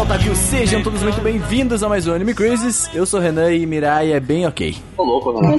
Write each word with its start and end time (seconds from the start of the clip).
Otávio, 0.00 0.34
sejam 0.36 0.82
todos 0.82 1.02
muito 1.02 1.20
bem-vindos 1.20 1.82
a 1.82 1.88
mais 1.88 2.06
um 2.06 2.14
Anime 2.14 2.32
Crazes. 2.34 2.88
Eu 2.94 3.04
sou 3.04 3.18
o 3.18 3.22
Renan 3.22 3.52
e 3.52 3.66
Mirai 3.66 4.12
é 4.12 4.20
bem 4.20 4.46
ok. 4.46 4.76
Tô 4.96 5.02
louco, 5.02 5.32
não. 5.32 5.40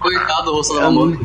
Coitado, 0.00 0.52
vou 0.52 0.62
salvar 0.62 0.84
amor. 0.86 1.18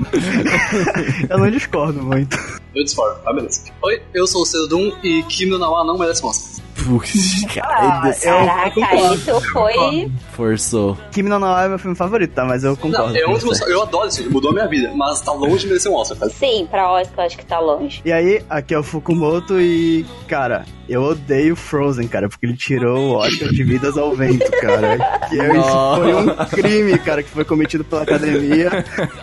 Eu 1.29 1.37
não 1.37 1.51
discordo 1.51 2.01
muito. 2.01 2.37
Eu 2.73 2.83
discordo, 2.83 3.19
tá 3.21 3.33
beleza. 3.33 3.63
Oi, 3.83 4.01
eu 4.13 4.25
sou 4.25 4.41
o 4.43 4.45
Cedum 4.45 4.91
e 5.03 5.23
Kimi 5.23 5.51
no 5.51 5.59
Nawa 5.59 5.83
não 5.83 5.97
merece 5.97 6.23
monstros. 6.23 6.55
Putz, 6.85 7.45
cara, 7.53 8.13
caraca, 8.13 8.95
isso 9.15 9.41
foi. 9.51 10.11
forçou. 10.33 10.97
Kimi 11.11 11.29
no 11.29 11.39
Nawa 11.39 11.63
é 11.63 11.67
meu 11.69 11.79
filme 11.79 11.95
favorito, 11.95 12.33
tá? 12.33 12.45
Mas 12.45 12.63
eu 12.63 12.75
concordo. 12.77 13.13
Não, 13.13 13.29
meus- 13.29 13.43
você. 13.43 13.71
eu 13.71 13.81
adoro 13.81 14.07
esse 14.07 14.17
filme, 14.17 14.33
mudou 14.33 14.51
a 14.51 14.53
minha 14.53 14.67
vida, 14.67 14.91
mas 14.95 15.21
tá 15.21 15.31
longe 15.31 15.59
de 15.59 15.67
merecer 15.67 15.91
um 15.91 15.95
Oscar. 15.95 16.17
Tá? 16.17 16.29
Sim, 16.29 16.67
pra 16.69 16.91
Oscar 16.91 17.19
eu 17.19 17.27
acho 17.27 17.37
que 17.37 17.45
tá 17.45 17.59
longe. 17.59 18.01
E 18.05 18.11
aí, 18.11 18.41
aqui 18.49 18.73
é 18.73 18.79
o 18.79 18.83
Fukumoto 18.83 19.59
e, 19.59 20.05
cara, 20.27 20.65
eu 20.87 21.01
odeio 21.03 21.55
Frozen, 21.55 22.07
cara, 22.07 22.29
porque 22.29 22.45
ele 22.45 22.55
tirou 22.55 22.97
o 22.99 23.11
Oscar 23.17 23.49
de 23.49 23.63
Vidas 23.63 23.97
ao 23.97 24.15
Vento, 24.15 24.49
cara. 24.61 24.97
Que 25.29 25.37
eu- 25.37 25.55
isso 25.55 25.95
foi 25.95 26.13
um 26.13 26.35
crime, 26.49 26.97
cara, 26.99 27.23
que 27.23 27.29
foi 27.29 27.43
cometido 27.45 27.83
pela 27.83 28.03
academia. 28.03 28.69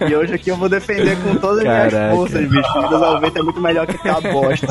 E 0.09 0.15
hoje 0.15 0.35
aqui 0.35 0.51
eu 0.51 0.57
vou 0.57 0.69
defender 0.69 1.17
com 1.23 1.37
todas 1.37 1.59
as 1.59 1.65
minhas 1.93 2.15
forças, 2.15 2.49
bicho. 2.49 2.73
Vidas 2.83 3.03
ao 3.03 3.21
Vento 3.21 3.39
é 3.39 3.43
muito 3.43 3.61
melhor 3.61 3.87
que 3.87 3.97
aquela 3.97 4.21
bosta. 4.21 4.67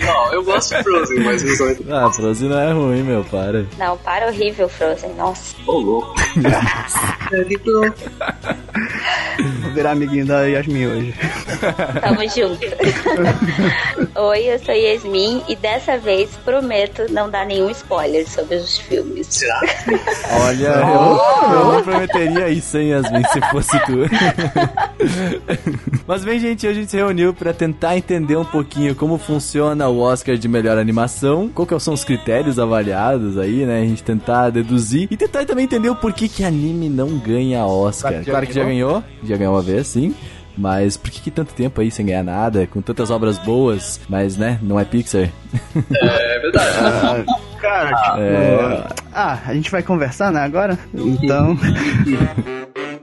Não, 0.00 0.32
eu 0.32 0.42
gosto 0.44 0.76
de 0.76 0.82
Frozen, 0.82 1.20
mas 1.20 1.42
visualmente. 1.42 1.84
Ah, 1.90 2.10
Frozen 2.10 2.48
não 2.48 2.58
é 2.58 2.72
ruim, 2.72 3.02
meu, 3.02 3.24
para. 3.24 3.64
Não, 3.78 3.96
para 3.98 4.26
horrível, 4.28 4.68
Frozen. 4.68 5.14
Nossa. 5.14 5.54
Ô, 5.66 5.72
louco. 5.78 6.14
Vou 9.62 9.70
virar 9.72 9.92
amiguinho 9.92 10.26
da 10.26 10.42
Yasmin 10.44 10.86
hoje. 10.86 11.14
Tamo 12.00 12.20
junto. 12.28 12.60
Oi, 14.20 14.40
eu 14.52 14.58
sou 14.58 14.74
Yasmin 14.74 15.42
e 15.48 15.56
dessa 15.56 15.98
vez 15.98 16.23
prometo 16.44 17.10
não 17.10 17.30
dar 17.30 17.46
nenhum 17.46 17.70
spoiler 17.70 18.28
sobre 18.28 18.56
os 18.56 18.78
filmes. 18.78 19.26
Será? 19.30 19.60
Olha, 20.46 20.68
eu, 20.68 21.54
eu 21.54 21.72
não 21.72 21.82
prometeria 21.82 22.48
isso, 22.48 22.78
hein, 22.78 22.90
Yasmin, 22.90 23.24
se 23.24 23.40
fosse 23.50 23.78
tu. 23.80 24.04
Mas 26.06 26.24
bem, 26.24 26.38
gente, 26.38 26.66
hoje 26.66 26.78
a 26.78 26.80
gente 26.80 26.90
se 26.90 26.96
reuniu 26.96 27.32
pra 27.32 27.52
tentar 27.52 27.96
entender 27.96 28.36
um 28.36 28.44
pouquinho 28.44 28.94
como 28.94 29.18
funciona 29.18 29.88
o 29.88 30.00
Oscar 30.00 30.36
de 30.36 30.48
melhor 30.48 30.78
animação, 30.78 31.48
qual 31.48 31.66
que 31.66 31.78
são 31.80 31.94
os 31.94 32.04
critérios 32.04 32.58
avaliados 32.58 33.38
aí, 33.38 33.64
né? 33.66 33.80
A 33.80 33.84
gente 33.84 34.02
tentar 34.02 34.50
deduzir 34.50 35.08
e 35.10 35.16
tentar 35.16 35.44
também 35.44 35.64
entender 35.64 35.88
o 35.88 35.96
porquê 35.96 36.28
que 36.28 36.44
anime 36.44 36.88
não 36.88 37.18
ganha 37.18 37.64
Oscar. 37.64 38.22
Claro 38.24 38.46
que 38.46 38.52
já 38.52 38.64
ganhou, 38.64 39.02
já 39.22 39.36
ganhou 39.36 39.54
uma 39.54 39.62
vez, 39.62 39.86
sim. 39.88 40.14
Mas 40.56 40.96
por 40.96 41.10
que, 41.10 41.20
que 41.20 41.30
tanto 41.30 41.52
tempo 41.54 41.80
aí 41.80 41.90
sem 41.90 42.06
ganhar 42.06 42.22
nada, 42.22 42.66
com 42.66 42.80
tantas 42.80 43.10
obras 43.10 43.38
boas, 43.38 44.00
mas 44.08 44.36
né, 44.36 44.58
não 44.62 44.78
é 44.78 44.84
Pixar? 44.84 45.30
É 46.02 46.38
verdade. 46.38 46.76
Ah, 46.78 47.24
cara, 47.60 47.96
tipo. 47.96 48.18
É. 48.20 48.86
Ah, 49.12 49.38
a 49.46 49.54
gente 49.54 49.70
vai 49.70 49.82
conversar, 49.82 50.32
né, 50.32 50.40
agora? 50.40 50.78
Então. 50.94 51.56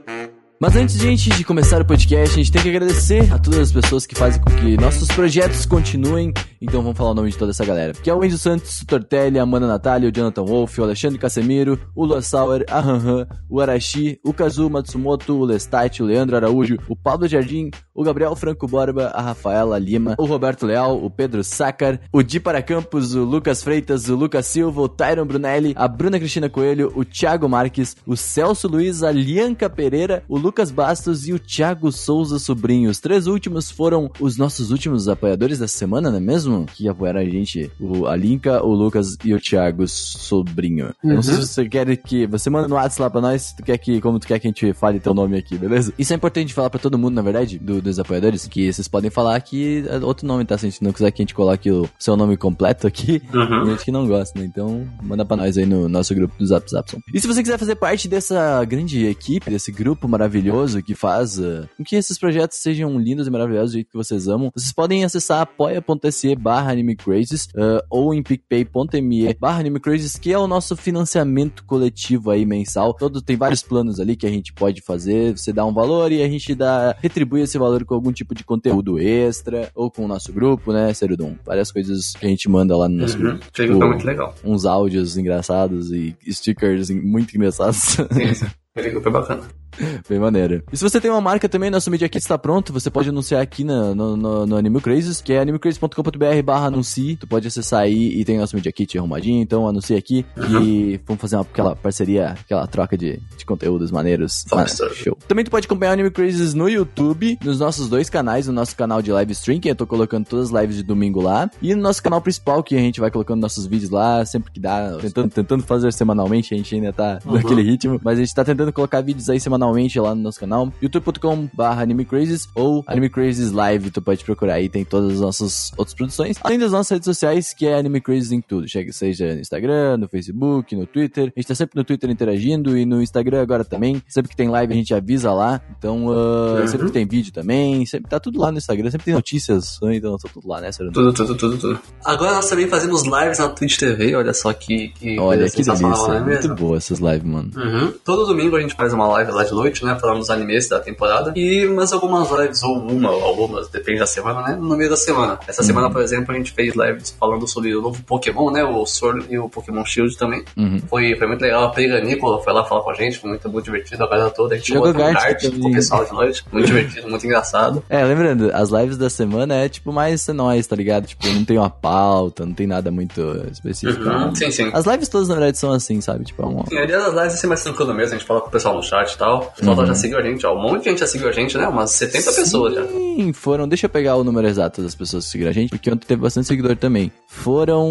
Mas 0.62 0.76
antes, 0.76 0.96
gente, 0.96 1.28
de 1.28 1.42
começar 1.42 1.82
o 1.82 1.84
podcast, 1.84 2.34
a 2.34 2.36
gente 2.36 2.52
tem 2.52 2.62
que 2.62 2.68
agradecer 2.68 3.32
a 3.32 3.36
todas 3.36 3.58
as 3.58 3.72
pessoas 3.72 4.06
que 4.06 4.14
fazem 4.14 4.40
com 4.40 4.48
que 4.48 4.76
nossos 4.76 5.08
projetos 5.08 5.66
continuem. 5.66 6.32
Então 6.60 6.80
vamos 6.80 6.96
falar 6.96 7.10
o 7.10 7.14
nome 7.14 7.30
de 7.30 7.36
toda 7.36 7.50
essa 7.50 7.64
galera. 7.64 7.92
Que 7.94 8.08
é 8.08 8.14
o 8.14 8.24
Enzo 8.24 8.38
Santos, 8.38 8.80
o 8.80 8.86
Tortelli, 8.86 9.40
a 9.40 9.42
Amanda 9.42 9.66
Natália, 9.66 10.08
o 10.08 10.12
Jonathan 10.12 10.44
Wolf, 10.44 10.78
o 10.78 10.84
Alexandre 10.84 11.18
Casemiro, 11.18 11.80
o 11.96 12.04
Lua 12.04 12.22
Sauer, 12.22 12.64
a 12.70 12.78
Hanhan, 12.78 13.26
o 13.50 13.60
Arashi, 13.60 14.20
o 14.24 14.32
Kazu 14.32 14.70
Matsumoto, 14.70 15.36
o 15.36 15.44
Lestat, 15.44 16.00
o 16.00 16.06
Leandro 16.06 16.36
Araújo, 16.36 16.78
o 16.88 16.94
Pablo 16.94 17.26
Jardim, 17.26 17.68
o 17.92 18.04
Gabriel 18.04 18.36
Franco 18.36 18.68
Borba, 18.68 19.08
a 19.08 19.20
Rafaela 19.20 19.76
Lima, 19.80 20.14
o 20.16 20.24
Roberto 20.24 20.64
Leal, 20.64 21.04
o 21.04 21.10
Pedro 21.10 21.42
Sácar, 21.42 21.98
o 22.12 22.22
Di 22.22 22.38
para 22.38 22.62
Campos, 22.62 23.16
o 23.16 23.24
Lucas 23.24 23.64
Freitas, 23.64 24.08
o 24.08 24.14
Lucas 24.14 24.46
Silva, 24.46 24.80
o 24.80 24.88
Tyron 24.88 25.26
Brunelli, 25.26 25.72
a 25.74 25.88
Bruna 25.88 26.20
Cristina 26.20 26.48
Coelho, 26.48 26.92
o 26.94 27.04
Thiago 27.04 27.48
Marques, 27.48 27.96
o 28.06 28.16
Celso 28.16 28.68
Luiz, 28.68 29.02
a 29.02 29.10
Lianca 29.10 29.68
Pereira, 29.68 30.22
o 30.28 30.38
Lucas 30.38 30.51
Bastos 30.70 31.26
e 31.26 31.32
o 31.32 31.38
Thiago 31.38 31.90
Souza 31.90 32.38
Sobrinho. 32.38 32.90
Os 32.90 33.00
três 33.00 33.26
últimos 33.26 33.70
foram 33.70 34.10
os 34.20 34.36
nossos 34.36 34.70
últimos 34.70 35.08
apoiadores 35.08 35.58
da 35.58 35.66
semana, 35.68 36.10
não 36.10 36.18
é 36.18 36.20
mesmo? 36.20 36.66
Que 36.66 36.88
apoiaram 36.88 37.20
a 37.20 37.24
gente. 37.24 37.70
O, 37.80 38.06
a 38.06 38.14
Linka, 38.16 38.62
o 38.64 38.72
Lucas 38.74 39.16
e 39.24 39.34
o 39.34 39.40
Thiago 39.40 39.86
Sobrinho. 40.22 40.92
Eu 41.02 41.14
Não 41.14 41.22
sei 41.22 41.34
se 41.34 41.46
você 41.46 41.68
quer 41.68 41.96
que... 41.96 42.26
Você 42.26 42.48
manda 42.50 42.68
no 42.68 42.74
WhatsApp 42.74 43.02
lá 43.02 43.10
pra 43.10 43.20
nós, 43.20 43.52
tu 43.52 43.62
quer 43.62 43.78
que, 43.78 44.00
como 44.00 44.18
tu 44.18 44.26
quer 44.26 44.38
que 44.38 44.46
a 44.46 44.50
gente 44.50 44.72
fale 44.74 45.00
teu 45.00 45.14
nome 45.14 45.36
aqui, 45.36 45.56
beleza? 45.56 45.92
Isso 45.98 46.12
é 46.12 46.16
importante 46.16 46.52
falar 46.54 46.70
pra 46.70 46.78
todo 46.78 46.98
mundo, 46.98 47.14
na 47.14 47.22
verdade, 47.22 47.58
do- 47.58 47.80
dos 47.82 47.98
apoiadores, 47.98 48.46
que 48.46 48.72
vocês 48.72 48.86
podem 48.88 49.10
falar 49.10 49.40
que 49.40 49.84
é 49.88 49.98
outro 49.98 50.26
nome, 50.26 50.44
tá? 50.44 50.56
Se 50.58 50.66
a 50.66 50.70
gente 50.70 50.82
não 50.82 50.92
quiser 50.92 51.10
que 51.10 51.22
a 51.22 51.24
gente 51.24 51.34
coloque 51.34 51.70
o 51.70 51.88
seu 51.98 52.16
nome 52.16 52.36
completo 52.36 52.86
aqui, 52.86 53.20
tem 53.20 53.66
gente 53.70 53.84
que 53.84 53.90
não 53.92 54.06
gosta, 54.06 54.38
né? 54.38 54.44
Então, 54.44 54.86
manda 55.02 55.24
pra 55.24 55.36
nós 55.36 55.56
aí 55.56 55.66
no 55.66 55.88
nosso 55.88 56.14
grupo 56.14 56.34
do 56.38 56.46
Zap 56.46 56.68
Zapson. 56.70 56.98
E 57.12 57.20
se 57.20 57.26
você 57.26 57.42
quiser 57.42 57.58
fazer 57.58 57.76
parte 57.76 58.08
dessa 58.08 58.64
grande 58.64 59.06
equipe, 59.06 59.50
desse 59.50 59.72
grupo 59.72 60.06
maravilhoso 60.08 60.41
que 60.84 60.94
faz 60.94 61.38
uh, 61.38 61.68
com 61.76 61.84
que 61.84 61.96
esses 61.96 62.18
projetos 62.18 62.58
sejam 62.58 62.98
lindos 62.98 63.26
e 63.26 63.30
maravilhosos 63.30 63.70
do 63.70 63.74
jeito 63.74 63.90
que 63.90 63.96
vocês 63.96 64.28
amam, 64.28 64.50
vocês 64.54 64.72
podem 64.72 65.04
acessar 65.04 65.40
apoia.se 65.40 66.34
barra 66.36 66.70
animecrazes 66.72 67.46
uh, 67.54 67.82
ou 67.90 68.12
em 68.14 68.22
picpay.me 68.22 69.34
barra 69.34 69.60
animecrazes, 69.60 70.16
que 70.16 70.32
é 70.32 70.38
o 70.38 70.46
nosso 70.46 70.76
financiamento 70.76 71.64
coletivo 71.64 72.30
aí 72.30 72.44
mensal. 72.44 72.94
Todo, 72.94 73.20
tem 73.22 73.36
vários 73.36 73.62
planos 73.62 74.00
ali 74.00 74.16
que 74.16 74.26
a 74.26 74.30
gente 74.30 74.52
pode 74.52 74.80
fazer, 74.80 75.36
você 75.36 75.52
dá 75.52 75.64
um 75.64 75.72
valor 75.72 76.10
e 76.12 76.22
a 76.22 76.28
gente 76.28 76.54
dá, 76.54 76.96
retribui 77.00 77.42
esse 77.42 77.58
valor 77.58 77.84
com 77.84 77.94
algum 77.94 78.12
tipo 78.12 78.34
de 78.34 78.44
conteúdo 78.44 78.98
extra, 78.98 79.70
ou 79.74 79.90
com 79.90 80.04
o 80.04 80.08
nosso 80.08 80.32
grupo, 80.32 80.72
né, 80.72 80.92
Serudum? 80.94 81.34
Várias 81.44 81.70
coisas 81.70 82.12
que 82.12 82.26
a 82.26 82.28
gente 82.28 82.48
manda 82.48 82.76
lá 82.76 82.88
no 82.88 82.96
nosso 82.96 83.16
Uhum. 83.16 83.22
grupo. 83.22 83.46
Tipo, 83.52 83.74
muito 83.78 84.06
legal. 84.06 84.34
uns 84.44 84.64
áudios 84.64 85.16
engraçados 85.16 85.90
e 85.92 86.16
stickers 86.28 86.90
muito 86.90 87.36
engraçados. 87.36 87.76
Sim, 87.78 88.34
sim. 88.34 88.46
Foi 89.02 89.12
bacana. 89.12 89.42
Bem 90.08 90.18
maneiro. 90.18 90.62
E 90.72 90.76
se 90.76 90.82
você 90.82 91.00
tem 91.00 91.10
uma 91.10 91.20
marca 91.20 91.48
também, 91.48 91.70
nosso 91.70 91.90
Media 91.90 92.08
Kit 92.08 92.22
está 92.22 92.38
pronto. 92.38 92.72
Você 92.72 92.90
pode 92.90 93.08
anunciar 93.08 93.40
aqui 93.42 93.64
na- 93.64 93.94
no, 93.94 94.16
no, 94.16 94.46
no 94.46 94.56
Anime 94.56 94.80
Crazes, 94.80 95.20
que 95.20 95.32
é 95.32 95.40
animecrazes.com.br 95.40 96.42
barra 96.44 96.66
anuncie. 96.66 97.16
Tu 97.16 97.26
pode 97.26 97.46
acessar 97.48 97.80
aí 97.82 98.18
e 98.20 98.24
tem 98.24 98.38
nosso 98.38 98.54
Media 98.54 98.70
Kit 98.72 98.96
arrumadinho. 98.98 99.42
Então 99.42 99.66
anuncia 99.66 99.96
aqui 99.98 100.24
e 100.60 101.00
vamos 101.06 101.20
fazer 101.20 101.36
uma, 101.36 101.42
aquela 101.42 101.74
parceria, 101.76 102.30
aquela 102.40 102.66
troca 102.66 102.96
de, 102.96 103.20
de 103.36 103.44
conteúdos 103.46 103.90
maneiros. 103.90 104.44
Story. 104.44 104.94
show. 104.94 105.16
Também 105.26 105.44
tu 105.44 105.50
pode 105.50 105.66
acompanhar 105.66 105.90
o 105.90 105.94
Anime 105.94 106.10
Crazes 106.10 106.54
no 106.54 106.68
YouTube, 106.68 107.38
nos 107.44 107.58
nossos 107.60 107.88
dois 107.88 108.08
canais, 108.10 108.46
no 108.46 108.52
nosso 108.52 108.76
canal 108.76 109.00
de 109.02 109.10
live 109.12 109.32
stream, 109.32 109.60
que 109.60 109.68
eu 109.68 109.74
tô 109.74 109.86
colocando 109.86 110.26
todas 110.26 110.52
as 110.52 110.60
lives 110.60 110.76
de 110.76 110.82
domingo 110.82 111.20
lá, 111.20 111.50
e 111.60 111.74
no 111.74 111.82
nosso 111.82 112.02
canal 112.02 112.20
principal, 112.20 112.62
que 112.62 112.74
a 112.74 112.78
gente 112.78 113.00
vai 113.00 113.10
colocando 113.10 113.40
nossos 113.40 113.66
vídeos 113.66 113.90
lá, 113.90 114.24
sempre 114.24 114.52
que 114.52 114.60
dá, 114.60 114.96
tentando, 115.00 115.30
tentando 115.30 115.62
fazer 115.62 115.92
semanalmente, 115.92 116.54
a 116.54 116.56
gente 116.56 116.74
ainda 116.74 116.92
tá 116.92 117.18
naquele 117.24 117.62
ritmo, 117.62 118.00
mas 118.02 118.18
a 118.18 118.22
gente 118.22 118.34
tá 118.34 118.44
tentando 118.44 118.72
colocar 118.72 119.00
vídeos 119.00 119.28
aí 119.30 119.38
semanalmente 119.40 119.61
lá 119.70 120.14
no 120.14 120.22
nosso 120.22 120.40
canal, 120.40 120.72
youtube.com 120.80 121.48
barra 121.52 121.82
animecrazes 121.82 122.48
ou 122.54 122.84
animecrazes 122.86 123.52
live, 123.52 123.90
tu 123.90 124.02
pode 124.02 124.24
procurar 124.24 124.54
aí, 124.54 124.68
tem 124.68 124.84
todas 124.84 125.12
as 125.12 125.20
nossas 125.20 125.72
outras 125.76 125.94
produções, 125.94 126.36
além 126.42 126.58
das 126.58 126.72
nossas 126.72 126.90
redes 126.90 127.04
sociais, 127.04 127.52
que 127.52 127.66
é 127.66 127.74
animecrazes 127.74 128.32
em 128.32 128.40
tudo, 128.40 128.68
chega, 128.68 128.92
seja 128.92 129.34
no 129.34 129.40
Instagram, 129.40 129.96
no 129.98 130.08
Facebook, 130.08 130.74
no 130.74 130.86
Twitter, 130.86 131.32
a 131.36 131.40
gente 131.40 131.48
tá 131.48 131.54
sempre 131.54 131.78
no 131.78 131.84
Twitter 131.84 132.10
interagindo 132.10 132.76
e 132.76 132.84
no 132.84 133.02
Instagram 133.02 133.42
agora 133.42 133.64
também, 133.64 134.02
sempre 134.08 134.30
que 134.30 134.36
tem 134.36 134.48
live 134.48 134.72
a 134.72 134.76
gente 134.76 134.94
avisa 134.94 135.32
lá, 135.32 135.60
então 135.78 136.06
ah, 136.10 136.66
sempre 136.66 136.86
que 136.86 136.92
tem 136.92 137.06
vídeo 137.06 137.32
também, 137.32 137.84
sempre 137.86 138.10
tá 138.10 138.18
tudo 138.18 138.40
lá 138.40 138.50
no 138.50 138.58
Instagram, 138.58 138.90
sempre 138.90 139.04
tem 139.04 139.14
notícias, 139.14 139.78
né? 139.82 139.96
então 139.96 140.16
tá 140.16 140.28
tudo 140.32 140.48
lá, 140.48 140.60
né? 140.60 140.70
Tudo, 140.72 141.12
tudo, 141.12 141.34
tudo, 141.34 141.58
tudo. 141.58 141.80
Agora 142.04 142.34
nós 142.34 142.48
também 142.48 142.66
fazemos 142.66 143.02
lives 143.02 143.38
na 143.38 143.48
Twitch 143.48 143.78
TV, 143.78 144.14
olha 144.14 144.32
só 144.32 144.52
que, 144.52 144.88
que 144.88 145.18
Olha, 145.18 145.48
que 145.48 145.62
delícia, 145.62 146.12
é 146.12 146.20
muito 146.20 146.54
boa 146.54 146.76
essas 146.76 146.98
lives, 146.98 147.24
mano. 147.24 147.50
Uhum. 147.56 147.92
Todo 148.04 148.26
domingo 148.26 148.56
a 148.56 148.60
gente 148.60 148.74
faz 148.74 148.92
uma 148.92 149.06
live 149.08 149.30
lá 149.30 149.44
de 149.44 149.51
noite, 149.54 149.84
né? 149.84 149.96
Falando 150.00 150.18
dos 150.18 150.30
animes 150.30 150.68
da 150.68 150.80
temporada. 150.80 151.32
E 151.36 151.66
mais 151.66 151.92
algumas 151.92 152.30
lives, 152.30 152.62
ou 152.62 152.78
uma, 152.78 153.10
ou 153.10 153.24
algumas, 153.24 153.68
depende 153.68 154.00
da 154.00 154.06
semana, 154.06 154.42
né? 154.42 154.56
No 154.60 154.76
meio 154.76 154.90
da 154.90 154.96
semana. 154.96 155.38
Essa 155.46 155.62
semana, 155.62 155.90
por 155.90 156.02
exemplo, 156.02 156.32
a 156.34 156.36
gente 156.36 156.52
fez 156.52 156.74
lives 156.74 157.14
falando 157.18 157.46
sobre 157.46 157.74
o 157.74 157.82
novo 157.82 158.02
Pokémon, 158.02 158.50
né? 158.50 158.64
O 158.64 158.84
Sword 158.86 159.26
e 159.30 159.38
o 159.38 159.48
Pokémon 159.48 159.84
Shield 159.84 160.16
também. 160.16 160.44
Uhum. 160.56 160.80
Foi, 160.88 161.16
foi 161.16 161.26
muito 161.26 161.42
legal. 161.42 161.64
A 161.64 161.70
Pega 161.70 162.00
Nicola 162.00 162.42
foi 162.42 162.52
lá 162.52 162.64
falar 162.64 162.82
com 162.82 162.90
a 162.90 162.94
gente, 162.94 163.18
foi 163.18 163.30
muito, 163.30 163.48
muito 163.48 163.64
divertido. 163.64 164.02
A 164.04 164.08
galera 164.08 164.30
toda, 164.30 164.54
a 164.54 164.58
gente 164.58 164.72
Jogou 164.72 164.94
kart 164.94 165.42
com 165.42 165.68
o 165.68 165.72
pessoal 165.72 166.04
de 166.04 166.12
noite. 166.12 166.44
Muito 166.50 166.66
divertido, 166.66 167.08
muito 167.08 167.26
engraçado. 167.26 167.82
É, 167.88 168.04
lembrando, 168.04 168.50
as 168.52 168.70
lives 168.70 168.96
da 168.96 169.10
semana 169.10 169.54
é 169.54 169.68
tipo 169.68 169.92
mais 169.92 170.26
nós, 170.28 170.66
tá 170.66 170.76
ligado? 170.76 171.06
Tipo, 171.06 171.26
não 171.28 171.44
tem 171.44 171.58
uma 171.58 171.70
pauta, 171.70 172.46
não 172.46 172.54
tem 172.54 172.66
nada 172.66 172.90
muito 172.90 173.20
específico. 173.50 174.08
Uhum. 174.08 174.34
Sim, 174.34 174.50
sim. 174.50 174.70
As 174.72 174.86
lives 174.86 175.08
todas, 175.08 175.28
na 175.28 175.34
verdade, 175.34 175.58
são 175.58 175.72
assim, 175.72 176.00
sabe? 176.00 176.24
Tipo, 176.24 176.42
é 176.42 176.46
uma... 176.46 176.66
Sim, 176.66 176.78
aliás, 176.78 177.04
as 177.04 177.14
lives 177.14 177.40
ser 177.40 177.46
mais 177.46 177.62
tranquilo 177.62 177.92
mesmo, 177.92 178.14
a 178.14 178.18
gente 178.18 178.26
fala 178.26 178.40
com 178.40 178.48
o 178.48 178.50
pessoal 178.50 178.74
no 178.74 178.82
chat 178.82 179.12
e 179.12 179.18
tal. 179.18 179.41
O 179.42 179.56
pessoal 179.56 179.86
já 179.86 179.94
seguiu 179.94 180.18
a 180.18 180.22
gente, 180.22 180.46
ó. 180.46 180.54
Um 180.56 180.62
monte 180.62 180.84
de 180.84 180.90
gente 180.90 181.00
já 181.00 181.06
seguiu 181.06 181.28
a 181.28 181.32
gente, 181.32 181.56
né? 181.56 181.66
Umas 181.66 181.90
70 181.92 182.32
pessoas 182.32 182.74
já. 182.74 182.86
Sim, 182.86 183.32
foram. 183.32 183.68
Deixa 183.68 183.86
eu 183.86 183.90
pegar 183.90 184.16
o 184.16 184.24
número 184.24 184.46
exato 184.46 184.82
das 184.82 184.94
pessoas 184.94 185.24
que 185.24 185.30
seguiram 185.30 185.50
a 185.50 185.54
gente, 185.54 185.70
porque 185.70 185.90
ontem 185.90 186.06
teve 186.06 186.22
bastante 186.22 186.46
seguidor 186.46 186.76
também. 186.76 187.10
Foram 187.26 187.88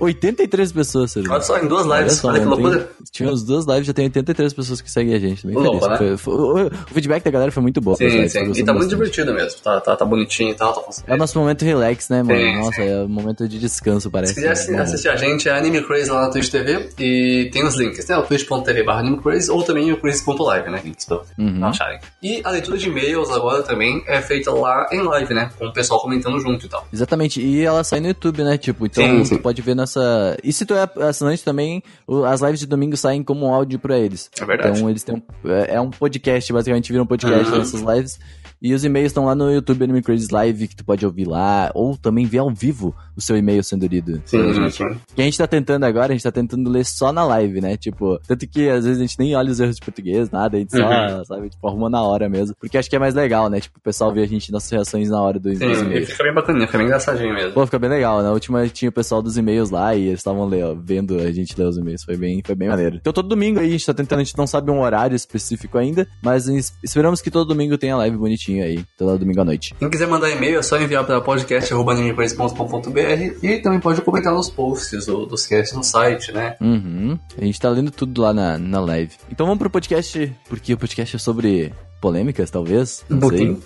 83 0.00 0.72
pessoas, 0.72 1.12
Sérgio. 1.12 1.30
Olha 1.32 1.40
só, 1.42 1.58
em 1.58 1.66
duas 1.66 1.86
Olha 1.86 1.98
lives. 2.00 2.14
só, 2.18 2.28
Olha 2.28 2.40
que 2.40 2.46
ontem 2.46 2.62
loucura. 2.62 2.90
Tivemos 3.10 3.44
duas 3.44 3.66
lives, 3.66 3.86
já 3.86 3.92
tem 3.92 4.04
83 4.06 4.52
pessoas 4.52 4.80
que 4.80 4.90
seguem 4.90 5.14
a 5.14 5.18
gente. 5.18 5.46
Bem 5.46 5.54
feliz. 5.56 5.80
né? 5.86 5.96
Foi- 5.96 6.16
foi- 6.16 6.34
o, 6.34 6.66
o 6.66 6.70
feedback 6.94 7.24
da 7.24 7.30
galera 7.30 7.50
foi 7.52 7.62
muito 7.62 7.80
bom. 7.80 7.94
Sim, 7.94 8.06
lives, 8.08 8.32
sim. 8.32 8.38
E 8.38 8.42
tá 8.42 8.50
muito 8.50 8.66
bastante. 8.74 8.88
divertido 8.90 9.32
mesmo. 9.34 9.60
Tá, 9.62 9.80
tá, 9.80 9.96
tá 9.96 10.04
bonitinho 10.04 10.50
e 10.50 10.54
tal. 10.54 10.72
Tá 10.74 10.90
É 11.06 11.14
o 11.14 11.16
nosso 11.16 11.38
momento 11.38 11.64
relax, 11.64 12.08
né, 12.08 12.22
mano? 12.22 12.38
Sim, 12.38 12.56
Nossa, 12.56 12.72
sim. 12.82 12.88
é 12.88 13.02
o 13.02 13.08
momento 13.08 13.48
de 13.48 13.58
descanso, 13.58 14.10
parece. 14.10 14.34
Se 14.34 14.40
quiser 14.48 14.76
Bom. 14.76 14.82
assistir 14.82 15.08
a 15.08 15.16
gente, 15.16 15.48
é 15.48 15.52
Anime 15.56 15.82
Crazy 15.82 16.10
lá 16.10 16.22
na 16.22 16.30
Twitch 16.30 16.50
TV 16.50 16.88
e 16.98 17.48
tem 17.52 17.64
os 17.64 17.74
links, 17.76 18.06
né? 18.08 18.16
O 18.18 18.22
twitch.tv 18.22 18.82
barra 18.82 19.00
Anime 19.00 19.18
Crazy 19.20 19.50
ou 19.50 19.62
também 19.62 19.92
o 19.92 20.00
crazy.live, 20.00 20.70
né? 20.70 20.80
Links 20.84 21.04
pra 21.06 21.20
Uhum. 21.38 21.64
acharem. 21.64 21.98
E 22.22 22.40
a 22.44 22.50
leitura 22.50 22.76
de 22.78 22.88
e-mails 22.88 23.30
agora 23.30 23.62
também 23.62 24.02
é 24.06 24.20
feita 24.20 24.50
lá 24.50 24.86
em 24.92 25.02
live, 25.02 25.34
né? 25.34 25.50
Com 25.58 25.66
o 25.66 25.72
pessoal 25.72 26.00
comentando 26.00 26.38
junto 26.40 26.66
e 26.66 26.68
tal. 26.68 26.86
Exatamente, 26.92 27.40
e 27.40 27.62
ela 27.62 27.82
sai 27.84 28.00
no 28.00 28.08
YouTube, 28.08 28.42
né? 28.42 28.56
Tipo, 28.58 28.86
então 28.86 29.02
Sim, 29.04 29.24
sim. 29.24 29.36
pode 29.38 29.62
ver 29.66 29.74
nossa. 29.74 30.36
E 30.42 30.52
se 30.52 30.64
tu 30.64 30.72
é 30.74 30.88
assinante 31.06 31.44
também, 31.44 31.82
as 32.26 32.40
lives 32.40 32.60
de 32.60 32.66
domingo 32.66 32.96
saem 32.96 33.22
como 33.22 33.46
um 33.46 33.52
áudio 33.52 33.78
pra 33.78 33.98
eles. 33.98 34.30
É 34.40 34.44
verdade. 34.44 34.76
Então 34.78 34.88
eles 34.88 35.02
têm 35.02 35.16
um. 35.16 35.50
É 35.50 35.74
é 35.74 35.80
um 35.80 35.90
podcast, 35.90 36.50
basicamente 36.52 36.90
vira 36.92 37.02
um 37.02 37.06
podcast 37.06 37.50
Uhum. 37.50 37.58
nessas 37.58 37.80
lives. 37.82 38.18
E 38.60 38.72
os 38.74 38.84
e-mails 38.84 39.08
estão 39.08 39.24
lá 39.26 39.34
no 39.34 39.50
YouTube 39.52 39.84
Anime 39.84 40.02
Crazy 40.02 40.28
Live, 40.32 40.68
que 40.68 40.76
tu 40.76 40.84
pode 40.84 41.04
ouvir 41.04 41.26
lá, 41.26 41.70
ou 41.74 41.96
também 41.96 42.24
ver 42.26 42.38
ao 42.38 42.50
vivo 42.50 42.94
o 43.16 43.20
seu 43.20 43.36
e-mail 43.36 43.62
sendo 43.62 43.86
lido. 43.86 44.20
Sim, 44.24 44.52
gente. 44.52 44.76
sim. 44.76 44.84
O 44.84 45.14
que 45.14 45.20
a 45.22 45.24
gente 45.24 45.38
tá 45.38 45.46
tentando 45.46 45.84
agora, 45.84 46.12
a 46.12 46.16
gente 46.16 46.22
tá 46.22 46.32
tentando 46.32 46.68
ler 46.70 46.84
só 46.84 47.12
na 47.12 47.24
live, 47.24 47.60
né? 47.60 47.76
Tipo, 47.76 48.18
tanto 48.26 48.46
que 48.46 48.68
às 48.68 48.84
vezes 48.84 48.98
a 48.98 49.02
gente 49.06 49.18
nem 49.18 49.36
olha 49.36 49.50
os 49.50 49.60
erros 49.60 49.76
de 49.76 49.82
português, 49.82 50.30
nada, 50.30 50.56
a 50.56 50.60
gente 50.60 50.76
só, 50.76 50.86
Uhum. 50.86 51.24
sabe, 51.24 51.50
tipo, 51.50 51.66
arruma 51.68 51.90
na 51.90 52.02
hora 52.02 52.28
mesmo. 52.28 52.54
Porque 52.58 52.78
acho 52.78 52.88
que 52.88 52.96
é 52.96 52.98
mais 52.98 53.14
legal, 53.14 53.48
né? 53.50 53.60
Tipo, 53.60 53.78
o 53.78 53.82
pessoal 53.82 54.12
vê 54.12 54.22
a 54.22 54.26
gente, 54.26 54.50
nossas 54.50 54.70
reações 54.70 55.10
na 55.10 55.20
hora 55.20 55.38
dos, 55.38 55.58
dos 55.58 55.78
Sim, 55.78 55.84
e 55.84 55.86
e-mails. 55.86 56.10
fica 56.10 56.24
bem 56.24 56.34
bacaninha, 56.34 56.66
fica 56.66 56.78
bem 56.78 56.86
engraçadinho 56.86 57.34
mesmo. 57.34 57.52
Pô, 57.52 57.64
fica 57.66 57.78
bem 57.78 57.90
legal. 57.90 58.22
Na 58.22 58.32
última 58.32 58.66
tinha 58.68 58.88
o 58.88 58.92
pessoal 58.92 59.20
dos 59.22 59.36
e-mails 59.36 59.70
lá 59.70 59.94
e 59.94 60.06
eles 60.08 60.20
estavam 60.20 60.48
vendo 60.82 61.18
a 61.18 61.30
gente 61.32 61.58
ler 61.58 61.66
os 61.66 61.76
e-mails. 61.76 62.02
Foi 62.04 62.16
bem, 62.16 62.42
foi 62.44 62.54
bem 62.54 62.68
maneiro. 62.68 62.96
Então 62.96 63.12
todo 63.12 63.28
domingo 63.28 63.60
aí 63.60 63.66
a 63.68 63.70
gente 63.70 63.84
tá 63.86 63.94
tentando, 63.94 64.20
a 64.20 64.24
gente 64.24 64.36
não 64.38 64.46
sabe 64.46 64.70
um 64.70 64.80
horário 64.80 65.14
específico 65.14 65.78
ainda, 65.78 66.06
mas 66.22 66.48
es- 66.48 66.72
esperamos 66.82 67.20
que 67.20 67.30
todo 67.30 67.46
domingo 67.48 67.76
tenha 67.78 67.96
live 67.96 68.16
bonitinho 68.46 68.64
aí. 68.64 68.84
Todo 68.96 69.18
domingo 69.18 69.40
à 69.40 69.44
noite. 69.44 69.74
Quem 69.78 69.90
quiser 69.90 70.06
mandar 70.06 70.30
e-mail 70.30 70.58
é 70.58 70.62
só 70.62 70.80
enviar 70.80 71.04
para 71.04 71.20
podcast.animecrazy.com.br 71.20 73.36
e 73.42 73.58
também 73.58 73.80
pode 73.80 74.00
comentar 74.02 74.32
nos 74.32 74.48
posts 74.48 75.06
do- 75.06 75.26
dos 75.26 75.46
casts 75.46 75.76
no 75.76 75.82
site, 75.82 76.32
né? 76.32 76.56
Uhum. 76.60 77.18
A 77.36 77.44
gente 77.44 77.60
tá 77.60 77.68
lendo 77.68 77.90
tudo 77.90 78.22
lá 78.22 78.32
na, 78.32 78.56
na 78.58 78.80
live. 78.80 79.12
Então 79.30 79.46
vamos 79.46 79.58
pro 79.58 79.70
podcast, 79.70 80.32
porque 80.48 80.74
o 80.74 80.78
podcast 80.78 81.16
é 81.16 81.18
sobre 81.18 81.72
polêmicas, 82.00 82.50
talvez? 82.50 83.04
Um 83.10 83.16
Não 83.16 83.28
sei. 83.28 83.38
pouquinho. 83.38 83.62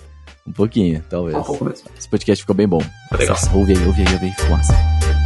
Um 0.47 0.51
pouquinho, 0.51 1.03
talvez. 1.09 1.37
Um 1.37 1.43
pouco 1.43 1.65
mesmo. 1.65 1.87
Esse 1.97 2.09
podcast 2.09 2.41
ficou 2.43 2.55
bem 2.55 2.67
bom. 2.67 2.81
Legal. 3.11 3.27
Nossa, 3.29 3.55
ouve 3.55 3.73
aí, 3.73 3.85
ouve 3.85 4.01
aí, 4.01 4.13
ouve 4.13 4.25
aí, 4.25 4.31
ficou 4.33 5.20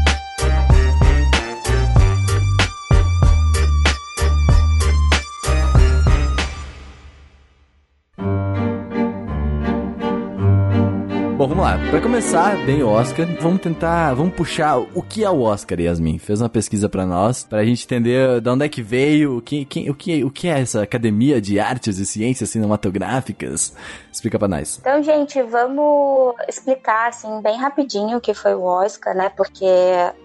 Bom, 11.45 11.49
vamos 11.49 11.63
lá. 11.63 11.77
Pra 11.91 12.01
começar, 12.01 12.57
bem 12.65 12.81
o 12.81 12.89
Oscar, 12.89 13.27
vamos 13.39 13.61
tentar, 13.61 14.15
vamos 14.15 14.33
puxar 14.33 14.79
o 14.79 15.03
que 15.03 15.23
é 15.23 15.29
o 15.29 15.41
Oscar, 15.43 15.79
Yasmin. 15.79 16.17
Fez 16.17 16.41
uma 16.41 16.49
pesquisa 16.49 16.89
pra 16.89 17.05
nós, 17.05 17.43
pra 17.43 17.63
gente 17.63 17.85
entender 17.85 18.41
de 18.41 18.49
onde 18.49 18.65
é 18.65 18.67
que 18.69 18.81
veio, 18.81 19.37
o 19.37 19.41
que, 19.43 19.63
quem- 19.63 19.87
o 19.87 19.93
que, 19.93 20.23
o 20.23 20.31
que 20.31 20.47
é 20.47 20.59
essa 20.61 20.81
Academia 20.81 21.39
de 21.39 21.59
Artes 21.59 21.99
e 21.99 22.05
Ciências 22.07 22.49
Cinematográficas. 22.49 23.75
Explica 24.11 24.39
pra 24.39 24.47
nós. 24.47 24.79
Então, 24.81 25.03
gente, 25.03 25.39
vamos 25.43 26.33
explicar 26.49 27.09
assim 27.09 27.39
bem 27.43 27.57
rapidinho 27.59 28.17
o 28.17 28.21
que 28.21 28.33
foi 28.33 28.55
o 28.55 28.63
Oscar, 28.63 29.15
né? 29.15 29.29
Porque 29.37 29.67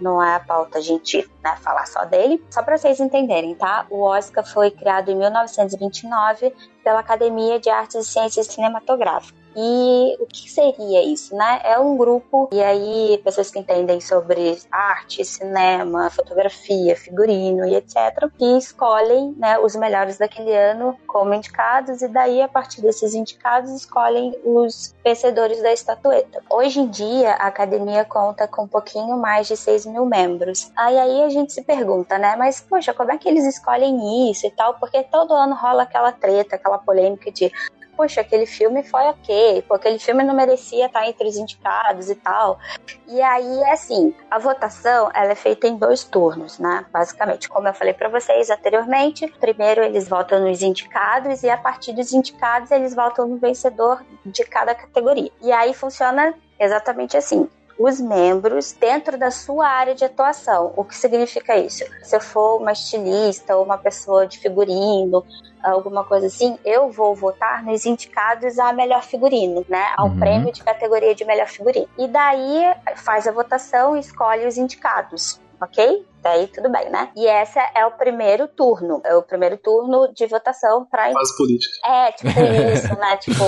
não 0.00 0.24
é 0.24 0.36
a 0.36 0.40
pauta 0.40 0.78
a 0.78 0.80
gente 0.80 1.18
né, 1.44 1.54
falar 1.60 1.86
só 1.86 2.02
dele. 2.06 2.42
Só 2.48 2.62
para 2.62 2.78
vocês 2.78 2.98
entenderem, 2.98 3.54
tá? 3.56 3.84
O 3.90 4.04
Oscar 4.04 4.42
foi 4.50 4.70
criado 4.70 5.10
em 5.10 5.16
1929 5.18 6.50
pela 6.82 7.00
Academia 7.00 7.60
de 7.60 7.68
Artes 7.68 8.06
e 8.06 8.10
Ciências 8.10 8.46
Cinematográficas. 8.46 9.39
E 9.56 10.16
o 10.20 10.26
que 10.26 10.50
seria 10.50 11.02
isso, 11.02 11.34
né? 11.34 11.60
É 11.64 11.78
um 11.78 11.96
grupo, 11.96 12.48
e 12.52 12.62
aí 12.62 13.20
pessoas 13.24 13.50
que 13.50 13.58
entendem 13.58 14.00
sobre 14.00 14.58
arte, 14.70 15.24
cinema, 15.24 16.10
fotografia, 16.10 16.94
figurino 16.96 17.64
e 17.66 17.74
etc., 17.74 18.30
que 18.38 18.58
escolhem 18.58 19.34
né, 19.36 19.58
os 19.58 19.74
melhores 19.74 20.18
daquele 20.18 20.54
ano 20.54 20.96
como 21.06 21.34
indicados, 21.34 22.02
e 22.02 22.08
daí, 22.08 22.40
a 22.40 22.48
partir 22.48 22.80
desses 22.80 23.14
indicados, 23.14 23.70
escolhem 23.72 24.34
os 24.44 24.94
vencedores 25.04 25.62
da 25.62 25.72
estatueta. 25.72 26.42
Hoje 26.48 26.80
em 26.80 26.88
dia, 26.88 27.32
a 27.32 27.46
academia 27.46 28.04
conta 28.04 28.46
com 28.46 28.62
um 28.62 28.68
pouquinho 28.68 29.16
mais 29.16 29.48
de 29.48 29.56
6 29.56 29.86
mil 29.86 30.06
membros. 30.06 30.70
Aí, 30.76 30.98
aí 30.98 31.22
a 31.22 31.28
gente 31.28 31.52
se 31.52 31.62
pergunta, 31.62 32.18
né? 32.18 32.36
Mas, 32.36 32.60
poxa, 32.60 32.94
como 32.94 33.10
é 33.10 33.18
que 33.18 33.28
eles 33.28 33.44
escolhem 33.44 34.30
isso 34.30 34.46
e 34.46 34.50
tal? 34.50 34.74
Porque 34.74 35.02
todo 35.02 35.34
ano 35.34 35.54
rola 35.54 35.82
aquela 35.82 36.12
treta, 36.12 36.56
aquela 36.56 36.78
polêmica 36.78 37.30
de 37.30 37.52
poxa, 38.00 38.22
aquele 38.22 38.46
filme 38.46 38.82
foi 38.82 39.02
ok, 39.02 39.62
pô, 39.68 39.74
aquele 39.74 39.98
filme 39.98 40.24
não 40.24 40.34
merecia 40.34 40.86
estar 40.86 41.06
entre 41.06 41.28
os 41.28 41.36
indicados 41.36 42.08
e 42.08 42.14
tal. 42.14 42.58
E 43.06 43.20
aí, 43.20 43.64
assim, 43.64 44.14
a 44.30 44.38
votação, 44.38 45.10
ela 45.12 45.32
é 45.32 45.34
feita 45.34 45.66
em 45.66 45.76
dois 45.76 46.02
turnos, 46.02 46.58
né? 46.58 46.86
Basicamente, 46.90 47.46
como 47.46 47.68
eu 47.68 47.74
falei 47.74 47.92
para 47.92 48.08
vocês 48.08 48.48
anteriormente, 48.48 49.26
primeiro 49.38 49.82
eles 49.82 50.08
votam 50.08 50.40
nos 50.40 50.62
indicados 50.62 51.42
e 51.42 51.50
a 51.50 51.58
partir 51.58 51.92
dos 51.92 52.10
indicados 52.14 52.70
eles 52.70 52.94
votam 52.94 53.28
no 53.28 53.36
vencedor 53.36 54.02
de 54.24 54.44
cada 54.44 54.74
categoria. 54.74 55.30
E 55.42 55.52
aí 55.52 55.74
funciona 55.74 56.32
exatamente 56.58 57.18
assim 57.18 57.50
os 57.82 57.98
membros 57.98 58.72
dentro 58.78 59.16
da 59.16 59.30
sua 59.30 59.66
área 59.66 59.94
de 59.94 60.04
atuação. 60.04 60.72
O 60.76 60.84
que 60.84 60.94
significa 60.94 61.56
isso? 61.56 61.82
Se 62.02 62.14
eu 62.14 62.20
for 62.20 62.60
uma 62.60 62.72
estilista 62.72 63.56
ou 63.56 63.64
uma 63.64 63.78
pessoa 63.78 64.26
de 64.26 64.38
figurino, 64.38 65.24
alguma 65.62 66.04
coisa 66.04 66.26
assim, 66.26 66.58
eu 66.62 66.90
vou 66.90 67.14
votar 67.14 67.62
nos 67.64 67.86
indicados 67.86 68.58
a 68.58 68.70
melhor 68.74 69.02
figurino, 69.02 69.64
né? 69.66 69.86
Ao 69.96 70.08
Uhum. 70.08 70.18
prêmio 70.18 70.52
de 70.52 70.62
categoria 70.62 71.14
de 71.14 71.24
melhor 71.24 71.48
figurino. 71.48 71.88
E 71.96 72.06
daí 72.06 72.74
faz 72.96 73.26
a 73.26 73.32
votação 73.32 73.96
e 73.96 74.00
escolhe 74.00 74.46
os 74.46 74.58
indicados. 74.58 75.40
Ok? 75.60 76.06
Daí 76.22 76.46
tudo 76.48 76.70
bem, 76.70 76.90
né? 76.90 77.10
E 77.16 77.26
essa 77.26 77.60
é 77.74 77.84
o 77.86 77.92
primeiro 77.92 78.46
turno. 78.46 79.00
É 79.04 79.14
o 79.14 79.22
primeiro 79.22 79.56
turno 79.56 80.12
de 80.12 80.26
votação 80.26 80.84
pra. 80.84 81.10
Quase 81.12 81.34
política. 81.36 81.74
É, 81.86 82.12
tipo 82.12 82.28
isso, 82.28 82.94
né? 82.98 83.16
Tipo. 83.20 83.44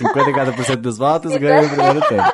54% 0.00 0.76
dos 0.76 0.98
votos 0.98 1.36
ganha 1.36 1.62
o 1.62 1.68
primeiro 1.68 2.00
tempo. 2.08 2.22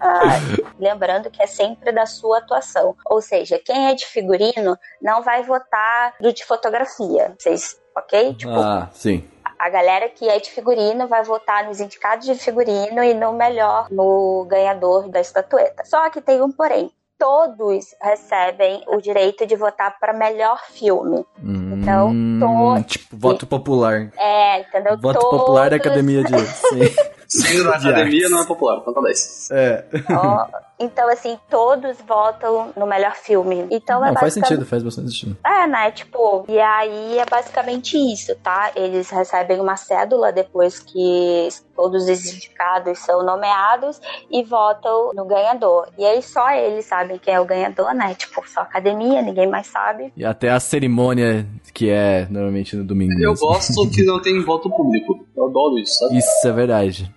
Ah, 0.00 0.38
lembrando 0.78 1.30
que 1.30 1.42
é 1.42 1.46
sempre 1.46 1.92
da 1.92 2.06
sua 2.06 2.38
atuação. 2.38 2.96
Ou 3.06 3.20
seja, 3.20 3.60
quem 3.64 3.88
é 3.88 3.94
de 3.94 4.06
figurino 4.06 4.76
não 5.00 5.22
vai 5.22 5.42
votar 5.42 6.14
do 6.20 6.32
de 6.32 6.44
fotografia. 6.44 7.34
Vocês, 7.38 7.76
ok? 7.96 8.34
Tipo, 8.34 8.52
ah, 8.52 8.88
sim. 8.92 9.24
A 9.64 9.70
galera 9.70 10.10
que 10.10 10.28
é 10.28 10.38
de 10.38 10.50
figurino 10.50 11.08
vai 11.08 11.24
votar 11.24 11.64
nos 11.64 11.80
indicados 11.80 12.26
de 12.26 12.34
figurino 12.34 13.02
e 13.02 13.14
no 13.14 13.32
melhor, 13.32 13.86
no 13.90 14.44
ganhador 14.46 15.08
da 15.08 15.20
estatueta. 15.20 15.82
Só 15.86 16.10
que 16.10 16.20
tem 16.20 16.42
um 16.42 16.52
porém. 16.52 16.90
Todos 17.18 17.94
recebem 18.02 18.84
o 18.88 19.00
direito 19.00 19.46
de 19.46 19.56
votar 19.56 19.98
para 19.98 20.12
melhor 20.12 20.60
filme. 20.68 21.24
Então, 21.42 22.08
Hum, 22.10 22.40
to- 22.82 22.84
Tipo, 22.88 23.16
voto 23.16 23.46
popular. 23.46 24.10
É, 24.18 24.60
entendeu? 24.60 24.98
Voto 24.98 25.18
Todos- 25.20 25.38
popular 25.38 25.70
da 25.70 25.76
academia 25.76 26.22
de. 26.22 26.34
Sim. 26.44 26.94
Sendo 27.40 27.64
na 27.64 27.76
De 27.76 27.88
academia 27.88 28.18
artes. 28.26 28.30
não 28.30 28.42
é 28.42 28.46
popular, 28.46 28.80
conta 28.82 29.00
10. 29.02 29.48
É. 29.52 29.84
Ó, 30.10 30.46
então, 30.78 31.08
assim, 31.08 31.38
todos 31.50 31.96
votam 32.06 32.72
no 32.76 32.86
melhor 32.86 33.14
filme. 33.14 33.66
Então 33.70 34.04
é 34.04 34.08
Não, 34.08 34.14
faz 34.14 34.34
basicamente- 34.34 34.48
sentido, 34.48 34.66
faz 34.68 34.82
bastante 34.82 35.08
sentido. 35.10 35.36
É, 35.44 35.66
né? 35.66 35.90
Tipo, 35.90 36.44
e 36.48 36.58
aí 36.60 37.18
é 37.18 37.24
basicamente 37.26 37.96
isso, 37.96 38.34
tá? 38.36 38.70
Eles 38.76 39.08
recebem 39.10 39.60
uma 39.60 39.76
cédula 39.76 40.32
depois 40.32 40.78
que 40.78 41.48
todos 41.74 42.08
os 42.08 42.34
indicados 42.34 42.98
são 42.98 43.24
nomeados 43.24 44.00
e 44.30 44.42
votam 44.42 45.12
no 45.14 45.24
ganhador. 45.24 45.88
E 45.98 46.04
aí 46.04 46.22
só 46.22 46.50
eles 46.52 46.84
sabem 46.84 47.18
quem 47.18 47.34
é 47.34 47.40
o 47.40 47.44
ganhador, 47.44 47.94
né? 47.94 48.14
Tipo, 48.14 48.42
só 48.48 48.60
a 48.60 48.64
academia, 48.64 49.22
ninguém 49.22 49.48
mais 49.48 49.66
sabe. 49.66 50.12
E 50.16 50.24
até 50.24 50.50
a 50.50 50.60
cerimônia 50.60 51.46
que 51.72 51.90
é 51.90 52.26
normalmente 52.30 52.76
no 52.76 52.84
domingo. 52.84 53.12
Eu 53.14 53.30
mesmo. 53.30 53.46
gosto 53.46 53.90
que 53.90 54.02
não 54.04 54.20
tem 54.20 54.42
voto 54.42 54.70
público. 54.70 55.26
Eu 55.36 55.46
adoro 55.46 55.78
isso, 55.78 55.98
sabe? 55.98 56.18
Isso 56.18 56.48
é 56.48 56.52
verdade. 56.52 57.14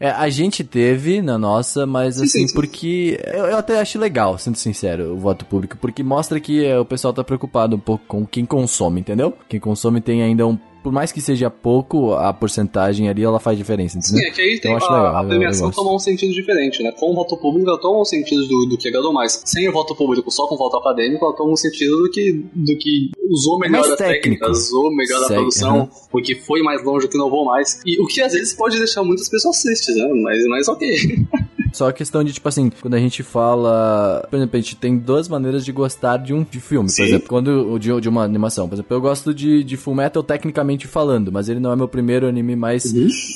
É, 0.00 0.10
a 0.10 0.30
gente 0.30 0.64
teve 0.64 1.20
na 1.20 1.36
nossa, 1.36 1.86
mas 1.86 2.14
Sim, 2.14 2.22
assim, 2.22 2.38
sim, 2.40 2.48
sim. 2.48 2.54
porque. 2.54 3.20
Eu, 3.26 3.44
eu 3.44 3.58
até 3.58 3.78
acho 3.78 3.98
legal, 3.98 4.38
sendo 4.38 4.56
sincero, 4.56 5.12
o 5.12 5.18
voto 5.18 5.44
público, 5.44 5.76
porque 5.76 6.02
mostra 6.02 6.40
que 6.40 6.64
é, 6.64 6.78
o 6.78 6.86
pessoal 6.86 7.12
tá 7.12 7.22
preocupado 7.22 7.76
um 7.76 7.78
pouco 7.78 8.04
com 8.06 8.26
quem 8.26 8.46
consome, 8.46 9.00
entendeu? 9.00 9.34
Quem 9.46 9.60
consome 9.60 10.00
tem 10.00 10.22
ainda 10.22 10.46
um 10.46 10.58
por 10.82 10.92
mais 10.92 11.12
que 11.12 11.20
seja 11.20 11.50
pouco, 11.50 12.12
a 12.14 12.32
porcentagem 12.32 13.08
ali 13.08 13.22
ela 13.22 13.38
faz 13.38 13.56
diferença, 13.58 13.98
entendeu? 13.98 14.20
Sim, 14.22 14.26
é 14.28 14.30
que 14.30 14.40
aí 14.40 14.48
tem 14.48 14.56
Então, 14.58 14.70
eu 14.72 14.76
acho 14.78 14.86
a, 14.86 14.96
legal, 14.96 15.16
a 15.16 15.22
eu- 15.22 15.28
premiação 15.28 15.68
eu 15.68 15.72
tomou 15.74 15.94
um 15.96 15.98
sentido 15.98 16.32
diferente, 16.32 16.82
né? 16.82 16.92
Com 16.92 17.10
o 17.12 17.14
voto 17.14 17.36
público, 17.36 17.68
ela 17.68 17.78
toma 17.80 18.00
um 18.00 18.04
sentido 18.04 18.46
do, 18.46 18.66
do 18.70 18.76
que 18.78 18.88
agradou 18.88 19.12
mais. 19.12 19.42
Sem 19.44 19.68
o 19.68 19.72
voto 19.72 19.94
público, 19.94 20.30
só 20.30 20.46
com 20.46 20.54
o 20.54 20.58
voto 20.58 20.76
acadêmico, 20.78 21.24
ela 21.24 21.34
toma 21.36 21.52
um 21.52 21.56
sentido 21.56 21.96
do 22.02 22.10
que, 22.10 22.44
do 22.54 22.76
que 22.78 23.10
usou 23.30 23.58
melhor 23.58 23.80
mais 23.80 23.90
as 23.92 23.98
técnico. 23.98 24.22
técnicas, 24.44 24.58
usou 24.68 24.94
melhor 24.94 25.22
a 25.24 25.26
produção, 25.28 25.76
aham. 25.76 25.88
porque 26.10 26.34
foi 26.36 26.62
mais 26.62 26.82
longe, 26.84 27.08
que 27.08 27.16
inovou 27.16 27.44
mais. 27.44 27.80
E 27.86 28.00
o 28.02 28.06
que 28.06 28.20
às 28.22 28.32
vezes 28.32 28.54
pode 28.54 28.78
deixar 28.78 29.02
muitas 29.04 29.28
pessoas 29.28 29.60
tristes, 29.62 29.94
né? 29.96 30.08
Mas, 30.22 30.46
mas 30.48 30.68
ok. 30.68 30.88
Só 31.72 31.88
a 31.88 31.92
questão 31.92 32.24
de, 32.24 32.32
tipo 32.32 32.48
assim, 32.48 32.70
quando 32.80 32.94
a 32.94 32.98
gente 32.98 33.22
fala. 33.22 34.26
Por 34.30 34.36
exemplo, 34.36 34.56
a 34.56 34.60
gente 34.60 34.76
tem 34.76 34.96
duas 34.98 35.28
maneiras 35.28 35.64
de 35.64 35.72
gostar 35.72 36.16
de 36.18 36.34
um 36.34 36.44
de 36.48 36.60
filme. 36.60 36.88
Por 36.88 36.94
Sim. 36.94 37.02
exemplo, 37.04 37.28
quando 37.28 37.78
de, 37.78 38.00
de 38.00 38.08
uma 38.08 38.22
animação. 38.24 38.68
Por 38.68 38.74
exemplo, 38.74 38.96
eu 38.96 39.00
gosto 39.00 39.34
de, 39.34 39.62
de 39.62 39.76
Full 39.76 39.94
Metal 39.94 40.22
tecnicamente 40.22 40.86
falando, 40.86 41.30
mas 41.30 41.48
ele 41.48 41.60
não 41.60 41.72
é 41.72 41.76
meu 41.76 41.88
primeiro 41.88 42.26
anime 42.26 42.56
mais. 42.56 42.84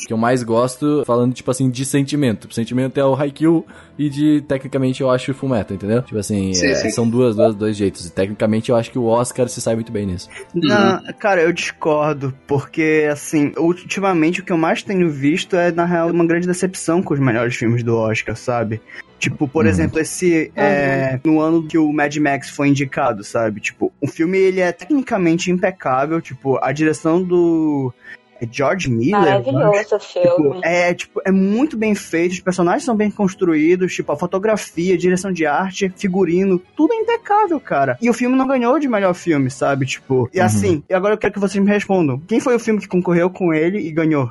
que 0.06 0.12
eu 0.12 0.16
mais 0.16 0.42
gosto, 0.42 1.02
falando, 1.06 1.32
tipo 1.32 1.50
assim, 1.50 1.70
de 1.70 1.84
sentimento. 1.84 2.52
Sentimento 2.52 2.98
é 2.98 3.04
o 3.04 3.14
Haikyuu 3.14 3.64
e 3.98 4.08
de. 4.08 4.42
Tecnicamente 4.42 5.00
eu 5.00 5.10
acho 5.10 5.34
Full 5.34 5.48
Metal, 5.48 5.74
entendeu? 5.76 6.02
Tipo 6.02 6.18
assim, 6.18 6.52
Sim, 6.54 6.66
é, 6.66 6.74
sim. 6.74 6.90
são 6.90 7.08
duas, 7.08 7.36
duas, 7.36 7.54
dois 7.54 7.76
jeitos. 7.76 8.06
E 8.06 8.12
tecnicamente 8.12 8.70
eu 8.70 8.76
acho 8.76 8.90
que 8.90 8.98
o 8.98 9.04
Oscar 9.06 9.48
se 9.48 9.60
sai 9.60 9.74
muito 9.74 9.92
bem 9.92 10.06
nisso. 10.06 10.28
Não, 10.54 11.02
cara, 11.18 11.42
eu 11.42 11.52
discordo, 11.52 12.34
porque, 12.46 13.08
assim, 13.10 13.52
ultimamente 13.56 14.40
o 14.40 14.44
que 14.44 14.52
eu 14.52 14.58
mais 14.58 14.82
tenho 14.82 15.10
visto 15.10 15.56
é, 15.56 15.70
na 15.72 15.84
real, 15.84 16.10
uma 16.10 16.24
grande 16.24 16.46
decepção 16.46 17.02
com 17.02 17.14
os 17.14 17.20
melhores 17.20 17.54
filmes 17.56 17.82
do 17.82 17.96
Oscar, 17.96 18.23
sabe? 18.34 18.80
Tipo, 19.18 19.48
por 19.48 19.64
Uhum. 19.64 19.70
exemplo, 19.70 19.98
esse. 20.00 20.52
É, 20.54 21.18
no 21.24 21.40
ano 21.40 21.66
que 21.66 21.78
o 21.78 21.92
Mad 21.92 22.14
Max 22.16 22.50
foi 22.50 22.68
indicado, 22.68 23.24
sabe? 23.24 23.60
Tipo, 23.60 23.92
o 24.00 24.06
filme 24.06 24.38
ele 24.38 24.60
é 24.60 24.70
tecnicamente 24.72 25.50
impecável, 25.50 26.20
tipo, 26.20 26.58
a 26.62 26.72
direção 26.72 27.22
do. 27.22 27.92
É 28.40 28.48
George 28.50 28.90
Miller? 28.90 29.14
acho. 29.36 29.52
Maravilhoso 29.52 29.94
o 29.96 30.00
filme. 30.00 30.28
Tipo, 30.28 30.60
é, 30.64 30.92
tipo, 30.92 31.22
é 31.24 31.30
muito 31.30 31.76
bem 31.76 31.94
feito, 31.94 32.32
os 32.32 32.40
personagens 32.40 32.82
são 32.84 32.94
bem 32.96 33.08
construídos, 33.08 33.94
tipo, 33.94 34.10
a 34.10 34.16
fotografia, 34.16 34.98
direção 34.98 35.30
de 35.32 35.46
arte, 35.46 35.90
figurino, 35.96 36.60
tudo 36.76 36.92
é 36.92 36.96
impecável, 36.96 37.60
cara. 37.60 37.96
E 38.02 38.10
o 38.10 38.12
filme 38.12 38.36
não 38.36 38.46
ganhou 38.48 38.76
de 38.80 38.88
melhor 38.88 39.14
filme, 39.14 39.48
sabe? 39.50 39.86
Tipo, 39.86 40.28
e 40.34 40.40
Uhum. 40.40 40.44
assim, 40.44 40.82
e 40.90 40.92
agora 40.92 41.14
eu 41.14 41.18
quero 41.18 41.32
que 41.32 41.38
vocês 41.38 41.62
me 41.64 41.70
respondam. 41.70 42.20
Quem 42.26 42.40
foi 42.40 42.56
o 42.56 42.60
filme 42.60 42.80
que 42.80 42.88
concorreu 42.88 43.30
com 43.30 43.54
ele 43.54 43.78
e 43.78 43.92
ganhou? 43.92 44.30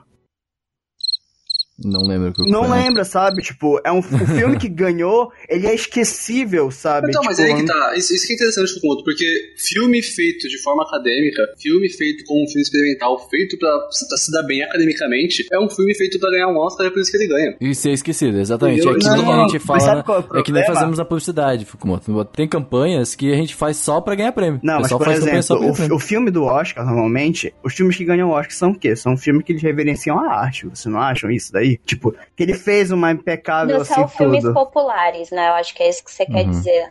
Não 1.85 2.01
lembro 2.07 2.29
o 2.29 2.33
que 2.33 2.49
Não 2.51 2.65
foi, 2.65 2.77
lembra, 2.77 3.03
sabe? 3.03 3.41
Tipo, 3.41 3.79
é 3.83 3.91
um, 3.91 3.99
o 3.99 4.03
filme 4.03 4.57
que 4.57 4.67
ganhou, 4.69 5.31
ele 5.49 5.67
é 5.67 5.73
esquecível, 5.75 6.71
sabe? 6.71 7.07
Então, 7.09 7.21
mas 7.23 7.37
Tipo, 7.37 7.49
aí 7.49 7.55
que 7.61 7.65
tá. 7.65 7.95
Isso, 7.95 8.13
isso 8.13 8.25
que 8.27 8.33
é 8.33 8.35
interessante, 8.35 8.73
Fukumoto, 8.73 9.03
porque 9.03 9.25
filme 9.57 10.01
feito 10.01 10.47
de 10.47 10.57
forma 10.61 10.83
acadêmica, 10.83 11.41
filme 11.59 11.89
feito 11.89 12.23
como 12.25 12.43
um 12.43 12.47
filme 12.47 12.61
experimental, 12.61 13.17
feito 13.29 13.57
pra, 13.57 13.69
pra 13.79 14.17
se 14.17 14.31
dar 14.31 14.43
bem 14.43 14.63
academicamente, 14.63 15.45
é 15.51 15.59
um 15.59 15.69
filme 15.69 15.93
feito 15.95 16.19
pra 16.19 16.29
ganhar 16.29 16.47
um 16.49 16.57
Oscar, 16.57 16.87
é 16.87 16.89
por 16.89 16.99
isso 17.01 17.11
que 17.11 17.17
ele 17.17 17.27
ganha. 17.27 17.55
E 17.59 17.73
ser 17.75 17.91
esquecido, 17.91 18.37
exatamente. 18.39 18.85
Eu- 18.85 18.93
É 18.93 18.99
que 18.99 19.05
Não, 19.05 19.15
nem 19.17 19.33
a 19.33 19.37
gente 19.47 19.53
mas 19.53 19.63
fala. 19.63 19.79
sabe 19.79 20.03
qual 20.03 20.17
é 20.19 20.21
o 20.21 20.23
é 20.39 20.43
que 20.43 20.51
nem 20.51 20.61
problema? 20.61 20.73
fazemos 20.75 20.99
a 20.99 21.05
publicidade, 21.05 21.65
Fukumoto. 21.65 22.25
Tem 22.35 22.47
campanhas 22.47 23.15
que 23.15 23.31
a 23.31 23.35
gente 23.35 23.55
faz 23.55 23.77
só 23.77 23.99
pra 24.01 24.15
ganhar 24.15 24.31
prêmio. 24.31 24.59
Não, 24.63 24.77
o 24.77 24.81
mas 24.81 24.91
por 24.91 25.07
exemplo, 25.07 25.69
o, 25.69 25.73
prêmio. 25.73 25.95
o 25.95 25.99
filme 25.99 26.31
do 26.31 26.43
Oscar, 26.43 26.85
normalmente, 26.85 27.53
os 27.63 27.73
filmes 27.73 27.95
que 27.95 28.05
ganham 28.05 28.29
o 28.29 28.31
Oscar 28.33 28.51
são 28.55 28.71
o 28.71 28.79
quê? 28.79 28.95
São 28.95 29.17
filmes 29.17 29.43
que 29.45 29.51
eles 29.53 29.61
reverenciam 29.63 30.19
a 30.19 30.33
arte. 30.33 30.65
Vocês 30.67 30.91
não 30.93 30.99
acham 31.01 31.29
isso 31.31 31.51
daí? 31.51 31.72
Tipo, 31.85 32.15
que 32.35 32.43
ele 32.43 32.53
fez 32.53 32.91
uma 32.91 33.11
impecável 33.11 33.75
Não 33.75 33.81
assim 33.81 33.93
são 33.93 34.07
filmes 34.07 34.41
tudo. 34.43 34.53
populares, 34.53 35.31
né? 35.31 35.49
Eu 35.49 35.53
acho 35.53 35.73
que 35.75 35.83
é 35.83 35.89
isso 35.89 36.03
que 36.03 36.11
você 36.11 36.25
quer 36.25 36.43
Uhum. 36.45 36.49
dizer. 36.51 36.87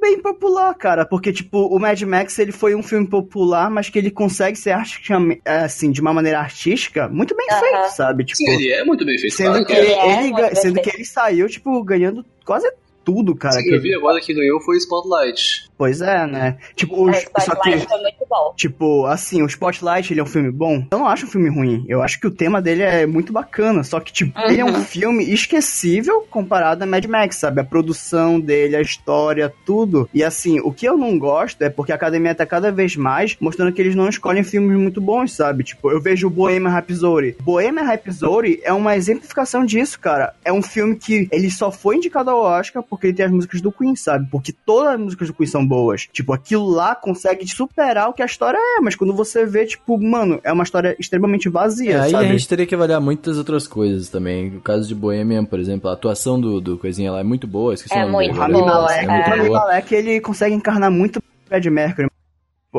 Bem 0.00 0.20
popular, 0.22 0.72
cara, 0.74 1.04
porque 1.04 1.32
tipo, 1.32 1.58
o 1.66 1.78
Mad 1.78 2.00
Max 2.02 2.38
ele 2.38 2.52
foi 2.52 2.74
um 2.74 2.82
filme 2.82 3.06
popular, 3.06 3.68
mas 3.68 3.90
que 3.90 3.98
ele 3.98 4.10
consegue 4.10 4.56
ser 4.56 4.70
artisticamente, 4.70 5.42
assim, 5.44 5.90
de 5.90 6.00
uma 6.00 6.14
maneira 6.14 6.38
artística, 6.38 7.08
muito 7.08 7.36
bem 7.36 7.46
Aham. 7.50 7.60
feito, 7.60 7.96
sabe? 7.96 8.24
Tipo, 8.24 8.36
Sim, 8.38 8.50
ele 8.52 8.72
é 8.72 8.84
muito 8.84 9.04
bem 9.04 9.18
feito. 9.18 9.34
sendo 9.34 9.50
claro 9.50 9.66
que 9.66 9.72
é. 9.74 9.78
ele, 9.78 9.90
Ele 10.22 10.28
é 10.28 10.30
ga- 10.32 10.46
bem 10.46 10.54
sendo 10.54 10.80
que 10.80 10.90
ele 10.90 11.04
saiu 11.04 11.48
tipo 11.48 11.82
ganhando 11.82 12.24
quase 12.44 12.70
tudo, 13.08 13.34
cara. 13.34 13.54
Sim, 13.54 13.62
que- 13.64 13.74
eu 13.74 13.80
vi 13.80 13.94
agora 13.94 14.20
que 14.20 14.34
ganhou 14.34 14.60
foi 14.60 14.76
Spotlight. 14.76 15.66
Pois 15.78 16.00
é, 16.02 16.26
né? 16.26 16.58
Tipo, 16.74 16.94
O 16.96 17.08
os, 17.08 17.16
só 17.16 17.22
que 17.30 17.40
Spotlight 17.40 17.86
foi 17.88 18.00
muito 18.02 18.26
bom. 18.28 18.52
Tipo, 18.56 19.06
assim, 19.06 19.42
o 19.42 19.46
Spotlight, 19.46 20.12
ele 20.12 20.20
é 20.20 20.22
um 20.22 20.26
filme 20.26 20.50
bom? 20.50 20.84
Eu 20.90 20.98
não 20.98 21.06
acho 21.06 21.24
um 21.26 21.28
filme 21.30 21.48
ruim. 21.48 21.84
Eu 21.88 22.02
acho 22.02 22.20
que 22.20 22.26
o 22.26 22.30
tema 22.30 22.60
dele 22.60 22.82
é 22.82 23.06
muito 23.06 23.32
bacana. 23.32 23.82
Só 23.84 24.00
que, 24.00 24.12
tipo, 24.12 24.38
ele 24.40 24.60
é 24.60 24.64
um 24.64 24.74
Uhum. 24.74 24.82
filme 24.84 25.32
esquecível 25.32 26.26
comparado 26.30 26.82
a 26.82 26.86
Mad 26.86 27.04
Max, 27.06 27.36
sabe? 27.36 27.60
A 27.60 27.64
produção 27.64 28.38
dele, 28.40 28.74
a 28.76 28.80
história, 28.82 29.52
tudo. 29.64 30.08
E, 30.12 30.22
assim, 30.24 30.58
o 30.60 30.72
que 30.72 30.86
eu 30.86 30.96
não 30.98 31.18
gosto 31.18 31.62
é 31.62 31.70
porque 31.70 31.92
a 31.92 31.94
academia 31.94 32.34
tá 32.34 32.44
cada 32.44 32.70
vez 32.72 32.96
mais 32.96 33.36
mostrando 33.40 33.72
que 33.72 33.80
eles 33.80 33.94
não 33.94 34.08
escolhem 34.08 34.42
filmes 34.42 34.76
muito 34.78 35.00
bons, 35.00 35.32
sabe? 35.32 35.62
Tipo, 35.64 35.90
eu 35.92 36.00
vejo 36.00 36.26
o 36.26 36.30
Bohemian 36.30 36.70
Rhapsody. 36.70 37.36
Bohemian 37.40 37.84
Rhapsody 37.84 38.60
é 38.64 38.72
uma 38.72 38.96
exemplificação 38.96 39.64
disso, 39.64 39.98
cara. 40.00 40.34
É 40.44 40.52
um 40.52 40.62
filme 40.62 40.96
que 40.96 41.28
ele 41.30 41.50
só 41.50 41.70
foi 41.70 41.96
indicado 41.96 42.30
ao 42.30 42.40
Oscar 42.40 42.82
porque 42.98 43.06
ele 43.08 43.16
tem 43.16 43.26
as 43.26 43.32
músicas 43.32 43.60
do 43.60 43.72
Queen, 43.72 43.96
sabe? 43.96 44.28
Porque 44.30 44.52
todas 44.52 44.94
as 44.94 45.00
músicas 45.00 45.28
do 45.28 45.34
Queen 45.34 45.46
são 45.46 45.66
boas. 45.66 46.06
Tipo, 46.12 46.32
aquilo 46.32 46.68
lá 46.68 46.94
consegue 46.94 47.46
superar 47.48 48.08
o 48.08 48.12
que 48.12 48.22
a 48.22 48.26
história 48.26 48.58
é, 48.58 48.80
mas 48.80 48.94
quando 48.96 49.14
você 49.14 49.46
vê, 49.46 49.64
tipo, 49.64 49.98
mano, 49.98 50.40
é 50.44 50.52
uma 50.52 50.64
história 50.64 50.94
extremamente 50.98 51.48
vazia, 51.48 51.92
É, 51.94 52.00
aí 52.00 52.10
sabe? 52.10 52.26
a 52.26 52.28
gente 52.32 52.48
teria 52.48 52.66
que 52.66 52.74
avaliar 52.74 53.00
muitas 53.00 53.38
outras 53.38 53.66
coisas 53.66 54.08
também. 54.08 54.50
No 54.50 54.60
caso 54.60 54.86
de 54.86 54.94
Bohemian, 54.94 55.44
por 55.44 55.58
exemplo, 55.58 55.88
a 55.88 55.92
atuação 55.94 56.40
do, 56.40 56.60
do 56.60 56.76
coisinha 56.76 57.12
lá 57.12 57.20
é 57.20 57.24
muito 57.24 57.46
boa. 57.46 57.74
Esqueci 57.74 57.94
É 57.94 58.04
o 58.04 58.10
nome 58.10 58.26
muito 58.28 58.40
dele 58.40 58.54
O 58.54 58.58
boa, 58.60 58.66
Malek, 58.82 59.04
é 59.04 59.08
muito 59.08 59.26
o 59.26 59.30
Rami 59.30 59.48
boa. 59.48 59.60
Malek, 59.60 59.94
ele 59.94 60.20
consegue 60.20 60.54
encarnar 60.54 60.90
muito 60.90 61.18
o 61.18 61.22
Fred 61.46 61.70
Mercury. 61.70 62.08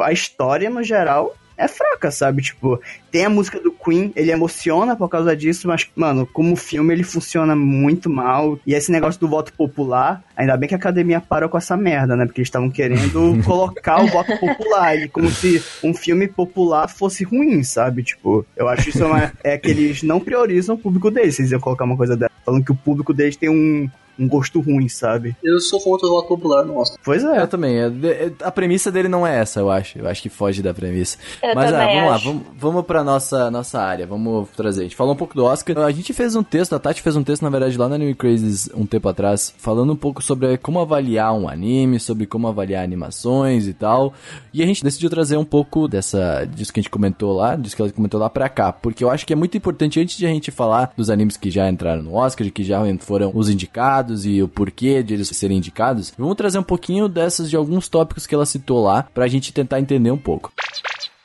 A 0.01 0.11
história, 0.11 0.69
no 0.69 0.83
geral, 0.83 1.35
é 1.60 1.68
fraca, 1.68 2.10
sabe? 2.10 2.42
Tipo, 2.42 2.80
tem 3.12 3.25
a 3.25 3.30
música 3.30 3.60
do 3.60 3.72
Queen, 3.72 4.13
ele 4.16 4.32
emociona 4.32 4.96
por 4.96 5.10
causa 5.10 5.36
disso, 5.36 5.68
mas, 5.68 5.88
mano, 5.94 6.25
como 6.25 6.56
filme 6.56 6.94
ele 6.94 7.04
funciona 7.04 7.56
muito 7.56 8.10
mal. 8.10 8.58
E 8.66 8.74
esse 8.74 8.92
negócio 8.92 9.20
do 9.20 9.28
voto 9.28 9.51
popular, 9.54 10.24
ainda 10.36 10.56
bem 10.56 10.70
que 10.70 10.75
a 10.75 10.78
academia 10.78 11.20
parou 11.20 11.50
com 11.50 11.58
essa 11.58 11.75
merda, 11.75 12.16
né? 12.16 12.25
Porque 12.25 12.39
eles 12.39 12.48
estavam 12.48 12.72
querendo 12.72 13.38
colocar 13.44 14.01
o 14.01 14.08
voto 14.08 14.38
popular, 14.38 14.98
e 14.98 15.10
como 15.10 15.30
se 15.30 15.62
um 15.84 15.94
filme 15.94 16.28
popular 16.28 16.88
fosse 16.88 17.25
ruim, 17.25 17.62
sabe? 17.62 18.04
Tipo, 18.04 18.46
eu 18.56 18.70
acho 18.70 18.89
isso 18.89 19.06
uma, 19.06 19.32
é 19.44 19.58
que 19.58 19.70
eles 19.70 20.01
não 20.01 20.20
priorizam 20.20 20.75
o 20.75 20.80
público 20.80 21.12
deles, 21.12 21.36
se 21.36 21.42
eles 21.42 21.51
iam 21.51 21.60
colocar 21.60 21.84
uma 21.84 21.98
coisa 21.98 22.16
dessa, 22.16 22.32
falando 22.46 22.63
que 22.63 22.72
o 22.72 22.75
público 22.75 23.13
deles 23.13 23.36
tem 23.36 23.50
um, 23.50 23.89
um 24.19 24.27
gosto 24.27 24.59
ruim, 24.59 24.89
sabe? 24.89 25.35
Eu 25.43 25.59
sou 25.59 25.79
contra 25.81 26.07
o 26.07 26.11
voto 26.11 26.27
popular 26.27 26.65
no 26.65 26.77
Oscar. 26.77 26.99
Pois 27.03 27.23
é. 27.23 27.41
Eu 27.41 27.47
também. 27.47 27.77
é, 27.77 27.88
é, 27.88 28.31
A 28.43 28.51
premissa 28.51 28.91
dele 28.91 29.07
não 29.07 29.25
é 29.25 29.39
essa, 29.39 29.59
eu 29.59 29.71
acho. 29.71 29.97
Eu 29.97 30.07
acho 30.07 30.21
que 30.21 30.29
foge 30.29 30.61
da 30.61 30.73
premissa. 30.73 31.17
Eu 31.41 31.55
Mas 31.55 31.73
ah, 31.73 31.85
vamos 31.85 32.09
lá, 32.09 32.15
acho. 32.15 32.25
vamos, 32.25 32.43
vamos 32.57 32.85
pra 32.85 33.03
nossa, 33.03 33.49
nossa 33.49 33.79
área. 33.79 34.05
Vamos 34.05 34.49
trazer. 34.55 34.81
A 34.81 34.83
gente 34.83 34.95
falou 34.95 35.13
um 35.13 35.17
pouco 35.17 35.35
do 35.35 35.45
Oscar. 35.45 35.77
A 35.79 35.91
gente 35.91 36.13
fez 36.13 36.35
um 36.35 36.43
texto, 36.43 36.73
a 36.73 36.79
Tati 36.79 37.01
fez 37.01 37.15
um 37.15 37.23
texto, 37.23 37.41
na 37.41 37.49
verdade, 37.49 37.77
lá 37.77 37.88
na 37.88 37.95
Anime 37.95 38.15
Crazes 38.15 38.69
um 38.75 38.85
tempo 38.85 39.07
atrás, 39.07 39.53
falando 39.57 39.93
um 39.93 39.95
pouco 39.95 40.21
sobre 40.21 40.57
como 40.57 40.79
avaliar 40.79 41.33
um 41.33 41.47
anime, 41.47 41.99
sobre 41.99 42.25
como 42.25 42.47
avaliar 42.47 42.83
animações 42.83 43.67
e 43.67 43.73
tal. 43.73 44.13
E 44.53 44.61
a 44.61 44.65
gente 44.65 44.83
decidiu 44.83 45.09
trazer 45.09 45.38
um 45.38 45.45
pouco 45.45 45.88
dessa, 45.88 46.45
disso 46.45 46.73
que 46.73 46.79
a 46.79 46.83
gente 46.83 46.91
comentou 46.91 47.33
lá, 47.33 47.55
disso 47.55 47.75
que 47.75 47.81
ela 47.81 47.91
comentou 47.91 48.19
lá 48.19 48.29
pra 48.29 48.49
cá. 48.49 48.73
Porque 48.73 49.03
eu 49.03 49.09
acho 49.09 49.25
que 49.25 49.33
é 49.33 49.35
muito 49.35 49.55
importante, 49.55 49.99
antes 49.99 50.17
de 50.17 50.25
a 50.25 50.29
gente 50.29 50.51
falar 50.51 50.91
dos 50.97 51.09
animes 51.09 51.38
que 51.38 51.49
já 51.49 51.69
entraram 51.69 52.03
no 52.03 52.15
Oscar, 52.15 52.45
de 52.45 52.51
que 52.51 52.63
já 52.63 52.79
foram 52.99 53.31
os 53.33 53.49
indicados 53.49 54.09
e 54.25 54.42
o 54.42 54.48
porquê 54.48 55.01
de 55.04 55.13
eles 55.13 55.30
serem 55.30 55.58
indicados, 55.58 56.13
vamos 56.18 56.36
trazer 56.36 56.60
um 56.60 56.63
pouquinho 56.63 57.08
dessas 57.08 57.50
de 57.50 57.56
alguns 57.56 57.88
tópicos 57.88 58.25
que 58.28 58.36
ela 58.36 58.46
citou 58.46 58.84
lá, 58.84 59.04
pra 59.04 59.28
gente 59.28 59.54
tentar 59.54 59.80
entender 59.80 60.12
um 60.12 60.18
pouco. 60.18 60.51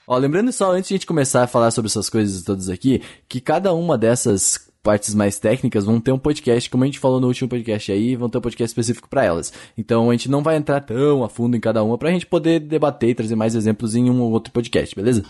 Ó, 0.06 0.16
lembrando 0.18 0.52
só, 0.52 0.72
antes 0.72 0.88
de 0.88 0.94
a 0.94 0.96
gente 0.96 1.06
começar 1.06 1.42
a 1.42 1.46
falar 1.46 1.70
sobre 1.70 1.88
essas 1.88 2.10
coisas 2.10 2.42
todas 2.42 2.68
aqui, 2.68 3.00
que 3.28 3.40
cada 3.40 3.72
uma 3.72 3.96
dessas 3.96 4.68
partes 4.82 5.14
mais 5.14 5.38
técnicas 5.38 5.86
vão 5.86 5.98
ter 5.98 6.12
um 6.12 6.18
podcast, 6.18 6.68
como 6.68 6.84
a 6.84 6.86
gente 6.86 6.98
falou 6.98 7.18
no 7.18 7.26
último 7.26 7.48
podcast 7.48 7.90
aí, 7.90 8.14
vão 8.14 8.28
ter 8.28 8.36
um 8.36 8.42
podcast 8.42 8.70
específico 8.70 9.08
pra 9.08 9.24
elas. 9.24 9.50
Então 9.78 10.10
a 10.10 10.12
gente 10.12 10.30
não 10.30 10.42
vai 10.42 10.56
entrar 10.56 10.82
tão 10.82 11.24
a 11.24 11.28
fundo 11.28 11.56
em 11.56 11.60
cada 11.60 11.82
uma 11.82 11.96
pra 11.96 12.10
gente 12.10 12.26
poder 12.26 12.60
debater 12.60 13.08
e 13.08 13.14
trazer 13.14 13.34
mais 13.34 13.54
exemplos 13.54 13.94
em 13.96 14.10
um 14.10 14.20
ou 14.20 14.30
outro 14.30 14.52
podcast, 14.52 14.94
beleza? 14.94 15.24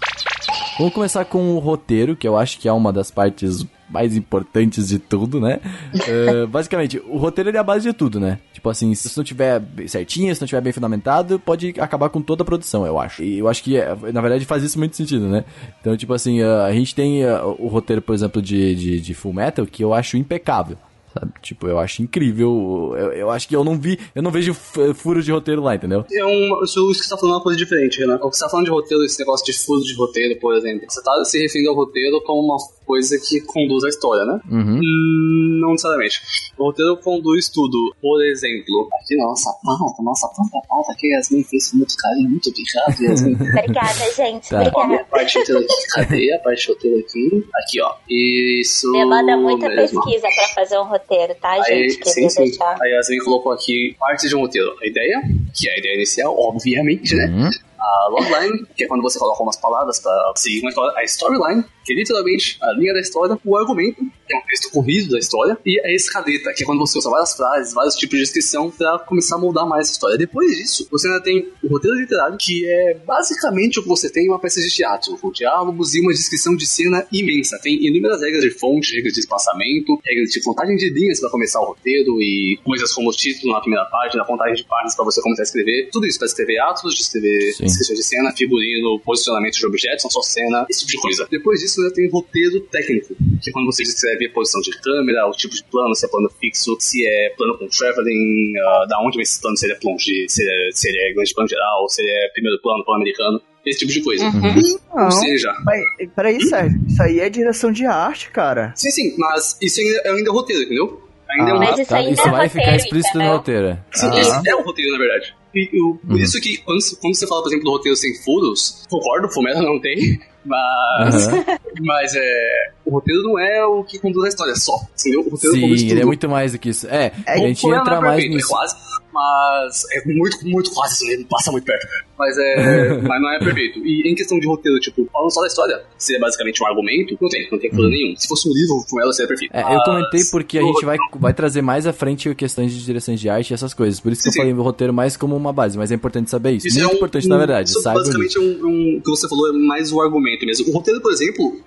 Vamos 0.76 0.92
começar 0.92 1.24
com 1.24 1.54
o 1.54 1.60
roteiro, 1.60 2.16
que 2.16 2.26
eu 2.26 2.36
acho 2.36 2.58
que 2.58 2.68
é 2.68 2.72
uma 2.72 2.92
das 2.92 3.12
partes 3.12 3.64
mais 3.88 4.16
importantes 4.16 4.88
de 4.88 4.98
tudo, 4.98 5.40
né? 5.40 5.60
Eh, 6.06 6.46
basicamente, 6.50 7.00
o 7.06 7.16
roteiro 7.16 7.50
ele 7.50 7.56
é 7.56 7.60
a 7.60 7.64
base 7.64 7.88
de 7.88 7.92
tudo, 7.92 8.18
né? 8.18 8.38
Tipo 8.52 8.70
assim, 8.70 8.94
se 8.94 9.16
não 9.16 9.24
tiver 9.24 9.62
certinho, 9.86 10.34
se 10.34 10.40
não 10.40 10.48
tiver 10.48 10.60
bem 10.60 10.72
fundamentado, 10.72 11.38
pode 11.38 11.74
acabar 11.78 12.08
com 12.08 12.22
toda 12.22 12.42
a 12.42 12.46
produção, 12.46 12.86
eu 12.86 12.98
acho. 12.98 13.22
E 13.22 13.38
eu 13.38 13.48
acho 13.48 13.62
que, 13.62 13.76
eh, 13.76 13.96
na 14.12 14.20
verdade, 14.20 14.44
faz 14.44 14.62
isso 14.62 14.78
muito 14.78 14.96
sentido, 14.96 15.28
né? 15.28 15.44
Então, 15.80 15.96
tipo 15.96 16.12
assim, 16.12 16.40
eh, 16.40 16.64
a 16.64 16.72
gente 16.72 16.94
tem 16.94 17.22
eh, 17.22 17.42
o 17.58 17.68
roteiro, 17.68 18.02
por 18.02 18.14
exemplo, 18.14 18.40
de, 18.40 18.74
de, 18.74 19.00
de 19.00 19.14
Full 19.14 19.32
Metal, 19.32 19.66
que 19.66 19.84
eu 19.84 19.92
acho 19.92 20.16
impecável. 20.16 20.76
Sabe? 21.14 21.32
Tipo, 21.40 21.68
eu 21.68 21.78
acho 21.78 22.02
incrível. 22.02 22.94
Eu, 22.98 23.12
eu 23.12 23.30
acho 23.30 23.46
que 23.46 23.54
eu 23.54 23.62
não 23.62 23.78
vi, 23.78 23.98
eu 24.14 24.22
não 24.22 24.32
vejo 24.32 24.52
furo 24.52 25.22
de 25.22 25.30
roteiro 25.30 25.62
lá, 25.62 25.76
entendeu? 25.76 26.04
É 26.12 26.26
um, 26.26 26.64
isso 26.64 26.88
que 26.88 27.04
você 27.04 27.10
tá 27.10 27.16
falando 27.16 27.34
é 27.34 27.36
uma 27.38 27.42
coisa 27.42 27.56
diferente, 27.56 28.00
Renan. 28.00 28.16
O 28.16 28.30
que 28.30 28.36
você 28.36 28.44
tá 28.44 28.50
falando 28.50 28.66
de 28.66 28.72
roteiro, 28.72 29.04
esse 29.04 29.18
negócio 29.20 29.46
de 29.46 29.52
furo 29.52 29.82
de 29.82 29.94
roteiro, 29.94 30.40
por 30.40 30.56
exemplo. 30.56 30.84
Você 30.88 31.02
tá 31.02 31.24
se 31.24 31.40
referindo 31.40 31.70
ao 31.70 31.76
roteiro 31.76 32.20
como 32.22 32.40
uma 32.42 32.56
coisa 32.86 33.16
que 33.18 33.40
conduz 33.40 33.84
a 33.84 33.88
história, 33.88 34.24
né? 34.24 34.40
Uhum. 34.50 34.78
Hum, 34.80 35.58
não 35.60 35.70
necessariamente. 35.72 36.20
O 36.58 36.64
roteiro 36.64 36.96
conduz 36.98 37.48
tudo. 37.48 37.94
Por 38.00 38.22
exemplo, 38.24 38.88
aqui 39.00 39.16
na 39.16 39.24
nossa 39.24 39.50
pauta, 39.64 40.02
nossa 40.02 40.28
própria 40.28 40.60
pauta, 40.68 40.94
que 40.96 41.12
a 41.12 41.16
Yasmin 41.16 41.44
fez 41.44 41.70
com 41.70 41.78
muito 41.78 41.96
carinho, 41.96 42.30
muito 42.30 42.50
obrigado, 42.50 43.00
Yasmin. 43.02 43.34
Obrigada, 43.64 44.12
gente. 44.16 44.48
Tá. 44.50 44.58
Ó, 44.74 44.80
a 44.80 44.84
Obrigada. 44.84 45.04
parte 45.10 45.38
roteiro 45.38 45.60
aqui, 45.60 45.86
cadê 45.94 46.32
a 46.34 46.38
parte 46.38 46.68
roteiro 46.68 46.98
aqui? 47.00 47.44
Aqui, 47.54 47.80
ó. 47.80 47.94
Isso. 48.08 48.90
Demanda 48.92 49.36
muita 49.36 49.68
mesmo. 49.68 50.02
pesquisa 50.02 50.28
pra 50.34 50.48
fazer 50.54 50.78
um 50.78 50.84
roteiro, 50.84 51.34
tá, 51.40 51.52
Aí, 51.52 51.88
gente? 51.88 52.08
sim, 52.10 52.28
sim. 52.28 52.44
deixar. 52.44 52.76
A 52.80 52.86
Yasmin 52.86 53.18
colocou 53.24 53.52
aqui 53.52 53.96
parte 53.98 54.28
de 54.28 54.36
um 54.36 54.40
roteiro. 54.40 54.74
A 54.82 54.86
ideia, 54.86 55.22
que 55.54 55.68
é 55.68 55.74
a 55.74 55.78
ideia 55.78 55.94
inicial, 55.94 56.34
obviamente, 56.38 57.14
né? 57.14 57.26
Uhum. 57.26 57.50
A 57.84 58.08
logline, 58.10 58.66
que 58.74 58.84
é 58.84 58.86
quando 58.86 59.02
você 59.02 59.18
coloca 59.18 59.36
algumas 59.36 59.56
palavras 59.56 59.98
pra 59.98 60.32
seguir 60.36 60.60
uma 60.60 60.70
história. 60.70 60.98
A 60.98 61.04
storyline, 61.04 61.64
que 61.84 61.92
é 61.92 61.96
literalmente 61.96 62.56
a 62.62 62.72
linha 62.72 62.94
da 62.94 63.00
história. 63.00 63.38
O 63.44 63.56
argumento, 63.56 64.02
que 64.26 64.34
é 64.34 64.38
um 64.38 64.42
texto 64.42 64.70
corrido 64.70 65.10
da 65.10 65.18
história. 65.18 65.58
E 65.64 65.78
a 65.80 65.92
escaleta, 65.92 66.52
que 66.54 66.62
é 66.62 66.66
quando 66.66 66.78
você 66.78 66.98
usa 66.98 67.10
várias 67.10 67.34
frases, 67.34 67.74
vários 67.74 67.94
tipos 67.94 68.18
de 68.18 68.24
descrição 68.24 68.70
pra 68.70 68.98
começar 69.00 69.36
a 69.36 69.38
moldar 69.38 69.66
mais 69.66 69.88
a 69.88 69.92
história. 69.92 70.16
Depois 70.16 70.56
disso, 70.56 70.88
você 70.90 71.08
ainda 71.08 71.22
tem 71.22 71.48
o 71.62 71.68
roteiro 71.68 71.96
literário, 71.96 72.36
que 72.38 72.66
é 72.66 72.94
basicamente 73.06 73.78
o 73.78 73.82
que 73.82 73.88
você 73.88 74.10
tem 74.10 74.26
em 74.26 74.28
uma 74.28 74.38
peça 74.38 74.60
de 74.60 74.70
teatro. 74.70 75.18
Com 75.18 75.30
diálogos 75.30 75.94
e 75.94 76.00
uma 76.00 76.12
descrição 76.12 76.56
de 76.56 76.66
cena 76.66 77.06
imensa. 77.12 77.58
Tem 77.62 77.86
inúmeras 77.86 78.22
regras 78.22 78.42
de 78.42 78.50
fonte, 78.50 78.94
regras 78.94 79.12
de 79.12 79.20
espaçamento, 79.20 80.00
regras 80.04 80.30
de 80.30 80.42
contagem 80.42 80.76
de 80.76 80.88
linhas 80.90 81.20
pra 81.20 81.28
começar 81.28 81.60
o 81.60 81.66
roteiro 81.66 82.20
e 82.20 82.58
coisas 82.64 82.92
como 82.92 83.10
o 83.10 83.12
título 83.12 83.52
na 83.52 83.60
primeira 83.60 83.84
página, 83.86 84.24
contagem 84.24 84.54
de 84.54 84.64
páginas 84.64 84.94
pra 84.96 85.04
você 85.04 85.20
começar 85.20 85.42
a 85.42 85.44
escrever. 85.44 85.88
Tudo 85.92 86.06
isso 86.06 86.18
pra 86.18 86.26
escrever 86.26 86.58
atos, 86.60 86.94
de 86.94 87.00
escrever 87.02 87.52
Sim. 87.54 87.66
Descrições 87.76 87.98
de 87.98 88.04
cena, 88.04 88.32
figurino, 88.36 88.98
posicionamento 89.00 89.54
de 89.54 89.66
objetos 89.66 90.04
na 90.04 90.10
sua 90.10 90.22
cena, 90.22 90.66
esse 90.70 90.80
tipo 90.80 90.92
de 90.92 90.98
coisa. 91.02 91.28
Depois 91.30 91.60
disso, 91.60 91.80
né, 91.82 91.90
tem 91.94 92.08
roteiro 92.08 92.60
técnico, 92.62 93.14
que 93.42 93.50
é 93.50 93.52
quando 93.52 93.66
você 93.66 93.82
descreve 93.82 94.26
a 94.26 94.30
posição 94.30 94.60
de 94.60 94.70
câmera, 94.80 95.26
o 95.26 95.32
tipo 95.32 95.54
de 95.54 95.64
plano, 95.64 95.94
se 95.94 96.06
é 96.06 96.08
plano 96.08 96.30
fixo, 96.40 96.76
se 96.80 97.06
é 97.06 97.30
plano 97.36 97.58
com 97.58 97.66
traveling, 97.68 98.52
ah, 98.58 98.86
da 98.88 99.00
onde 99.00 99.16
vem 99.16 99.22
esse 99.22 99.40
plano, 99.40 99.56
se 99.56 99.66
ele 99.66 99.72
é 99.74 99.76
plonge, 99.76 100.26
se 100.28 100.42
ele 100.42 100.50
é, 100.50 100.72
se 100.72 100.88
ele 100.88 100.98
é 100.98 101.12
grande 101.14 101.34
plano 101.34 101.48
geral, 101.48 101.88
se 101.88 102.02
ele 102.02 102.10
é 102.10 102.28
primeiro 102.32 102.60
plano, 102.62 102.84
plano 102.84 103.00
americano, 103.02 103.40
esse 103.66 103.78
tipo 103.80 103.92
de 103.92 104.02
coisa. 104.02 104.24
Não, 104.30 105.04
Ou 105.06 105.10
seja, 105.10 105.52
mas 105.64 105.80
peraí, 106.14 106.40
Sérgio. 106.42 106.78
Isso 106.86 107.02
aí 107.02 107.20
é 107.20 107.30
direção 107.30 107.72
de 107.72 107.86
arte, 107.86 108.30
cara. 108.30 108.72
sim, 108.76 108.90
sim, 108.90 109.14
mas 109.18 109.56
isso 109.62 109.80
ainda 109.80 110.00
é 110.04 110.10
ainda 110.10 110.30
roteiro, 110.30 110.62
entendeu? 110.62 111.00
Ainda 111.30 111.50
é 111.50 111.54
um 111.54 111.56
Ah, 111.56 111.60
Mas 111.60 111.78
isso 111.78 111.88
Tá, 111.88 111.96
ainda 111.96 112.10
isso 112.12 112.20
é 112.20 112.30
vai 112.30 112.46
roteiro, 112.46 112.50
ficar 112.66 112.76
explícito 112.76 113.16
no 113.18 113.24
entendeu? 113.24 113.38
roteiro. 113.38 113.78
Sim, 113.92 114.06
Ah. 114.12 114.20
esse 114.20 114.48
é 114.50 114.54
o 114.54 114.62
roteiro, 114.62 114.92
na 114.92 114.98
verdade. 114.98 115.34
Eu- 115.54 115.98
por 116.06 116.12
Uhum. 116.16 116.18
isso 116.18 116.40
que 116.40 116.56
quando, 116.58 116.78
quando 117.00 117.14
você 117.14 117.26
fala, 117.26 117.42
por 117.42 117.48
exemplo, 117.48 117.64
do 117.64 117.70
roteiro 117.70 117.96
sem 117.96 118.14
furos, 118.22 118.82
concordo, 118.90 119.28
Fomero 119.32 119.62
não 119.62 119.80
tem, 119.80 120.20
mas, 120.44 121.28
Aham. 121.28 121.44
mas 121.80 122.14
é, 122.14 122.70
o 122.84 122.90
roteiro 122.90 123.22
não 123.22 123.38
é 123.38 123.64
o 123.64 123.82
que 123.84 123.98
conduz 123.98 124.24
a 124.26 124.28
história 124.28 124.54
só, 124.56 124.74
entendeu? 124.98 125.20
O 125.20 125.30
roteiro 125.30 125.56
Sim, 125.56 125.90
ele 125.90 126.00
é 126.00 126.04
muito 126.04 126.28
mais 126.28 126.52
do 126.52 126.58
que 126.58 126.68
isso. 126.70 126.86
É, 126.88 127.12
a 127.26 127.36
gente 127.38 127.66
entra 127.66 127.96
é 127.96 128.00
mais 128.00 128.14
perfeito, 128.14 128.34
nisso. 128.36 128.46
É 128.46 128.56
quase, 128.56 128.74
mas 129.12 129.82
é 129.92 130.04
muito, 130.12 130.46
muito 130.46 130.70
quase, 130.72 131.10
ele 131.12 131.24
passa 131.24 131.50
muito 131.52 131.64
perto. 131.64 131.86
Mas 132.18 132.36
é, 132.38 132.98
mas 133.02 133.20
não 133.22 133.30
é 133.32 133.38
perfeito. 133.38 133.78
E 133.84 134.10
em 134.10 134.14
questão 134.14 134.38
de 134.38 134.46
roteiro, 134.46 134.78
tipo, 134.80 135.08
falando 135.12 135.30
só 135.32 135.40
da 135.40 135.46
história, 135.46 135.82
seria 135.98 136.20
basicamente 136.20 136.62
um 136.62 136.66
argumento, 136.66 137.16
não 137.20 137.28
tem, 137.28 137.48
não 137.50 137.58
tem 137.58 137.70
problema 137.70 137.94
nenhum. 137.96 138.16
Se 138.16 138.28
fosse 138.28 138.48
um 138.48 138.52
livro 138.52 138.84
com 138.88 139.00
ela, 139.00 139.12
seria 139.12 139.28
perfeito. 139.28 139.52
Uhum. 139.54 139.60
É, 139.60 139.62
eu 139.62 139.78
Mas 139.78 139.84
comentei 139.84 140.20
porque 140.30 140.58
a 140.58 140.62
gente 140.62 140.84
vai, 140.84 140.96
vai 141.18 141.32
trazer 141.34 141.62
mais 141.62 141.86
à 141.86 141.92
frente 141.92 142.32
questões 142.34 142.72
de 142.72 142.84
direções 142.84 143.18
de 143.20 143.28
arte 143.28 143.50
e 143.50 143.54
essas 143.54 143.72
coisas. 143.74 143.98
Por 144.00 144.12
isso 144.12 144.22
que 144.22 144.30
Sim, 144.30 144.38
eu 144.38 144.42
falei 144.44 144.54
o 144.58 144.62
roteiro 144.62 144.92
mais 144.92 145.16
como 145.16 145.36
uma 145.36 145.52
base, 145.52 145.76
mas 145.78 145.90
é 145.90 145.94
importante 145.94 146.30
saber 146.30 146.52
isso. 146.52 146.66
Isso 146.68 146.78
Muito 146.78 146.90
é 146.90 146.92
um- 146.92 146.96
importante, 146.96 147.26
um- 147.26 147.30
na 147.30 147.38
verdade. 147.38 147.68
Isso 147.70 147.80
Saiba 147.82 147.98
basicamente 148.00 148.36
é 148.36 148.40
um, 148.40 148.44
um- 148.66 148.96
O 148.98 149.02
que 149.02 149.10
você 149.10 149.28
falou 149.28 149.48
é 149.48 149.52
mais 149.52 149.92
o 149.92 150.00
argumento 150.00 150.33
mesmo. 150.42 150.68
O 150.68 150.72
roteiro, 150.72 151.00
por 151.00 151.12
exemplo, 151.12 151.60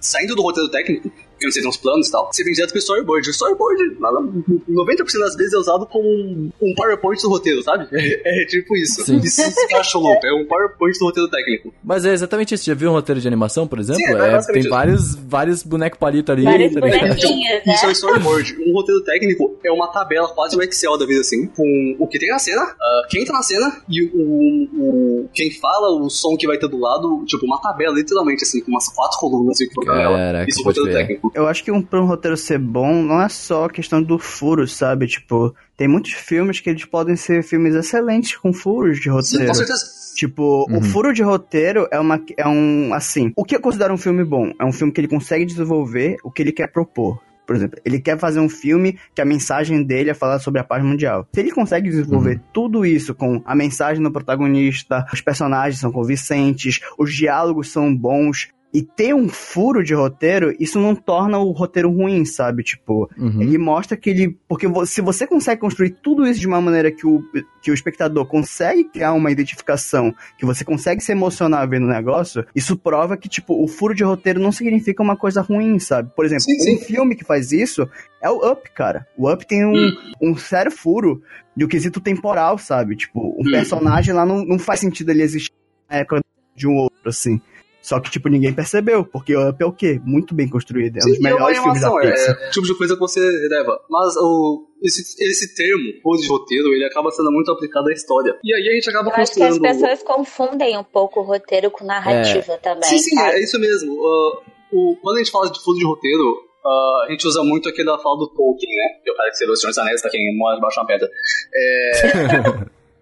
saindo 0.00 0.34
do 0.34 0.42
roteiro 0.42 0.68
técnico, 0.70 1.10
que 1.46 1.52
você 1.52 1.60
tem 1.60 1.68
uns 1.68 1.76
planos 1.76 2.08
e 2.08 2.12
tal, 2.12 2.30
você 2.32 2.42
vem 2.44 2.52
direto 2.52 2.70
pro 2.70 2.78
storyboard. 2.78 3.28
O 3.28 3.30
storyboard, 3.30 3.96
nada- 4.00 4.20
90% 4.68 5.18
das 5.20 5.36
vezes 5.36 5.52
é 5.52 5.58
usado 5.58 5.86
como 5.86 6.08
um, 6.08 6.74
PowerPoint 6.76 7.20
do 7.22 7.28
roteiro, 7.28 7.62
sabe? 7.62 7.86
É, 8.24 8.42
é 8.42 8.46
tipo 8.46 8.76
isso. 8.76 9.04
Sim. 9.04 9.16
Isso 9.18 9.42
se 9.42 9.74
acha 9.74 9.98
louco. 9.98 10.24
É 10.26 10.32
um 10.32 10.44
PowerPoint 10.46 10.98
do 10.98 11.04
roteiro 11.06 11.28
técnico. 11.30 11.72
Mas 11.82 12.04
é 12.04 12.12
exatamente 12.12 12.54
isso. 12.54 12.64
Já 12.64 12.74
viu 12.74 12.90
um 12.90 12.92
roteiro 12.92 13.20
de 13.20 13.26
animação, 13.28 13.66
por 13.66 13.78
exemplo? 13.78 14.00
Sim, 14.04 14.14
é 14.14 14.34
É, 14.34 14.38
tem 14.40 14.60
isso. 14.60 14.70
vários, 14.70 15.14
vários 15.16 15.62
bonecos 15.62 15.98
palito 15.98 16.30
ali. 16.32 16.44
Vários 16.44 16.74
tá 16.74 16.80
ligado? 16.80 17.00
bonequinhos, 17.00 17.62
Isso 17.66 17.82
é 17.82 17.84
um 17.84 17.86
né? 17.86 17.92
storyboard. 17.92 18.56
Um 18.66 18.72
roteiro 18.72 19.02
técnico 19.04 19.56
é 19.64 19.70
uma 19.72 19.88
tabela, 19.88 20.28
quase 20.28 20.56
um 20.56 20.62
Excel 20.62 20.96
da 20.98 21.06
vida 21.06 21.20
assim, 21.20 21.46
com 21.46 21.96
o 21.98 22.06
que 22.06 22.18
tem 22.18 22.28
na 22.30 22.38
cena, 22.38 22.62
ah, 22.62 23.02
quem 23.08 23.24
tá 23.24 23.32
na 23.32 23.42
cena 23.42 23.82
e 23.88 24.02
o, 24.04 24.68
o- 24.78 25.28
quem 25.32 25.50
fala, 25.52 25.90
o 26.00 26.08
som 26.10 26.36
que 26.36 26.46
vai 26.46 26.58
ter 26.58 26.68
do 26.68 26.78
lado, 26.78 27.24
tipo, 27.26 27.44
uma 27.46 27.60
tabela, 27.60 27.94
literalmente, 27.94 28.42
assim, 28.44 28.60
com 28.60 28.70
umas 28.70 28.88
quatro 28.94 29.18
colunas 29.18 29.56
assim, 29.56 29.68
por 29.72 29.84
tabela. 29.84 30.16
Caraca, 30.16 30.50
Isso 30.50 30.60
é 30.60 30.64
roteiro 30.64 30.90
técnico. 30.92 31.31
Eu 31.34 31.48
acho 31.48 31.64
que 31.64 31.72
um, 31.72 31.80
pra 31.80 32.00
um 32.00 32.04
roteiro 32.06 32.36
ser 32.36 32.58
bom, 32.58 33.02
não 33.02 33.20
é 33.22 33.28
só 33.28 33.64
a 33.64 33.70
questão 33.70 34.02
do 34.02 34.18
furo, 34.18 34.68
sabe? 34.68 35.06
Tipo, 35.06 35.54
tem 35.76 35.88
muitos 35.88 36.12
filmes 36.12 36.60
que 36.60 36.68
eles 36.68 36.84
podem 36.84 37.16
ser 37.16 37.42
filmes 37.42 37.74
excelentes 37.74 38.36
com 38.36 38.52
furos 38.52 38.98
de 38.98 39.04
Sim, 39.04 39.10
roteiro. 39.10 39.46
com 39.46 39.54
certeza. 39.54 39.84
Tipo, 40.14 40.66
Uhum. 40.70 40.76
o 40.78 40.82
furo 40.82 41.12
de 41.14 41.22
roteiro 41.22 41.88
é 41.90 41.98
uma 41.98 42.20
é 42.36 42.46
um 42.46 42.92
assim, 42.92 43.32
o 43.34 43.44
que 43.46 43.56
eu 43.56 43.60
considero 43.60 43.94
um 43.94 43.98
filme 43.98 44.22
bom? 44.24 44.52
É 44.60 44.64
um 44.64 44.72
filme 44.72 44.92
que 44.92 45.00
ele 45.00 45.08
consegue 45.08 45.46
desenvolver 45.46 46.18
o 46.22 46.30
que 46.30 46.42
ele 46.42 46.52
quer 46.52 46.66
propor. 46.70 47.18
Por 47.46 47.56
exemplo, 47.56 47.80
ele 47.84 47.98
quer 47.98 48.18
fazer 48.18 48.38
um 48.38 48.48
filme 48.48 48.98
que 49.14 49.20
a 49.20 49.24
mensagem 49.24 49.82
dele 49.82 50.10
é 50.10 50.14
falar 50.14 50.38
sobre 50.38 50.60
a 50.60 50.64
paz 50.64 50.84
mundial. 50.84 51.26
Se 51.34 51.40
ele 51.40 51.50
consegue 51.50 51.88
desenvolver 51.88 52.40
tudo 52.52 52.84
isso 52.86 53.14
com 53.14 53.42
a 53.44 53.54
mensagem 53.54 54.02
do 54.02 54.12
protagonista, 54.12 55.06
os 55.12 55.20
personagens 55.22 55.80
são 55.80 55.90
convincentes, 55.90 56.80
os 56.98 57.12
diálogos 57.12 57.72
são 57.72 57.94
bons, 57.94 58.48
e 58.74 58.82
ter 58.82 59.14
um 59.14 59.28
furo 59.28 59.84
de 59.84 59.92
roteiro, 59.92 60.54
isso 60.58 60.80
não 60.80 60.94
torna 60.94 61.38
o 61.38 61.50
roteiro 61.52 61.90
ruim, 61.90 62.24
sabe? 62.24 62.62
Tipo, 62.62 63.10
Uhum. 63.18 63.42
ele 63.42 63.58
mostra 63.58 63.96
que 63.98 64.08
ele. 64.08 64.38
Porque 64.48 64.66
se 64.86 65.00
você 65.02 65.26
consegue 65.26 65.60
construir 65.60 65.90
tudo 66.02 66.26
isso 66.26 66.40
de 66.40 66.46
uma 66.46 66.60
maneira 66.60 66.90
que 66.90 67.06
o, 67.06 67.22
que 67.60 67.70
o 67.70 67.74
espectador 67.74 68.24
consegue 68.24 68.84
criar 68.84 69.12
uma 69.12 69.30
identificação, 69.30 70.14
que 70.38 70.46
você 70.46 70.64
consegue 70.64 71.02
se 71.02 71.12
emocionar 71.12 71.68
vendo 71.68 71.84
o 71.84 71.88
negócio, 71.90 72.44
isso 72.54 72.76
prova 72.76 73.16
que, 73.16 73.28
tipo, 73.28 73.62
o 73.62 73.68
furo 73.68 73.94
de 73.94 74.02
roteiro 74.04 74.40
não 74.40 74.50
significa 74.50 75.02
uma 75.02 75.16
coisa 75.16 75.42
ruim, 75.42 75.78
sabe? 75.78 76.10
Por 76.16 76.24
exemplo, 76.24 76.44
Sim, 76.44 76.58
sim. 76.60 76.74
um 76.76 76.78
filme 76.78 77.14
que 77.14 77.24
faz 77.24 77.52
isso 77.52 77.86
é 78.22 78.30
o 78.30 78.50
Up, 78.52 78.70
cara. 78.74 79.06
O 79.18 79.30
Up 79.30 79.46
tem 79.46 79.66
um, 79.66 79.90
um 80.20 80.36
sério 80.36 80.72
furo 80.72 81.22
do 81.54 81.68
quesito 81.68 82.00
temporal, 82.00 82.56
sabe? 82.56 82.96
Tipo, 82.96 83.20
um 83.38 83.46
Hum. 83.46 83.50
personagem 83.50 84.14
lá 84.14 84.24
não, 84.24 84.44
não 84.46 84.58
faz 84.58 84.80
sentido 84.80 85.10
ele 85.10 85.22
existir 85.22 85.52
na 85.90 85.98
época 85.98 86.20
de 86.56 86.66
um 86.66 86.74
outro, 86.76 86.96
assim. 87.10 87.38
Só 87.82 87.98
que, 87.98 88.10
tipo, 88.10 88.28
ninguém 88.28 88.54
percebeu, 88.54 89.04
porque 89.04 89.34
o 89.34 89.50
Up 89.50 89.60
é 89.60 89.66
o 89.66 89.72
quê? 89.72 90.00
Muito 90.04 90.34
bem 90.34 90.48
construído. 90.48 90.98
É 90.98 91.00
um 91.04 91.08
dos 91.08 91.16
Sim, 91.16 91.26
é 91.26 91.32
melhores 91.32 91.58
filmes 91.58 91.80
da 91.80 91.90
Pixar. 91.90 92.36
é, 92.40 92.44
é 92.44 92.48
o 92.48 92.50
tipo 92.52 92.66
de 92.66 92.78
coisa 92.78 92.94
que 92.94 93.00
você 93.00 93.20
leva. 93.48 93.80
Mas 93.90 94.16
o, 94.16 94.68
esse, 94.80 95.02
esse 95.24 95.54
termo, 95.54 96.00
pose 96.00 96.22
de 96.22 96.28
roteiro, 96.28 96.68
ele 96.72 96.84
acaba 96.84 97.10
sendo 97.10 97.32
muito 97.32 97.50
aplicado 97.50 97.88
à 97.88 97.92
história. 97.92 98.38
E 98.44 98.54
aí 98.54 98.68
a 98.68 98.72
gente 98.72 98.88
acaba 98.88 99.10
Eu 99.10 99.16
acho 99.16 99.34
que 99.34 99.42
as 99.42 99.58
construindo... 99.58 99.80
pessoas 99.80 100.02
confundem 100.04 100.78
um 100.78 100.84
pouco 100.84 101.20
o 101.20 101.22
roteiro 101.24 101.72
com 101.72 101.84
narrativa 101.84 102.56
também. 102.58 102.84
Sim, 102.84 102.98
sim, 102.98 103.16
sabe? 103.16 103.32
é 103.32 103.42
isso 103.42 103.58
mesmo. 103.58 103.92
Ah, 103.92 104.42
o, 104.72 104.96
quando 105.02 105.16
a 105.16 105.18
gente 105.18 105.32
fala 105.32 105.50
de 105.50 105.60
fundo 105.60 105.78
de 105.78 105.84
roteiro, 105.84 106.36
ah, 106.64 107.04
a 107.06 107.10
gente 107.10 107.26
usa 107.26 107.42
muito 107.42 107.68
aquela 107.68 107.98
fala 107.98 108.16
do 108.16 108.28
Tolkien, 108.28 108.76
né? 108.76 109.00
Que 109.02 109.10
é 109.10 109.12
o 109.12 109.16
cara 109.16 109.28
que 109.28 109.34
escreveu 109.34 109.54
O 109.54 109.56
Senhor 109.56 109.70
dos 109.70 109.78
Anéis, 109.78 110.00
pra 110.00 110.10
quem 110.10 110.36
mora 110.38 110.54
debaixo 110.54 110.76
de 110.76 110.80
uma 110.80 110.86
pedra. 110.86 111.08
É, 111.52 111.90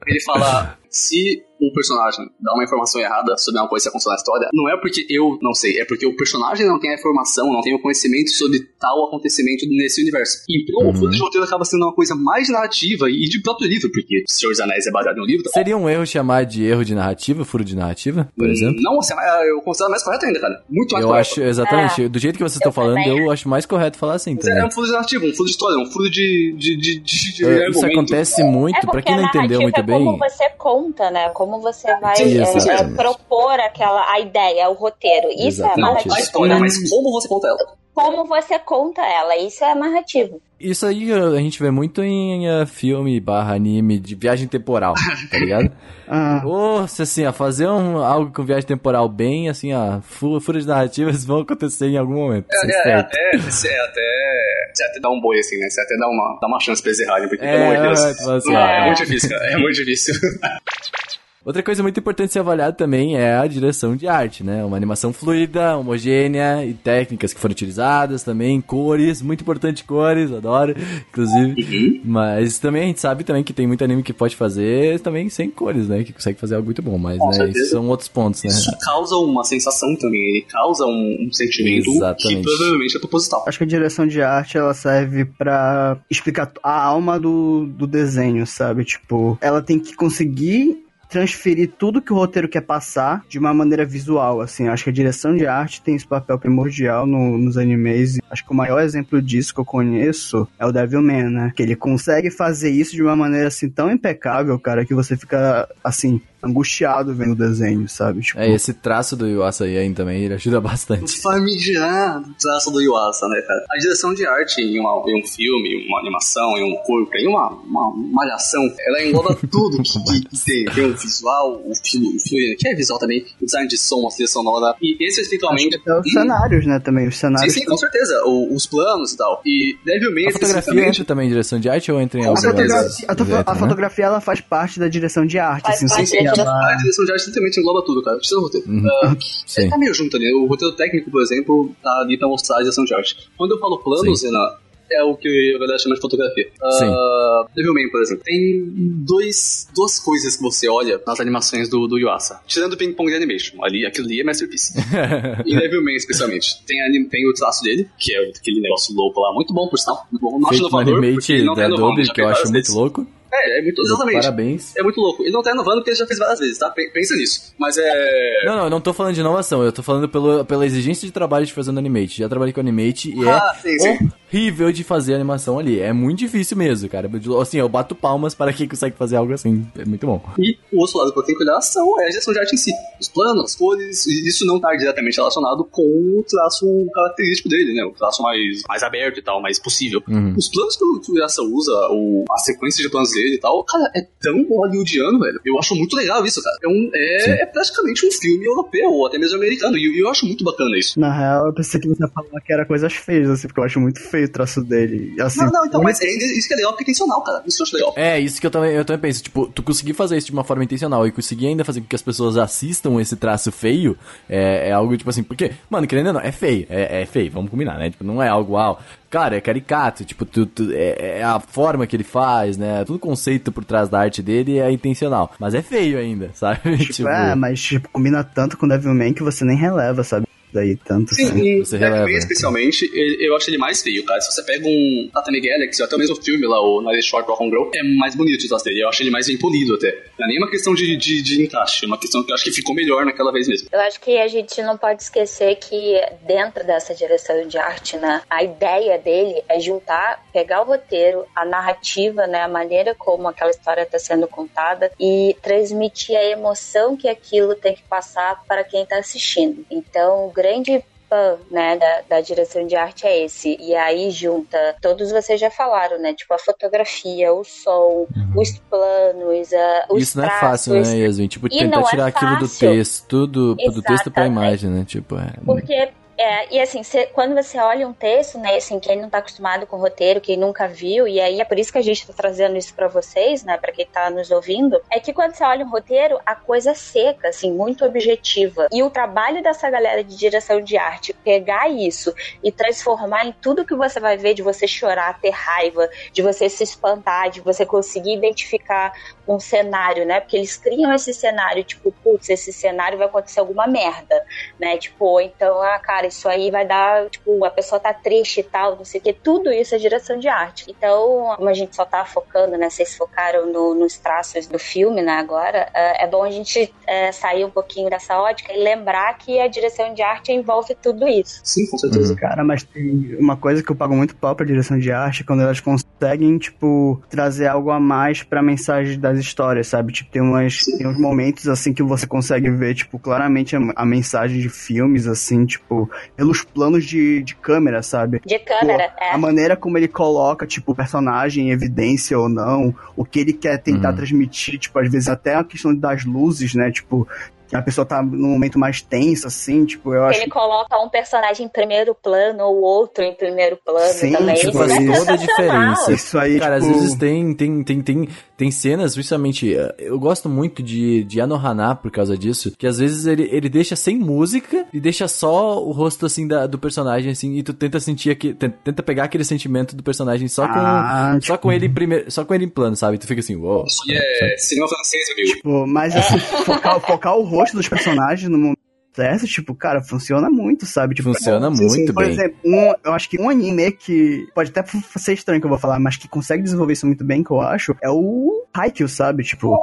ele 0.09 0.21
fala, 0.23 0.79
se 0.91 1.43
um 1.63 1.71
personagem 1.75 2.25
dá 2.41 2.55
uma 2.55 2.65
informação 2.65 2.99
errada 3.03 3.37
sobre 3.37 3.61
uma 3.61 3.69
coisa 3.69 3.83
que 3.85 3.89
aconteceu 3.91 4.11
na 4.11 4.17
história, 4.17 4.49
não 4.55 4.67
é 4.71 4.81
porque 4.81 5.05
eu 5.11 5.39
não 5.43 5.53
sei, 5.53 5.79
é 5.79 5.85
porque 5.85 6.07
o 6.07 6.17
personagem 6.17 6.67
não 6.67 6.81
tem 6.81 6.91
a 6.91 6.95
informação, 6.95 7.53
não 7.53 7.61
tem 7.61 7.75
o 7.75 7.83
conhecimento 7.83 8.31
sobre 8.31 8.61
tal 8.81 9.05
acontecimento 9.07 9.67
nesse 9.69 10.01
universo. 10.01 10.39
Então, 10.49 10.81
Uhum. 10.85 10.91
o 10.91 10.95
fundo 10.95 11.11
de 11.11 11.19
roteiro 11.21 11.45
acaba 11.47 11.63
sendo 11.67 11.83
uma 11.85 11.95
coisa 11.95 12.15
mais 12.15 12.49
narrativa 12.49 13.11
e 13.11 13.29
de 13.29 13.43
próprio 13.43 13.69
livro, 13.69 13.91
porque 13.93 14.25
O 14.27 14.31
Senhor 14.33 14.53
dos 14.53 14.61
Anéis 14.61 14.87
é 14.87 14.91
baseado 14.91 15.19
em 15.19 15.21
um 15.21 15.27
livro. 15.27 15.51
Seria 15.53 15.77
um 15.77 15.87
erro 15.87 16.07
chamar 16.07 16.45
de 16.47 16.65
erro 16.65 16.83
de 16.83 16.95
narrativa, 16.95 17.45
furo 17.45 17.63
de 17.63 17.77
narrativa, 17.77 18.31
por 18.35 18.49
exemplo? 18.49 18.81
Não, 18.81 18.99
assim, 18.99 19.13
eu 19.47 19.61
considero 19.61 19.91
mais 19.91 20.03
correto 20.03 20.25
ainda, 20.25 20.41
cara. 20.41 20.65
Muito 20.71 20.93
mais 20.93 21.03
Eu 21.05 21.09
correto. 21.11 21.31
acho, 21.31 21.43
exatamente, 21.43 22.09
do 22.09 22.19
jeito 22.19 22.37
que 22.39 22.43
vocês 22.43 22.57
estão 22.57 22.71
eu 22.71 22.73
falando, 22.73 23.07
eu 23.07 23.31
acho 23.31 23.47
mais 23.51 23.67
correto 23.67 23.99
falar 23.99 24.15
assim 24.15 24.33
É 24.33 24.37
também. 24.37 24.65
um 24.67 24.71
fundo 24.71 24.87
de 24.87 24.93
narrativa, 24.93 25.27
um 25.27 25.33
fundo 25.35 25.45
de 25.45 25.51
história, 25.51 25.77
um 25.79 25.87
fundo 25.93 26.09
de, 26.09 26.55
de, 26.59 26.77
de, 26.79 27.01
de, 27.01 27.33
de 27.35 27.45
É, 27.45 27.69
Isso 27.69 27.79
argumento. 27.85 27.99
acontece 27.99 28.43
muito, 28.45 28.79
É 28.79 28.91
pra 28.91 29.03
quem 29.03 29.15
não 29.15 29.25
entendeu 29.27 29.61
muito 29.61 29.79
é 29.79 29.83
bem. 29.83 30.03
como 30.07 30.17
você 30.19 30.49
conta, 30.57 30.80
né? 31.11 31.29
Como 31.31 31.61
você 31.61 31.95
vai 31.97 32.17
Sim, 32.17 32.39
é, 32.39 32.75
é, 32.75 32.85
propor 32.95 33.59
aquela 33.61 34.11
a 34.11 34.21
ideia, 34.21 34.69
o 34.71 34.75
roteiro. 34.75 35.29
Isso 35.31 35.63
Exatamente. 35.63 35.79
é 35.79 35.83
narrativa. 35.83 36.15
a 36.15 36.21
história, 36.21 36.59
mas 36.59 36.91
como 36.91 37.13
você 37.13 37.29
conta 37.29 37.49
ela? 37.49 37.80
Como 37.95 38.25
você 38.27 38.59
conta 38.59 39.03
ela, 39.03 39.37
isso 39.37 39.65
é 39.65 39.75
narrativa. 39.75 40.37
Isso 40.59 40.85
aí 40.87 41.11
uh, 41.13 41.35
a 41.35 41.39
gente 41.39 41.61
vê 41.63 41.71
muito 41.71 42.03
em 42.03 42.47
uh, 42.49 42.67
filme 42.67 43.19
barra 43.19 43.55
anime 43.55 43.99
de 43.99 44.15
viagem 44.15 44.47
temporal, 44.47 44.95
tá 45.31 45.39
ligado? 45.39 45.71
Ah, 46.13 46.43
Ou, 46.45 46.89
se 46.89 47.03
assim, 47.03 47.25
a 47.25 47.33
fazer 47.33 47.69
um, 47.69 47.99
algo 47.99 48.33
com 48.33 48.43
viagem 48.45 48.67
temporal 48.67 49.09
bem, 49.09 49.49
assim, 49.49 49.73
a 49.73 50.01
furas 50.03 50.67
narrativas 50.67 51.23
vão 51.25 51.43
acontecer 51.43 51.87
em 51.87 51.97
algum 51.97 52.15
momento. 52.15 52.47
é 52.51 52.67
É, 52.67 52.69
é, 52.69 52.83
certo. 52.83 53.07
até, 53.07 53.39
você 53.39 53.69
até, 53.69 54.71
você 54.75 54.85
até 54.87 54.99
dá 54.99 55.09
um 55.09 55.21
boi 55.21 55.39
assim, 55.39 55.57
né? 55.61 55.71
Você 55.71 55.81
até 55.81 55.97
dá 55.97 56.09
uma, 56.09 56.37
dá 56.41 56.49
uma 56.49 56.59
chance 56.59 56.83
pra 56.83 56.91
eles 56.91 56.99
errarem, 56.99 57.29
porque, 57.29 57.45
É, 57.45 57.53
pelo 57.53 57.63
amor 57.63 57.77
de 57.77 58.27
Deus. 58.27 58.47
é, 58.49 58.79
é 58.81 58.87
muito 58.87 58.99
difícil, 59.05 59.29
cara. 59.31 59.53
É 59.53 59.57
muito 59.57 59.75
difícil. 59.77 60.15
Outra 61.43 61.63
coisa 61.63 61.83
muito 61.83 61.99
importante 61.99 62.35
ser 62.35 62.41
avaliada 62.41 62.75
também 62.75 63.17
é 63.17 63.35
a 63.39 63.47
direção 63.47 63.97
de 63.97 64.07
arte, 64.07 64.45
né? 64.45 64.63
Uma 64.63 64.77
animação 64.77 65.11
fluida, 65.11 65.75
homogênea 65.75 66.67
e 66.67 66.75
técnicas 66.75 67.33
que 67.33 67.41
foram 67.41 67.53
utilizadas 67.53 68.23
também, 68.23 68.61
cores, 68.61 69.23
muito 69.23 69.41
importante 69.41 69.83
cores, 69.85 70.31
adoro, 70.31 70.75
inclusive. 71.09 71.63
Uhum. 71.63 72.01
Mas 72.05 72.59
também 72.59 72.83
a 72.83 72.87
gente 72.87 73.01
sabe 73.01 73.25
também 73.25 73.43
que 73.43 73.55
tem 73.55 73.67
muito 73.67 73.83
anime 73.83 74.03
que 74.03 74.13
pode 74.13 74.37
fazer 74.37 75.01
também 75.01 75.31
sem 75.31 75.51
cores, 75.51 75.89
né? 75.89 76.05
Que 76.05 76.13
consegue 76.13 76.39
fazer 76.39 76.57
algo 76.57 76.67
muito 76.67 76.83
bom, 76.83 76.99
mas 76.99 77.19
né, 77.19 77.49
isso 77.49 77.71
são 77.71 77.89
outros 77.89 78.09
pontos, 78.09 78.43
né? 78.43 78.51
Isso 78.51 78.71
causa 78.83 79.17
uma 79.17 79.43
sensação 79.43 79.97
também, 79.97 80.21
ele 80.21 80.43
causa 80.43 80.85
um, 80.85 81.27
um 81.27 81.33
sentimento 81.33 81.91
Exatamente. 81.91 82.37
que 82.37 82.43
provavelmente 82.43 82.97
é 82.99 83.01
proposital. 83.01 83.45
Acho 83.47 83.57
que 83.57 83.65
a 83.65 83.67
direção 83.67 84.07
de 84.07 84.21
arte 84.21 84.59
ela 84.59 84.75
serve 84.75 85.25
pra 85.25 85.97
explicar 86.11 86.53
a 86.63 86.85
alma 86.85 87.19
do, 87.19 87.65
do 87.67 87.87
desenho, 87.87 88.47
sabe? 88.47 88.85
Tipo, 88.85 89.39
ela 89.41 89.63
tem 89.63 89.79
que 89.79 89.95
conseguir 89.95 90.90
transferir 91.11 91.73
tudo 91.77 92.01
que 92.01 92.13
o 92.13 92.17
roteiro 92.17 92.49
quer 92.49 92.61
passar 92.61 93.25
de 93.29 93.39
uma 93.39 93.53
maneira 93.53 93.85
visual, 93.85 94.41
assim. 94.41 94.69
Acho 94.69 94.85
que 94.85 94.91
a 94.91 94.93
direção 94.93 95.37
de 95.37 95.47
arte 95.47 95.83
tem 95.83 95.97
esse 95.97 96.07
papel 96.07 96.39
primordial 96.39 97.07
no- 97.07 97.37
nos 97.37 97.59
animes. 97.59 98.19
Acho 98.31 98.45
que 98.47 98.53
o 98.53 98.55
maior 98.55 98.81
exemplo 98.81 99.21
disso 99.21 99.53
que 99.53 99.61
eu 99.61 99.65
conheço 99.65 100.47
é 100.59 100.65
o 100.65 100.73
Devilman, 100.73 101.29
né? 101.31 101.53
Que 101.57 101.63
ele 101.65 101.75
consegue 101.75 102.31
fazer 102.31 102.71
isso 102.71 102.93
de 102.95 103.03
uma 103.03 103.17
maneira, 103.17 103.49
assim, 103.49 103.69
tão 103.69 103.91
impecável, 103.91 104.59
cara, 104.59 104.85
que 104.85 104.95
você 104.95 105.17
fica, 105.17 105.69
assim, 105.83 106.21
angustiado 106.43 107.15
vendo 107.15 107.33
o 107.33 107.37
desenho, 107.37 107.89
sabe? 107.89 108.21
Tipo, 108.23 108.39
É, 108.41 108.51
esse 108.51 108.73
traço 108.75 109.17
do 109.17 109.27
Yuasa 109.27 109.65
aí 109.65 109.93
também, 109.93 110.23
ele 110.25 110.35
ajuda 110.35 110.59
O 110.59 110.63
bastante. 110.63 111.21
famigerado 111.21 112.35
traço 112.41 112.71
do 112.71 112.81
Yuasa, 112.81 113.29
né, 113.29 113.41
cara? 113.43 113.65
A 113.71 113.79
direção 113.79 114.15
de 114.15 114.27
arte 114.27 114.61
em, 114.61 114.79
uma- 114.81 115.03
em 115.07 115.21
um 115.23 115.27
filme, 115.27 115.87
uma 115.89 116.01
animação, 116.01 116.57
em 116.57 116.63
um 116.73 116.77
corpo, 116.83 117.11
em 117.17 117.29
uma, 117.29 117.49
uma 117.51 117.93
malhação, 118.13 118.63
ela 118.87 119.03
engloba 119.05 119.37
tudo 119.51 119.83
que, 119.83 119.93
que, 120.05 120.21
que 120.29 120.45
tem. 120.45 120.65
Tem 120.75 120.85
o 120.91 120.97
visual, 120.97 121.63
o 121.65 121.73
filme, 121.85 122.17
o 122.17 122.21
filme, 122.21 122.57
que 122.57 122.69
é 122.69 122.75
visual 122.75 122.99
também, 122.99 123.25
o 123.41 123.45
design 123.45 123.69
de 123.69 123.77
som, 123.79 124.07
a 124.07 124.11
trilha 124.11 124.29
sonora, 124.29 124.75
e 124.81 124.97
esse 125.07 125.21
especialmente... 125.21 125.71
que 125.71 125.77
até 125.91 126.01
os 126.01 126.13
cenários, 126.13 126.67
né, 126.67 126.79
também. 126.79 127.09
Os 127.09 127.15
Sim, 127.15 127.21
cenários 127.21 127.55
sim, 127.55 127.65
com 127.65 127.77
certeza. 127.77 128.23
O- 128.25 128.55
os 128.55 128.67
planos 128.67 129.13
e 129.13 129.17
tal. 129.17 129.41
E 129.45 129.77
Devilman, 129.85 130.29
A 130.29 130.33
fotografia 130.33 130.89
entra 130.89 131.05
também 131.05 131.27
em 131.27 131.29
direção 131.31 131.59
de 131.61 131.69
arte 131.69 131.91
ou 131.93 132.01
entra 132.01 132.21
em 132.21 132.25
Com 132.25 132.33
A 132.33 132.37
fotografia, 132.37 133.07
a, 133.09 133.13
Entra, 133.13 133.43
a 133.47 133.55
né? 133.55 133.59
fotografia 133.61 134.05
ela 134.05 134.21
faz 134.21 134.41
parte 134.41 134.79
da 134.79 134.89
direção 134.89 135.27
de 135.27 135.39
arte, 135.39 135.65
Faz 135.65 135.77
assim, 135.77 135.89
parte 135.89 136.07
sim, 136.09 136.19
da 136.37 136.43
ela- 136.43 136.53
direção. 136.53 136.69
a 136.73 136.77
direção 136.77 137.05
de 137.05 137.13
arte 137.13 137.25
simplesmente 137.25 137.61
engloba 137.61 137.83
tudo, 137.85 138.03
cara. 138.03 138.19
Tira 138.19 138.39
o 138.39 138.43
roteiro. 138.43 138.67
Ah, 139.05 139.17
Sim. 139.47 139.69
Tá 139.69 139.79
meio 139.79 139.95
junto 139.95 140.17
ali. 140.17 140.33
O 140.35 140.47
roteiro 140.47 140.75
técnico, 140.75 141.11
por 141.11 141.23
exemplo, 141.23 141.75
tá 141.83 141.91
ali 142.01 142.19
pra 142.19 142.29
mostrar 142.29 142.57
a 142.57 142.61
direção 142.61 142.85
de 142.85 142.95
arte. 142.95 143.17
Quando 143.37 143.53
eu 143.53 143.59
falo 143.59 143.79
planos, 143.79 144.21
Sim. 144.21 144.27
Renan, 144.27 144.49
é 144.93 145.05
o 145.05 145.15
que 145.15 145.55
a 145.55 145.59
galera 145.61 145.79
chama 145.79 145.95
de 145.95 146.01
fotografia. 146.01 146.49
Uh, 146.61 147.47
Devilman, 147.55 147.89
por 147.93 148.03
exemplo, 148.03 148.25
tem 148.25 148.65
dois, 149.07 149.69
duas 149.73 150.01
coisas 150.01 150.35
que 150.37 150.43
você 150.43 150.69
olha 150.69 151.01
nas 151.07 151.21
animações 151.21 151.69
do, 151.69 151.87
do 151.87 151.97
Yuasa. 151.97 152.41
Tirando 152.47 152.73
o 152.73 152.77
Ping 152.77 152.93
Pong 152.95 153.15
Animation, 153.15 153.63
ali, 153.65 153.87
aquilo 153.87 154.09
ali 154.09 154.21
é 154.21 154.25
Masterpiece. 154.25 154.73
e 155.47 155.55
Devilman, 155.57 155.95
especialmente. 155.95 156.61
Tem, 156.67 156.81
ali- 156.83 157.05
tem 157.09 157.29
o 157.29 157.33
traço 157.35 157.63
dele, 157.63 157.89
que 157.99 158.13
é 158.13 158.31
aquele 158.31 158.61
negócio 158.61 158.93
louco 158.95 159.21
lá, 159.21 159.33
muito 159.33 159.55
bom, 159.55 159.69
por 159.69 159.79
sinal. 159.79 160.07
Muito 160.11 160.23
bom. 160.23 160.41
Não 160.41 160.49
acho 160.51 160.59
inovador, 160.59 161.01
porque 161.13 161.33
ele 161.35 161.45
não 161.45 161.55
tá 161.55 161.67
inovando, 161.67 161.87
Adobe, 161.87 162.05
já 162.05 162.13
que 162.13 162.21
eu 162.21 162.29
acho 162.29 162.43
muito 162.43 162.53
vezes. 162.55 162.75
louco. 162.75 163.07
É, 163.33 163.59
é 163.59 163.63
muito, 163.63 163.81
exatamente. 163.83 164.21
Parabéns. 164.23 164.77
É 164.77 164.83
muito 164.83 165.01
louco. 165.01 165.23
Ele 165.23 165.31
não 165.33 165.43
tá 165.43 165.53
inovando 165.53 165.77
porque 165.79 165.91
ele 165.91 165.97
já 165.97 166.07
fez 166.07 166.19
várias 166.19 166.39
vezes, 166.41 166.59
tá? 166.59 166.69
Pe- 166.71 166.91
Pensa 166.93 167.15
nisso. 167.17 167.55
Mas 167.59 167.77
é. 167.79 168.43
Não, 168.45 168.57
não, 168.57 168.65
eu 168.65 168.71
não 168.71 168.81
tô 168.81 168.93
falando 168.93 169.15
de 169.15 169.21
inovação, 169.21 169.63
eu 169.63 169.73
tô 169.73 169.83
falando 169.83 170.09
pelo, 170.09 170.45
pela 170.45 170.67
exigência 170.67 171.07
de 171.07 171.13
trabalho 171.13 171.47
de 171.47 171.53
fazer 171.53 171.73
no 171.73 171.79
Animate. 171.79 172.19
Já 172.19 172.29
trabalhei 172.29 172.53
com 172.53 172.61
Animate 172.61 173.11
e 173.17 173.29
Ah, 173.29 173.55
sim, 173.61 173.75
é 173.75 173.79
sim. 173.99 174.09
horrível 174.29 174.73
de 174.73 174.83
fazer 174.85 175.15
animação 175.15 175.59
ali. 175.59 175.81
É 175.81 175.93
muito 175.93 176.19
difícil 176.19 176.57
mesmo, 176.57 176.89
cara. 176.89 177.11
Assim, 177.41 177.59
eu 177.59 177.69
bato 177.69 177.95
palmas 177.95 178.35
para 178.35 178.53
quem 178.53 178.67
consegue 178.69 178.97
fazer 178.97 179.17
algo 179.17 179.33
assim. 179.33 179.67
É 179.79 179.85
muito 179.85 180.07
bom. 180.07 180.23
E 180.39 180.57
o 180.73 180.81
outro 180.81 180.99
lado 180.99 181.13
que 181.13 181.19
eu 181.19 181.23
tenho 181.23 181.39
que 181.39 181.45
olhar 181.45 181.61
são 181.61 182.01
é 182.01 182.07
a 182.09 182.11
gestão 182.11 182.33
de 182.35 182.41
arte 182.41 182.55
em 182.55 182.59
si. 182.59 182.73
Os 183.01 183.09
planos, 183.09 183.45
as 183.45 183.57
cores, 183.57 184.07
e 184.07 184.29
isso 184.29 184.45
não 184.45 184.59
tá 184.61 184.75
diretamente 184.75 185.17
relacionado 185.17 185.65
com 185.65 185.83
o 185.83 186.25
traço 186.29 186.67
característico 186.95 187.49
dele, 187.49 187.75
né? 187.75 187.85
O 187.85 187.93
traço 187.93 188.23
mais, 188.23 188.63
mais 188.69 188.83
aberto 188.83 189.19
e 189.19 189.23
tal, 189.23 189.41
mais 189.41 189.59
possível. 189.59 190.03
Uhum. 190.09 190.35
Os 190.37 190.49
planos 190.49 190.77
que 190.77 190.85
o 191.13 191.19
Yasa 191.19 191.43
usa, 191.43 191.73
o, 191.91 192.25
a 192.31 192.39
sequência 192.39 192.83
de 192.83 192.91
planos 192.91 193.11
dele 193.13 193.20
e 193.35 193.39
tal, 193.39 193.63
cara, 193.65 193.91
é 193.95 194.07
tão 194.21 194.43
hollywoodiano, 194.49 195.19
velho. 195.21 195.41
Eu 195.45 195.59
acho 195.59 195.75
muito 195.75 195.97
legal 195.97 196.25
isso, 196.25 196.43
cara. 196.43 196.57
É, 196.63 196.69
um, 196.69 196.91
é, 196.95 197.43
é 197.43 197.47
praticamente 197.47 198.07
um 198.07 198.11
filme 198.11 198.45
europeu, 198.45 198.91
ou 198.91 199.07
até 199.07 199.19
mesmo 199.19 199.37
americano, 199.37 199.77
e 199.77 199.87
eu, 199.87 200.05
eu 200.07 200.11
acho 200.11 200.27
muito 200.27 200.45
bacana 200.45 200.79
isso. 200.79 200.99
Na 200.99 201.13
real, 201.17 201.47
eu 201.47 201.53
pensei 201.55 201.81
que 201.81 201.89
você 201.89 202.03
ia 202.03 202.09
falar 202.09 202.41
que 202.41 202.53
era 202.53 202.65
coisas 202.65 202.93
feias, 202.93 203.29
assim, 203.31 203.47
porque 203.49 203.61
eu 203.61 203.65
acho 203.65 203.81
muito 203.81 204.01
feio 204.01 204.27
o 204.27 204.31
traço 204.31 204.63
dele. 204.63 205.15
Assim, 205.21 205.41
Não, 205.41 205.51
não, 205.51 205.67
então, 205.67 205.83
mas 205.83 206.01
é, 206.01 206.07
isso 206.07 206.49
que 206.49 206.55
é 206.55 206.57
legal 206.57 206.73
porque 206.73 206.83
é 206.83 206.85
intencional, 206.85 207.23
cara. 207.23 207.43
Isso 207.47 207.57
que 207.57 207.63
eu 207.63 207.67
acho 207.67 207.77
legal. 207.77 207.95
É, 207.97 208.21
isso 208.21 208.41
que 208.41 208.47
eu 208.47 208.51
também, 208.51 208.73
eu 208.75 208.85
também 208.85 209.01
penso. 209.01 209.23
Tipo, 209.23 209.47
tu 209.47 209.63
conseguir 209.63 209.95
fazer 209.95 210.17
isso 210.17 210.27
de 210.29 210.33
uma 210.33 210.45
forma 210.45 210.65
intencional 210.65 211.07
e 211.07 211.13
conseguir 211.13 211.47
ainda 211.49 211.65
fazer 211.65 211.81
com 211.81 211.87
que 211.87 211.97
as 211.97 212.03
pessoas 212.03 212.37
assistam 212.37 213.01
esse 213.01 213.17
traço 213.17 213.51
feio 213.53 213.97
é, 214.29 214.69
é 214.69 214.73
algo, 214.73 214.97
tipo 214.97 215.11
assim, 215.11 215.23
porque, 215.23 215.53
mano, 215.69 215.87
querendo 215.87 216.09
ou 216.09 216.13
não, 216.15 216.21
é 216.21 216.33
feio. 216.33 216.67
É, 216.69 217.03
é 217.03 217.07
feio, 217.07 217.31
vamos 217.31 217.51
combinar, 217.51 217.79
né? 217.79 217.91
Tipo, 217.91 218.05
não 218.05 218.23
é 218.23 218.29
algo, 218.29 218.55
uau. 218.55 218.81
Claro, 219.11 219.35
é 219.35 219.41
caricato, 219.41 220.05
tipo, 220.05 220.25
tu, 220.25 220.47
tu- 220.47 220.71
é, 220.73 221.19
é 221.19 221.23
a 221.25 221.41
forma 221.41 221.85
que 221.85 221.97
ele 221.97 222.05
faz, 222.05 222.57
né? 222.57 222.85
Todo 222.85 222.95
o 222.95 222.99
conceito 223.11 223.51
por 223.51 223.65
trás 223.65 223.89
da 223.89 224.01
arte 224.01 224.23
dele 224.23 224.59
é 224.59 224.71
intencional. 224.71 225.33
Mas 225.39 225.55
é 225.55 225.63
feio 225.63 225.99
ainda, 225.99 226.31
sabe? 226.35 226.79
Tipo, 226.79 227.09
é, 227.09 227.35
mas 227.35 227.61
tipo, 227.61 227.89
combina 227.89 228.23
tanto 228.23 228.57
com 228.57 228.69
Devilman 228.69 229.13
que 229.13 229.23
você 229.23 229.45
nem 229.45 229.57
releva, 229.57 230.05
sabe? 230.05 230.27
Daí 230.53 230.77
tanto 230.77 231.15
Sim, 231.15 231.25
assim. 231.27 231.39
e 231.41 231.59
Você 231.59 231.79
Devilman, 231.79 232.01
releva. 232.05 232.19
especialmente, 232.19 232.91
eu 232.95 233.37
acho 233.37 233.51
ele 233.51 233.59
mais 233.59 233.83
feio, 233.83 234.05
cara. 234.05 234.21
Se 234.21 234.33
você 234.33 234.43
pega 234.43 234.67
um 234.67 235.09
Tatami 235.13 235.41
Galaxy, 235.41 235.83
ou 235.83 235.87
até 235.87 235.97
o 235.97 235.99
mesmo 235.99 236.17
filme 236.17 236.47
lá, 236.47 236.61
o 236.61 236.81
Night 236.83 237.03
Short 237.03 237.29
Rock 237.29 237.45
and 237.45 237.51
Grow, 237.51 237.71
é 237.75 237.83
mais 237.83 238.15
bonito 238.15 238.45
o 238.45 238.49
traço 238.49 238.65
dele. 238.65 238.83
Eu 238.83 238.89
acho 238.89 239.03
ele 239.03 239.11
mais 239.11 239.27
bem 239.27 239.39
polido 239.39 239.75
até. 239.75 239.91
Não 240.19 240.27
é 240.27 240.29
nem 240.29 240.39
uma 240.39 240.51
questão 240.51 240.75
de, 240.75 240.97
de, 240.97 241.23
de 241.23 241.43
encaixe, 241.43 241.85
é 241.85 241.87
uma 241.87 241.99
questão 241.99 242.23
que 242.23 242.31
eu 242.31 242.35
acho 242.35 242.45
que 242.45 242.53
ficou 242.53 242.75
melhor 242.75 243.05
naquela 243.05 243.33
vez 243.33 243.49
mesmo. 243.49 243.69
Eu 243.73 243.81
acho 243.81 244.01
que 244.01 244.19
a 244.19 244.29
gente 244.29 244.61
não 244.63 244.77
pode 244.77 245.03
esquecer 245.03 245.57
que 245.57 246.01
dentro 246.27 246.67
dessa 246.67 246.95
direção 246.95 247.47
de 247.47 247.59
arte, 247.59 247.97
né, 247.97 248.23
a 248.29 248.43
ideia 248.43 248.99
dele 248.99 249.43
é 249.49 249.59
juntar, 249.61 250.25
pegar 250.33 250.63
o 250.63 250.65
roteiro, 250.65 251.25
a 251.35 251.45
narrativa, 251.45 252.27
né, 252.27 252.43
a 252.43 252.49
maneira 252.49 252.95
como 252.95 253.29
aquela 253.29 253.51
história 253.51 253.83
está 253.83 253.99
sendo 253.99 254.27
contada 254.29 254.91
e 254.99 255.37
transmitir 255.43 256.17
a 256.17 256.25
emoção 256.25 256.97
que 256.97 257.09
aquilo 257.09 257.55
tem 257.55 257.75
que 257.75 257.83
passar 257.85 258.43
para 258.47 258.65
quem 258.65 258.83
está 258.83 258.99
assistindo. 258.99 259.65
Então, 259.71 260.27
o 260.27 260.31
grande 260.41 260.83
fã, 261.09 261.37
né, 261.51 261.77
da, 261.77 262.03
da 262.09 262.21
direção 262.21 262.67
de 262.67 262.77
arte 262.77 263.07
é 263.07 263.25
esse. 263.25 263.57
E 263.61 263.75
aí 263.75 264.11
junta, 264.11 264.77
todos 264.81 265.11
vocês 265.11 265.41
já 265.41 265.51
falaram, 265.51 265.99
né, 265.99 266.15
tipo 266.15 266.33
a 266.33 266.39
fotografia, 266.39 267.33
o 267.33 267.43
som, 267.45 268.07
os 268.37 268.59
planos, 268.71 269.53
a, 269.53 269.87
os 269.89 269.91
Uhum. 269.91 269.99
Isso 269.99 270.19
não 270.19 270.25
é 270.25 270.31
fácil, 270.41 270.75
né, 270.75 270.99
Yasmin? 270.99 271.27
Tipo, 271.27 271.49
E 271.49 271.59
tentar 271.59 271.81
é 271.81 271.85
tirar 271.85 272.07
aquilo 272.07 272.39
do 272.39 272.49
texto, 272.49 273.27
do, 273.27 273.55
do 273.57 273.83
texto 273.83 274.11
pra 274.11 274.27
imagem, 274.27 274.71
né? 274.71 274.85
Tipo, 274.87 275.17
é. 275.17 275.33
Porque, 275.45 275.89
é, 276.23 276.55
e 276.55 276.61
assim, 276.61 276.83
cê- 276.83 277.07
quando 277.07 277.35
você 277.35 277.59
olha 277.59 277.89
um 277.89 277.95
texto, 277.95 278.39
né, 278.39 278.55
assim, 278.57 278.79
quem 278.79 279.01
não 279.01 279.09
tá 279.09 279.17
acostumado 279.19 279.67
com 279.67 279.79
roteiro, 279.79 280.21
quem 280.21 280.37
nunca 280.37 280.69
viu, 280.69 281.09
e 281.09 281.19
aí 281.19 281.41
é 281.41 281.45
por 281.47 281.59
isso 281.59 281.73
que 281.73 281.79
a 281.79 281.83
gente 281.83 282.07
tá 282.07 282.13
trazendo 282.13 282.59
isso 282.59 282.75
pra 282.75 282.89
vocês, 282.89 283.43
né, 283.43 283.57
pra 283.57 283.73
quem 283.73 283.87
tá 283.87 284.11
nos 284.11 284.31
ouvindo, 284.31 284.79
é 284.93 285.01
que 285.01 285.15
quando 285.15 285.33
você 285.35 285.43
olha 285.43 285.65
um 285.65 285.71
roteiro, 285.71 286.21
a 286.27 286.35
coisa 286.37 286.73
é 286.73 286.75
seca, 286.75 287.29
assim, 287.29 287.51
muito 287.53 287.87
objetiva. 287.87 288.69
E 288.71 288.83
o 288.83 288.91
trabalho 288.91 289.43
dessa 289.43 289.71
galera 289.71 290.05
de 290.05 290.15
direção 290.15 290.61
de 290.61 290.77
arte, 290.77 291.15
pegar 291.25 291.71
isso 291.71 292.13
e 292.45 292.53
transformar 292.53 293.25
em 293.25 293.33
tudo 293.33 293.65
que 293.65 293.75
você 293.75 293.99
vai 293.99 294.19
ver, 294.19 294.35
de 294.35 294.43
você 294.43 294.69
chorar, 294.69 295.19
ter 295.23 295.31
raiva, 295.31 295.89
de 296.13 296.21
você 296.21 296.51
se 296.51 296.63
espantar, 296.63 297.31
de 297.31 297.41
você 297.41 297.65
conseguir 297.65 298.13
identificar 298.19 298.93
um 299.27 299.41
cenário, 299.41 300.05
né, 300.05 300.21
porque 300.21 300.37
eles 300.37 300.55
criam 300.59 300.93
esse 300.93 301.15
cenário, 301.15 301.65
tipo, 301.65 301.91
putz, 302.03 302.29
esse 302.29 302.53
cenário 302.53 302.99
vai 302.99 303.07
acontecer 303.07 303.41
alguma 303.41 303.67
merda, 303.67 304.23
né, 304.59 304.77
tipo, 304.77 305.03
ou 305.07 305.21
então, 305.21 305.63
ah, 305.63 305.79
cara, 305.79 306.10
isso 306.11 306.29
aí 306.29 306.51
vai 306.51 306.67
dar, 306.67 307.09
tipo, 307.09 307.45
a 307.45 307.51
pessoa 307.51 307.81
tá 307.81 307.93
triste 307.95 308.41
e 308.41 308.43
tal, 308.43 308.77
não 308.77 308.85
sei 308.85 309.01
o 309.01 309.03
que, 309.05 309.13
tudo 309.13 309.51
isso 309.53 309.75
é 309.75 309.79
direção 309.79 310.19
de 310.19 310.29
arte. 310.29 310.65
Então, 310.69 311.35
como 311.37 311.49
a 311.49 311.55
gente 311.55 311.75
só 311.75 311.85
tá 311.85 312.05
focando, 312.05 312.57
né, 312.59 312.69
vocês 312.69 312.97
focaram 312.97 313.51
no- 313.51 313.75
nos 313.75 313.97
traços 313.99 314.47
do 314.47 314.59
filme, 314.59 315.03
né, 315.03 315.13
agora, 315.13 315.69
é, 315.75 316.05
é 316.05 316.07
bom 316.07 316.23
a 316.23 316.31
gente 316.31 316.73
é, 316.87 317.13
sair 317.13 317.45
um 317.45 317.51
pouquinho 317.51 317.89
dessa 317.89 318.19
ótica 318.19 318.53
e 318.53 318.63
lembrar 318.63 319.17
que 319.17 319.41
a 319.41 319.47
direção 319.49 319.95
de 319.95 320.03
arte 320.03 320.33
envolve 320.33 320.75
tudo 320.75 321.07
isso. 321.09 321.41
Sim, 321.45 321.67
com 321.71 321.79
certeza. 321.79 322.15
Cara, 322.17 322.45
mas 322.45 322.63
tem 322.63 323.17
uma 323.19 323.37
coisa 323.37 323.63
que 323.63 323.71
eu 323.71 323.77
pago 323.77 323.95
muito 323.97 324.15
pau 324.17 324.35
pra 324.35 324.45
direção 324.45 324.79
de 324.79 324.91
arte, 324.93 325.23
é 325.23 325.25
quando 325.25 325.43
elas 325.43 325.61
conseguem, 325.61 326.37
tipo, 326.39 327.01
trazer 327.09 327.47
algo 327.47 327.71
a 327.71 327.79
mais 327.81 328.23
pra 328.23 328.43
mensagem 328.43 328.99
das 328.99 329.19
histórias, 329.19 329.69
sabe? 329.69 329.93
Tipo, 329.93 330.11
tem, 330.11 330.21
umas, 330.23 330.59
tem 330.79 330.87
uns 330.87 330.99
momentos, 330.99 331.49
assim, 331.49 331.73
que 331.73 331.83
você 331.83 332.07
consegue 332.07 332.51
ver, 332.51 332.75
tipo, 332.75 332.99
claramente 332.99 333.55
a, 333.57 333.61
a 333.77 333.87
mensagem 333.87 334.41
de 334.41 334.49
filmes, 334.49 335.07
assim, 335.07 335.47
tipo, 335.47 335.89
pelos 336.17 336.43
planos 336.43 336.85
de, 336.85 337.23
de 337.23 337.35
câmera, 337.35 337.83
sabe? 337.83 338.21
De 338.25 338.39
câmera, 338.39 338.89
Pô, 338.91 339.05
é. 339.05 339.11
A 339.13 339.19
maneira 339.19 339.57
como 339.57 339.77
ele 339.79 339.89
coloca, 339.89 340.47
tipo, 340.47 340.73
o 340.73 340.75
personagem 340.75 341.49
em 341.49 341.51
evidência 341.53 342.19
ou 342.19 342.29
não, 342.29 342.75
o 342.97 343.05
que 343.05 343.21
ele 343.21 343.33
quer 343.33 343.59
tentar 343.59 343.91
Uhum. 343.91 343.97
transmitir, 343.97 344.59
tipo, 344.59 344.79
às 344.79 344.91
vezes 344.91 345.09
até 345.09 345.35
a 345.35 345.45
questão 345.45 345.75
das 345.75 346.05
luzes, 346.05 346.55
né? 346.55 346.71
Tipo, 346.71 347.07
a 347.53 347.63
pessoa 347.63 347.85
tá 347.85 348.03
num 348.03 348.29
momento 348.29 348.59
mais 348.59 348.81
tenso, 348.81 349.27
assim, 349.27 349.65
tipo, 349.65 349.95
eu 349.95 350.05
acho 350.05 350.21
Ele 350.21 350.31
coloca 350.31 350.79
um 350.79 350.89
personagem 350.89 351.47
em 351.47 351.49
primeiro 351.49 351.95
plano 351.95 352.45
ou 352.45 352.61
outro 352.61 353.03
em 353.03 353.15
primeiro 353.15 353.59
plano 353.65 353.93
Sim, 353.93 354.13
também. 354.13 354.35
tipo, 354.37 354.49
Isso 354.51 354.59
faz 354.59 354.71
é 354.73 354.83
isso. 354.83 354.93
toda 354.99 355.13
a 355.13 355.17
diferença. 355.17 355.93
isso 355.93 356.19
aí, 356.19 356.39
Cara, 356.39 356.61
tipo... 356.61 356.71
às 356.71 356.81
vezes 356.81 356.95
tem, 356.97 357.35
tem, 357.35 357.63
tem, 357.65 357.83
tem, 357.83 358.09
tem 358.37 358.51
cenas, 358.51 358.95
justamente, 358.95 359.55
eh, 359.55 359.75
eu 359.79 359.99
gosto 359.99 360.29
muito 360.29 360.63
de, 360.63 361.05
de 361.05 361.21
Anohana 361.21 361.75
por 361.75 361.91
causa 361.91 362.17
disso, 362.17 362.53
que 362.57 362.67
às 362.67 362.79
vezes 362.79 363.07
ele, 363.07 363.29
ele 363.31 363.49
deixa 363.49 363.75
sem 363.77 363.97
música 363.99 364.67
e 364.73 364.81
deixa 364.81 365.09
só 365.09 365.63
o 365.63 365.73
rosto, 365.73 366.07
assim, 366.07 366.27
da, 366.27 366.47
do 366.47 366.59
personagem, 366.59 367.13
assim, 367.13 367.35
e 367.37 367.43
tu 367.43 367.53
tenta 367.53 367.81
sentir 367.81 368.11
aqui, 368.11 368.33
tenta 368.35 368.83
pegar 368.83 369.05
aquele 369.05 369.25
sentimento 369.25 369.75
do 369.75 369.83
personagem 369.83 370.29
só 370.29 370.47
com, 370.47 370.59
ah, 370.59 371.13
só 371.21 371.33
tipo... 371.35 371.39
com 371.39 371.53
ele 371.53 371.69
primeiro, 371.69 372.11
só 372.11 372.25
com 372.25 372.35
ele 372.35 372.45
em 372.45 372.49
plano, 372.49 372.77
sabe? 372.77 372.99
Tu 372.99 373.07
fica 373.07 373.21
assim, 373.21 373.37
uou. 373.37 373.59
Wow, 373.59 373.65
Isso 373.67 373.83
é 373.91 374.37
cinema 374.39 374.69
francês, 374.69 375.11
amigo. 375.11 375.29
Tipo, 375.37 375.67
mas 375.67 375.97
assim, 375.97 376.19
focar, 376.45 376.81
focar 376.81 377.17
o 377.17 377.23
rosto 377.23 377.40
dos 377.55 377.69
personagens 377.69 378.29
no 378.29 378.39
mundo 378.39 378.57
essa, 378.99 379.27
tipo, 379.27 379.55
cara, 379.55 379.81
funciona 379.83 380.29
muito, 380.29 380.67
sabe? 380.67 380.95
Tipo, 380.95 381.15
funciona 381.15 381.49
assim, 381.49 381.67
muito 381.67 381.95
por 381.95 382.05
bem. 382.05 382.15
Por 382.15 382.21
exemplo, 382.21 382.39
um, 382.45 382.75
eu 382.85 382.93
acho 382.93 383.09
que 383.09 383.21
um 383.21 383.31
anime 383.31 383.71
que 383.73 384.27
pode 384.35 384.51
até 384.51 384.65
ser 384.99 385.15
estranho 385.15 385.41
que 385.41 385.47
eu 385.47 385.51
vou 385.51 385.59
falar, 385.59 385.79
mas 385.79 385.97
que 385.97 386.09
consegue 386.09 386.43
desenvolver 386.43 386.73
isso 386.73 386.87
muito 386.87 387.05
bem, 387.05 387.23
que 387.23 387.31
eu 387.31 387.41
acho, 387.41 387.75
é 387.83 387.89
o 387.89 388.45
Haikyuu, 388.53 388.89
sabe? 388.89 389.23
Tipo, 389.23 389.59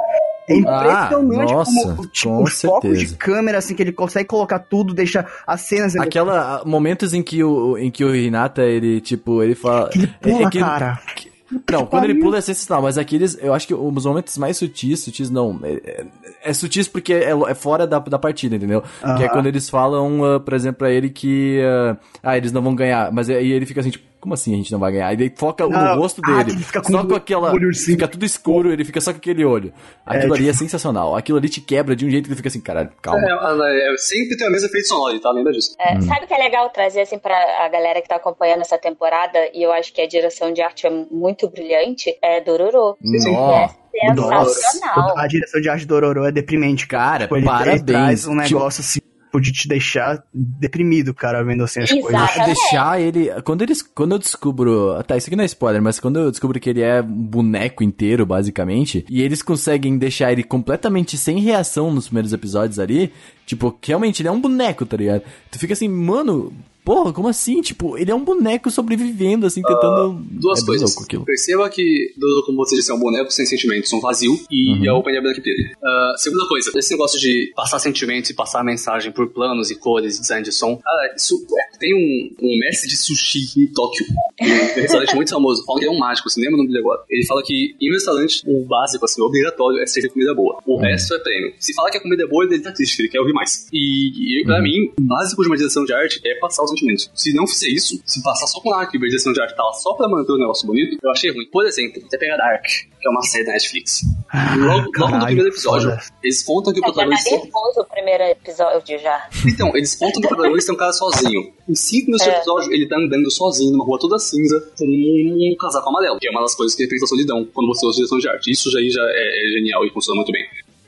é 0.48 0.56
impressionante 0.56 1.52
ah, 1.52 1.56
nossa, 1.56 1.94
como 1.94 2.08
tipo, 2.08 2.42
os 2.42 2.60
focos 2.60 2.98
de 2.98 3.16
câmera, 3.16 3.58
assim, 3.58 3.74
que 3.74 3.82
ele 3.82 3.92
consegue 3.92 4.26
colocar 4.26 4.58
tudo, 4.58 4.94
deixa 4.94 5.26
as 5.46 5.60
cenas. 5.60 5.94
Aquela. 5.96 6.62
Momentos 6.64 7.12
em 7.12 7.22
que 7.22 7.44
o, 7.44 7.76
em 7.76 7.90
que 7.90 8.04
o 8.04 8.14
Hinata, 8.14 8.62
ele, 8.62 9.00
tipo, 9.00 9.42
ele 9.42 9.54
fala. 9.54 9.90
Que 9.90 9.98
ele 9.98 10.06
pula, 10.20 10.48
é, 10.48 10.50
que, 10.50 10.58
cara. 10.58 10.98
Que, 11.14 11.27
não, 11.70 11.86
quando 11.86 12.04
ele 12.04 12.20
pula 12.20 12.38
é 12.38 12.40
sensacional, 12.40 12.82
mas 12.82 12.98
aqueles, 12.98 13.38
eu 13.40 13.54
acho 13.54 13.66
que 13.66 13.74
os 13.74 14.04
momentos 14.04 14.36
mais 14.36 14.56
sutis, 14.56 15.00
sutis 15.00 15.30
não, 15.30 15.58
é, 15.62 15.72
é, 15.72 16.06
é 16.44 16.52
sutis 16.52 16.86
porque 16.86 17.14
é, 17.14 17.30
é, 17.30 17.54
fora 17.54 17.86
da, 17.86 17.98
da 17.98 18.18
partida, 18.18 18.56
entendeu? 18.56 18.80
Uh 18.80 19.06
-huh. 19.06 19.16
Que 19.16 19.24
é 19.24 19.28
quando 19.28 19.46
eles 19.46 19.68
falam, 19.70 20.20
uh, 20.20 20.40
por 20.40 20.52
exemplo, 20.52 20.78
pra 20.78 20.90
ele 20.90 21.08
que, 21.08 21.60
uh, 21.60 21.96
ah, 22.22 22.36
eles 22.36 22.52
não 22.52 22.62
vão 22.62 22.74
ganhar, 22.74 23.10
mas 23.12 23.30
aí 23.30 23.50
ele 23.50 23.64
fica 23.64 23.80
assim, 23.80 23.90
tipo, 23.90 24.07
como 24.20 24.34
assim 24.34 24.52
a 24.52 24.56
gente 24.56 24.72
não 24.72 24.78
vai 24.78 24.92
ganhar? 24.92 25.12
E 25.12 25.16
daí 25.16 25.32
foca 25.34 25.66
no 25.66 25.94
rosto 25.96 26.20
ah, 26.24 26.42
dele. 26.42 26.58
Fica 26.58 26.82
com 26.82 26.92
só 26.92 27.04
com 27.04 27.14
aquela. 27.14 27.52
Olho 27.52 27.74
fica 27.74 28.08
tudo 28.08 28.24
escuro, 28.24 28.72
ele 28.72 28.84
fica 28.84 29.00
só 29.00 29.12
com 29.12 29.18
aquele 29.18 29.44
olho. 29.44 29.72
Aquilo 30.04 30.34
é, 30.34 30.38
ali 30.38 30.48
é 30.48 30.52
tipo... 30.52 30.64
é 30.64 30.66
sensacional. 30.66 31.16
Aquilo 31.16 31.38
ali 31.38 31.48
te 31.48 31.60
quebra 31.60 31.94
de 31.94 32.04
um 32.04 32.10
jeito 32.10 32.24
que 32.24 32.30
ele 32.30 32.36
fica 32.36 32.48
assim, 32.48 32.60
cara, 32.60 32.90
calma. 33.00 33.20
É, 33.20 33.94
é, 33.94 33.96
sempre 33.96 34.36
tem 34.36 34.46
a 34.46 34.50
mesma 34.50 34.66
efeito 34.66 34.88
sonoro, 34.88 35.20
tá? 35.20 35.30
Lembra 35.30 35.52
disso? 35.52 35.74
É, 35.78 35.96
hum. 35.96 36.02
Sabe 36.02 36.24
o 36.24 36.28
que 36.28 36.34
é 36.34 36.38
legal 36.38 36.68
trazer 36.70 37.02
assim 37.02 37.18
pra 37.18 37.36
a 37.64 37.68
galera 37.68 38.02
que 38.02 38.08
tá 38.08 38.16
acompanhando 38.16 38.60
essa 38.60 38.78
temporada, 38.78 39.38
e 39.54 39.62
eu 39.62 39.72
acho 39.72 39.92
que 39.92 40.00
a 40.00 40.08
direção 40.08 40.52
de 40.52 40.60
arte 40.60 40.86
é 40.86 40.90
muito 40.90 41.48
brilhante, 41.48 42.16
é 42.22 42.40
Dororo. 42.40 42.96
Nossa. 43.02 43.76
É 44.00 44.14
sensacional. 44.14 44.96
Nossa, 44.96 45.20
a 45.20 45.26
direção 45.26 45.60
de 45.60 45.68
arte 45.68 45.84
do 45.84 45.94
Dororo 45.94 46.24
é 46.24 46.30
deprimente, 46.30 46.86
cara. 46.86 47.26
Tipo, 47.26 47.42
parabéns. 47.42 47.82
traz 47.82 48.26
um 48.26 48.34
negócio 48.34 48.80
assim 48.80 49.00
de 49.40 49.52
te 49.52 49.68
deixar 49.68 50.22
deprimido, 50.32 51.12
cara, 51.12 51.42
vendo 51.42 51.64
assim 51.64 51.80
as 51.80 51.90
Exatamente. 51.90 52.34
coisas. 52.34 52.46
Deixar 52.46 53.00
ele. 53.00 53.30
Quando 53.42 53.62
eles. 53.62 53.82
Quando 53.82 54.12
eu 54.12 54.18
descubro. 54.18 55.02
Tá, 55.04 55.16
isso 55.16 55.28
aqui 55.28 55.36
não 55.36 55.42
é 55.42 55.46
spoiler, 55.46 55.82
mas 55.82 56.00
quando 56.00 56.18
eu 56.18 56.30
descubro 56.30 56.58
que 56.58 56.70
ele 56.70 56.82
é 56.82 57.02
um 57.02 57.06
boneco 57.06 57.82
inteiro, 57.82 58.24
basicamente, 58.24 59.04
e 59.08 59.22
eles 59.22 59.42
conseguem 59.42 59.98
deixar 59.98 60.32
ele 60.32 60.42
completamente 60.42 61.18
sem 61.18 61.40
reação 61.40 61.92
nos 61.92 62.06
primeiros 62.06 62.32
episódios 62.32 62.78
ali, 62.78 63.12
tipo, 63.44 63.78
realmente 63.82 64.22
ele 64.22 64.28
é 64.28 64.32
um 64.32 64.40
boneco, 64.40 64.86
tá 64.86 64.96
ligado? 64.96 65.22
Tu 65.50 65.58
fica 65.58 65.72
assim, 65.72 65.88
mano, 65.88 66.52
porra, 66.88 67.12
como 67.12 67.28
assim? 67.28 67.60
Tipo, 67.60 67.98
ele 67.98 68.10
é 68.10 68.14
um 68.14 68.24
boneco 68.24 68.70
sobrevivendo, 68.70 69.44
assim, 69.44 69.60
tentando. 69.60 70.12
Uh, 70.12 70.22
duas 70.30 70.62
é 70.62 70.64
coisas. 70.64 70.96
Perceba 71.26 71.68
que, 71.68 72.14
como 72.46 72.64
você 72.64 72.76
disse, 72.76 72.90
é 72.90 72.94
um 72.94 72.98
boneco 72.98 73.30
sem 73.30 73.44
sentimentos, 73.44 73.92
um 73.92 74.00
vazio, 74.00 74.40
e 74.50 74.72
uhum. 74.72 74.86
é 74.86 74.92
o 74.94 75.02
Penny 75.02 75.20
Black 75.20 75.38
dele. 75.42 75.70
Uh, 75.82 76.16
segunda 76.16 76.48
coisa, 76.48 76.72
esse 76.74 76.90
negócio 76.92 77.20
de 77.20 77.52
passar 77.54 77.78
sentimentos 77.78 78.30
e 78.30 78.34
passar 78.34 78.64
mensagem 78.64 79.12
por 79.12 79.28
planos 79.28 79.70
e 79.70 79.74
cores, 79.74 80.18
design 80.18 80.42
de 80.42 80.50
som. 80.50 80.80
Ah, 80.82 81.14
isso 81.14 81.46
é, 81.58 81.78
tem 81.78 81.94
um, 81.94 82.34
um 82.40 82.58
mestre 82.58 82.88
de 82.88 82.96
sushi 82.96 83.60
em 83.60 83.66
Tóquio, 83.66 84.06
um 84.40 84.80
restaurante 84.80 85.14
muito 85.14 85.30
famoso, 85.30 85.62
fala 85.66 85.80
que 85.80 85.84
é 85.84 85.90
um 85.90 85.98
mágico, 85.98 86.28
assim, 86.28 86.40
lembra 86.40 86.54
o 86.54 86.58
nome 86.58 86.68
dele 86.68 86.80
agora. 86.80 87.02
Ele 87.10 87.26
fala 87.26 87.42
que 87.42 87.76
em 87.78 87.90
um 87.90 87.92
restaurante, 87.92 88.42
o 88.46 88.64
básico, 88.64 89.04
assim, 89.04 89.20
o 89.20 89.26
obrigatório 89.26 89.78
é 89.82 89.86
servir 89.86 90.08
comida 90.08 90.34
boa. 90.34 90.58
O 90.64 90.76
uhum. 90.76 90.80
resto 90.80 91.12
é 91.12 91.18
prêmio. 91.18 91.52
Se 91.58 91.74
fala 91.74 91.90
que 91.90 91.98
a 91.98 92.00
comida 92.00 92.22
é 92.22 92.26
boa, 92.26 92.44
ele 92.44 92.60
tá 92.60 92.72
triste, 92.72 92.98
ele 93.00 93.10
quer 93.10 93.20
ouvir 93.20 93.34
mais. 93.34 93.68
E, 93.70 94.40
e 94.40 94.44
pra 94.44 94.56
uhum. 94.56 94.62
mim, 94.62 94.92
o 94.98 95.02
básico 95.02 95.42
de 95.42 95.48
uma 95.48 95.56
direção 95.56 95.84
de 95.84 95.92
arte 95.92 96.18
é 96.24 96.34
passar 96.36 96.64
os 96.64 96.77
sentimentos. 96.78 97.10
Se 97.14 97.34
não 97.34 97.46
fizer 97.46 97.68
isso, 97.68 98.00
se 98.04 98.22
passar 98.22 98.46
só 98.46 98.60
com 98.60 98.72
arte 98.72 98.96
e 98.96 99.00
direção 99.00 99.32
de 99.32 99.40
arte 99.40 99.56
tava 99.56 99.72
só 99.72 99.94
pra 99.94 100.08
manter 100.08 100.32
o 100.32 100.38
negócio 100.38 100.66
bonito, 100.66 100.96
eu 101.02 101.10
achei 101.10 101.30
ruim. 101.32 101.46
Por 101.50 101.66
exemplo, 101.66 102.00
você 102.02 102.18
pega 102.18 102.36
Dark, 102.36 102.62
que 102.64 103.06
é 103.06 103.10
uma 103.10 103.22
série 103.22 103.44
da 103.44 103.52
Netflix. 103.52 104.02
Ah, 104.30 104.54
logo, 104.56 104.90
no 104.92 105.24
primeiro 105.24 105.48
episódio, 105.48 105.90
foda. 105.90 106.02
eles 106.22 106.42
contam 106.42 106.72
que 106.72 106.80
o 106.80 106.82
protagonista. 106.82 107.30
Eu 107.30 107.38
já 107.38 107.44
nervoso 107.44 107.80
o 107.80 107.84
primeiro 107.84 108.24
episódio 108.24 108.98
já. 108.98 109.28
Então, 109.46 109.76
eles 109.76 109.94
contam 109.94 110.20
que 110.20 110.26
o 110.26 110.28
protagonista 110.28 110.72
é 110.72 110.74
um 110.74 110.78
cara 110.78 110.92
sozinho. 110.92 111.52
Em 111.68 111.74
cinco 111.74 112.06
minutos 112.06 112.26
é. 112.26 112.36
episódio, 112.36 112.72
ele 112.72 112.86
tá 112.86 112.96
andando 112.96 113.30
sozinho 113.30 113.72
numa 113.72 113.84
rua 113.84 113.98
toda 113.98 114.18
cinza, 114.18 114.60
com 114.78 114.84
um, 114.84 115.52
um 115.52 115.56
casaco 115.56 115.88
amarelo, 115.88 116.18
que 116.18 116.28
é 116.28 116.30
uma 116.30 116.42
das 116.42 116.54
coisas 116.54 116.76
que 116.76 116.82
representa 116.82 117.06
a 117.06 117.08
solidão 117.08 117.48
quando 117.52 117.68
você 117.68 117.86
usa 117.86 117.96
direção 117.96 118.18
de 118.18 118.28
arte. 118.28 118.50
Isso 118.50 118.70
já, 118.70 118.78
já 118.80 119.02
é, 119.02 119.46
é 119.46 119.58
genial 119.58 119.84
e 119.84 119.90
funciona 119.90 120.16
muito 120.16 120.32
bem. 120.32 120.44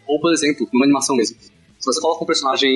Ou, 0.06 0.20
por 0.20 0.32
exemplo, 0.32 0.68
numa 0.72 0.84
animação 0.84 1.16
mesmo. 1.16 1.36
Se 1.80 1.86
você 1.86 2.00
coloca 2.00 2.22
um 2.22 2.26
personagem 2.26 2.70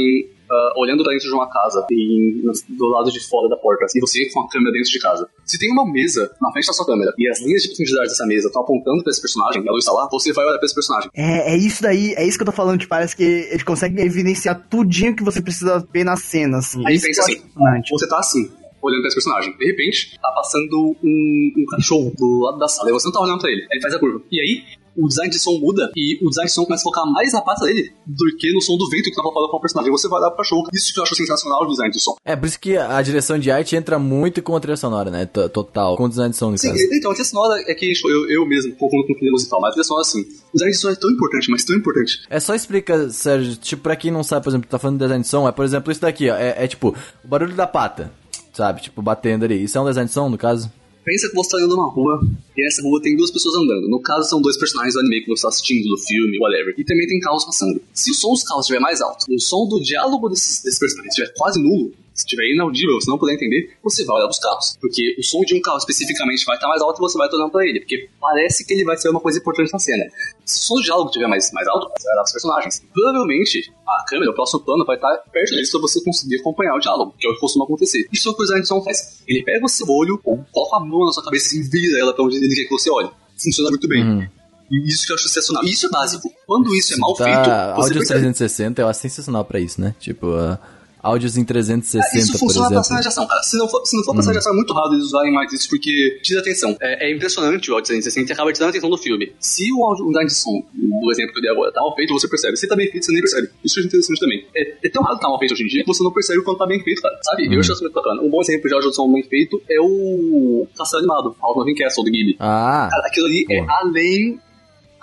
uh, 0.50 0.80
olhando 0.80 1.04
pra 1.04 1.12
dentro 1.12 1.28
de 1.28 1.34
uma 1.34 1.48
casa, 1.48 1.86
e, 1.90 2.42
do 2.70 2.86
lado 2.88 3.12
de 3.12 3.20
fora 3.20 3.48
da 3.50 3.56
porta, 3.56 3.84
e 3.94 4.00
você 4.00 4.28
com 4.30 4.40
a 4.40 4.48
câmera 4.48 4.72
dentro 4.72 4.90
de 4.90 4.98
casa. 4.98 5.28
Se 5.44 5.58
tem 5.58 5.70
uma 5.70 5.84
mesa 5.90 6.34
na 6.40 6.50
frente 6.50 6.66
da 6.66 6.72
sua 6.72 6.86
câmera 6.86 7.12
e 7.18 7.28
as 7.28 7.40
linhas 7.42 7.62
de 7.62 7.68
profundidade 7.68 8.08
dessa 8.08 8.26
mesa 8.26 8.46
estão 8.46 8.62
apontando 8.62 9.02
pra 9.02 9.10
esse 9.10 9.20
personagem, 9.20 9.62
a 9.68 9.70
luz 9.70 9.84
está 9.84 9.92
lá, 9.92 10.08
você 10.10 10.32
vai 10.32 10.46
olhar 10.46 10.58
pra 10.58 10.64
esse 10.64 10.74
personagem. 10.74 11.10
É, 11.14 11.52
é 11.52 11.56
isso 11.56 11.82
daí, 11.82 12.14
é 12.14 12.26
isso 12.26 12.38
que 12.38 12.42
eu 12.42 12.46
tô 12.46 12.52
falando, 12.52 12.78
que 12.78 12.86
parece 12.86 13.14
que 13.14 13.22
ele 13.22 13.62
consegue 13.62 14.00
evidenciar 14.00 14.66
tudinho 14.68 15.14
que 15.14 15.22
você 15.22 15.42
precisa 15.42 15.86
ver 15.92 16.04
na 16.04 16.16
cena, 16.16 16.58
assim. 16.58 16.82
Aí 16.86 16.98
pensa 16.98 17.20
assim, 17.22 17.42
você 17.90 18.08
tá 18.08 18.18
assim, 18.18 18.50
olhando 18.80 19.00
pra 19.00 19.08
esse 19.08 19.16
personagem. 19.16 19.56
De 19.56 19.66
repente, 19.66 20.18
tá 20.20 20.30
passando 20.32 20.96
um, 21.02 21.52
um, 21.56 21.64
cachorro 21.70 22.12
do 22.16 22.40
lado 22.40 22.58
da 22.58 22.68
sala 22.68 22.90
e 22.90 22.92
você 22.92 23.06
não 23.06 23.12
tá 23.12 23.20
olhando 23.20 23.40
pra 23.40 23.50
ele. 23.50 23.66
Ele 23.70 23.80
faz 23.80 23.94
a 23.94 23.98
curva. 23.98 24.22
E 24.30 24.40
aí, 24.40 24.64
o 24.96 25.08
design 25.08 25.30
de 25.30 25.38
som 25.38 25.58
muda 25.58 25.90
e 25.96 26.18
o 26.24 26.28
design 26.28 26.46
de 26.46 26.52
som 26.52 26.64
começa 26.64 26.82
a 26.82 26.84
focar 26.84 27.06
mais 27.06 27.32
na 27.32 27.40
pata 27.40 27.64
dele 27.64 27.92
do 28.06 28.24
que 28.36 28.52
no 28.52 28.60
som 28.60 28.76
do 28.76 28.88
vento 28.88 29.04
que 29.04 29.14
tava 29.14 29.32
falando 29.32 29.50
com 29.50 29.56
o 29.56 29.60
personagem. 29.60 29.90
Você 29.90 30.08
vai 30.08 30.20
dar 30.20 30.28
pro 30.30 30.38
cachorro. 30.38 30.68
Isso 30.72 30.92
que 30.92 31.00
eu 31.00 31.04
acho 31.04 31.14
sensacional 31.14 31.62
o 31.62 31.66
design 31.66 31.92
de 31.92 32.00
som. 32.00 32.16
É, 32.24 32.36
por 32.36 32.46
isso 32.46 32.58
que 32.58 32.76
a 32.76 33.00
direção 33.02 33.38
de 33.38 33.50
arte 33.50 33.76
entra 33.76 33.98
muito 33.98 34.42
com 34.42 34.56
a 34.56 34.60
trilha 34.60 34.76
sonora, 34.76 35.10
né? 35.10 35.26
T 35.26 35.48
Total. 35.48 35.96
Com 35.96 36.04
o 36.04 36.08
design 36.08 36.30
de 36.30 36.36
som, 36.36 36.56
Sim, 36.56 36.68
caso. 36.68 36.80
então, 36.92 37.10
a 37.10 37.14
trilha 37.14 37.28
sonora 37.28 37.62
é 37.66 37.74
que 37.74 37.92
eu, 38.04 38.30
eu 38.30 38.46
mesmo 38.46 38.74
confundo 38.76 39.06
com 39.06 39.12
o 39.12 39.30
musical, 39.30 39.60
mas 39.60 39.70
a 39.70 39.72
trilha 39.72 39.84
sonora, 39.84 40.02
assim, 40.02 40.20
o 40.20 40.52
design 40.52 40.72
de 40.72 40.78
som 40.78 40.90
é 40.90 40.94
tão 40.94 41.10
importante, 41.10 41.50
mas 41.50 41.64
tão 41.64 41.76
importante. 41.76 42.20
É 42.28 42.40
só 42.40 42.54
explica, 42.54 43.10
Sérgio, 43.10 43.56
tipo, 43.56 43.82
pra 43.82 43.96
quem 43.96 44.10
não 44.10 44.22
sabe, 44.22 44.44
por 44.44 44.50
exemplo, 44.50 44.68
tá 44.68 44.78
falando 44.78 44.98
de 44.98 45.04
design 45.04 45.22
de 45.22 45.28
som, 45.28 45.48
é, 45.48 45.52
por 45.52 45.64
exemplo, 45.64 45.92
isso 45.92 46.00
daqui, 46.00 46.30
ó, 46.30 46.36
é, 46.36 46.64
é 46.64 46.66
tipo, 46.66 46.94
o 47.24 47.28
barulho 47.28 47.54
da 47.54 47.66
pata, 47.66 48.12
sabe? 48.52 48.82
Tipo, 48.82 49.02
batendo 49.02 49.44
ali. 49.44 49.62
Isso 49.62 49.76
é 49.76 49.80
um 49.80 49.86
design 49.86 50.06
de 50.06 50.14
som, 50.14 50.28
no 50.28 50.38
caso? 50.38 50.70
Pensa 51.04 51.28
que 51.28 51.34
você 51.34 51.48
está 51.48 51.58
andando 51.58 51.76
numa 51.76 51.90
rua 51.90 52.20
e 52.56 52.62
nessa 52.62 52.82
rua 52.82 53.00
tem 53.02 53.14
duas 53.14 53.30
pessoas 53.30 53.54
andando. 53.56 53.88
No 53.88 54.00
caso, 54.00 54.28
são 54.28 54.40
dois 54.40 54.56
personagens 54.56 54.94
do 54.94 55.00
anime 55.00 55.20
que 55.20 55.26
você 55.26 55.34
está 55.34 55.48
assistindo, 55.48 55.88
do 55.88 55.98
filme, 55.98 56.38
whatever. 56.38 56.74
E 56.78 56.84
também 56.84 57.06
tem 57.06 57.20
carros 57.20 57.44
passando. 57.44 57.80
Se 57.92 58.10
o 58.10 58.14
som 58.14 58.30
dos 58.30 58.42
carros 58.42 58.64
estiver 58.64 58.80
mais 58.80 59.00
alto, 59.02 59.26
o 59.28 59.38
som 59.38 59.68
do 59.68 59.80
diálogo 59.80 60.28
desses, 60.30 60.62
desses 60.62 60.78
personagens 60.78 61.16
estiver 61.16 61.32
quase 61.36 61.62
nulo, 61.62 61.92
se 62.14 62.24
estiver 62.24 62.44
inaudível, 62.52 62.94
você 62.94 63.10
não 63.10 63.18
puder 63.18 63.34
entender, 63.34 63.76
você 63.82 64.04
vai 64.04 64.16
olhar 64.16 64.28
os 64.28 64.38
carros. 64.38 64.78
Porque 64.80 65.16
o 65.18 65.22
som 65.22 65.40
de 65.40 65.56
um 65.56 65.60
carro 65.60 65.78
especificamente 65.78 66.44
vai 66.44 66.54
estar 66.56 66.68
mais 66.68 66.80
alto 66.80 66.98
e 66.98 67.00
você 67.00 67.18
vai 67.18 67.28
olhando 67.28 67.50
pra 67.50 67.66
ele. 67.66 67.80
Porque 67.80 68.08
parece 68.20 68.64
que 68.64 68.72
ele 68.72 68.84
vai 68.84 68.96
ser 68.96 69.08
uma 69.08 69.18
coisa 69.18 69.40
importante 69.40 69.72
na 69.72 69.80
cena. 69.80 70.04
Se 70.44 70.60
o 70.60 70.66
som 70.66 70.74
do 70.76 70.82
diálogo 70.82 71.08
estiver 71.08 71.26
mais, 71.26 71.50
mais 71.52 71.66
alto, 71.66 71.90
você 71.98 72.04
vai 72.04 72.14
olhar 72.14 72.22
os 72.22 72.32
personagens. 72.32 72.82
Provavelmente, 72.92 73.72
a 73.86 74.04
câmera, 74.08 74.30
o 74.30 74.34
próximo 74.34 74.60
plano, 74.60 74.84
vai 74.84 74.94
estar 74.94 75.10
perto 75.32 75.50
deles 75.50 75.70
pra 75.70 75.80
você 75.80 76.02
conseguir 76.04 76.36
acompanhar 76.36 76.76
o 76.76 76.78
diálogo, 76.78 77.14
que 77.18 77.26
é 77.26 77.30
o 77.30 77.34
que 77.34 77.40
costuma 77.40 77.64
acontecer. 77.64 78.06
Isso 78.12 78.28
é 78.28 78.30
o 78.30 78.34
que 78.34 78.42
o 78.42 78.44
design 78.44 78.62
de 78.62 78.68
som 78.68 78.80
faz. 78.82 79.22
Ele 79.26 79.42
pega 79.42 79.64
o 79.64 79.68
seu 79.68 79.86
olho, 79.90 80.20
ou 80.22 80.44
coloca 80.52 80.76
a 80.76 80.80
mão 80.80 81.06
na 81.06 81.12
sua 81.12 81.24
cabeça 81.24 81.56
e 81.56 81.62
vira 81.62 81.98
ela 81.98 82.14
pra 82.14 82.24
onde 82.24 82.36
ele 82.36 82.54
quer 82.54 82.64
que 82.64 82.70
você 82.70 82.90
olhe. 82.90 83.10
Funciona 83.36 83.70
muito 83.70 83.88
bem. 83.88 84.04
Uhum. 84.04 84.28
E 84.70 84.88
isso 84.88 85.06
que 85.06 85.12
eu 85.12 85.16
acho 85.16 85.28
sensacional. 85.28 85.64
E 85.64 85.70
isso 85.70 85.86
é 85.86 85.88
básico. 85.88 86.30
Quando 86.46 86.74
isso 86.74 86.94
é 86.94 86.96
mal 86.96 87.14
tá, 87.14 87.24
feito. 87.24 87.50
Áudio 87.50 88.06
360 88.06 88.82
eu 88.82 88.88
acho 88.88 89.00
sensacional 89.00 89.44
pra 89.44 89.60
isso, 89.60 89.80
né? 89.80 89.94
Tipo, 89.98 90.28
uh, 90.28 90.58
áudios 91.04 91.36
em 91.36 91.44
360, 91.44 92.02
é, 92.02 92.18
Isso 92.18 92.38
funciona 92.38 92.68
pra 92.68 92.78
passagem 92.78 93.02
de 93.02 93.08
ação, 93.08 93.26
cara. 93.26 93.42
Se 93.42 93.58
não 93.58 93.68
for, 93.68 93.84
se 93.84 93.96
não 93.96 94.02
for 94.02 94.16
passagem 94.16 94.32
de 94.32 94.38
ação, 94.38 94.52
é 94.52 94.56
muito 94.56 94.72
raro 94.72 94.94
eles 94.94 95.04
usarem 95.04 95.32
mais 95.32 95.52
isso, 95.52 95.68
porque 95.68 96.18
tira 96.22 96.40
atenção. 96.40 96.74
É, 96.80 97.08
é 97.08 97.14
impressionante 97.14 97.70
o 97.70 97.74
áudio 97.74 97.88
360 97.88 98.30
e 98.30 98.32
acaba 98.32 98.52
tirando 98.52 98.68
a 98.68 98.70
atenção 98.70 98.88
do 98.88 98.96
filme. 98.96 99.32
Se 99.38 99.70
o 99.70 99.84
áudio 99.84 100.06
design 100.06 100.26
de 100.26 100.34
som, 100.34 100.64
o 100.74 101.12
exemplo 101.12 101.32
que 101.32 101.38
eu 101.38 101.42
dei 101.42 101.50
agora, 101.50 101.70
tá 101.70 101.80
mal 101.80 101.94
feito, 101.94 102.12
você 102.14 102.26
percebe. 102.26 102.56
Se 102.56 102.66
tá 102.66 102.74
bem 102.74 102.90
feito, 102.90 103.04
você 103.04 103.12
nem 103.12 103.20
percebe. 103.20 103.50
Isso 103.62 103.80
é 103.80 103.82
interessante 103.82 104.18
também. 104.18 104.46
É, 104.56 104.86
é 104.86 104.88
tão 104.88 105.02
raro 105.02 105.18
tá 105.18 105.28
mal 105.28 105.38
feito 105.38 105.52
hoje 105.52 105.64
em 105.64 105.66
dia 105.66 105.82
que 105.82 105.86
você 105.86 106.02
não 106.02 106.10
percebe 106.10 106.42
quando 106.42 106.56
tá 106.56 106.66
bem 106.66 106.82
feito, 106.82 107.02
cara. 107.02 107.18
Sabe? 107.22 107.48
Hum. 107.48 107.52
Eu 107.52 107.60
acho 107.60 107.72
isso 107.72 107.82
muito 107.82 107.94
bacana. 107.94 108.22
Um 108.22 108.30
bom 108.30 108.40
exemplo 108.40 108.66
de 108.66 108.74
áudio 108.74 108.90
de 108.90 108.96
som 108.96 109.12
bem 109.12 109.22
feito 109.22 109.62
é 109.70 109.80
o 109.80 110.66
Castelo 110.76 111.00
Animado, 111.00 111.36
House 111.40 111.56
of 111.56 111.74
Castle, 111.74 112.04
do 112.04 112.10
Ghibli. 112.10 112.36
Ah. 112.40 112.88
Cara, 112.90 113.06
aquilo 113.06 113.26
ali 113.26 113.46
é 113.50 113.64
além 113.68 114.40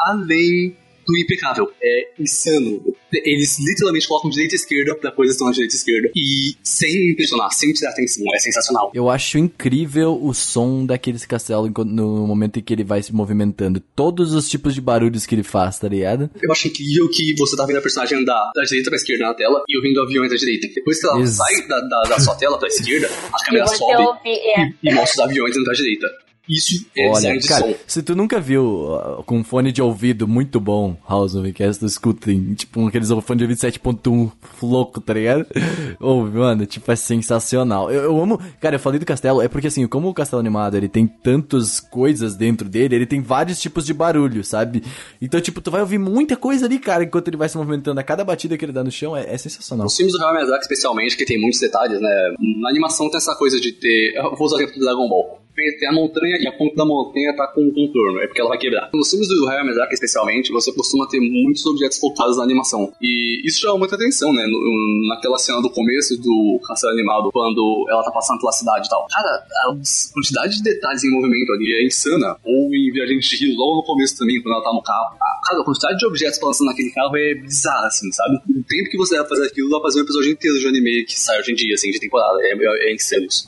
além 0.01 0.75
do 1.11 1.17
impecável. 1.17 1.71
É 1.81 2.09
insano. 2.19 2.81
Eles 3.13 3.59
literalmente 3.59 4.07
colocam 4.07 4.29
direita 4.29 4.55
e 4.55 4.57
esquerda 4.57 4.95
pra 4.95 5.11
coisas 5.11 5.35
estão 5.35 5.47
na 5.47 5.53
direita 5.53 5.75
e 5.75 5.77
esquerda. 5.77 6.11
E 6.15 6.55
sem 6.63 7.11
impressionar, 7.11 7.51
sem 7.51 7.73
tirar 7.73 7.91
atenção. 7.91 8.25
É 8.33 8.39
sensacional. 8.39 8.91
Eu 8.93 9.09
acho 9.09 9.37
incrível 9.37 10.17
o 10.21 10.33
som 10.33 10.85
daqueles 10.85 11.25
castelos 11.25 11.71
no 11.85 12.25
momento 12.25 12.59
em 12.59 12.63
que 12.63 12.73
ele 12.73 12.83
vai 12.83 13.03
se 13.03 13.13
movimentando. 13.13 13.81
Todos 13.95 14.33
os 14.33 14.49
tipos 14.49 14.73
de 14.73 14.81
barulhos 14.81 15.25
que 15.25 15.35
ele 15.35 15.43
faz, 15.43 15.79
tá 15.79 15.87
ligado? 15.87 16.29
Eu 16.41 16.51
acho 16.51 16.67
incrível 16.67 17.09
que 17.09 17.35
você 17.37 17.55
tá 17.55 17.65
vendo 17.65 17.77
a 17.77 17.81
personagem 17.81 18.19
andar 18.19 18.51
da 18.55 18.63
direita 18.63 18.89
pra 18.89 18.97
esquerda 18.97 19.25
na 19.25 19.33
tela 19.33 19.63
e 19.67 19.77
ouvindo 19.77 20.01
aviões 20.01 20.29
da 20.29 20.37
direita. 20.37 20.67
Depois 20.73 20.99
que 20.99 21.07
ela 21.07 21.19
Ex 21.19 21.31
sai 21.31 21.67
da, 21.67 21.79
da, 21.81 22.01
da 22.03 22.19
sua 22.19 22.35
tela 22.35 22.57
pra 22.57 22.67
esquerda, 22.67 23.09
a 23.33 23.45
câmera 23.45 23.67
sobe 23.67 24.03
ouve, 24.03 24.19
é. 24.25 24.61
e, 24.61 24.89
e 24.89 24.93
mostra 24.93 25.23
os 25.23 25.29
aviões 25.29 25.55
indo 25.55 25.65
da 25.65 25.73
direita. 25.73 26.07
Isso 26.49 26.85
é 26.97 27.07
Olha, 27.07 27.39
cara, 27.47 27.67
som. 27.67 27.75
se 27.85 28.01
tu 28.01 28.15
nunca 28.15 28.39
viu 28.39 28.63
uh, 28.63 29.23
com 29.23 29.37
um 29.37 29.43
fone 29.43 29.71
de 29.71 29.81
ouvido 29.81 30.27
muito 30.27 30.59
bom 30.59 30.97
House 31.07 31.35
of 31.35 31.51
Cast, 31.53 31.79
tu 31.79 31.85
escuta 31.85 32.31
em, 32.31 32.55
tipo, 32.55 32.87
aqueles 32.87 33.09
fone 33.09 33.37
de 33.37 33.43
ouvido 33.43 33.59
7.1 33.59 34.31
louco, 34.61 34.99
tá 34.99 35.13
ligado? 35.13 35.45
Ouve, 35.99 36.37
mano, 36.37 36.65
tipo, 36.65 36.91
é 36.91 36.95
sensacional. 36.95 37.91
Eu, 37.91 38.03
eu 38.03 38.21
amo, 38.21 38.39
cara, 38.59 38.75
eu 38.75 38.79
falei 38.79 38.99
do 38.99 39.05
castelo, 39.05 39.41
é 39.41 39.47
porque 39.47 39.67
assim, 39.67 39.87
como 39.87 40.09
o 40.09 40.13
castelo 40.13 40.39
animado, 40.39 40.75
ele 40.75 40.89
tem 40.89 41.05
tantas 41.05 41.79
coisas 41.79 42.35
dentro 42.35 42.67
dele, 42.67 42.95
ele 42.95 43.05
tem 43.05 43.21
vários 43.21 43.59
tipos 43.59 43.85
de 43.85 43.93
barulho, 43.93 44.43
sabe? 44.43 44.83
Então, 45.21 45.39
tipo, 45.39 45.61
tu 45.61 45.69
vai 45.69 45.81
ouvir 45.81 45.99
muita 45.99 46.35
coisa 46.35 46.65
ali, 46.65 46.79
cara, 46.79 47.03
enquanto 47.03 47.27
ele 47.27 47.37
vai 47.37 47.49
se 47.49 47.57
movimentando. 47.57 47.99
A 47.99 48.03
cada 48.03 48.23
batida 48.23 48.57
que 48.57 48.65
ele 48.65 48.73
dá 48.73 48.83
no 48.83 48.91
chão 48.91 49.15
é, 49.15 49.31
é 49.31 49.37
sensacional. 49.37 49.85
Os 49.85 49.95
filmes 49.95 50.13
do 50.13 50.21
Hayao 50.21 50.33
Miyazaki, 50.33 50.63
especialmente, 50.63 51.15
que 51.15 51.25
tem 51.25 51.39
muitos 51.39 51.59
detalhes, 51.59 52.01
né? 52.01 52.35
Na 52.59 52.69
animação 52.69 53.09
tem 53.09 53.17
essa 53.17 53.35
coisa 53.35 53.59
de 53.59 53.71
ter... 53.73 54.13
Eu 54.15 54.35
vou 54.35 54.47
usar 54.47 54.55
o 54.55 54.59
exemplo 54.59 54.79
do 54.79 54.85
Dragon 54.85 55.07
Ball. 55.07 55.41
Tem 55.79 55.89
a 55.89 55.93
montanha 55.93 56.37
e 56.39 56.47
a 56.47 56.51
ponta 56.51 56.75
da 56.75 56.85
montanha 56.85 57.35
tá 57.35 57.47
com 57.47 57.61
um 57.61 57.71
contorno, 57.73 58.19
é 58.19 58.27
porque 58.27 58.39
ela 58.41 58.49
vai 58.49 58.57
quebrar. 58.57 58.89
Nos 58.93 59.09
filmes 59.09 59.27
do 59.27 59.47
Hayao 59.47 59.63
Miyazaki, 59.65 59.93
especialmente, 59.93 60.51
você 60.51 60.71
costuma 60.73 61.07
ter 61.07 61.19
muitos 61.19 61.65
objetos 61.65 61.97
focados 61.97 62.37
na 62.37 62.43
animação. 62.43 62.91
E 63.01 63.41
isso 63.47 63.61
chama 63.61 63.77
muita 63.79 63.95
atenção, 63.95 64.33
né? 64.33 64.45
No- 64.47 65.07
naquela 65.09 65.37
cena 65.37 65.61
do 65.61 65.69
começo 65.69 66.17
do 66.21 66.59
Castelo 66.67 66.93
Animado, 66.93 67.31
quando 67.31 67.85
ela 67.89 68.03
tá 68.03 68.11
passando 68.11 68.39
pela 68.39 68.51
cidade 68.51 68.87
e 68.87 68.89
tal. 68.89 69.05
Cara, 69.11 69.43
a 69.69 69.73
quantidade 70.13 70.57
de 70.57 70.63
detalhes 70.63 71.03
em 71.03 71.11
movimento 71.11 71.51
ali 71.53 71.73
é 71.73 71.85
insana. 71.85 72.35
Ou 72.43 72.73
em 72.73 72.91
Viajante 72.91 73.29
de 73.37 73.45
Rio, 73.45 73.57
logo 73.57 73.77
no 73.77 73.83
começo 73.83 74.17
também, 74.17 74.41
quando 74.41 74.55
ela 74.55 74.63
tá 74.63 74.73
no 74.73 74.81
carro. 74.81 75.15
Ah, 75.21 75.41
Cara, 75.47 75.61
a 75.61 75.65
quantidade 75.65 75.97
de 75.97 76.05
objetos 76.05 76.39
balançando 76.39 76.69
naquele 76.69 76.91
carro 76.91 77.15
é 77.17 77.33
bizarra, 77.35 77.87
assim, 77.87 78.11
sabe? 78.11 78.35
O 78.35 78.63
tempo 78.63 78.89
que 78.89 78.97
você 78.97 79.17
vai 79.17 79.27
fazer 79.27 79.47
aquilo, 79.47 79.69
pra 79.69 79.81
fazer 79.81 79.99
um 79.99 80.03
episódio 80.03 80.31
inteiro 80.31 80.59
de 80.59 80.67
anime 80.67 81.03
que 81.05 81.19
sai 81.19 81.39
hoje 81.39 81.51
em 81.51 81.55
dia, 81.55 81.73
assim, 81.73 81.89
de 81.91 81.99
temporada. 81.99 82.39
É, 82.41 82.53
é, 82.53 82.91
é 82.91 82.93
insano 82.93 83.25
isso. 83.25 83.47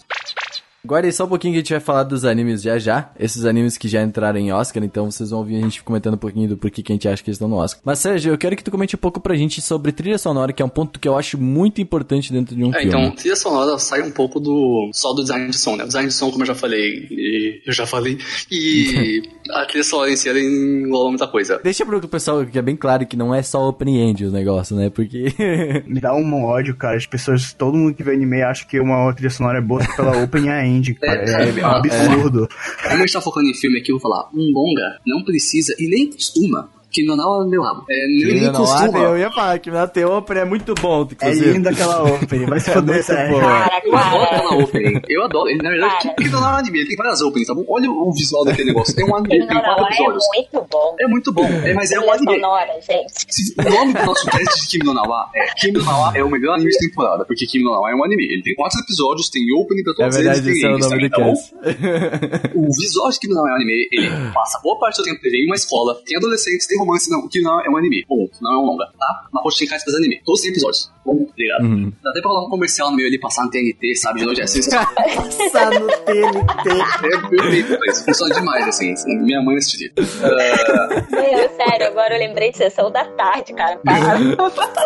Guarda 0.86 1.08
aí 1.08 1.14
só 1.14 1.24
um 1.24 1.30
pouquinho 1.30 1.54
que 1.54 1.60
a 1.60 1.62
gente 1.62 1.72
vai 1.72 1.80
falar 1.80 2.04
dos 2.04 2.26
animes 2.26 2.62
já 2.62 2.78
já. 2.78 3.10
Esses 3.18 3.46
animes 3.46 3.78
que 3.78 3.88
já 3.88 4.04
entraram 4.04 4.38
em 4.38 4.52
Oscar, 4.52 4.84
então 4.84 5.10
vocês 5.10 5.30
vão 5.30 5.40
ouvir 5.40 5.56
a 5.56 5.62
gente 5.62 5.82
comentando 5.82 6.16
um 6.16 6.18
pouquinho 6.18 6.50
do 6.50 6.58
porquê 6.58 6.84
que 6.84 6.92
a 6.92 6.96
gente 6.96 7.08
acha 7.08 7.24
que 7.24 7.30
eles 7.30 7.38
estão 7.38 7.48
no 7.48 7.56
Oscar. 7.56 7.82
Mas, 7.86 8.00
Sérgio, 8.00 8.34
eu 8.34 8.38
quero 8.38 8.54
que 8.56 8.64
tu 8.64 8.70
comente 8.70 8.94
um 8.96 9.00
pouco 9.00 9.22
pra 9.22 9.34
gente 9.36 9.62
sobre 9.62 9.94
trilha 9.94 10.18
sonora, 10.18 10.52
que 10.52 10.62
é 10.62 10.66
um 10.66 10.70
ponto 10.70 11.00
que 11.00 11.08
eu 11.08 11.18
acho 11.18 11.38
muito 11.38 11.80
importante 11.80 12.34
dentro 12.34 12.54
de 12.54 12.64
um 12.66 12.70
É, 12.76 12.80
filme. 12.82 12.88
então, 12.88 13.12
trilha 13.12 13.36
sonora 13.38 13.78
sai 13.80 14.02
um 14.02 14.12
pouco 14.12 14.42
do 14.42 14.90
só 14.94 15.14
do 15.14 15.22
design 15.22 15.50
de 15.50 15.58
som, 15.58 15.78
né? 15.78 15.86
O 15.86 15.88
design 15.88 16.10
de 16.10 16.14
som, 16.14 16.30
como 16.30 16.44
eu 16.44 16.48
já 16.48 16.56
falei, 16.56 17.08
e 17.10 17.62
eu 17.66 17.72
já 17.72 17.86
falei, 17.88 18.18
e 18.52 19.22
a 19.52 19.66
trilha 19.66 19.86
sonora 19.86 20.12
em 20.12 20.18
si 20.18 20.28
ela 20.28 20.40
engloba 20.40 21.10
muita 21.12 21.28
coisa. 21.28 21.62
Deixa 21.64 21.86
pro 21.86 22.06
pessoal 22.10 22.46
que 22.46 22.60
é 22.60 22.62
bem 22.62 22.76
claro 22.76 23.06
que 23.06 23.16
não 23.16 23.34
é 23.34 23.42
só 23.42 23.70
opening 23.70 24.00
end 24.10 24.26
o 24.26 24.32
negócio, 24.32 24.76
né? 24.76 24.90
Porque. 24.90 25.34
Me 25.88 26.02
dá 26.02 26.14
um 26.14 26.44
ódio, 26.44 26.76
cara. 26.76 26.98
As 26.98 27.06
pessoas, 27.06 27.54
todo 27.54 27.78
mundo 27.78 27.94
que 27.96 28.04
vê 28.04 28.12
anime 28.12 28.42
acha 28.42 28.66
que 28.66 28.78
uma 28.82 29.14
trilha 29.14 29.30
sonora 29.30 29.60
é 29.60 29.62
boa 29.62 29.82
pela 29.96 30.12
open 30.22 30.44
e 30.46 30.73
end, 30.78 30.94
cara. 30.96 31.22
É, 31.22 31.50
é 31.50 31.66
um 31.66 31.72
absurdo. 31.72 32.48
Como 32.82 32.96
a 32.96 32.98
gente 32.98 33.14
tá 33.14 33.22
focando 33.22 33.48
em 33.48 33.54
filme 33.54 33.80
aqui, 33.80 33.92
eu 33.92 34.00
vou 34.00 34.12
falar, 34.12 34.30
um 34.34 34.52
longa 34.52 35.00
não 35.06 35.24
precisa 35.24 35.76
e 35.80 35.88
nem 35.88 36.10
costuma. 36.12 36.70
É 37.02 37.46
meu 37.50 37.62
rabo. 37.62 37.84
É, 37.90 38.08
nem, 38.08 38.26
nem 38.34 38.44
não, 38.52 38.54
costuma. 38.62 39.00
eu 39.00 39.18
ia 39.18 39.32
falar 39.32 39.58
The 39.60 40.06
Opera 40.06 40.42
é 40.42 40.46
muito 40.46 40.74
bom, 40.76 41.02
É 41.02 41.14
inclusive. 41.14 41.52
linda 41.54 41.70
aquela 41.72 42.04
open. 42.04 42.46
Vai 42.46 42.60
se 42.60 42.70
foder, 42.72 42.94
muito 42.96 43.06
Sérgio. 43.06 43.40
boa. 43.40 43.42
Cara, 43.44 43.82
Eu 43.86 43.96
adoro 43.98 44.24
aquela 44.24 44.56
opening. 44.64 45.02
Eu 45.10 45.24
adoro. 45.24 45.50
Ele, 45.50 45.62
na 45.64 45.70
verdade, 45.70 46.14
não 46.32 46.40
é 46.40 46.42
um 46.42 46.56
anime, 46.58 46.80
ele 46.80 46.88
tem 46.88 46.98
várias 46.98 47.22
openings, 47.22 47.48
tá 47.48 47.54
bom? 47.56 47.66
Olha 47.68 47.90
o 47.92 48.12
visual 48.14 48.46
daquele 48.46 48.68
negócio. 48.70 48.96
Tem 48.96 49.06
um 49.06 49.16
anime, 49.16 49.48
tem 49.48 49.48
quatro 49.48 49.72
não, 49.82 49.88
é 49.88 49.90
episódios. 49.90 50.24
muito 50.36 50.68
bom. 50.72 50.96
É 51.00 51.08
muito 51.08 51.34
bom, 51.34 51.46
é, 51.46 51.74
mas 51.74 51.92
é 51.92 52.00
um 52.00 52.12
anime. 52.12 52.34
sonora, 52.36 52.74
gente. 52.82 53.68
O 53.68 53.70
nome 53.70 53.94
do 53.94 54.06
nosso 54.06 54.26
teste 54.30 54.62
de 54.62 54.68
Kimi 54.70 54.86
no 54.86 54.94
Nawa 54.94 55.30
é 55.36 55.46
Kimi 55.56 55.74
no 55.80 55.84
Nawa 55.86 56.12
é 56.16 56.24
o 56.24 56.30
melhor 56.30 56.56
anime 56.56 56.70
de 56.72 56.78
temporada, 56.78 57.26
porque 57.26 57.46
Kimi 57.46 57.64
no 57.64 57.72
Nawa 57.72 57.92
é 57.92 57.96
um 57.96 58.04
anime. 58.04 58.24
Ele 58.32 58.42
tem 58.44 58.56
quatro 58.56 58.80
episódios, 58.80 59.30
tem 59.30 59.42
opening 59.54 59.84
pra 59.84 59.94
É 59.94 59.96
todos 59.96 60.16
verdade, 60.16 60.40
eles, 60.40 60.48
esse 60.58 60.66
é 60.66 60.68
tem 60.68 60.76
o 60.76 60.80
nome 60.80 61.10
tá. 61.10 61.18
O 62.56 62.68
visual 62.80 63.10
de 63.10 63.20
Kimi 63.20 63.34
no 63.34 63.42
Nawa 63.42 63.50
é 63.50 63.54
um 63.54 63.56
anime, 63.56 63.88
ele 63.92 64.10
passa 64.34 64.60
boa 64.64 64.78
parte 64.80 64.98
do 64.98 65.04
tempo 65.04 65.22
dele 65.22 65.44
em 65.44 65.46
uma 65.46 65.56
escola, 65.56 65.96
tem 66.06 66.18
adolescentes, 66.18 66.68
tem 66.68 66.78
romance, 66.86 67.10
não, 67.10 67.20
o 67.20 67.30
Kimi 67.30 67.44
no 67.44 67.52
Nawa 67.52 67.64
é 67.66 67.70
um 67.70 67.78
anime. 67.78 68.06
Bom, 68.08 68.28
não 68.42 68.54
é 68.54 68.58
um 68.58 68.66
longa, 68.66 68.86
tá? 69.00 69.28
Na 69.34 69.42
rotina 69.42 69.70
caixa 69.72 69.86
dos 69.86 69.96
anime. 69.96 70.22
Todos 70.26 70.42
têm 70.42 70.52
episódios. 70.52 70.92
Bom, 71.06 71.28
obrigado. 71.30 71.64
Uhum. 71.64 71.92
Dá 72.04 72.10
até 72.12 72.22
pra 72.22 72.32
rolar 72.32 72.46
um 72.46 72.50
comercial 72.50 72.90
no 72.90 72.96
meio 72.98 73.08
ali, 73.10 73.20
passar 73.20 73.44
no 73.44 73.50
TNT, 73.52 73.96
sabe? 73.96 74.20
De 74.20 74.26
noite 74.26 74.42
é 74.42 74.48
sensacional. 74.48 74.88
Passar 74.94 75.72
no 75.72 75.88
TNT. 75.88 76.70
É 77.04 77.30
perfeito 77.30 77.80
isso. 77.90 78.06
Funciona 78.06 78.36
demais, 78.36 78.68
assim. 78.68 78.94
assim, 78.94 79.18
Minha 79.20 79.42
mãe 79.42 79.58
assistiria. 79.58 79.92
Ah, 79.98 81.04
Meu, 81.12 81.50
sério, 81.50 81.88
agora 81.88 82.16
eu 82.16 82.20
lembrei 82.20 82.52
de 82.52 82.58
sessão 82.58 82.92
da 82.92 83.04
tarde, 83.06 83.54
cara. 83.54 83.80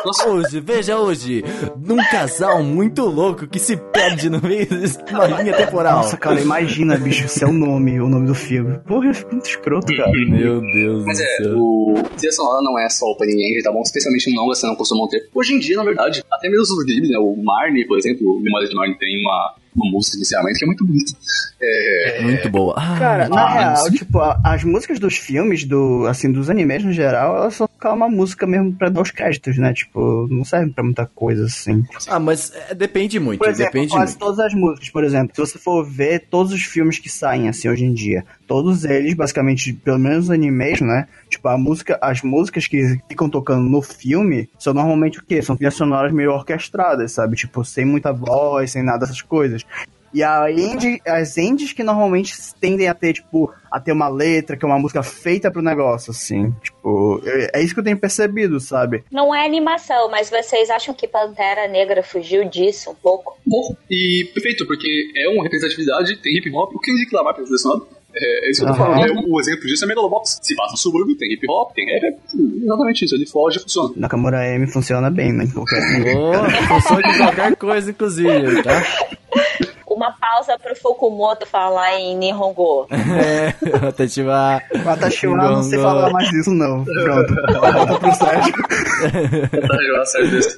Nossa, 0.06 0.28
Hoje, 0.28 0.60
veja 0.60 0.98
hoje, 0.98 1.44
num 1.78 1.98
casal 2.10 2.64
muito 2.64 3.04
louco 3.06 3.48
que 3.48 3.60
se 3.60 3.78
perde 3.78 4.30
no 4.30 4.42
meio 4.42 4.66
de 4.68 5.14
uma 5.14 5.28
linha 5.28 5.56
temporal. 5.56 5.98
Nossa, 5.98 6.18
cara, 6.18 6.40
imagina, 6.42 6.98
bicho, 6.98 7.28
seu 7.28 7.52
nome, 7.52 8.00
o 8.02 8.10
nome 8.10 8.28
do 8.28 8.36
filme. 8.36 8.78
Porra, 8.88 9.08
eu 9.08 9.14
fico 9.14 9.32
muito 9.34 9.46
escroto, 9.46 9.96
cara. 9.96 10.12
Meu 10.12 10.62
Deus 10.62 11.06
Mas 11.06 11.18
do 11.18 11.24
é, 11.24 11.28
céu. 11.38 11.58
o 11.58 11.87
trilha 12.17 12.32
sonora 12.32 12.62
não 12.62 12.78
é 12.80 12.89
só 12.89 13.06
opening 13.08 13.34
engine, 13.41 13.63
tá 13.63 13.71
bom? 13.71 13.82
Especialmente 13.82 14.30
em 14.30 14.36
longa, 14.36 14.56
você 14.56 14.65
não 14.67 14.76
costuma 14.76 15.08
ter. 15.08 15.28
Hoje 15.34 15.54
em 15.54 15.60
dia, 15.60 15.78
na 15.78 15.84
verdade, 15.84 16.23
até 16.32 16.50
mesmo 16.50 16.63
os 16.63 16.86
games, 16.86 17.10
né? 17.10 17.17
O 17.17 17.36
Marnie, 17.43 17.86
por 17.88 17.97
exemplo, 17.97 18.38
o 18.38 18.39
Memória 18.41 18.67
de 18.67 18.76
Marnie 18.76 18.97
tem 18.97 19.19
uma, 19.21 19.56
uma 19.76 19.91
música 19.91 20.17
inicialmente 20.17 20.60
que 20.60 20.65
é 20.65 20.67
muito 20.67 20.86
bonita. 20.86 21.12
É, 21.62 22.21
Muito 22.21 22.50
boa. 22.50 22.76
Ah, 22.78 22.95
Cara, 23.00 23.30
na 23.30 23.41
Ah, 23.41 23.47
real, 23.73 23.91
tipo, 23.91 24.19
a- 24.19 24.39
as 24.43 24.63
músicas 24.63 25.00
dos 25.00 25.17
filmes, 25.17 25.63
do, 25.63 26.06
assim, 26.08 26.32
dos 26.32 26.50
animes 26.50 26.84
no 26.84 26.91
geral, 26.93 27.36
elas 27.38 27.56
só 27.56 27.66
ficam 27.78 27.96
uma 27.96 28.10
música 28.10 28.46
mesmo 28.46 28.74
pra 28.74 28.90
dar 28.90 29.02
os 29.02 29.12
créditos, 29.12 29.58
né? 29.58 29.74
Tipo, 29.74 30.28
não 30.30 30.44
servem 30.44 30.72
pra 30.72 30.84
muita 30.84 31.06
coisa, 31.06 31.46
assim. 31.46 31.84
Ah, 32.08 32.20
mas 32.20 32.52
é, 32.70 32.74
depende 32.74 33.20
muito, 33.20 33.40
Por 33.40 33.50
exemplo, 33.50 33.74
depende 33.74 33.94
quase 33.94 34.13
muito. 34.13 34.20
todas 34.20 34.40
as 34.40 34.54
músicas, 34.54 34.90
por 34.90 35.04
exemplo, 35.04 35.36
se 35.36 35.40
você 35.40 35.58
for 35.60 35.86
ver 35.86 36.28
todos 36.30 36.52
os 36.52 36.63
filmes 36.63 37.00
que 37.00 37.10
saem, 37.10 37.48
assim, 37.48 37.70
hoje 37.70 37.86
em 37.86 37.94
dia, 37.94 38.26
todos 38.48 38.84
eles, 38.84 39.13
basicamente, 39.13 39.72
pelo 39.74 40.00
menos 40.00 40.26
os 40.26 40.32
animes, 40.32 40.82
né? 40.82 41.08
Tipo, 41.30 41.48
a 41.48 41.58
música, 41.58 41.98
as 42.02 42.22
músicas 42.22 42.68
que 42.68 43.00
ficam 43.08 43.30
tocando 43.30 43.63
no 43.70 43.82
filme 43.82 44.50
são 44.58 44.74
normalmente 44.74 45.20
o 45.20 45.24
quê? 45.24 45.42
São 45.42 45.56
trilhas 45.56 45.76
sonoras 45.76 46.12
meio 46.12 46.32
orquestradas, 46.32 47.12
sabe? 47.12 47.36
Tipo, 47.36 47.63
sem 47.63 47.86
muita 47.86 48.12
voz, 48.12 48.72
sem 48.72 48.84
nada 48.84 49.00
dessas 49.00 49.22
coisas. 49.22 49.66
E 50.13 50.24
a 50.24 50.50
indie, 50.50 51.02
as 51.06 51.38
indies 51.38 51.74
que 51.74 51.84
normalmente 51.84 52.34
tendem 52.60 52.88
a 52.88 52.94
ter, 52.94 53.13
tipo, 53.13 53.54
a 53.78 53.80
ter 53.80 53.92
uma 53.92 54.10
letra, 54.10 54.58
que 54.58 54.66
é 54.66 54.68
uma 54.68 54.80
música 54.80 55.02
feita 55.04 55.52
pro 55.52 55.62
negócio, 55.62 56.12
assim. 56.12 56.54
Tipo, 56.62 57.22
é 57.26 57.60
é 57.60 57.63
isso 57.63 57.74
que 57.74 57.80
eu 57.80 57.84
tenho 57.84 57.98
percebido, 57.98 58.60
sabe? 58.60 59.04
Não 59.12 59.34
é 59.34 59.46
animação, 59.46 60.10
mas 60.10 60.30
vocês 60.30 60.70
acham 60.70 60.94
que 60.94 61.08
Pantera 61.08 61.68
Negra 61.68 62.04
fugiu 62.04 62.48
disso 62.50 62.92
um 62.92 62.96
pouco? 62.96 63.38
bom, 63.46 63.76
e 63.90 64.30
perfeito, 64.34 64.66
porque 64.68 65.12
é 65.16 65.30
uma 65.30 65.44
representatividade, 65.44 66.18
tem 66.18 66.38
hip 66.38 66.50
hop, 66.54 66.76
o 66.76 66.80
Kendrick 66.80 67.13
Lamar 67.16 67.34
pela 67.34 67.46
trilha 67.46 67.58
sonora. 67.58 67.82
É, 68.20 68.48
é 68.48 68.52
isso 68.52 68.62
que 68.62 68.68
eu 68.68 68.72
tô 68.74 68.78
falando. 68.78 69.13
né? 69.13 69.24
O 69.28 69.40
exemplo 69.40 69.68
disso 69.68 69.86
é 69.86 69.88
Megalobox. 69.88 70.40
Se 70.42 70.56
passa 70.56 70.72
no 70.72 70.78
subúrbio, 70.78 71.16
tem 71.16 71.32
hip 71.34 71.46
hop, 71.50 71.72
tem 71.74 71.86
rap. 71.86 72.04
é 72.04 72.18
Exatamente 72.63 73.06
isso. 73.06 73.16
Ele 73.16 73.26
foge 73.28 73.60
e 73.60 73.62
funciona. 73.62 73.94
Nakamura 73.96 74.48
M 74.56 74.66
funciona 74.68 75.10
bem, 75.12 75.32
né? 75.32 75.44
em 75.44 75.52
Qualquer... 75.52 75.82
Oh, 76.18 76.50
funciona 76.68 77.02
com 77.04 77.18
qualquer 77.18 77.56
coisa, 77.56 77.92
inclusive, 77.92 78.63
tá? 78.63 78.84
Uma 79.86 80.16
pausa 80.28 80.60
pro 80.60 80.76
Fukumoto 80.76 81.46
falar 81.46 81.98
em 82.00 82.18
Nihongo. 82.18 82.88
É, 83.18 83.92
Tatiba. 83.94 84.62
Watashi 84.86 85.28
wa 85.28 85.38
não 85.38 85.63
sei 85.63 85.80
falar 85.80 86.12
mais 86.12 86.30
disso, 86.30 86.52
não. 86.52 86.84
Pronto. 86.84 87.34
Volta 87.60 88.00
pro 88.00 88.12
Sérgio. 88.13 88.54
Tá, 89.68 90.02
acerto 90.02 90.36
isso. 90.36 90.58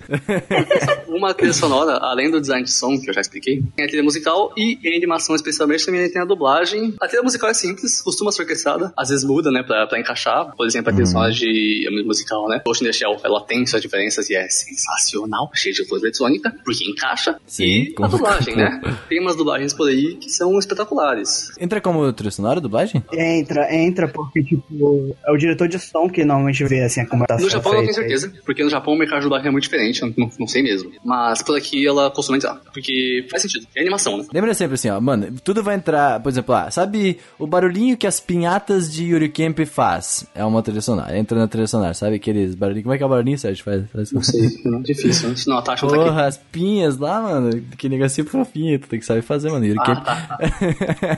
Uma 1.07 1.33
trilha 1.33 1.53
sonora, 1.53 1.97
além 2.01 2.31
do 2.31 2.39
design 2.39 2.63
de 2.63 2.71
som, 2.71 2.99
que 2.99 3.09
eu 3.09 3.13
já 3.13 3.21
expliquei, 3.21 3.61
tem 3.75 3.85
a 3.85 3.87
trilha 3.87 4.03
musical 4.03 4.53
e 4.55 4.79
em 4.83 4.97
animação 4.97 5.35
especialmente 5.35 5.85
também 5.85 6.09
tem 6.09 6.21
a 6.21 6.25
dublagem. 6.25 6.95
A 7.01 7.07
trilha 7.07 7.23
musical 7.23 7.49
é 7.49 7.53
simples, 7.53 8.01
costuma 8.01 8.31
ser 8.31 8.43
orquestrada, 8.43 8.93
às 8.95 9.09
vezes 9.09 9.25
muda, 9.25 9.51
né, 9.51 9.63
pra, 9.63 9.87
pra 9.87 9.99
encaixar. 9.99 10.53
Por 10.55 10.65
exemplo, 10.65 10.91
a 10.91 10.93
trilha 10.93 11.07
sonora 11.07 11.31
de 11.31 11.85
a 11.87 12.05
musical, 12.05 12.47
né, 12.47 12.61
Ghost 12.65 12.83
in 12.83 12.87
the 12.87 12.93
Shell, 12.93 13.17
ela 13.23 13.41
tem 13.41 13.65
suas 13.65 13.81
diferenças 13.81 14.29
e 14.29 14.35
é 14.35 14.47
sensacional, 14.49 15.49
cheia 15.53 15.73
de 15.73 15.85
coisa 15.85 16.05
eletrônica, 16.05 16.53
porque 16.63 16.85
encaixa. 16.85 17.39
Sim, 17.45 17.63
e 17.63 17.95
a 18.01 18.07
dublagem, 18.07 18.55
né? 18.55 18.81
Tem 19.09 19.19
umas 19.19 19.35
dublagens 19.35 19.58
por 19.75 19.89
aí 19.89 20.15
que 20.15 20.29
são 20.29 20.57
espetaculares. 20.57 21.51
Entra 21.59 21.81
como 21.81 22.11
trilha 22.13 22.31
sonora, 22.31 22.61
dublagem? 22.61 23.03
Entra, 23.13 23.73
entra, 23.73 24.07
porque, 24.07 24.43
tipo, 24.43 25.15
é 25.25 25.31
o 25.31 25.37
diretor 25.37 25.67
de 25.67 25.79
som 25.79 26.09
que 26.09 26.23
normalmente 26.23 26.63
vê, 26.65 26.83
assim, 26.83 27.01
a 27.01 27.05
tá 27.05 27.37
No 27.37 27.49
Japão 27.49 27.73
eu 27.73 27.81
tenho 27.81 27.93
certeza, 27.93 28.33
porque 28.45 28.63
no 28.63 28.69
Japão 28.69 28.93
o 28.93 28.97
mercado 28.97 29.19
de 29.19 29.25
dublagem 29.25 29.47
é 29.47 29.51
muito 29.51 29.63
diferente, 29.63 30.01
não, 30.01 30.31
não 30.39 30.47
sei 30.47 30.63
mesmo. 30.63 30.91
Mas 31.03 31.41
por 31.41 31.57
aqui 31.57 31.85
ela 31.85 32.09
costuma 32.11 32.37
entrar, 32.37 32.55
porque 32.73 33.25
faz 33.29 33.41
sentido, 33.43 33.67
é 33.75 33.81
animação, 33.81 34.17
né? 34.17 34.25
Lembra 34.33 34.53
sempre 34.53 34.75
assim, 34.75 34.89
ó, 34.89 34.99
mano, 34.99 35.27
tudo 35.43 35.63
vai 35.63 35.75
entrar, 35.75 36.19
por 36.21 36.29
exemplo, 36.29 36.55
ah, 36.55 36.71
sabe 36.71 37.17
o 37.37 37.47
barulhinho 37.47 37.97
que 37.97 38.07
as 38.07 38.19
pinhatas 38.19 38.91
de 38.91 39.05
Yuri 39.05 39.29
Camp 39.29 39.59
faz? 39.65 40.25
É 40.33 40.43
uma 40.43 40.61
trilha 40.61 40.81
sonora, 40.81 41.17
entra 41.17 41.37
na 41.37 41.47
trilha 41.47 41.67
sonora, 41.67 41.93
sabe 41.93 42.15
aqueles 42.15 42.55
barulhinhos, 42.55 42.83
como 42.83 42.93
é 42.93 42.97
que 42.97 43.03
é 43.03 43.05
o 43.05 43.09
barulhinho, 43.09 43.37
Sérgio? 43.37 43.63
Faz, 43.63 43.89
faz 43.91 44.11
Não 44.11 44.21
sei, 44.21 44.49
não 44.65 44.79
é 44.79 44.81
difícil, 44.81 45.29
né? 45.29 45.35
senão 45.35 45.57
a 45.57 45.61
taxa 45.61 45.85
não 45.85 45.93
tá 45.93 45.99
aqui. 45.99 46.09
Porra, 46.09 46.25
as 46.25 46.37
pinhas 46.37 46.97
lá, 46.97 47.21
mano, 47.21 47.61
que 47.77 47.89
negocinho 47.89 48.27
fofinho, 48.27 48.79
tu 48.79 48.87
tem 48.87 48.99
que 48.99 49.05
saber 49.05 49.21
fazer 49.21 49.48
é 49.49 49.53
maneiro. 49.53 49.79
Ah, 49.79 49.83
que 49.85 49.91
é- 49.91 49.95
tá. 49.95 50.39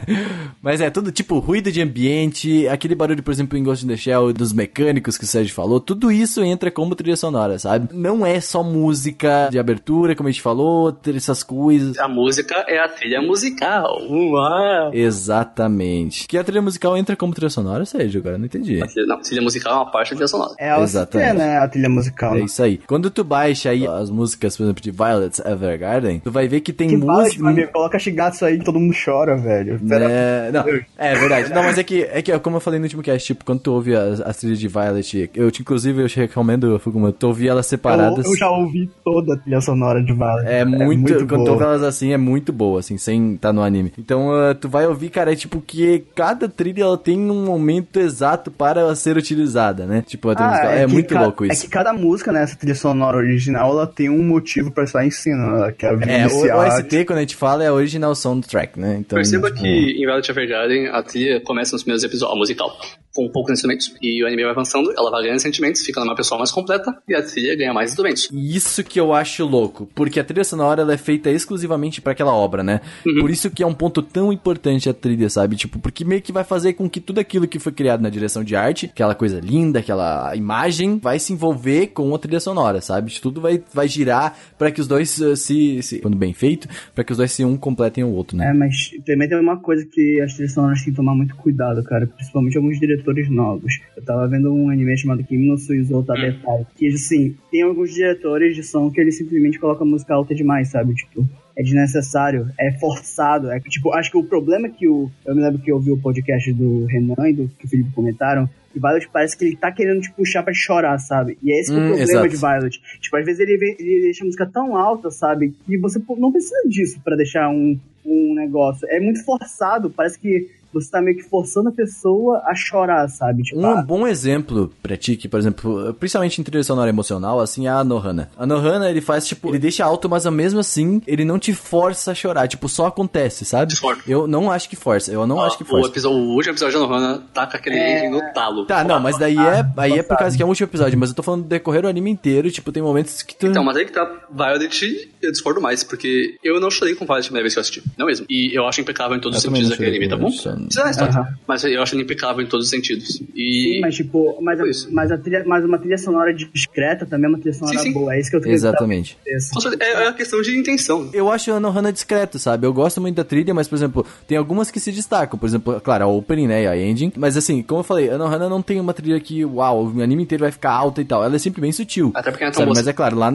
Mas 0.62 0.82
é 0.82 0.89
tudo 0.89 1.12
tipo 1.12 1.39
ruído 1.39 1.72
de 1.72 1.82
ambiente, 1.82 2.67
aquele 2.67 2.96
barulho, 2.96 3.23
por 3.23 3.32
exemplo, 3.32 3.58
em 3.58 3.63
Ghost 3.63 3.86
in 3.86 3.88
the 3.90 3.98
Shell 3.98 4.34
dos 4.34 4.54
mecânicos 4.54 5.17
que 5.17 5.23
o 5.23 5.27
Sérgio 5.27 5.54
falou, 5.54 5.79
tudo 5.79 6.12
isso 6.12 6.44
entra 6.44 6.69
como 6.71 6.96
trilha 6.96 7.15
sonora, 7.15 7.58
sabe? 7.60 7.90
Não 7.94 8.25
é 8.25 8.40
só 8.40 8.63
música 8.63 9.50
de 9.52 9.60
abertura, 9.60 10.15
como 10.15 10.29
a 10.29 10.32
gente 10.32 10.42
falou, 10.42 10.92
ter 10.92 11.15
essas 11.15 11.44
coisas. 11.44 11.98
A 12.00 12.08
música 12.08 12.56
é 12.67 12.79
a 12.79 12.88
trilha 12.88 13.21
musical. 13.21 13.98
Uau! 14.10 14.94
Exatamente. 14.94 16.27
Que 16.27 16.38
a 16.38 16.44
trilha 16.44 16.62
musical 16.62 16.98
entra 16.98 17.15
como 17.15 17.34
trilha 17.34 17.50
sonora, 17.50 17.86
Sérgio? 17.86 18.21
Agora 18.21 18.38
não 18.38 18.46
entendi. 18.46 18.82
A 18.82 18.88
trilha, 18.88 19.08
não, 19.08 19.15
a 19.15 19.19
trilha 19.19 19.42
musical 19.42 19.73
é 19.73 19.75
uma 19.77 19.92
parte 19.92 20.10
da 20.12 20.15
trilha 20.15 20.27
sonora. 20.27 20.56
É 20.60 20.82
Exatamente. 20.82 21.38
né? 21.38 21.58
A 21.58 21.67
trilha 21.67 21.90
musical. 21.90 22.36
É 22.36 22.40
né? 22.40 22.46
isso 22.46 22.62
aí. 22.62 22.77
Quando 22.88 23.10
tu 23.10 23.23
baixa 23.23 23.69
aí 23.69 23.86
as 23.88 24.10
músicas, 24.10 24.56
por 24.58 24.63
exemplo, 24.63 24.82
de 24.82 24.92
Violet's 24.92 25.40
Evergarden, 25.40 26.19
tu 26.19 26.32
vai 26.32 26.48
ver 26.48 26.62
que 26.62 26.73
tem 26.73 26.96
música. 26.98 27.67
coloca 27.67 27.98
Shigatsu 28.22 28.46
aí 28.46 28.60
todo 28.60 28.80
mundo 28.80 28.94
chora, 29.04 29.36
velho. 29.36 29.80
Pera- 29.80 30.06
É, 30.12 30.52
não, 30.52 30.63
é 30.98 31.15
verdade. 31.15 31.54
Não, 31.54 31.63
mas 31.63 31.78
é 31.78 31.84
que, 31.84 32.04
é 32.04 32.22
que, 32.22 32.38
como 32.40 32.58
eu 32.58 32.62
falei 32.62 32.80
no 32.80 32.86
último 32.86 33.02
cast, 33.02 33.26
tipo, 33.26 33.44
quando 33.46 33.60
tu 33.62 33.72
ouve 33.74 33.96
as, 33.96 34.22
as 34.22 34.38
trilhas 34.38 34.60
de 34.60 34.67
Violet, 34.67 35.30
eu 35.34 35.50
te, 35.52 35.62
inclusive, 35.62 36.02
eu 36.02 36.08
te 36.10 36.17
recomendo, 36.19 36.78
Fuguma, 36.80 37.12
tu 37.12 37.28
ouvir 37.28 37.48
elas 37.50 37.65
separadas. 37.65 38.26
Eu, 38.26 38.32
eu 38.32 38.38
já 38.38 38.50
ouvi 38.50 38.90
toda 39.04 39.34
a 39.34 39.38
trilha 39.38 39.62
sonora 39.62 40.04
de 40.04 40.13
Violet. 40.13 40.48
É 40.48 40.65
muito, 40.65 41.26
quando 41.28 41.46
tu 41.46 41.52
ouve 41.52 41.63
elas 41.63 41.84
assim, 41.84 42.13
é 42.13 42.17
muito 42.17 42.54
boa, 42.54 42.80
assim, 42.80 42.98
sem 42.98 43.34
estar 43.36 43.52
no 43.54 43.63
anime. 43.63 43.94
Então, 43.98 44.32
ah, 44.34 44.54
tu 44.54 44.69
vai 44.69 44.86
ouvir, 44.86 45.10
cara, 45.10 45.32
é 45.32 45.36
tipo 45.36 45.62
que 45.62 46.04
cada 46.15 46.48
trilha 46.48 46.84
ela 46.84 46.98
tem 46.98 47.17
um 47.19 47.46
momento 47.46 48.00
exato 48.00 48.52
para 48.52 48.94
ser 48.96 49.17
utilizada, 49.17 49.86
né? 49.86 50.04
Tipo, 50.06 50.30
Ah, 50.30 50.34
musical. 50.34 50.72
é, 50.72 50.86
que 50.86 50.94
muito 50.94 51.17
louco 51.17 51.46
isso. 51.46 51.62
É 51.62 51.65
que 51.65 51.72
cada 51.72 51.94
música 51.94 52.32
nessa 52.32 52.56
trilha 52.56 52.76
sonora 52.76 53.17
original, 53.17 53.72
ela 53.72 53.88
tem 53.88 54.10
um 54.10 54.24
motivo 54.24 54.72
pra 54.72 54.84
estar 54.84 55.06
em 55.06 55.12
cena, 55.12 55.65
né? 55.67 55.74
que 55.78 55.86
é 55.86 55.90
a 55.90 55.94
É, 55.94 56.28
o, 56.28 56.30
o 56.60 56.72
ST, 56.72 57.06
quando 57.06 57.17
a 57.19 57.22
gente 57.22 57.36
fala, 57.36 57.63
é 57.63 57.67
a 57.67 57.74
original 57.74 58.11
soundtrack, 58.16 58.80
né? 58.80 58.98
Então, 59.00 59.18
Perceba 59.18 59.50
tipo, 59.50 59.62
que 59.62 59.68
em 59.68 60.06
Violet 60.06 60.30
Evergarden 60.30 60.88
a 60.88 61.04
trilha 61.04 61.42
começa 61.42 61.74
nos 61.74 61.84
primeiros 61.84 62.04
episódios, 62.04 62.36
a 62.36 62.40
musical, 62.40 62.78
com 63.14 63.30
poucos 63.30 63.54
instrumentos. 63.54 63.94
E 64.02 64.24
o 64.24 64.28
anime 64.28 64.44
vai 64.44 64.52
avançando, 64.52 64.92
ela 64.98 65.12
vai 65.12 65.24
ganhando 65.24 65.40
sentimentos, 65.40 65.82
fica 65.82 66.00
numa 66.02 66.16
pessoa 66.16 66.38
mais 66.38 66.52
completa, 66.52 66.96
e 67.08 67.16
a 67.16 67.22
trilha 67.22 67.56
ganha 67.56 67.74
mais 67.74 67.92
instrumentos. 67.92 68.30
Isso 68.32 68.84
que 68.84 69.00
eu 69.00 69.14
acho 69.14 69.46
louco, 69.46 69.90
porque 69.94 70.20
a 70.20 70.24
trilha 70.24 70.44
sonora 70.44 70.82
ela 70.82 70.94
é 70.94 70.98
feita 70.98 71.30
exclusivamente 71.30 72.02
pra 72.02 72.14
aquela 72.14 72.34
obra, 72.34 72.64
né? 72.64 72.82
Por 73.20 73.30
isso 73.30 73.50
que 73.50 73.64
é 73.64 73.68
um 73.68 73.74
ponto 73.74 74.02
tão 74.02 74.32
importante 74.32 74.90
a 74.90 74.94
trilha, 74.94 75.30
sabe? 75.30 75.56
Tipo, 75.56 75.80
porque 75.80 76.06
meio 76.06 76.22
que 76.22 76.32
vai 76.32 76.44
fazer 76.44 76.74
com 76.74 76.90
que 76.90 77.00
tudo 77.00 77.20
aquilo 77.20 77.48
que 77.48 77.60
foi 77.60 77.72
criado 77.72 78.02
na 78.02 78.10
direção 78.10 78.44
de 78.44 78.56
arte, 78.56 78.88
aquela 78.88 79.16
coisa 79.16 79.40
linda, 79.40 79.80
aquela 79.80 80.36
imagem, 80.36 80.98
vai 80.98 81.20
se 81.20 81.34
envolver 81.34 81.88
com 81.88 82.14
a 82.14 82.20
trilha 82.20 82.40
sonora, 82.40 82.82
sabe? 82.82 83.12
Tudo 83.22 83.42
vai, 83.42 83.62
vai 83.74 83.88
girar 83.88 84.36
pra 84.58 84.72
que 84.72 84.82
os 84.82 84.88
dois 84.88 85.20
uh, 85.20 85.36
se, 85.36 85.82
se, 85.82 86.00
quando 86.00 86.18
bem 86.18 86.34
feito, 86.34 86.68
pra 86.96 87.04
que 87.04 87.12
os 87.12 87.18
dois 87.18 87.32
se 87.32 87.44
um 87.44 87.58
completem 87.58 88.04
o 88.04 88.10
outro, 88.10 88.38
né? 88.38 88.50
É, 88.50 88.54
mas 88.54 88.92
também 89.06 89.28
tem 89.28 89.40
uma 89.40 89.58
coisa 89.58 89.86
que 89.86 90.22
as 90.22 90.34
trilhas 90.34 90.54
sonoras 90.54 90.80
têm 90.80 90.92
que 90.92 90.98
tomar 90.98 91.16
muito 91.16 91.36
cuidado, 91.36 91.84
cara. 91.84 92.08
Principalmente 92.08 92.58
alguns 92.58 92.80
diretores 92.80 93.00
novos. 93.29 93.79
Eu 93.95 94.04
tava 94.04 94.27
vendo 94.27 94.54
um 94.54 94.69
anime 94.69 94.97
chamado 94.97 95.23
Kimi 95.23 95.47
no 95.47 95.58
Suizo 95.58 96.04
Tabetai. 96.04 96.65
Que, 96.75 96.87
assim, 96.87 97.35
tem 97.52 97.62
alguns 97.63 97.93
diretores 97.93 98.56
de 98.56 98.63
som 98.63 98.89
que 98.91 98.99
eles 99.02 99.17
simplesmente 99.17 99.60
colocam 99.60 99.85
música 99.87 100.13
alta 100.13 100.33
demais, 100.35 100.69
sabe? 100.69 100.93
Tipo, 100.93 101.27
é 101.56 101.63
desnecessário, 101.63 102.47
é 102.60 102.71
forçado. 102.79 103.52
É 103.52 103.60
tipo, 103.60 103.91
acho 103.93 104.12
que 104.12 104.17
o 104.17 104.23
problema 104.23 104.67
é 104.67 104.69
que 104.69 104.87
o. 104.87 105.10
Eu 105.25 105.35
me 105.35 105.41
lembro 105.41 105.60
que 105.62 105.71
eu 105.71 105.75
ouvi 105.75 105.91
o 105.91 105.97
podcast 105.97 106.52
do 106.54 106.85
Renan 106.85 107.29
e 107.29 107.33
do 107.33 107.47
que 107.60 107.65
o 107.65 107.69
Felipe 107.69 107.91
comentaram. 107.93 108.49
Que 108.71 108.79
Violet 108.79 109.10
parece 109.12 109.37
que 109.37 109.43
ele 109.43 109.58
tá 109.58 109.69
querendo 109.69 109.99
te 109.99 110.10
puxar 110.13 110.43
pra 110.43 110.54
chorar, 110.54 110.97
sabe? 110.97 111.37
E 111.43 111.52
é 111.52 111.60
esse 111.60 111.73
que 111.73 111.77
é 111.77 111.81
Hum, 111.81 111.85
o 111.87 111.87
problema 111.97 112.10
exato. 112.10 112.29
de 112.29 112.37
Violet. 112.37 112.81
Tipo, 113.02 113.17
às 113.17 113.25
vezes 113.25 113.41
ele, 113.41 113.58
vem- 113.58 113.75
ele 113.77 114.02
deixa 114.04 114.23
a 114.23 114.25
música 114.25 114.45
tão 114.45 114.77
alta, 114.77 115.12
sabe? 115.12 115.54
Que 115.65 115.77
você 115.77 116.02
não 116.17 116.31
precisa 116.31 116.56
disso 116.69 117.02
pra 117.04 117.17
deixar 117.17 117.49
um, 117.49 117.77
um 118.06 118.33
negócio. 118.33 118.87
É 118.89 118.97
muito 119.02 119.25
forçado, 119.25 119.89
parece 119.89 120.17
que 120.17 120.47
você 120.74 120.90
tá 120.90 121.02
meio 121.02 121.17
que 121.17 121.24
forçando 121.24 121.69
a 121.69 121.72
pessoa 121.72 122.42
a 122.46 122.56
chorar, 122.56 123.08
sabe? 123.10 123.44
Tipo, 123.44 123.60
Um 123.60 123.65
ah, 123.65 123.82
bom 123.82 124.08
exemplo 124.08 124.72
pra 124.82 124.98
ti, 124.98 125.15
que, 125.15 125.28
por 125.28 125.40
exemplo, 125.40 125.94
principalmente 126.00 126.40
em 126.40 126.44
trilha 126.44 126.63
sonora 126.63 126.90
emocional, 126.90 127.40
assim, 127.40 127.67
é 127.67 127.69
a 127.69 127.84
Nohana. 127.84 128.30
A 128.38 128.46
Nohana, 128.46 128.90
ele 128.90 129.02
faz, 129.02 129.28
tipo, 129.28 129.50
ele 129.50 129.60
deixa 129.60 129.84
alto, 129.86 130.10
mas 130.10 130.26
mesmo 130.26 130.60
assim, 130.60 131.02
ele 131.06 131.26
não 131.26 131.38
te 131.40 131.54
força 131.54 132.12
a 132.12 132.15
chorar. 132.15 132.48
Tipo, 132.48 132.69
só 132.69 132.88
acontece, 132.88 133.46
sabe? 133.46 133.72
Discordo. 133.72 134.02
Eu 134.08 134.28
não 134.28 134.52
acho 134.52 134.69
que 134.69 134.76
força, 134.76 135.12
eu 135.12 135.26
não 135.28 135.42
acho 135.42 135.58
que 135.58 135.63
o, 135.63 135.65
força. 135.65 135.90
episódio, 135.90 136.17
o 136.17 136.36
último 136.36 136.54
episódio 136.54 136.80
da 136.80 136.88
Nohana 136.88 137.24
tá 137.34 137.48
com 137.48 137.58
aquele 137.58 137.78
É. 137.78 138.10
no 138.10 138.22
talo. 138.34 138.65
Tá, 138.65 138.84
não, 138.84 139.00
mas 139.00 139.17
daí 139.17 139.38
é, 139.38 139.65
aí 139.78 140.00
é 140.00 140.04
por 140.04 140.17
causa 140.17 140.36
que 140.36 140.44
é 140.44 140.46
um 140.46 140.50
último 140.50 140.67
episódio, 140.67 140.98
mas 140.98 141.10
eu 141.10 141.15
tô 141.15 141.24
falando 141.24 141.44
do 141.44 141.48
decorrer 141.48 141.86
o 141.86 141.88
anime 141.88 142.10
inteiro, 142.10 142.52
tipo, 142.52 142.72
tem 142.72 142.82
momentos 142.82 143.22
que 143.24 143.36
tu... 143.36 143.48
Então, 143.48 143.63
mas 143.63 143.76
aí 143.78 143.86
que 143.86 143.92
tá 143.92 144.10
Violet, 144.32 145.10
eu 145.22 145.32
discordo 145.32 145.62
mais, 145.62 145.84
porque 145.84 146.38
eu 146.44 146.60
não 146.60 146.69
chorei 146.72 146.96
com 146.96 147.06
Violet 147.06 147.26
a 147.26 147.28
primeira 147.28 147.44
vez 147.44 147.54
que 147.54 147.60
eu 147.60 147.62
assisti. 147.62 147.84
Não 147.98 148.06
mesmo. 148.06 148.26
E 148.30 148.56
eu 148.56 148.67
acho 148.67 148.82
impecável 148.82 149.15
em 149.17 149.19
todos 149.19 149.38
os 149.38 149.44
Eu 149.44 149.50
também 149.50 149.63
sentidos 149.63 149.78
daquele 149.78 149.98
anime, 149.98 150.10
tá 150.10 150.17
bom? 150.17 150.32
Isso 150.70 150.80
é 150.80 150.84
a 150.84 150.90
história. 150.90 151.14
Aham. 151.14 151.28
Mas 151.48 151.64
eu 151.64 151.82
acho 151.82 151.96
ele 151.96 152.04
impecável 152.04 152.44
em 152.44 152.48
todos 152.48 152.66
os 152.66 152.70
sentidos. 152.70 153.22
E. 153.36 153.76
Sim, 153.76 153.82
mas 153.82 153.96
tipo, 153.96 154.38
mas, 154.42 154.60
a, 154.60 154.64
mas, 154.92 155.12
a 155.12 155.18
trilha, 155.18 155.44
mas 155.46 155.64
uma 155.66 155.78
trilha 155.78 155.98
sonora 155.98 156.34
discreta 156.34 157.06
também 157.06 157.26
é 157.26 157.30
uma 157.30 157.40
trilha 157.40 157.54
sonora 157.54 157.78
Sim, 157.78 157.84
sim. 157.86 157.94
boa. 157.94 158.14
É 158.16 158.20
isso 158.20 158.30
que 158.30 158.36
eu 158.36 158.42
tô 158.42 158.50
Exatamente. 158.50 159.18
É, 159.26 159.86
é 159.86 160.08
a 160.08 160.14
questão 160.14 160.42
de 160.42 160.58
intenção. 160.58 161.10
Eu 161.14 161.32
acho 161.32 161.52
a 161.52 161.60
Nohana 161.60 161.92
discreto, 161.92 162.40
sabe? 162.40 162.66
Eu 162.66 162.74
gosto 162.74 163.02
muito 163.02 163.16
da 163.16 163.24
trilha, 163.24 163.54
mas, 163.54 163.68
por 163.68 163.76
exemplo, 163.76 164.06
tem 164.28 164.38
algumas 164.38 164.72
que 164.72 164.80
se 164.80 164.92
destacam. 164.92 165.38
Por 165.38 165.46
exemplo, 165.46 165.80
claro, 165.82 166.06
a 166.06 166.08
opening, 166.08 166.48
né? 166.48 166.64
e 166.64 166.68
A 166.68 166.78
ending. 166.78 167.12
Mas, 167.18 167.38
assim, 167.38 167.62
como 167.64 167.82
eu 167.82 167.84
falei, 167.84 168.10
a 168.10 168.18
Nohana 168.18 168.50
não 168.50 168.62
tem 168.62 168.80
uma 168.80 168.94
trilha 168.94 169.20
que, 169.20 169.44
uau, 169.46 169.88
o 169.88 170.02
anime 170.02 170.24
inteiro 170.24 170.44
vai 170.44 170.52
ficar 170.52 170.72
alta 170.72 171.02
e 171.02 171.06
tal. 171.06 171.24
Ela 171.24 171.36
é 171.36 171.40
sempre 171.40 171.62
bem 171.62 171.72
sutil. 171.72 172.12
Até 172.14 172.32
porque 172.32 172.44
não 172.44 172.50
é 172.50 172.54
tão 172.54 172.60
sabe? 172.62 172.66
boa 172.68 172.76
Mas 172.78 172.88
é 172.88 172.94
claro, 172.94 173.18
lá... 173.18 173.34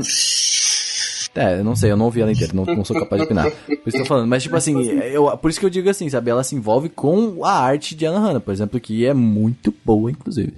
É, 1.37 1.61
eu 1.61 1.65
não 1.65 1.77
sei, 1.77 1.91
eu 1.93 1.97
não 1.97 2.07
ouvi 2.07 2.23
ela 2.23 2.33
inteira, 2.33 2.53
não, 2.55 2.65
não 2.65 2.85
sou 2.85 2.99
capaz 2.99 3.21
de 3.21 3.27
opinar. 3.27 3.51
Por 3.51 3.73
isso 3.73 3.91
que 3.91 3.97
eu 3.97 4.03
tô 4.03 4.07
falando. 4.07 4.27
Mas, 4.27 4.43
tipo 4.43 4.57
assim, 4.57 4.81
eu, 4.89 5.37
por 5.37 5.51
isso 5.51 5.61
que 5.61 5.67
eu 5.67 5.71
digo 5.71 5.91
assim, 5.91 6.09
sabe? 6.09 6.31
Ela 6.31 6.43
se 6.43 6.57
envolve 6.57 6.89
com 6.89 7.45
a 7.45 7.53
arte 7.53 7.95
de 7.95 8.07
Anohana, 8.07 8.41
por 8.41 8.53
exemplo, 8.53 8.81
que 8.81 9.05
é 9.05 9.13
muito 9.13 9.73
boa, 9.85 10.11
inclusive. 10.11 10.55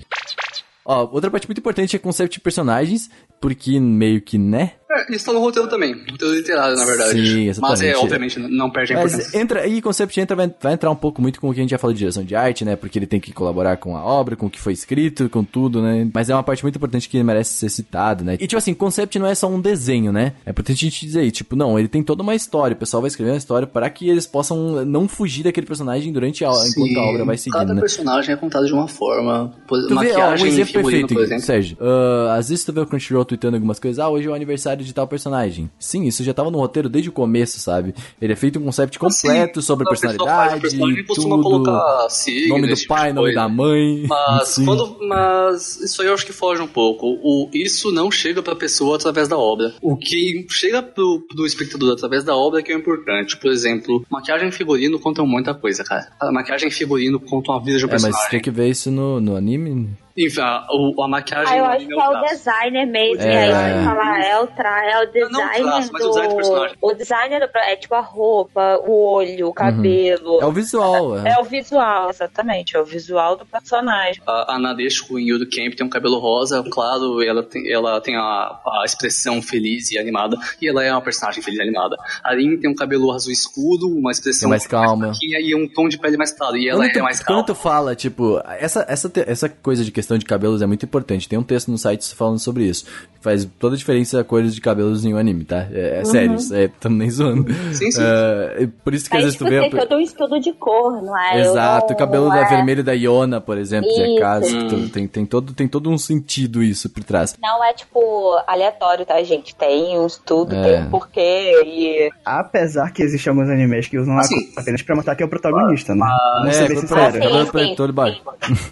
Ó, 0.85 1.09
outra 1.13 1.31
parte 1.31 1.47
muito 1.47 1.59
importante 1.59 1.97
é 1.97 1.99
conceito 1.99 2.33
de 2.33 2.41
personagens, 2.41 3.11
porque 3.41 3.79
meio 3.79 4.23
que, 4.23 4.39
né? 4.39 4.73
Isso 5.11 5.25
tá 5.25 5.33
no 5.33 5.41
roteiro 5.41 5.69
também. 5.69 5.95
Roteiro 6.11 6.35
literário, 6.35 6.77
na 6.77 6.85
verdade. 6.85 7.11
Sim, 7.13 7.47
Mas 7.47 7.59
exatamente. 7.59 7.87
é, 7.87 7.97
obviamente, 7.99 8.39
não 8.41 8.71
perde 8.71 8.93
a 8.95 8.97
Mas 8.97 9.13
importância. 9.15 9.39
entra 9.39 9.61
aí, 9.61 9.83
concept 9.83 10.21
entra, 10.21 10.37
vai, 10.37 10.53
vai 10.61 10.73
entrar 10.75 10.91
um 10.91 10.97
pouco 10.97 11.21
muito 11.21 11.41
com 11.41 11.49
o 11.49 11.55
que 11.55 11.61
a 11.61 11.63
gente 11.63 11.71
já 11.71 11.79
falou 11.79 11.93
de 11.93 11.99
direção 11.99 12.25
de 12.25 12.35
arte, 12.35 12.65
né? 12.65 12.77
Porque 12.77 12.99
ele 12.99 13.07
tem 13.07 13.21
que 13.21 13.33
colaborar 13.33 13.77
com 13.77 13.97
a 13.97 14.05
obra, 14.05 14.37
com 14.37 14.47
o 14.47 14.51
que 14.51 14.61
foi 14.61 14.73
escrito, 14.73 15.29
com 15.29 15.45
tudo, 15.45 15.83
né? 15.83 16.09
Mas 16.13 16.31
é 16.31 16.35
uma 16.35 16.43
parte 16.43 16.63
muito 16.63 16.77
importante 16.77 17.09
que 17.09 17.23
merece 17.23 17.55
ser 17.55 17.69
citado, 17.69 18.25
né? 18.25 18.35
E 18.41 18.47
tipo 18.47 18.57
assim, 18.59 18.75
concept 18.75 19.19
não 19.19 19.27
é 19.27 19.35
só 19.35 19.49
um 19.49 19.61
desenho, 19.61 20.13
né? 20.13 20.33
É 20.47 20.51
importante 20.51 20.85
a 20.85 20.89
gente 20.89 21.07
dizer 21.07 21.21
aí, 21.21 21.31
tipo, 21.31 21.57
não, 21.57 21.79
ele 21.79 21.89
tem 21.89 22.03
toda 22.03 22.23
uma 22.23 22.35
história, 22.35 22.75
o 22.75 22.79
pessoal 22.79 23.01
vai 23.01 23.09
escrever 23.09 23.31
uma 23.33 23.39
história 23.39 23.67
para 23.67 23.89
que 23.91 24.09
eles 24.09 24.27
possam 24.27 24.85
não 24.85 25.09
fugir 25.09 25.43
daquele 25.45 25.67
personagem 25.67 26.13
durante 26.13 26.45
a, 26.45 26.49
enquanto 26.49 26.99
a 26.99 27.03
obra 27.11 27.25
vai 27.25 27.37
seguindo, 27.37 27.59
Cada 27.59 27.75
né? 27.75 27.81
personagem 27.81 28.33
é 28.33 28.37
contado 28.37 28.67
de 28.67 28.73
uma 28.73 28.89
forma. 28.89 29.55
Tu 29.67 29.75
vê, 29.75 29.85
ó, 29.87 29.91
um 29.91 29.95
maquiagem, 29.95 30.49
exemplo 30.49 30.73
perfeito, 30.75 31.15
por 31.15 31.23
exemplo. 31.23 31.45
Sérgio. 31.45 31.77
Ah, 31.81 32.35
às 32.39 32.49
vezes 32.49 32.65
tu 32.65 32.73
vê 32.73 32.81
o 32.81 32.87
Crunchyroll 32.87 33.25
tweetando 33.25 33.57
algumas 33.57 33.79
coisas, 33.79 33.99
ah, 33.99 34.09
hoje 34.09 34.27
é 34.27 34.31
o 34.31 34.35
aniversário 34.35 34.85
de 34.89 34.95
tal 34.95 35.07
personagem. 35.07 35.71
Sim, 35.79 36.05
isso 36.05 36.25
já 36.25 36.35
tava 36.35 36.51
no 36.51 36.59
roteiro 36.59 36.89
desde 36.89 37.09
o 37.11 37.13
começo, 37.13 37.61
sabe? 37.61 37.95
Ele 38.21 38.33
é 38.33 38.37
feito 38.37 38.59
um 38.59 38.65
concept 38.65 38.99
completo 38.99 39.59
Assim, 39.61 39.67
sobre 39.67 39.87
a 39.87 39.89
personalidade, 39.91 40.61
personagem, 40.61 41.05
tudo, 41.05 41.43
colocar 41.43 42.09
nome 42.49 42.69
do 42.69 42.75
tipo 42.75 42.89
pai, 42.89 43.13
nome 43.13 43.35
da 43.35 43.49
mãe. 43.49 44.05
Mas, 44.09 44.49
Sim. 44.59 44.65
quando, 44.65 44.99
mas 45.07 45.77
isso 45.81 46.03
aí 46.03 46.09
eu 46.09 46.15
acho 46.15 46.27
que 46.27 46.33
foge 46.33 46.61
um 46.63 46.67
pouco. 46.67 47.07
O, 47.23 47.49
isso 47.53 47.93
não 47.93 48.11
chega 48.11 48.43
pra 48.43 48.57
pessoa 48.57 48.97
através 48.97 49.29
da 49.29 49.37
obra. 49.37 49.75
O 49.83 49.97
que 49.97 50.47
chega 50.51 50.83
pro, 50.83 51.25
pro 51.29 51.47
espectador 51.47 51.93
através 51.93 52.25
da 52.25 52.35
obra 52.35 52.61
é 52.61 52.63
que 52.63 52.73
é 52.73 52.75
importante. 52.75 53.37
Por 53.37 53.51
exemplo, 53.51 54.05
maquiagem 54.11 54.49
e 54.49 54.53
figurino 54.53 54.99
contam 54.99 55.27
muita 55.27 55.55
coisa, 55.55 55.85
cara. 55.85 56.09
A 56.21 56.33
maquiagem 56.33 56.69
e 56.69 56.73
figurino 56.73 57.21
contam 57.21 57.55
a 57.55 57.61
vida 57.61 57.79
de 57.79 57.85
um 57.85 57.89
É, 57.89 57.93
mas 57.93 58.03
personagem. 58.03 58.31
tem 58.31 58.41
que 58.41 58.51
ver 58.51 58.69
isso 58.69 58.91
no, 58.91 59.21
no 59.21 59.37
anime. 59.37 59.91
Enfim, 60.19 60.41
a, 60.41 60.67
o- 60.71 61.03
a 61.03 61.07
maquiagem 61.09 61.55
Ah, 61.55 61.57
eu 61.59 61.65
acho 61.67 61.77
anime 61.77 61.95
que 61.95 62.01
é 62.01 62.05
é 62.05 62.09
o 62.09 62.11
traço. 62.13 62.35
designer 62.35 62.87
mesmo. 62.87 63.23
É. 63.23 63.35
É, 63.35 63.47
isso 63.51 63.79
que 63.79 63.85
falar, 63.85 64.21
é 64.21 64.41
o 64.41 64.47
tra 64.49 64.85
é 64.85 64.97
o 64.99 65.01
Não, 65.01 65.07
designer 65.31 65.63
traço, 65.63 65.93
mas 65.93 66.03
o 66.03 66.07
do. 66.07 66.11
design 66.11 66.29
do 66.29 66.37
personagem. 66.37 66.77
O 66.83 66.93
designer 66.95 67.41
do. 67.41 67.59
É 67.59 67.77
tipo 67.77 67.95
a 67.95 68.01
roupa, 68.01 68.79
o 68.87 69.13
olho, 69.13 69.49
o 69.49 69.53
cabelo. 69.55 70.41
É 70.41 70.47
o 70.47 70.53
visual, 70.53 71.19
é. 71.19 71.31
É 71.33 71.39
o 71.41 71.45
visual, 71.45 72.11
exatamente. 72.11 72.77
É 72.77 72.81
o 72.81 72.85
visual 72.85 73.37
do 73.37 73.47
personagem. 73.47 74.21
A, 74.27 74.55
a 74.55 74.59
Nadeshiko 74.59 75.19
em 75.19 75.29
Yudo 75.29 75.45
Camp 75.47 75.75
tem 75.75 75.87
um 75.87 75.91
cabelo 75.91 76.19
rosa, 76.19 76.65
claro, 76.71 77.23
ela 77.23 77.43
tem, 77.43 77.71
ela 77.71 78.01
tem 78.01 78.17
a, 78.17 78.21
a 78.21 78.83
expressão 78.85 79.41
feliz 79.41 79.91
e 79.93 79.99
animada, 79.99 80.37
e 80.61 80.69
ela 80.69 80.83
é 80.85 80.91
uma 80.93 81.01
personagem 81.03 81.43
feliz 81.43 81.59
e 81.59 81.63
animada. 81.63 81.97
A 82.25 82.35
Rin 82.35 82.57
tem 82.59 82.71
um 82.71 82.75
cabelo 82.75 83.13
azul 83.13 83.33
escuro, 83.33 83.87
uma 83.89 84.11
expressão 84.11 84.49
É 84.49 84.51
mais 84.51 84.67
calma. 84.67 85.09
fraquinha 85.09 85.39
e 85.41 85.55
um 85.55 85.69
tom 85.69 85.89
de 85.89 85.99
pele 85.99 86.17
mais 86.17 86.33
claro, 86.33 86.57
e 86.57 86.69
ela 86.69 86.81
Quando 86.81 86.93
tu, 86.93 86.99
é 86.99 87.03
mais 87.03 87.19
quando 87.21 87.27
calma. 87.27 87.45
tu 87.45 87.55
fala, 87.55 87.95
tipo, 87.95 88.41
essa, 88.59 88.85
essa, 88.89 89.11
essa 89.27 89.49
coisa 89.49 89.85
de 89.85 89.91
questão 89.91 90.08
questão 90.09 90.19
de 90.19 90.25
cabelos 90.25 90.63
é 90.63 90.67
muito 90.67 90.85
importante. 90.87 91.29
Tem 91.29 91.39
um 91.39 91.43
texto 91.43 91.71
no 91.71 91.77
site 91.77 92.15
falando 92.15 92.39
sobre 92.39 92.65
isso. 92.65 92.87
Faz 93.21 93.47
toda 93.59 93.75
a 93.75 93.79
diferença 93.79 94.21
a 94.21 94.25
cores 94.25 94.55
de 94.55 94.61
cabelos 94.61 95.05
em 95.05 95.13
um 95.13 95.19
anime, 95.19 95.45
tá? 95.45 95.67
É, 95.73 95.97
é 95.97 95.99
uhum. 95.99 96.05
sério, 96.05 96.35
isso 96.37 96.55
é, 96.55 96.69
tamo 96.69 96.97
nem 96.97 97.11
zoando. 97.11 97.53
Sim, 97.75 97.91
sim. 97.91 98.01
Uh, 98.01 98.69
por 98.85 98.95
isso 98.95 99.11
que 99.11 99.17
às 99.17 99.25
vezes 99.25 99.37
tu 99.37 99.45
vê. 99.45 99.61
Tem 99.69 99.71
todo 99.71 99.97
um 99.97 100.01
estudo 100.01 100.41
de 100.41 100.53
cor, 100.53 101.03
não 101.03 101.19
é? 101.19 101.41
Exato, 101.41 101.93
o 101.93 101.97
cabelo 101.97 102.29
da 102.29 102.39
é... 102.39 102.49
vermelho 102.49 102.85
da 102.85 102.93
Iona, 102.93 103.41
por 103.41 103.59
exemplo, 103.59 103.91
isso. 103.91 104.03
de 104.03 104.19
Akazu, 104.19 104.57
hum. 104.57 104.89
tem, 104.89 105.09
tem, 105.09 105.27
todo, 105.27 105.53
tem 105.53 105.67
todo 105.67 105.91
um 105.91 105.99
sentido 105.99 106.63
isso 106.63 106.89
por 106.89 107.03
trás. 107.03 107.37
Não 107.43 107.63
é 107.65 107.73
tipo 107.73 108.41
aleatório, 108.47 109.05
tá, 109.05 109.21
gente? 109.25 109.55
Tem 109.55 109.99
um 109.99 110.07
estudo, 110.07 110.55
é. 110.55 110.63
tem 110.63 110.83
um 110.85 110.91
porquê 110.91 111.63
e. 111.67 112.11
Apesar 112.25 112.93
que 112.93 113.03
existem 113.03 113.31
alguns 113.31 113.51
animes 113.51 113.89
que 113.89 113.99
usam 113.99 114.17
assim, 114.17 114.53
apenas 114.57 114.81
pra 114.81 114.95
mostrar 114.95 115.17
que 115.17 115.25
é 115.25 115.27
o 115.27 115.29
protagonista, 115.29 115.93
né? 115.93 116.03
Ah, 116.05 116.39
Vamos 116.39 116.57
é, 116.57 116.61
ser 116.61 116.69
bem 116.69 116.77
sincero. 116.79 117.19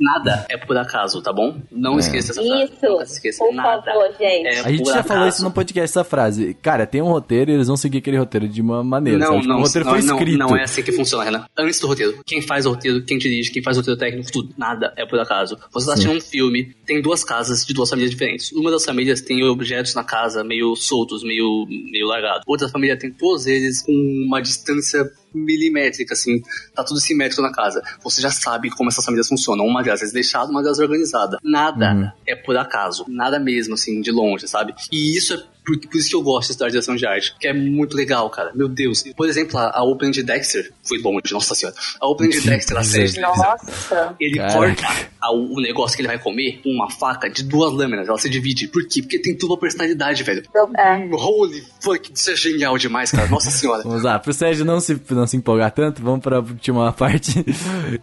Nada 0.01 0.47
é 0.49 0.57
por 0.57 0.77
acaso, 0.77 1.21
tá 1.27 1.33
bom? 1.33 1.61
Não 1.73 1.97
é. 1.97 1.99
esqueça 1.99 2.31
essa 2.31 2.41
frase. 2.41 2.73
Isso, 2.73 3.03
esqueça. 3.15 3.45
Por 3.45 3.53
nada 3.53 3.83
favor, 3.83 4.09
gente. 4.17 4.47
É 4.47 4.61
a 4.61 4.71
gente 4.71 4.89
já 4.89 5.03
falou 5.03 5.27
isso 5.27 5.43
no 5.43 5.51
podcast, 5.51 5.91
essa 5.91 6.05
frase. 6.05 6.55
Cara, 6.63 6.87
tem 6.87 7.03
um 7.03 7.09
roteiro 7.09 7.51
e 7.51 7.55
eles 7.55 7.67
vão 7.67 7.77
seguir 7.77 7.99
aquele 7.99 8.17
roteiro 8.17 8.49
de 8.49 8.63
uma 8.63 8.85
maneira. 8.85 9.19
Não, 9.19 9.41
tipo, 9.41 9.49
não, 9.49 9.57
o 9.57 9.63
roteiro 9.63 9.85
não, 9.85 9.93
foi 9.93 9.99
escrito. 9.99 10.39
Não, 10.39 10.49
não 10.51 10.57
é 10.57 10.63
assim 10.63 10.85
que 10.85 10.93
funciona, 10.93 11.25
Renan. 11.25 11.45
Antes 11.59 11.81
do 11.81 11.89
roteiro, 11.89 12.21
quem 12.25 12.41
faz 12.41 12.65
o 12.65 12.71
roteiro, 12.71 13.05
quem 13.05 13.19
dirige, 13.19 13.51
quem 13.51 13.61
faz 13.61 13.77
o 13.77 13.81
roteiro 13.81 13.99
técnico, 13.99 14.31
tudo. 14.31 14.55
Nada 14.57 14.93
é 14.97 15.05
por 15.05 15.19
acaso. 15.19 15.59
Você 15.73 15.87
tá 15.87 15.95
assistindo 15.95 16.17
um 16.17 16.21
filme, 16.21 16.77
tem 16.87 17.03
duas 17.03 17.25
casas 17.25 17.65
de 17.67 17.75
duas 17.75 17.91
famílias 17.91 18.13
diferentes. 18.13 18.53
Uma 18.53 18.71
das 18.71 18.85
famílias 18.85 19.21
tem 19.21 19.43
objetos 19.43 19.97
na 19.97 20.05
casa 20.05 20.45
meio 20.45 20.77
soltos, 20.77 21.25
meio, 21.25 21.67
meio 21.91 22.07
largados. 22.07 22.43
Outra 22.47 22.69
família 22.69 22.97
tem 22.97 23.11
todos 23.11 23.47
eles 23.49 23.83
com 23.83 23.93
uma 24.29 24.41
distância 24.41 25.05
milimétrica, 25.37 26.15
assim, 26.15 26.43
tá 26.75 26.83
tudo 26.83 27.01
simétrico 27.01 27.43
na 27.43 27.53
casa. 27.53 27.83
Você 28.03 28.21
já 28.21 28.31
sabe 28.31 28.71
como 28.71 28.89
essas 28.89 29.05
famílias 29.05 29.29
funcionam. 29.29 29.67
Uma 29.67 29.83
delas 29.83 30.03
é 30.03 30.11
deixada, 30.13 30.51
uma 30.51 30.63
delas 30.63 30.79
é 30.79 30.83
organizada. 30.83 31.39
Nada 31.43 31.93
uhum. 31.93 32.11
é 32.27 32.35
por 32.35 32.57
acaso. 32.57 33.05
Nada 33.09 33.39
mesmo, 33.39 33.75
assim, 33.75 34.01
de 34.01 34.11
longe, 34.11 34.49
sabe? 34.49 34.75
E 34.91 35.17
isso 35.17 35.35
é 35.35 35.56
por, 35.67 35.77
por, 35.79 35.97
isso 35.97 36.09
que 36.09 36.15
eu 36.15 36.23
gosto 36.23 36.47
de 36.47 36.53
estudar 36.53 36.71
direção 36.71 36.95
de 36.95 37.05
arte, 37.05 37.35
que 37.39 37.49
é 37.49 37.53
muito 37.53 37.97
legal, 37.97 38.31
cara. 38.31 38.53
Meu 38.55 38.69
Deus. 38.69 39.03
Por 39.17 39.29
exemplo, 39.29 39.59
a, 39.59 39.77
a 39.77 39.83
Open 39.83 40.13
de 40.13 40.23
Dexter, 40.23 40.73
foi 40.85 41.01
bom, 41.03 41.19
nossa 41.33 41.55
senhora. 41.57 41.77
A 42.01 42.07
Open 42.07 42.29
de 42.29 42.41
Dexter, 42.41 42.77
a 42.77 42.85
série 42.85 43.21
Nossa. 43.21 44.15
Ele 44.21 44.37
cara. 44.37 44.53
corta 44.53 44.87
a, 45.21 45.33
o 45.33 45.61
negócio 45.61 45.97
que 45.97 46.03
ele 46.03 46.09
vai 46.09 46.19
comer 46.19 46.61
com 46.63 46.71
uma 46.71 46.89
faca 46.89 47.29
de 47.29 47.43
duas 47.43 47.73
lâminas, 47.73 48.09
ela 48.09 48.19
se 48.19 48.31
divide. 48.31 48.69
Por 48.69 48.87
quê? 48.87 49.03
Porque 49.03 49.19
tem 49.19 49.37
tudo 49.37 49.55
a 49.55 49.59
personalidade, 49.59 50.23
velho. 50.23 50.43
É. 50.77 51.09
Holy 51.13 51.65
fuck, 51.81 52.13
isso 52.15 52.31
é 52.31 52.37
genial 52.37 52.79
demais, 52.79 53.11
cara. 53.11 53.29
Nossa 53.29 53.51
senhora. 53.51 53.83
vamos 53.83 54.03
lá, 54.03 54.19
pro 54.19 54.33
Sérgio 54.33 54.65
não 54.65 54.79
se, 54.79 55.01
não 55.11 55.27
se 55.27 55.37
empolgar 55.37 55.73
tanto, 55.73 56.03
vamos 56.03 56.21
pra 56.21 56.39
última 56.39 56.93
parte, 56.95 57.45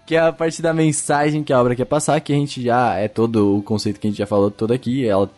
que 0.06 0.16
é 0.16 0.20
a 0.20 0.34
parte 0.34 0.62
da 0.62 0.74
mensagem 0.74 1.44
que 1.44 1.54
a 1.54 1.60
obra 1.60 1.76
quer 1.76 1.86
passar, 1.86 2.20
que 2.20 2.34
a 2.34 2.36
gente 2.36 2.62
já, 2.62 2.96
é 2.98 3.08
todo 3.08 3.58
o 3.58 3.64
conceito 3.64 4.00
que 4.00 4.08
a 4.08 4.10
gente 4.10 4.20
já 4.20 4.28
falou 4.28 4.52
todo 4.52 4.74
aqui, 4.74 5.08
ela 5.08 5.30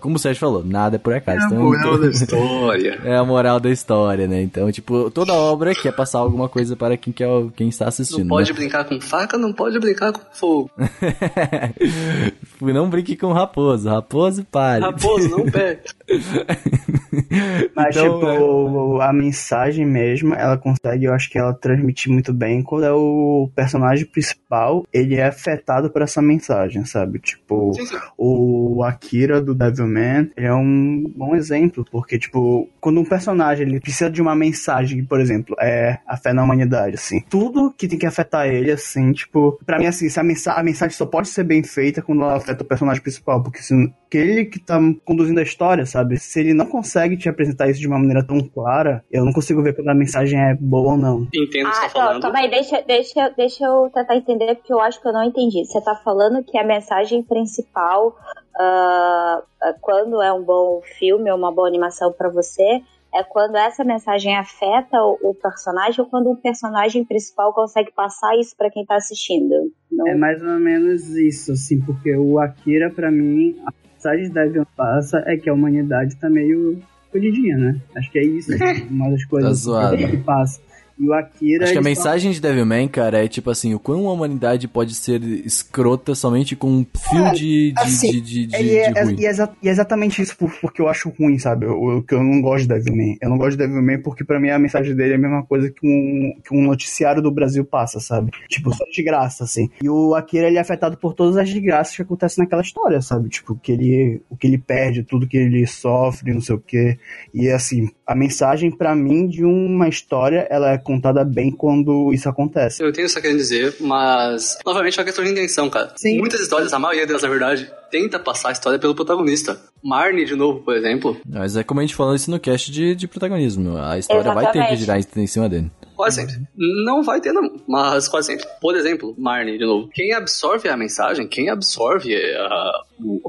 como 0.00 0.16
o 0.16 0.18
Sérgio 0.18 0.40
falou, 0.40 0.64
nada 0.64 0.96
é 0.96 0.98
por 0.98 1.14
acaso. 1.14 1.38
É 1.38 1.42
a 1.42 1.46
então, 1.46 1.62
moral 1.62 1.98
da 1.98 2.08
história. 2.10 3.00
É 3.04 3.16
a 3.16 3.24
moral 3.24 3.60
da 3.60 3.70
história, 3.70 4.26
né? 4.26 4.42
Então, 4.42 4.70
tipo, 4.70 5.10
toda 5.10 5.32
obra 5.32 5.74
quer 5.74 5.92
passar 5.92 6.18
alguma 6.18 6.48
coisa 6.48 6.76
para 6.76 6.96
quem, 6.96 7.12
quer, 7.12 7.28
quem 7.56 7.68
está 7.68 7.88
assistindo. 7.88 8.20
Não 8.20 8.28
pode 8.28 8.50
né? 8.50 8.56
brincar 8.56 8.84
com 8.84 9.00
faca, 9.00 9.38
não 9.38 9.52
pode 9.52 9.78
brincar 9.78 10.12
com 10.12 10.20
fogo. 10.32 10.70
não 12.60 12.88
brinque 12.88 13.16
com 13.16 13.32
raposo. 13.32 13.88
Raposo, 13.88 14.44
pare. 14.44 14.84
Raposo, 14.84 15.28
não 15.28 15.44
pega. 15.44 15.82
Mas, 17.74 17.96
então, 17.96 18.18
tipo, 18.18 19.00
é... 19.00 19.04
a 19.04 19.12
mensagem 19.12 19.86
mesmo, 19.86 20.34
ela 20.34 20.56
consegue, 20.56 21.04
eu 21.04 21.14
acho 21.14 21.30
que 21.30 21.38
ela 21.38 21.54
transmite 21.54 22.10
muito 22.10 22.32
bem 22.32 22.62
quando 22.62 22.84
é 22.84 22.92
o 22.92 23.50
personagem 23.54 24.06
principal, 24.06 24.86
ele 24.92 25.16
é 25.16 25.26
afetado 25.26 25.90
por 25.90 26.02
essa 26.02 26.20
mensagem, 26.20 26.84
sabe? 26.84 27.18
Tipo, 27.18 27.72
sim, 27.74 27.86
sim. 27.86 27.96
o 28.16 28.82
Akira 28.82 29.40
do 29.40 29.51
do 29.54 29.58
Devilman 29.58 30.30
é 30.36 30.52
um 30.52 31.04
bom 31.14 31.34
exemplo, 31.36 31.84
porque, 31.90 32.18
tipo, 32.18 32.68
quando 32.82 33.00
um 33.00 33.04
personagem 33.04 33.64
ele 33.64 33.78
precisa 33.78 34.10
de 34.10 34.20
uma 34.20 34.34
mensagem, 34.34 35.04
por 35.04 35.20
exemplo, 35.20 35.54
é 35.60 36.00
a 36.04 36.16
fé 36.16 36.32
na 36.32 36.42
humanidade, 36.42 36.96
assim, 36.96 37.20
tudo 37.30 37.72
que 37.72 37.86
tem 37.86 37.96
que 37.96 38.06
afetar 38.06 38.48
ele, 38.48 38.72
assim, 38.72 39.12
tipo, 39.12 39.56
pra 39.64 39.78
mim, 39.78 39.86
assim, 39.86 40.08
a, 40.18 40.22
mensa 40.24 40.52
a 40.52 40.62
mensagem 40.64 40.96
só 40.96 41.06
pode 41.06 41.28
ser 41.28 41.44
bem 41.44 41.62
feita 41.62 42.02
quando 42.02 42.22
ela 42.22 42.36
afeta 42.36 42.64
o 42.64 42.66
personagem 42.66 43.00
principal, 43.00 43.40
porque 43.40 43.62
se 43.62 43.72
aquele 44.08 44.46
que 44.46 44.58
tá 44.58 44.80
conduzindo 45.04 45.38
a 45.38 45.44
história, 45.44 45.86
sabe, 45.86 46.18
se 46.18 46.40
ele 46.40 46.52
não 46.52 46.66
consegue 46.66 47.16
te 47.16 47.28
apresentar 47.28 47.70
isso 47.70 47.78
de 47.78 47.86
uma 47.86 48.00
maneira 48.00 48.26
tão 48.26 48.40
clara, 48.40 49.04
eu 49.12 49.24
não 49.24 49.32
consigo 49.32 49.62
ver 49.62 49.76
quando 49.76 49.88
a 49.88 49.94
mensagem 49.94 50.40
é 50.40 50.54
boa 50.54 50.92
ou 50.92 50.98
não. 50.98 51.28
Entendo 51.32 51.46
o 51.46 51.48
que 51.50 51.60
ah, 51.60 51.72
você 51.72 51.80
tá 51.82 51.88
falando. 51.90 52.22
Calma 52.22 52.38
aí, 52.40 52.50
deixa, 52.50 52.82
deixa, 52.82 53.28
deixa 53.36 53.64
eu 53.64 53.90
tentar 53.94 54.16
entender, 54.16 54.56
porque 54.56 54.72
eu 54.72 54.80
acho 54.80 55.00
que 55.00 55.06
eu 55.06 55.12
não 55.12 55.22
entendi. 55.22 55.64
Você 55.64 55.80
tá 55.80 55.94
falando 55.94 56.42
que 56.42 56.58
a 56.58 56.64
mensagem 56.64 57.22
principal 57.22 58.16
uh, 58.56 59.42
quando 59.80 60.20
é 60.20 60.32
um 60.32 60.42
bom 60.42 60.80
filme 60.98 61.30
ou 61.30 61.36
uma 61.36 61.52
boa 61.52 61.68
animação 61.68 62.12
para 62.12 62.28
você 62.28 62.71
é 63.14 63.22
quando 63.22 63.56
essa 63.56 63.84
mensagem 63.84 64.36
afeta 64.36 64.96
o, 65.02 65.34
personagem 65.34 66.00
ou 66.00 66.06
quando 66.06 66.30
o 66.30 66.36
personagem 66.36 67.04
principal 67.04 67.52
consegue 67.52 67.92
passar 67.92 68.36
isso 68.38 68.56
para 68.56 68.70
quem 68.70 68.86
tá 68.86 68.96
assistindo. 68.96 69.72
Não... 69.90 70.08
É 70.08 70.14
mais 70.14 70.42
ou 70.42 70.58
menos 70.58 71.08
isso, 71.10 71.52
assim, 71.52 71.80
porque 71.80 72.16
o 72.16 72.38
Akira, 72.38 72.90
para 72.90 73.10
mim, 73.10 73.56
a 73.66 73.72
mensagem 73.92 74.30
da 74.30 74.64
passa 74.76 75.22
é 75.26 75.36
que 75.36 75.50
a 75.50 75.54
humanidade 75.54 76.16
tá 76.16 76.30
meio 76.30 76.80
fodidinha, 77.10 77.58
né? 77.58 77.80
Acho 77.94 78.10
que 78.10 78.18
é 78.18 78.24
isso, 78.24 78.50
uma 78.90 79.10
das 79.10 79.24
coisas 79.26 79.64
tá 79.64 79.96
que 79.96 80.16
passa. 80.18 80.60
E 80.98 81.08
o 81.08 81.12
Akira. 81.12 81.64
Acho 81.64 81.72
que 81.72 81.78
a 81.78 81.82
mensagem 81.82 82.32
só... 82.32 82.34
de 82.34 82.40
Devilman, 82.40 82.88
cara, 82.88 83.24
é 83.24 83.28
tipo 83.28 83.50
assim: 83.50 83.74
o 83.74 83.78
quão 83.78 84.08
a 84.08 84.12
humanidade 84.12 84.68
pode 84.68 84.94
ser 84.94 85.22
escrota 85.22 86.14
somente 86.14 86.54
com 86.54 86.68
um 86.68 86.86
fio 87.10 87.26
é, 87.26 87.32
de, 87.32 87.72
de, 87.72 87.80
assim, 87.80 88.10
de, 88.10 88.20
de, 88.20 88.46
de, 88.46 88.56
é, 88.56 88.60
é, 88.60 89.04
e, 89.12 89.26
é, 89.26 89.48
e 89.62 89.68
é 89.68 89.70
exatamente 89.70 90.22
isso 90.22 90.36
porque 90.36 90.80
eu 90.80 90.88
acho 90.88 91.10
ruim, 91.10 91.38
sabe? 91.38 91.66
Que 92.06 92.14
eu 92.14 92.22
não 92.22 92.40
gosto 92.40 92.62
de 92.62 92.74
Devilman. 92.74 93.16
Eu 93.20 93.30
não 93.30 93.38
gosto 93.38 93.52
de 93.52 93.58
Devilman 93.58 94.00
porque 94.00 94.24
pra 94.24 94.40
mim 94.40 94.50
a 94.50 94.58
mensagem 94.58 94.94
dele 94.94 95.12
é 95.12 95.16
a 95.16 95.20
mesma 95.20 95.42
coisa 95.42 95.70
que 95.70 95.86
um, 95.86 96.40
que 96.42 96.54
um 96.54 96.62
noticiário 96.62 97.22
do 97.22 97.30
Brasil 97.30 97.64
passa, 97.64 98.00
sabe? 98.00 98.30
Tipo, 98.48 98.74
só 98.74 98.84
de 98.84 99.02
graça, 99.02 99.44
assim. 99.44 99.70
E 99.82 99.88
o 99.88 100.14
Akira, 100.14 100.46
ele 100.46 100.58
é 100.58 100.60
afetado 100.60 100.96
por 100.96 101.14
todas 101.14 101.36
as 101.36 101.48
desgraças 101.48 101.96
que 101.96 102.02
acontecem 102.02 102.42
naquela 102.42 102.62
história, 102.62 103.00
sabe? 103.00 103.28
Tipo, 103.28 103.54
que 103.54 103.72
ele, 103.72 104.22
o 104.28 104.36
que 104.36 104.46
ele 104.46 104.58
perde, 104.58 105.02
tudo 105.02 105.26
que 105.26 105.36
ele 105.36 105.66
sofre, 105.66 106.32
não 106.32 106.40
sei 106.40 106.54
o 106.56 106.60
quê. 106.60 106.98
E 107.32 107.48
assim, 107.48 107.90
a 108.06 108.14
mensagem 108.14 108.70
para 108.70 108.94
mim 108.94 109.26
de 109.26 109.44
uma 109.44 109.88
história, 109.88 110.46
ela 110.50 110.72
é 110.72 110.78
contada 110.82 111.24
bem 111.24 111.50
quando 111.50 112.12
isso 112.12 112.28
acontece. 112.28 112.82
Eu 112.82 112.92
tenho 112.92 113.06
isso 113.06 113.18
a 113.18 113.22
querer 113.22 113.36
dizer, 113.36 113.76
mas 113.80 114.58
novamente 114.64 114.98
é 114.98 115.00
uma 115.00 115.06
questão 115.06 115.24
de 115.24 115.30
intenção, 115.30 115.70
cara. 115.70 115.92
Sim. 115.96 116.18
Muitas 116.18 116.40
histórias, 116.40 116.72
a 116.72 116.78
maioria 116.78 117.06
delas, 117.06 117.22
na 117.22 117.28
verdade, 117.28 117.70
tenta 117.90 118.18
passar 118.18 118.50
a 118.50 118.52
história 118.52 118.78
pelo 118.78 118.94
protagonista. 118.94 119.60
Marnie, 119.82 120.24
de 120.24 120.34
novo, 120.34 120.60
por 120.60 120.76
exemplo. 120.76 121.16
Mas 121.26 121.56
é 121.56 121.62
como 121.62 121.80
a 121.80 121.82
gente 121.82 121.94
falou 121.94 122.14
isso 122.14 122.30
no 122.30 122.40
cast 122.40 122.70
de, 122.70 122.94
de 122.94 123.08
protagonismo. 123.08 123.76
A 123.76 123.98
história 123.98 124.20
Exatamente. 124.20 124.44
vai 124.44 124.52
ter 124.52 124.68
que 124.68 124.76
girar 124.76 124.98
em 125.16 125.26
cima 125.26 125.48
dele. 125.48 125.70
Quase 125.94 126.16
sempre. 126.16 126.46
Não 126.56 127.02
vai 127.02 127.20
ter, 127.20 127.32
não, 127.32 127.60
mas 127.66 128.08
quase 128.08 128.28
sempre. 128.28 128.46
Por 128.60 128.74
exemplo, 128.74 129.14
Marnie, 129.18 129.58
de 129.58 129.64
novo. 129.64 129.88
Quem 129.92 130.12
absorve 130.12 130.68
a 130.68 130.76
mensagem, 130.76 131.28
quem 131.28 131.50
absorve 131.50 132.14
a, 132.14 132.44
a 132.44 132.84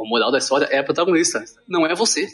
moral 0.08 0.32
da 0.32 0.38
história 0.38 0.66
é 0.66 0.80
a 0.80 0.84
protagonista. 0.84 1.44
Não 1.68 1.86
é 1.86 1.94
você 1.94 2.28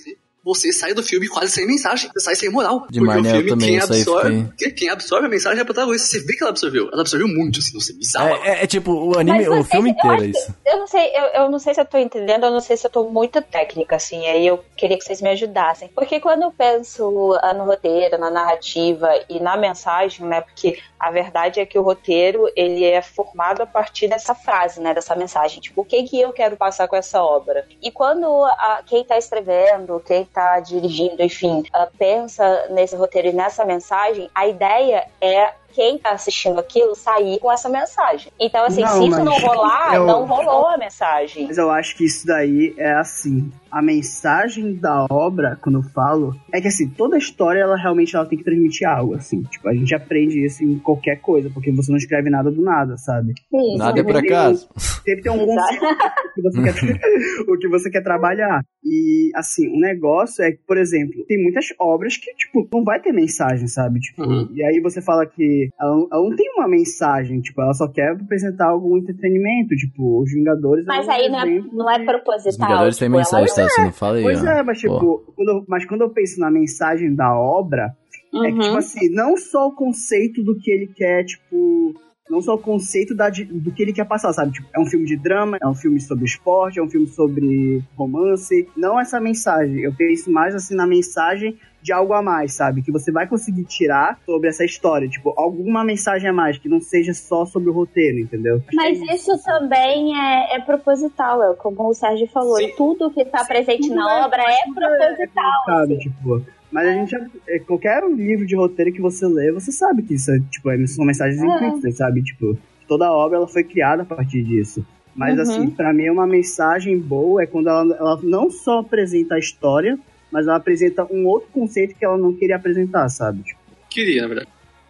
você 0.44 0.72
sai 0.72 0.94
do 0.94 1.04
filme 1.04 1.28
quase 1.28 1.52
sem 1.52 1.68
mensagem. 1.68 2.10
Você 2.14 2.20
sai 2.20 2.36
sem 2.36 2.50
moral. 2.50 2.88
De 2.90 3.00
porque 3.00 3.20
o 3.20 3.24
filme, 3.24 3.50
também, 3.50 3.68
quem 3.70 3.80
absorve, 3.80 4.46
fiquei... 4.52 4.72
quem 4.72 4.90
absorve 4.90 5.26
a 5.28 5.30
mensagem 5.30 5.60
é 5.60 5.62
a 5.62 5.66
protagonista. 5.66 6.08
Você 6.08 6.20
vê 6.20 6.34
que 6.34 6.44
ela 6.44 6.52
absorveu. 6.52 6.90
Ela 6.92 7.02
absorveu 7.02 7.28
muito, 7.28 7.60
assim, 7.60 7.74
não 7.74 7.82
sei, 7.82 7.96
bizarro. 7.96 8.30
É, 8.44 8.50
é, 8.50 8.64
é, 8.64 8.68
tipo, 8.68 8.92
o 8.92 9.18
anime, 9.18 9.48
o 9.48 9.64
filme 9.64 9.92
inteiro 9.92 10.24
é 10.24 10.28
isso. 10.28 10.56
Eu 10.66 10.78
não 10.78 10.88
sei, 10.88 11.08
eu, 11.16 11.24
eu 11.42 11.52
não 11.52 11.60
sei 11.60 11.74
se 11.74 11.82
eu 11.82 11.86
tô 11.86 11.98
entendendo, 11.98 12.46
eu 12.46 12.52
não 12.52 12.62
sei 12.62 12.78
se 12.78 12.86
eu 12.86 12.92
tô 12.92 13.10
muito 13.10 13.42
técnica, 13.42 13.96
assim, 13.96 14.26
aí 14.28 14.46
eu 14.46 14.64
queria 14.76 14.98
que 14.98 15.04
vocês 15.04 15.22
me 15.22 15.30
ajudassem. 15.30 15.90
Porque 15.94 16.20
quando 16.20 16.44
eu 16.44 16.52
penso 16.52 17.38
ah, 17.42 17.54
no 17.54 17.66
roteiro, 17.66 18.18
na 18.18 18.30
narrativa 18.30 19.10
e 19.30 19.40
na 19.40 19.58
mensagem, 19.58 20.26
né, 20.26 20.42
porque 20.42 20.80
a 21.00 21.12
verdade 21.12 21.60
é 21.60 21.66
que 21.66 21.80
o 21.80 21.82
roteiro, 21.82 22.52
ele 22.56 22.84
é 22.84 23.02
formado 23.02 23.62
a 23.62 23.66
partir 23.66 24.08
dessa 24.08 24.36
frase, 24.36 24.82
né, 24.82 24.94
dessa 24.94 25.16
mensagem, 25.16 25.62
tipo, 25.62 25.82
o 25.82 25.86
que 25.86 26.04
que 26.04 26.20
eu 26.20 26.34
quero 26.34 26.58
passar 26.58 26.88
com 26.88 26.96
essa 26.96 27.24
obra? 27.24 27.66
E 27.82 27.92
quando 27.92 28.44
a, 28.44 28.84
quem 28.86 29.04
tá 29.04 29.18
escrevendo, 29.18 30.02
quem 30.06 30.24
está 30.24 30.60
dirigindo, 30.60 31.22
enfim, 31.22 31.64
uh, 31.76 31.88
pensa 31.98 32.68
nesse 32.70 32.96
roteiro 32.96 33.30
e 33.30 33.34
nessa 33.34 33.64
mensagem, 33.64 34.30
a 34.36 34.48
ideia 34.48 35.08
é 35.22 35.54
quem 35.74 35.98
tá 35.98 36.12
assistindo 36.12 36.60
aquilo 36.60 36.96
sair 36.96 37.40
com 37.40 37.52
essa 37.52 37.70
mensagem. 37.70 38.32
Então, 38.40 38.66
assim, 38.66 38.82
não, 38.82 38.90
se 38.90 39.08
isso 39.08 39.24
não 39.24 39.40
rolar, 39.40 39.96
eu... 39.96 40.06
não 40.06 40.26
rolou 40.26 40.68
a 40.68 40.78
mensagem. 40.78 41.48
Mas 41.48 41.58
eu 41.58 41.70
acho 41.72 41.96
que 41.96 42.06
isso 42.06 42.26
daí 42.26 42.74
é 42.78 42.94
assim 42.94 43.52
a 43.72 43.82
mensagem 43.82 44.74
da 44.74 45.06
obra, 45.10 45.58
quando 45.62 45.80
eu 45.80 45.84
falo, 45.84 46.36
é 46.54 46.60
que 46.60 46.68
assim, 46.68 46.90
toda 46.90 47.18
história 47.18 47.62
ela 47.62 47.78
realmente 47.78 48.16
ela 48.16 48.26
tem 48.26 48.38
que 48.38 48.44
transmitir 48.44 48.88
algo, 48.88 49.16
assim. 49.16 49.44
Tipo, 49.44 49.70
a 49.70 49.74
gente 49.74 49.94
aprende 49.94 50.44
isso 50.44 50.64
em 50.64 50.78
qualquer 50.80 51.18
coisa, 51.22 51.50
porque 51.50 51.72
você 51.72 51.92
não 51.92 51.98
escreve 51.98 52.30
nada 52.30 52.52
do 52.52 52.62
nada, 52.62 52.98
sabe? 52.98 53.34
Sim, 53.50 53.78
nada 53.78 54.00
é 54.00 54.04
por 54.04 54.18
acaso. 54.18 54.68
Sempre 54.76 55.22
tem 55.22 55.32
um 55.32 55.46
conceito 55.46 55.86
que 56.36 56.42
você 56.42 56.62
quer, 56.62 56.74
o 57.48 57.58
que 57.58 57.68
você 57.68 57.90
quer 57.90 58.04
trabalhar. 58.04 58.64
E 58.84 59.30
assim, 59.36 59.68
o 59.68 59.76
um 59.76 59.80
negócio 59.80 60.42
é 60.44 60.52
que, 60.54 60.60
por 60.66 60.78
exemplo, 60.78 61.26
tem 61.28 61.42
muitas 61.42 61.66
obras 61.78 62.16
que, 62.16 62.34
tipo, 62.36 62.66
não 62.74 62.84
vai 62.84 63.00
ter 63.02 63.12
mensagem, 63.12 63.68
sabe? 63.68 64.00
Tipo, 64.00 64.24
uhum. 64.24 64.48
e 64.54 64.64
aí 64.64 64.80
você 64.80 65.02
fala 65.02 65.26
que 65.26 65.70
ela, 65.80 65.92
não- 65.98 66.08
ela 66.12 66.30
não 66.30 66.36
tem 66.36 66.50
uma 66.58 66.68
mensagem, 66.68 67.42
tipo, 67.42 67.62
ela 67.62 67.74
só 67.74 67.88
quer 67.90 68.12
apresentar 68.12 68.68
algum 68.70 68.98
entretenimento, 68.98 69.76
tipo, 69.76 70.22
os 70.24 70.32
Vingadores. 70.32 70.86
Mas 70.86 71.06
é 71.08 71.12
um 71.12 71.14
aí 71.14 71.30
não 71.30 71.40
é, 71.42 71.60
não 71.74 71.92
é 71.92 72.06
proposital. 72.06 72.52
Os 72.52 72.58
Vingadores 72.58 72.96
tipo, 72.98 73.06
ela 73.06 73.18
mensagem, 73.18 73.48
tá? 73.56 73.70
Você 73.70 73.82
não 73.82 73.92
fala 73.92 74.18
aí, 74.18 74.24
Pois 74.24 74.44
ó. 74.44 74.48
é, 74.48 74.64
mas 74.64 74.80
tipo, 74.80 75.00
Pô. 75.00 75.34
quando 75.36 75.50
eu, 75.50 75.66
mas 75.68 75.86
quando 75.86 76.02
eu 76.02 76.10
penso 76.12 76.40
na 76.40 76.50
mensagem 76.50 77.14
da 77.14 77.34
obra, 77.38 77.92
é 78.34 78.40
que, 78.48 78.54
Uhum. 78.54 78.60
tipo 78.60 78.78
assim, 78.78 79.10
não 79.10 79.36
só 79.36 79.68
o 79.68 79.76
conceito 79.76 80.42
do 80.42 80.58
que 80.58 80.72
ele 80.72 80.88
quer, 80.96 81.26
tipo. 81.26 81.94
Não 82.30 82.42
só 82.42 82.56
o 82.56 82.60
conceito 82.60 83.16
da, 83.16 83.30
do 83.30 83.72
que 83.72 83.82
ele 83.82 83.94
quer 83.94 84.06
passar, 84.06 84.32
sabe? 84.34 84.52
Tipo, 84.52 84.68
é 84.76 84.80
um 84.80 84.86
filme 84.86 85.06
de 85.06 85.18
drama, 85.18 85.58
é 85.62 85.68
um 85.68 85.74
filme 85.74 86.00
sobre 86.00 86.26
esporte, 86.26 86.80
é 86.80 86.84
um 86.84 86.90
filme 86.90 87.08
sobre 87.08 87.82
romance. 87.98 88.68
Não 88.78 89.00
essa 89.00 89.20
mensagem. 89.20 89.80
Eu 89.80 89.94
penso 89.94 90.32
mais 90.32 90.54
assim 90.54 90.76
na 90.76 90.86
mensagem 90.86 91.58
de 91.82 91.94
algo 91.94 92.14
a 92.14 92.22
mais, 92.22 92.54
sabe? 92.54 92.82
Que 92.82 92.92
você 92.92 93.12
vai 93.12 93.26
conseguir 93.28 93.64
tirar 93.64 94.20
sobre 94.26 94.50
essa 94.50 94.66
história. 94.66 95.08
Tipo, 95.08 95.34
alguma 95.38 95.84
mensagem 95.84 96.30
a 96.30 96.34
mais, 96.34 96.58
que 96.58 96.68
não 96.68 96.82
seja 96.82 97.14
só 97.14 97.46
sobre 97.46 97.70
o 97.70 97.74
roteiro, 97.74 98.20
entendeu? 98.20 98.62
Mas 98.74 99.00
isso 99.02 99.32
também 99.44 100.18
é, 100.20 100.58
é 100.58 100.60
proposital, 100.60 101.42
é 101.52 101.56
como 101.56 101.88
o 101.90 101.94
Sérgio 101.94 102.28
falou. 102.28 102.58
Sim. 102.58 102.74
Tudo 102.76 103.10
que 103.12 103.22
está 103.22 103.46
presente 103.46 103.90
na 103.90 104.20
é- 104.20 104.26
obra 104.26 104.44
é 104.44 104.54
é- 104.54 104.74
proposital. 104.74 105.66
sabe? 105.66 105.94
assim. 105.94 106.10
Tipo, 106.10 106.46
mas 106.72 106.88
a 106.88 106.92
gente 106.94 107.16
é, 107.48 107.60
qualquer 107.60 108.04
livro 108.10 108.46
de 108.46 108.56
roteiro 108.56 108.92
que 108.94 109.02
você 109.02 109.26
lê, 109.28 109.52
você 109.52 109.72
sabe 109.72 110.04
que 110.04 110.14
isso 110.16 110.32
é, 110.32 110.40
tipo, 110.52 110.70
é- 110.70 110.88
são 110.88 111.06
mensagens 111.06 111.42
É. 111.42 111.46
implícitas, 111.46 111.98
sabe? 111.98 112.22
Tipo, 112.24 112.58
toda 112.88 113.08
a 113.08 113.12
obra 113.12 113.38
ela 113.38 113.48
foi 113.48 113.64
criada 113.64 114.04
a 114.04 114.06
partir 114.06 114.44
disso. 114.44 114.86
Mas 115.16 115.36
Uhum. 115.36 115.42
assim, 115.42 115.70
pra 115.72 115.94
mim 115.94 116.10
uma 116.10 116.28
mensagem 116.28 116.98
boa 116.98 117.44
é 117.44 117.46
quando 117.48 117.68
ela, 117.70 117.96
ela 117.96 118.20
não 118.24 118.50
só 118.50 118.80
apresenta 118.80 119.36
a 119.36 119.40
história, 119.40 119.98
mas 120.32 120.46
ela 120.48 120.58
apresenta 120.58 121.06
um 121.12 121.26
outro 121.26 121.50
conceito 121.52 121.96
que 121.96 122.06
ela 122.06 122.18
não 122.18 122.34
queria 122.34 122.56
apresentar, 122.56 123.10
sabe? 123.10 123.42
Tipo, 123.44 123.60
Queria, 123.90 124.22
na 124.22 124.28
verdade. 124.28 124.48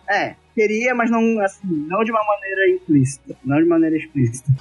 é, 0.09 0.35
queria, 0.53 0.93
mas 0.93 1.09
não 1.09 1.39
assim, 1.39 1.65
não 1.87 2.03
de 2.03 2.11
uma 2.11 2.21
maneira 2.25 2.69
implícita, 2.75 3.35
não 3.45 3.57
de 3.61 3.65
maneira 3.67 3.95
explícita. 3.95 4.51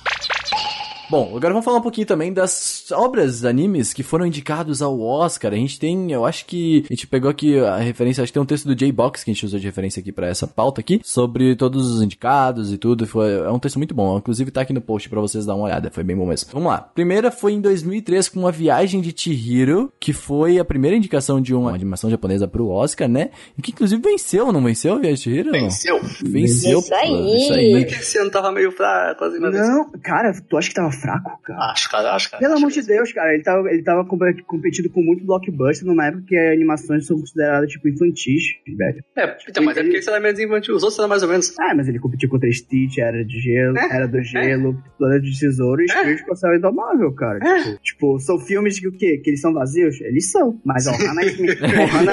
Bom, 1.11 1.35
agora 1.35 1.55
vamos 1.55 1.65
falar 1.65 1.79
um 1.79 1.83
pouquinho 1.83 2.07
também 2.07 2.31
das 2.31 2.85
obras, 2.93 3.43
animes 3.43 3.95
que 3.95 4.03
foram 4.03 4.27
indicados 4.27 4.83
ao 4.83 5.01
Oscar. 5.01 5.55
A 5.55 5.57
gente 5.57 5.79
tem, 5.79 6.13
eu 6.13 6.27
acho 6.27 6.45
que 6.45 6.85
a 6.85 6.93
gente 6.93 7.07
pegou 7.07 7.31
aqui 7.31 7.59
a 7.59 7.79
referência, 7.79 8.23
acho 8.23 8.31
que 8.31 8.35
tem 8.35 8.43
um 8.43 8.47
texto 8.47 8.67
do 8.67 8.75
J-Box 8.75 9.25
que 9.25 9.31
a 9.31 9.35
gente 9.35 9.47
usou 9.47 9.59
de 9.59 9.65
referência 9.65 10.01
aqui 10.01 10.13
pra 10.13 10.27
essa 10.27 10.47
pauta 10.47 10.83
aqui, 10.83 11.01
sobre 11.03 11.57
todos 11.57 11.91
os 11.91 12.03
indicados 12.03 12.71
e 12.73 12.77
tudo. 12.77 13.07
Foi, 13.07 13.39
é 13.39 13.51
um 13.51 13.59
texto 13.59 13.79
muito 13.79 13.95
bom, 13.95 14.19
inclusive 14.19 14.51
tá 14.51 14.61
aqui 14.61 14.75
no 14.75 14.83
post 14.83 15.09
pra 15.09 15.19
vocês 15.19 15.47
dar 15.47 15.55
uma 15.55 15.65
olhada, 15.65 15.91
foi 15.91 16.05
bem 16.05 16.15
bom 16.15 16.27
mesmo. 16.27 16.51
Vamos 16.53 16.69
lá. 16.69 16.79
Primeira 16.79 17.31
foi 17.31 17.55
em 17.55 17.61
2003 17.63 18.29
com 18.29 18.41
uma 18.41 18.53
viagem 18.53 19.01
de 19.01 19.15
Chihiro, 19.17 19.91
que 19.99 20.13
foi 20.13 20.59
a 20.59 20.65
primeira 20.65 20.95
indicação 20.95 21.41
de 21.41 21.55
uma 21.55 21.73
animação 21.73 22.11
japonesa 22.11 22.47
pro 22.47 22.69
Oscar, 22.69 23.09
né? 23.09 23.31
E 23.57 23.63
que 23.63 23.71
inclusive 23.71 24.03
venceu, 24.03 24.53
não 24.53 24.63
venceu 24.63 24.93
a 24.93 24.99
viagem 24.99 25.15
de 25.15 25.23
Chihiro? 25.23 25.53
Venceu. 25.53 26.01
Venceu. 26.23 26.81
Isso 26.81 26.95
aí. 26.95 27.37
Isso 27.37 27.53
aí. 27.55 27.85
que 27.87 27.95
esse 27.95 28.19
ano 28.19 28.31
tava 28.31 28.53
meio 28.53 28.71
fraco, 28.73 29.25
assim? 29.25 29.39
Não, 29.39 29.91
cara, 30.03 30.39
tu 30.47 30.59
acha 30.59 30.69
que 30.69 30.75
tava 30.75 30.98
fraco, 31.01 31.41
cara? 31.43 31.73
Acho, 31.73 31.91
cara, 31.91 32.15
acho, 32.15 32.31
cara. 32.31 32.41
Pelo 32.41 32.55
acho 32.55 32.63
amor 32.63 32.73
de 32.73 32.83
Deus, 32.87 33.13
cara, 33.13 33.35
ele 33.35 33.43
tava, 33.43 33.71
ele 33.71 33.83
tava 33.83 34.05
compe- 34.05 34.43
competindo 34.47 34.91
com 34.91 35.03
muito 35.03 35.25
blockbuster 35.25 35.87
numa 35.87 36.07
época 36.07 36.25
que 36.27 36.37
as 36.37 36.53
animações 36.53 37.07
são 37.07 37.19
consideradas, 37.19 37.71
tipo, 37.71 37.89
infantis, 37.89 38.43
velho. 38.77 39.05
É, 39.17 39.37
então, 39.49 39.63
mas 39.65 39.77
é 39.77 39.83
porque 39.83 39.97
esse 39.99 40.09
era 40.11 40.21
menos 40.21 40.39
infantil, 40.41 40.75
os 40.75 40.83
outros 40.83 40.99
eram 40.99 41.09
mais 41.09 41.23
ou 41.23 41.29
menos. 41.29 41.55
Ah, 41.59 41.75
mas 41.75 41.89
ele 41.89 41.99
competiu 41.99 42.29
contra 42.29 42.51
Stitch, 42.51 42.99
Era 42.99 43.25
de 43.25 43.39
Gelo, 43.41 43.79
É, 43.79 43.97
Era 43.97 44.07
do 44.09 44.23
Gelo, 44.23 44.83
Planeta 44.99 45.23
de 45.23 45.39
Tesouro 45.39 45.83
e 45.83 45.89
Spirit 45.89 46.25
com 46.25 46.35
Céu 46.35 46.55
Indomável, 46.55 47.13
cara. 47.15 47.39
É. 47.43 47.63
Tipo, 47.63 47.79
tipo, 47.83 48.21
são 48.21 48.39
filmes 48.39 48.79
que 48.79 48.87
o 48.89 48.93
quê? 48.93 49.19
Que 49.19 49.31
eles 49.31 49.41
são 49.41 49.53
vazios? 49.53 50.01
Eles 50.01 50.31
são. 50.31 50.61
Mas, 50.65 50.87
ó, 50.87 50.93
Hannah 50.93 51.25
Smith. 51.25 51.59
Hannah 51.61 52.13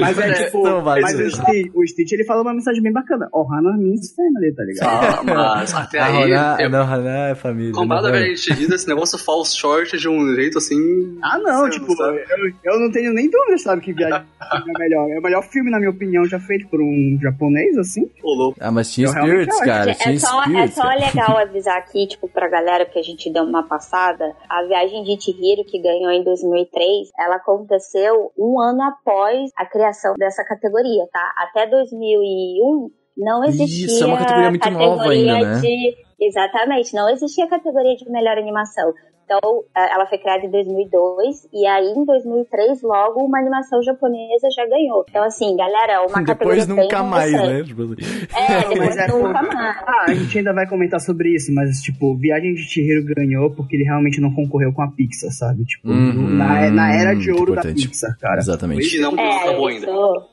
Mas 0.00 0.18
é, 0.18 0.44
tipo, 0.44 0.62
São 0.62 0.82
mas 0.84 1.14
o. 1.14 1.30
Stitch, 1.30 1.70
o 1.74 1.86
Stitch, 1.86 2.12
ele 2.12 2.24
falou 2.24 2.42
uma 2.42 2.54
mensagem 2.54 2.82
bem 2.82 2.92
bacana. 2.92 3.28
Ó, 3.32 3.44
Hannah 3.44 3.76
Means 3.76 4.14
Family, 4.14 4.54
tá 4.54 4.62
ligado? 4.64 4.88
Ah, 4.88 5.22
mas 5.24 5.74
até 5.74 6.00
aí. 6.00 6.30
Haná, 6.38 6.62
eu- 6.62 6.70
não, 6.70 6.82
Haná 6.82 7.28
é 7.28 7.34
família. 7.34 7.72
Comparado 7.72 8.08
não 8.08 8.14
a 8.14 8.16
é? 8.16 8.20
Viagem 8.24 8.34
de 8.36 8.40
Chihiro, 8.40 8.74
esse 8.74 8.88
negócio 8.88 9.18
falls 9.18 9.54
short 9.54 9.96
de 9.96 10.08
um 10.08 10.34
jeito 10.34 10.58
assim. 10.58 11.18
Ah, 11.22 11.38
não, 11.38 11.64
Sim, 11.64 11.70
tipo, 11.78 11.96
sabe? 11.96 12.18
eu, 12.30 12.72
eu 12.72 12.80
não 12.80 12.90
tenho 12.90 13.12
nem 13.12 13.28
dúvida, 13.30 13.58
sabe, 13.58 13.82
que 13.82 13.92
Viagem 13.92 14.18
é 14.40 14.56
o 14.74 14.78
melhor. 14.78 15.10
É 15.10 15.18
o 15.18 15.22
melhor 15.22 15.42
filme, 15.42 15.70
na 15.70 15.78
minha 15.78 15.90
opinião, 15.90 16.24
já 16.26 16.38
feito 16.40 16.68
por 16.68 16.80
um 16.80 17.18
japonês, 17.20 17.76
assim. 17.78 18.10
Ô, 18.22 18.34
louco. 18.34 18.58
Ah, 18.60 18.70
mas 18.70 18.92
tinha 18.92 19.08
Eu 19.08 19.12
Spirits, 19.12 19.60
cara. 19.60 19.90
É 19.90 19.94
Tinha 19.94 20.18
só, 20.20 20.40
é 20.40 20.44
Spirits. 20.44 20.74
só 20.74 20.82
cara. 20.82 21.00
legal 21.06 21.38
avisar 21.38 21.76
aqui, 21.78 22.06
tipo, 22.06 22.28
pra 22.28 22.48
galera 22.48 22.84
que 22.86 22.98
a 22.98 23.02
gente 23.02 23.32
deu 23.32 23.44
uma 23.44 23.62
passada, 23.62 24.32
a 24.48 24.62
viagem 24.64 25.02
de 25.04 25.20
Chihiro, 25.22 25.64
que 25.64 25.80
ganhou 25.80 26.10
em 26.10 26.22
2003, 26.24 27.08
ela 27.18 27.36
aconteceu 27.36 28.32
um 28.38 28.60
ano 28.60 28.82
após 28.82 29.50
a 29.56 29.64
criação 29.66 30.14
dessa 30.18 30.44
categoria, 30.44 31.04
tá? 31.12 31.34
Até 31.38 31.66
2001 31.66 32.90
não 33.18 33.44
existia 33.44 33.86
Isso, 33.86 34.04
é 34.04 34.06
uma 34.06 34.18
categoria 34.18 34.50
muito 34.50 34.70
nova 34.70 34.96
categoria 34.96 35.34
ainda, 35.34 35.54
né? 35.54 35.60
de... 35.60 35.96
Exatamente, 36.20 36.94
não 36.94 37.08
existia 37.10 37.48
categoria 37.48 37.96
de 37.96 38.08
melhor 38.10 38.38
animação. 38.38 38.92
Então, 39.30 39.62
eh, 39.76 39.92
ela 39.94 40.06
foi 40.06 40.16
criada 40.16 40.46
em 40.46 40.50
2002 40.50 41.48
e 41.52 41.66
aí 41.66 41.92
em 41.92 42.02
2003 42.04 42.80
logo 42.82 43.20
uma 43.24 43.38
animação 43.38 43.82
japonesa 43.82 44.48
já 44.56 44.66
ganhou. 44.66 45.04
Então 45.10 45.22
assim, 45.22 45.54
galera, 45.54 45.92
é 45.92 45.98
uma 46.00 46.22
Depois 46.24 46.66
nunca 46.66 47.02
mais, 47.02 47.30
né? 47.32 47.62
Tipo 47.62 47.82
assim. 47.82 47.94
É, 48.34 48.58
depois 48.60 48.78
mas 48.78 48.96
é- 48.96 49.06
nunca 49.08 49.42
mais. 49.42 49.76
Ah, 49.86 50.04
a 50.08 50.14
gente 50.14 50.38
ainda 50.38 50.52
vai 50.54 50.66
comentar 50.66 50.98
sobre 51.00 51.34
isso, 51.34 51.52
mas, 51.54 51.80
tipo, 51.82 52.16
Viagem 52.16 52.54
de 52.54 52.62
Chihiro 52.62 53.04
ganhou 53.14 53.50
porque 53.50 53.76
ele 53.76 53.84
realmente 53.84 54.18
não 54.20 54.32
concorreu 54.34 54.72
com 54.72 54.80
a 54.80 54.88
Pixar, 54.90 55.30
sabe? 55.30 55.64
Tipo, 55.64 55.88
Uhum, 55.90 56.28
na, 56.36 56.70
na 56.70 56.94
era 56.94 57.14
de 57.14 57.30
ouro 57.30 57.54
da. 57.54 57.60
Pixar, 57.62 58.16
cara. 58.18 58.38
Exatamente. 58.38 58.78
Original 58.80 59.12
não 59.12 59.22
É, 59.22 59.42
acabou 59.42 59.66
ainda. 59.66 59.86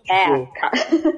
é, 0.10 0.24
Tipo. 0.26 0.50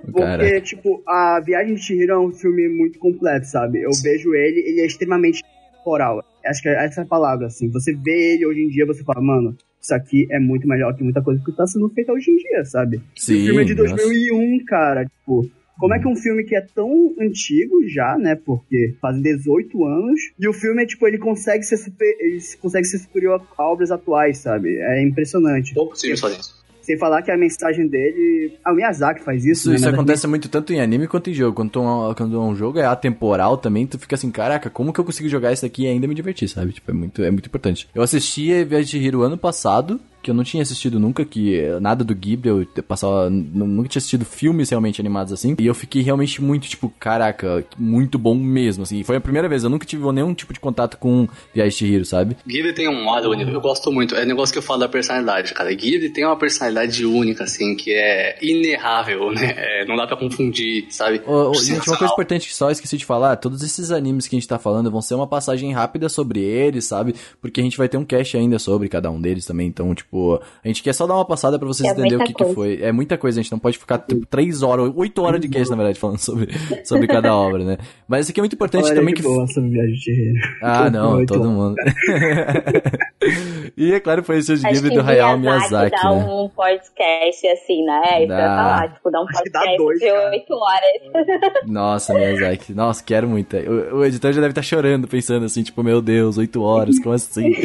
Porque, 0.12 0.62
tipo, 0.62 1.04
a 1.08 1.40
Viagem 1.46 1.76
de 1.76 1.82
Chihiro 1.84 2.14
é 2.14 2.20
um 2.20 2.32
filme 2.32 2.68
muito 2.70 2.98
completo, 2.98 3.46
sabe? 3.46 3.82
Eu 3.84 3.92
vejo 4.02 4.34
ele, 4.34 4.60
ele 4.62 4.82
é 4.82 4.86
extremamente 4.86 5.44
temporal. 5.78 6.24
Acho 6.48 6.62
que 6.62 6.70
essa 6.70 7.02
é 7.02 7.04
a 7.04 7.08
palavra, 7.08 7.48
assim. 7.48 7.70
Você 7.72 7.94
vê 7.94 8.34
ele 8.34 8.46
hoje 8.46 8.62
em 8.62 8.70
dia, 8.70 8.86
você 8.86 9.04
fala, 9.04 9.22
mano, 9.22 9.56
isso 9.82 9.94
aqui 9.94 10.28
é 10.32 10.40
muito 10.40 10.68
melhor 10.68 10.96
que 10.96 11.04
muita 11.04 11.22
coisa 11.22 11.42
que 11.44 11.52
tá 11.52 11.66
sendo 11.66 11.90
feita 11.90 12.12
hoje 12.12 12.32
em 12.32 12.38
dia, 12.38 12.66
sabe? 12.66 13.02
Sim. 13.16 13.42
o 13.42 13.46
filme 13.46 13.62
é 13.62 13.66
de 13.66 13.76
nossa. 13.76 13.96
2001, 13.96 14.66
cara. 14.66 15.06
Tipo, 15.06 15.50
como 15.80 15.94
é 15.94 16.00
que 16.00 16.08
um 16.08 16.16
filme 16.16 16.44
que 16.44 16.56
é 16.56 16.62
tão 16.62 17.14
antigo 17.20 17.88
já, 17.88 18.18
né? 18.18 18.36
Porque 18.36 18.96
faz 19.00 19.22
18 19.22 19.86
anos, 19.86 20.20
e 20.40 20.48
o 20.48 20.54
filme 20.54 20.84
é 20.84 20.86
tipo, 20.86 21.08
ele 21.08 21.18
consegue 21.18 21.64
ser 21.64 21.78
super, 21.78 22.18
ele 22.20 22.40
consegue 22.60 22.86
ser 22.86 22.98
superior 22.98 23.42
a 23.58 23.64
obras 23.64 23.92
atuais, 23.92 24.40
sabe? 24.40 24.78
É 24.78 25.02
impressionante. 25.02 25.74
Poucos 25.74 26.02
filmes 26.02 26.20
fazem 26.20 26.40
isso. 26.40 26.67
Sem 26.88 26.98
falar 26.98 27.22
que 27.22 27.30
a 27.30 27.38
mensagem 27.38 27.86
dele. 27.86 28.54
O 28.66 28.72
Miyazaki 28.74 29.22
faz 29.22 29.44
isso, 29.44 29.52
Isso, 29.64 29.70
né? 29.72 29.76
isso 29.76 29.86
a 29.88 29.92
acontece 29.92 30.26
muito 30.26 30.48
tanto 30.48 30.72
em 30.72 30.80
anime 30.80 31.06
quanto 31.06 31.30
em 31.30 31.34
jogo. 31.34 31.54
Quando, 31.54 31.70
tu- 31.70 32.14
quando 32.16 32.42
um 32.42 32.56
jogo 32.56 32.80
é 32.80 32.86
atemporal 32.86 33.58
também, 33.58 33.86
tu 33.86 34.00
fica 34.00 34.16
assim, 34.16 34.32
caraca, 34.32 34.70
como 34.70 34.94
que 34.94 35.00
eu 35.02 35.04
consigo 35.04 35.28
jogar 35.28 35.52
isso 35.52 35.66
aqui 35.66 35.84
e 35.84 35.88
ainda 35.88 36.08
me 36.08 36.16
divertir, 36.16 36.48
sabe? 36.48 36.72
Tipo, 36.72 36.92
é 36.92 36.94
muito, 36.94 37.22
é 37.22 37.30
muito 37.30 37.48
importante. 37.48 37.90
Eu 37.94 38.02
assisti 38.02 38.54
a 38.54 38.64
Viagem 38.64 39.02
de 39.02 39.06
Hiro 39.06 39.22
ano 39.22 39.38
passado, 39.38 40.00
que 40.28 40.32
eu 40.32 40.36
não 40.36 40.44
tinha 40.44 40.62
assistido 40.62 41.00
nunca, 41.00 41.24
que 41.24 41.56
eh, 41.58 41.80
nada 41.80 42.04
do 42.04 42.14
Ghibli, 42.14 42.50
eu 42.50 42.84
passava, 42.84 43.30
nu- 43.30 43.66
nunca 43.66 43.88
tinha 43.88 44.00
assistido 44.00 44.26
filmes 44.26 44.70
realmente 44.70 45.00
animados 45.00 45.32
assim, 45.32 45.56
e 45.58 45.66
eu 45.66 45.74
fiquei 45.74 46.02
realmente 46.02 46.42
muito, 46.42 46.68
tipo, 46.68 46.92
caraca, 47.00 47.64
muito 47.78 48.20
bom 48.20 48.36
mesmo, 48.36 48.84
assim. 48.84 49.02
Foi 49.04 49.16
a 49.16 49.22
primeira 49.22 49.48
vez, 49.48 49.64
eu 49.64 49.70
nunca 49.70 49.86
tive 49.86 50.04
nenhum 50.12 50.34
tipo 50.34 50.52
de 50.54 50.60
contato 50.60 50.98
com 50.98 51.28
Viagem 51.56 51.78
de 51.78 51.94
Hiro, 51.94 52.06
sabe? 52.06 52.36
Ghibli 52.46 52.74
tem 52.74 52.90
um 52.90 53.06
lado 53.10 53.30
único, 53.30 53.50
eu 53.50 53.62
gosto 53.62 53.90
muito. 53.92 54.16
É 54.16 54.26
negócio 54.26 54.52
que 54.52 54.60
eu 54.60 54.64
falo 54.64 54.82
da 54.82 54.90
personalidade, 54.90 55.54
cara. 55.54 55.74
Ghibli 55.74 56.10
tem 56.10 56.26
uma 56.26 56.36
personalidade 56.36 57.06
única, 57.06 57.46
assim, 57.46 57.74
que 57.76 57.94
é 57.94 58.38
inerrável, 58.42 59.32
né? 59.32 59.54
É, 59.58 59.86
não 59.86 59.96
dá 59.96 60.06
pra 60.06 60.18
confundir, 60.18 60.88
sabe? 60.90 61.22
Ô, 61.26 61.52
ô, 61.52 61.54
gente, 61.54 61.88
uma 61.90 61.98
coisa 61.98 62.14
importante 62.14 62.48
que 62.48 62.54
só 62.54 62.70
esqueci 62.70 62.98
de 62.98 63.06
falar, 63.06 63.38
todos 63.38 63.62
esses 63.64 63.92
animes 63.92 64.28
que 64.28 64.36
a 64.36 64.40
gente 64.40 64.48
tá 64.48 64.60
falando 64.60 64.92
vão 64.92 65.02
ser 65.02 65.16
uma 65.16 65.28
passagem 65.28 65.72
rápida 65.72 66.10
sobre 66.10 66.42
eles, 66.42 66.86
sabe? 66.86 67.16
Porque 67.42 67.62
a 67.62 67.64
gente 67.64 67.78
vai 67.78 67.88
ter 67.88 67.98
um 67.98 68.06
cast 68.06 68.36
ainda 68.36 68.60
sobre 68.60 68.90
cada 68.90 69.10
um 69.10 69.20
deles 69.22 69.46
também, 69.46 69.68
então, 69.68 69.94
tipo, 69.96 70.17
a 70.64 70.68
gente 70.68 70.84
quer 70.84 70.94
só 70.94 71.08
dar 71.08 71.16
uma 71.16 71.26
passada 71.26 71.58
pra 71.58 71.68
vocês 71.68 71.88
É 71.88 71.92
entenderem 71.92 72.18
o 72.18 72.24
que, 72.24 72.34
que 72.34 72.54
foi. 72.54 72.82
É 72.82 72.92
muita 72.92 73.18
coisa, 73.18 73.40
a 73.40 73.44
gente 73.44 73.52
não 73.52 73.60
pode 73.60 73.78
ficar 73.78 74.00
tipo, 74.00 74.26
três 74.26 74.64
horas, 74.64 74.92
oito 74.96 75.22
horas 75.22 75.40
de 75.40 75.48
cast, 75.48 75.70
na 75.70 75.76
verdade, 75.76 76.00
falando 76.00 76.20
sobre, 76.20 76.50
sobre 76.84 77.08
cada 77.08 77.36
obra, 77.36 77.64
né? 77.64 77.78
Mas 78.08 78.22
isso 78.22 78.32
aqui 78.32 78.40
é 78.40 78.44
muito 78.44 78.54
importante 78.54 78.94
também 78.94 79.14
que... 79.14 79.22
boa 79.22 79.46
sobre 79.48 79.70
Viagem 79.70 79.96
de. 79.96 80.34
Ah, 80.62 80.90
não, 80.90 81.26
todo 81.26 81.42
horas. 81.42 81.54
mundo. 81.54 81.76
e 83.78 83.94
é 83.94 84.00
claro, 84.00 84.24
foi 84.24 84.38
esse 84.38 84.54
o 84.54 84.60
que 84.60 84.90
do 84.90 85.02
Hayao 85.02 85.38
Miyazaki 85.38 85.92
dá 85.92 86.10
né? 86.10 86.26
um 86.26 86.50
podcast 86.50 87.48
assim, 87.48 87.84
né? 87.84 88.02
Isso 88.20 88.22
que 88.22 88.28
Dá. 88.28 88.38
falar, 88.38 88.94
tipo, 88.94 89.12
dá 89.12 89.22
um 89.22 89.26
que 89.26 89.34
podcast 89.34 89.78
dois, 89.78 90.00
de 90.00 90.12
oito 90.12 90.54
horas. 90.54 91.28
Nossa, 91.68 92.14
Miyazaki. 92.14 92.74
Nossa, 92.74 93.04
quero 93.04 93.28
muito. 93.28 93.56
O, 93.56 93.98
o 93.98 94.06
editor 94.06 94.34
já 94.34 94.42
deve 94.42 94.52
estar 94.52 94.62
chorando, 94.62 95.08
pensando 95.08 95.46
assim, 95.46 95.64
tipo, 95.64 95.84
meu 95.84 96.02
Deus, 96.02 96.38
oito 96.38 96.62
horas, 96.62 97.00
como 97.00 97.16
assim? 97.16 97.54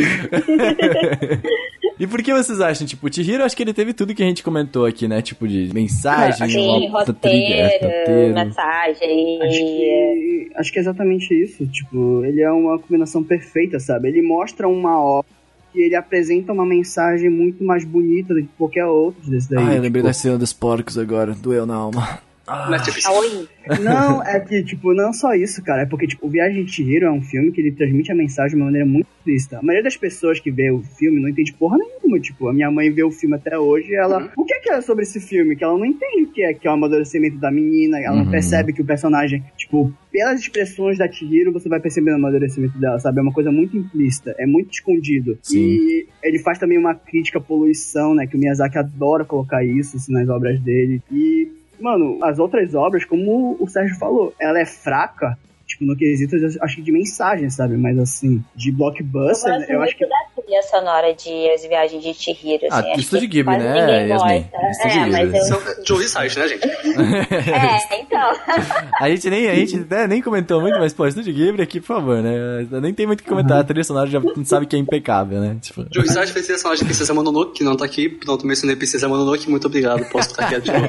e 2.03 2.07
por 2.09 2.21
que 2.21 2.33
vocês 2.33 2.61
acham? 2.61 2.85
Tipo, 2.85 3.07
o 3.07 3.13
Chihiro, 3.13 3.45
acho 3.45 3.57
que 3.57 3.63
ele 3.63 3.73
teve 3.73 3.93
tudo 3.93 4.13
que 4.13 4.25
a 4.25 4.27
gente 4.27 4.43
comentou 4.43 4.85
aqui, 4.85 5.07
né? 5.07 5.23
Tipo, 5.23 5.47
de 5.47 5.73
mensagem, 5.73 6.49
Sim, 6.49 6.89
uma 6.89 7.05
trilha, 7.05 7.55
é, 7.55 7.63
roteiro, 7.65 8.01
roteiro. 8.01 8.35
mensagem. 8.35 9.43
Acho 9.43 9.59
que, 9.59 10.51
acho 10.57 10.73
que 10.73 10.79
é 10.79 10.83
exatamente 10.83 11.33
isso. 11.33 11.65
Tipo, 11.69 12.25
ele 12.25 12.41
é 12.41 12.51
uma 12.51 12.77
combinação 12.77 13.23
perfeita, 13.23 13.79
sabe? 13.79 14.09
Ele 14.09 14.21
mostra 14.21 14.67
uma 14.67 15.01
obra 15.01 15.31
e 15.73 15.81
ele 15.81 15.95
apresenta 15.95 16.53
uma 16.53 16.67
mensagem 16.67 17.31
muito 17.31 17.63
mais 17.63 17.85
bonita 17.85 18.35
do 18.35 18.43
que 18.43 18.49
qualquer 18.59 18.87
outro 18.87 19.31
desse 19.31 19.49
daí. 19.49 19.65
Ah, 19.65 19.75
eu 19.77 19.83
lembrei 19.83 20.03
tipo, 20.03 20.09
da 20.09 20.13
cena 20.13 20.37
dos 20.37 20.53
porcos 20.53 20.99
agora, 20.99 21.37
doeu 21.37 21.65
na 21.65 21.77
alma. 21.77 22.19
Mas, 22.69 22.83
tipo. 22.83 22.99
Não, 23.83 24.23
é 24.23 24.41
que, 24.41 24.63
tipo, 24.65 24.93
não 24.95 25.13
só 25.13 25.35
isso, 25.35 25.63
cara. 25.63 25.83
É 25.83 25.87
porque, 25.87 26.07
tipo, 26.07 26.27
o 26.27 26.31
Viagem 26.31 26.65
de 26.65 26.73
Chihiro 26.73 27.07
é 27.07 27.11
um 27.11 27.23
filme 27.23 27.53
que 27.53 27.61
ele 27.61 27.73
transmite 27.73 28.11
a 28.11 28.15
mensagem 28.15 28.51
de 28.51 28.57
uma 28.57 28.67
maneira 28.67 28.87
muito 28.87 29.07
explícita. 29.19 29.59
A 29.59 29.63
maioria 29.63 29.85
das 29.85 29.97
pessoas 29.97 30.41
que 30.41 30.51
vê 30.51 30.71
o 30.71 30.83
filme 30.83 31.21
não 31.21 31.29
entende 31.29 31.53
porra 31.53 31.79
nenhuma. 31.79 32.19
Tipo, 32.21 32.49
a 32.49 32.53
minha 32.53 32.71
mãe 32.71 32.91
vê 32.91 33.03
o 33.03 33.11
filme 33.11 33.37
até 33.37 33.59
hoje 33.59 33.93
e 33.93 33.95
ela... 33.95 34.31
O 34.37 34.45
que 34.45 34.53
é 34.55 34.61
que 34.61 34.71
é 34.71 34.81
sobre 34.81 35.05
esse 35.05 35.21
filme? 35.21 35.57
Que 35.57 35.65
ela 35.65 35.79
não 35.79 35.87
entende 35.87 36.25
o 36.25 36.33
que 36.33 36.43
é, 36.43 36.53
que 36.53 36.67
é 36.67 36.71
o 36.71 36.75
amadurecimento 36.75 37.39
da 37.39 37.51
menina. 37.51 37.99
Ela 38.01 38.17
Uhum. 38.17 38.25
não 38.25 38.31
percebe 38.31 38.73
que 38.73 38.83
o 38.83 38.85
personagem, 38.85 39.43
tipo... 39.57 39.93
Pelas 40.11 40.41
expressões 40.41 40.99
da 40.99 41.11
Chihiro, 41.11 41.53
você 41.53 41.71
vai 41.71 41.81
percebendo 41.81 42.15
o 42.15 42.17
amadurecimento 42.17 42.79
dela, 42.79 42.99
sabe? 42.99 43.19
É 43.19 43.23
uma 43.23 43.33
coisa 43.33 43.51
muito 43.51 43.79
implícita, 43.79 44.35
é 44.39 44.45
muito 44.45 44.71
escondido. 44.75 45.39
Sim. 45.41 45.59
E 45.59 46.07
ele 46.23 46.39
faz 46.41 46.59
também 46.59 46.77
uma 46.77 46.95
crítica 46.95 47.39
à 47.39 47.41
poluição, 47.41 48.15
né? 48.15 48.27
Que 48.27 48.37
o 48.37 48.39
Miyazaki 48.39 48.77
adora 48.77 49.25
colocar 49.25 49.65
isso 49.65 49.97
assim, 49.97 50.13
nas 50.13 50.29
obras 50.29 50.61
dele. 50.61 51.01
E 51.11 51.49
Mano, 51.83 52.19
as 52.23 52.39
outras 52.39 52.75
obras, 52.75 53.05
como 53.05 53.57
o 53.59 53.69
Sérgio 53.69 53.99
falou, 53.99 54.33
ela 54.41 54.61
é 54.61 54.65
fraca, 54.65 55.37
tipo, 55.67 55.85
no 55.85 55.97
quesito, 55.97 56.37
eu 56.37 56.49
acho 56.61 56.77
que 56.77 56.83
de 56.83 56.93
mensagem, 56.93 57.51
sabe? 57.51 57.77
Mas 57.77 57.99
assim, 57.99 58.43
de 58.55 58.71
Eu 58.71 58.77
blockbuster, 58.77 59.53
eu, 59.53 59.59
muito 59.59 59.83
acho 59.83 59.97
que. 59.97 60.07
da 60.07 60.22
trilha 60.53 60.63
sonora 60.65 61.15
de 61.15 61.51
As 61.51 61.63
Viagens 61.63 62.03
de 62.03 62.13
Chihiro. 62.15 62.67
Ah, 62.71 62.79
Assim, 62.81 62.91
acho 62.91 63.01
Estúdio 63.01 63.29
que 63.31 63.37
Ghibli, 63.43 63.57
né, 63.57 63.81
ninguém 63.81 64.09
Yasmin? 64.09 64.47
É, 64.85 65.07
mas 65.07 65.35
eu... 65.35 65.45
São 65.45 65.61
Joey 65.87 66.09
Site, 66.09 66.39
né, 66.39 66.49
gente? 66.49 66.69
É, 66.69 68.01
então. 68.01 68.33
A 69.01 69.09
gente 69.09 69.31
nem, 69.31 69.49
a 69.49 69.55
gente 69.55 69.77
né, 69.91 70.07
nem 70.07 70.23
comentou 70.23 70.61
muito, 70.61 70.79
mas, 70.79 70.93
pô, 70.93 71.07
Estúdio 71.07 71.33
Ghibli 71.35 71.63
aqui, 71.63 71.81
por 71.81 71.87
favor, 71.87 72.23
né? 72.23 72.67
Nem 72.81 72.93
tem 72.95 73.07
muito 73.07 73.21
o 73.21 73.23
que 73.23 73.29
comentar. 73.29 73.61
A 73.61 73.65
trilha 73.65 73.83
sonora 73.83 74.09
já 74.09 74.21
sabe 74.45 74.67
que 74.67 74.77
é 74.77 74.79
impecável, 74.79 75.41
né? 75.41 75.57
Tipo, 75.61 75.85
Joey 75.93 76.09
Site 76.09 76.33
fez 76.33 76.45
trilha 76.47 76.59
sonora 76.59 76.79
de 76.79 76.85
Princesa 76.85 77.13
Mononoke, 77.15 77.53
que 77.59 77.65
não 77.65 77.77
tá 77.77 77.85
aqui. 77.85 78.09
Pronto, 78.09 78.47
mencionei 78.47 78.77
Princesa 78.77 79.09
Mononoke, 79.09 79.49
muito 79.51 79.67
obrigado. 79.67 80.05
Posso 80.11 80.29
ficar 80.31 80.49
quieto 80.49 80.65
de 80.65 80.73
novo. 80.73 80.89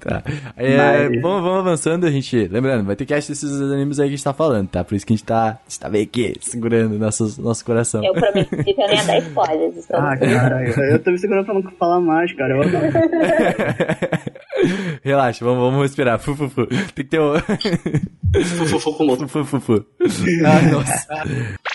tá. 0.00 0.22
É, 0.56 1.08
Mas- 1.08 1.20
vamos, 1.22 1.42
vamos 1.42 1.58
avançando, 1.60 2.06
a 2.06 2.10
gente. 2.10 2.46
Lembrando, 2.48 2.84
vai 2.84 2.96
ter 2.96 3.06
cast 3.06 3.30
desses 3.30 3.50
animes 3.60 3.98
aí 3.98 4.08
que 4.08 4.14
a 4.14 4.16
gente 4.16 4.24
tá 4.24 4.32
falando, 4.34 4.68
tá? 4.68 4.84
Por 4.84 4.94
isso 4.94 5.06
que 5.06 5.12
a 5.12 5.16
gente 5.16 5.24
tá, 5.24 5.42
a 5.44 5.58
gente 5.68 5.80
tá 5.80 5.88
meio 5.88 6.04
aqui 6.04 6.34
segurando 6.40 6.98
nossos, 6.98 7.38
nosso 7.52 7.64
coração. 7.64 8.04
Eu 8.04 8.12
prometi 8.14 8.56
que 8.56 8.70
eu 8.70 8.88
nem 8.88 8.96
ia 8.96 9.04
dar 9.04 9.18
spoilers. 9.18 9.76
Então... 9.76 10.00
Ah, 10.00 10.16
cara, 10.16 10.64
eu, 10.90 10.98
tô 10.98 11.10
me 11.10 11.18
segurando 11.18 11.44
pra 11.44 11.54
não 11.54 11.62
falar 11.72 12.00
mais, 12.00 12.32
cara. 12.32 12.54
Eu 12.54 12.62
adoro. 12.62 12.86
Relaxa, 15.04 15.44
vamos, 15.44 15.60
vamos 15.60 15.82
respirar. 15.82 16.18
Fu, 16.18 16.34
fu, 16.34 16.48
fu. 16.48 16.66
Tem 16.66 16.86
que 16.94 17.04
ter 17.04 17.20
o. 17.20 17.34
Fufufukumoto. 18.42 19.28
fu, 19.28 19.44
fu, 19.44 19.60
fu. 19.60 19.84
Ah, 20.44 20.62
nossa. 20.70 21.06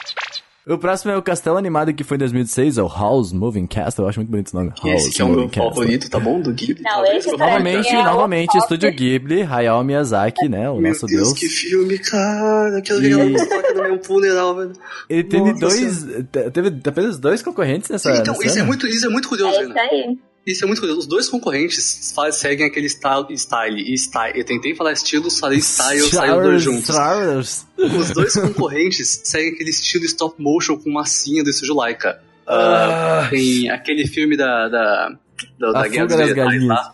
O 0.69 0.77
próximo 0.77 1.11
é 1.11 1.17
o 1.17 1.21
Castelo 1.21 1.55
Animado 1.57 1.93
que 1.93 2.03
foi 2.03 2.15
em 2.15 2.19
2006, 2.19 2.77
é 2.77 2.83
o 2.83 2.87
House 2.87 3.31
Moving 3.31 3.67
Castle. 3.67 4.03
Eu 4.03 4.09
acho 4.09 4.19
muito 4.19 4.29
bonito 4.29 4.47
esse 4.47 4.55
nome. 4.55 4.71
House 4.83 5.05
Esse 5.05 5.11
que 5.11 5.21
é 5.21 5.25
o 5.25 5.29
meu 5.29 5.47
favorito, 5.49 6.09
tá 6.09 6.19
bom? 6.19 6.41
Do 6.41 6.51
Ghibli. 6.53 6.83
Não, 6.83 6.91
talvez. 6.91 7.25
esse 7.25 7.37
Novamente, 7.37 7.87
É 7.95 8.03
novamente, 8.03 8.47
top. 8.47 8.57
Estúdio 8.59 8.91
Ghibli, 8.93 9.43
Hayao 9.43 9.81
Miyazaki, 9.83 10.49
né? 10.49 10.69
O 10.69 10.75
Meu 10.77 10.91
nosso 10.91 11.05
Deus, 11.05 11.27
Deus. 11.29 11.39
que 11.39 11.47
filme, 11.47 11.97
cara. 11.99 12.77
Aquela 12.79 12.99
E- 12.99 13.09
no 13.75 13.83
meu 13.83 14.03
funeral, 14.03 14.55
velho. 14.55 14.73
Ele 15.09 15.23
teve 15.23 15.51
Nossa 15.53 15.59
dois. 15.59 16.03
te- 16.31 16.51
Teve 16.51 16.81
apenas 16.85 17.17
dois 17.17 17.41
concorrentes 17.41 17.89
nessa. 17.89 18.11
Então, 18.17 18.33
nessa 18.33 18.45
isso 18.47 18.59
é, 18.59 18.63
muito, 18.63 18.85
isso 18.87 19.05
é 19.05 19.09
muito 19.09 19.29
curioso, 19.29 19.57
É 19.57 19.61
isso 19.63 19.73
né? 19.73 19.81
aí. 19.81 20.17
Isso 20.47 20.63
é 20.63 20.67
muito 20.67 20.79
curioso. 20.79 21.01
Os 21.01 21.07
dois 21.07 21.27
concorrentes 21.29 22.13
faz- 22.15 22.37
seguem 22.37 22.65
aquele 22.65 22.87
style, 22.87 23.27
style 23.37 23.81
e 23.81 23.93
style. 23.95 24.39
Eu 24.39 24.45
tentei 24.45 24.73
falar 24.73 24.93
estilo, 24.93 25.29
falei 25.29 25.59
style, 25.59 26.01
saiu 26.03 26.37
os 26.37 26.43
dois 26.43 26.63
juntos. 26.63 26.89
Stars. 26.89 27.67
Os 27.77 28.11
dois 28.11 28.33
concorrentes 28.33 29.21
seguem 29.25 29.53
aquele 29.53 29.69
estilo 29.71 30.05
stop 30.05 30.41
motion 30.41 30.77
com 30.77 30.89
massinha 30.89 31.43
do 31.43 31.49
estúdio 31.49 31.75
Laika. 31.75 32.21
Ah, 32.47 33.27
tem 33.29 33.69
aquele 33.69 34.07
filme 34.07 34.37
da. 34.37 34.69
da, 34.69 35.09
da, 35.59 35.71
da 35.73 35.87
Guerra 35.89 36.05
dos 36.05 36.15
das 36.17 36.27
Vegetais 36.29 36.35
Galinhas. 36.47 36.67
lá. 36.69 36.93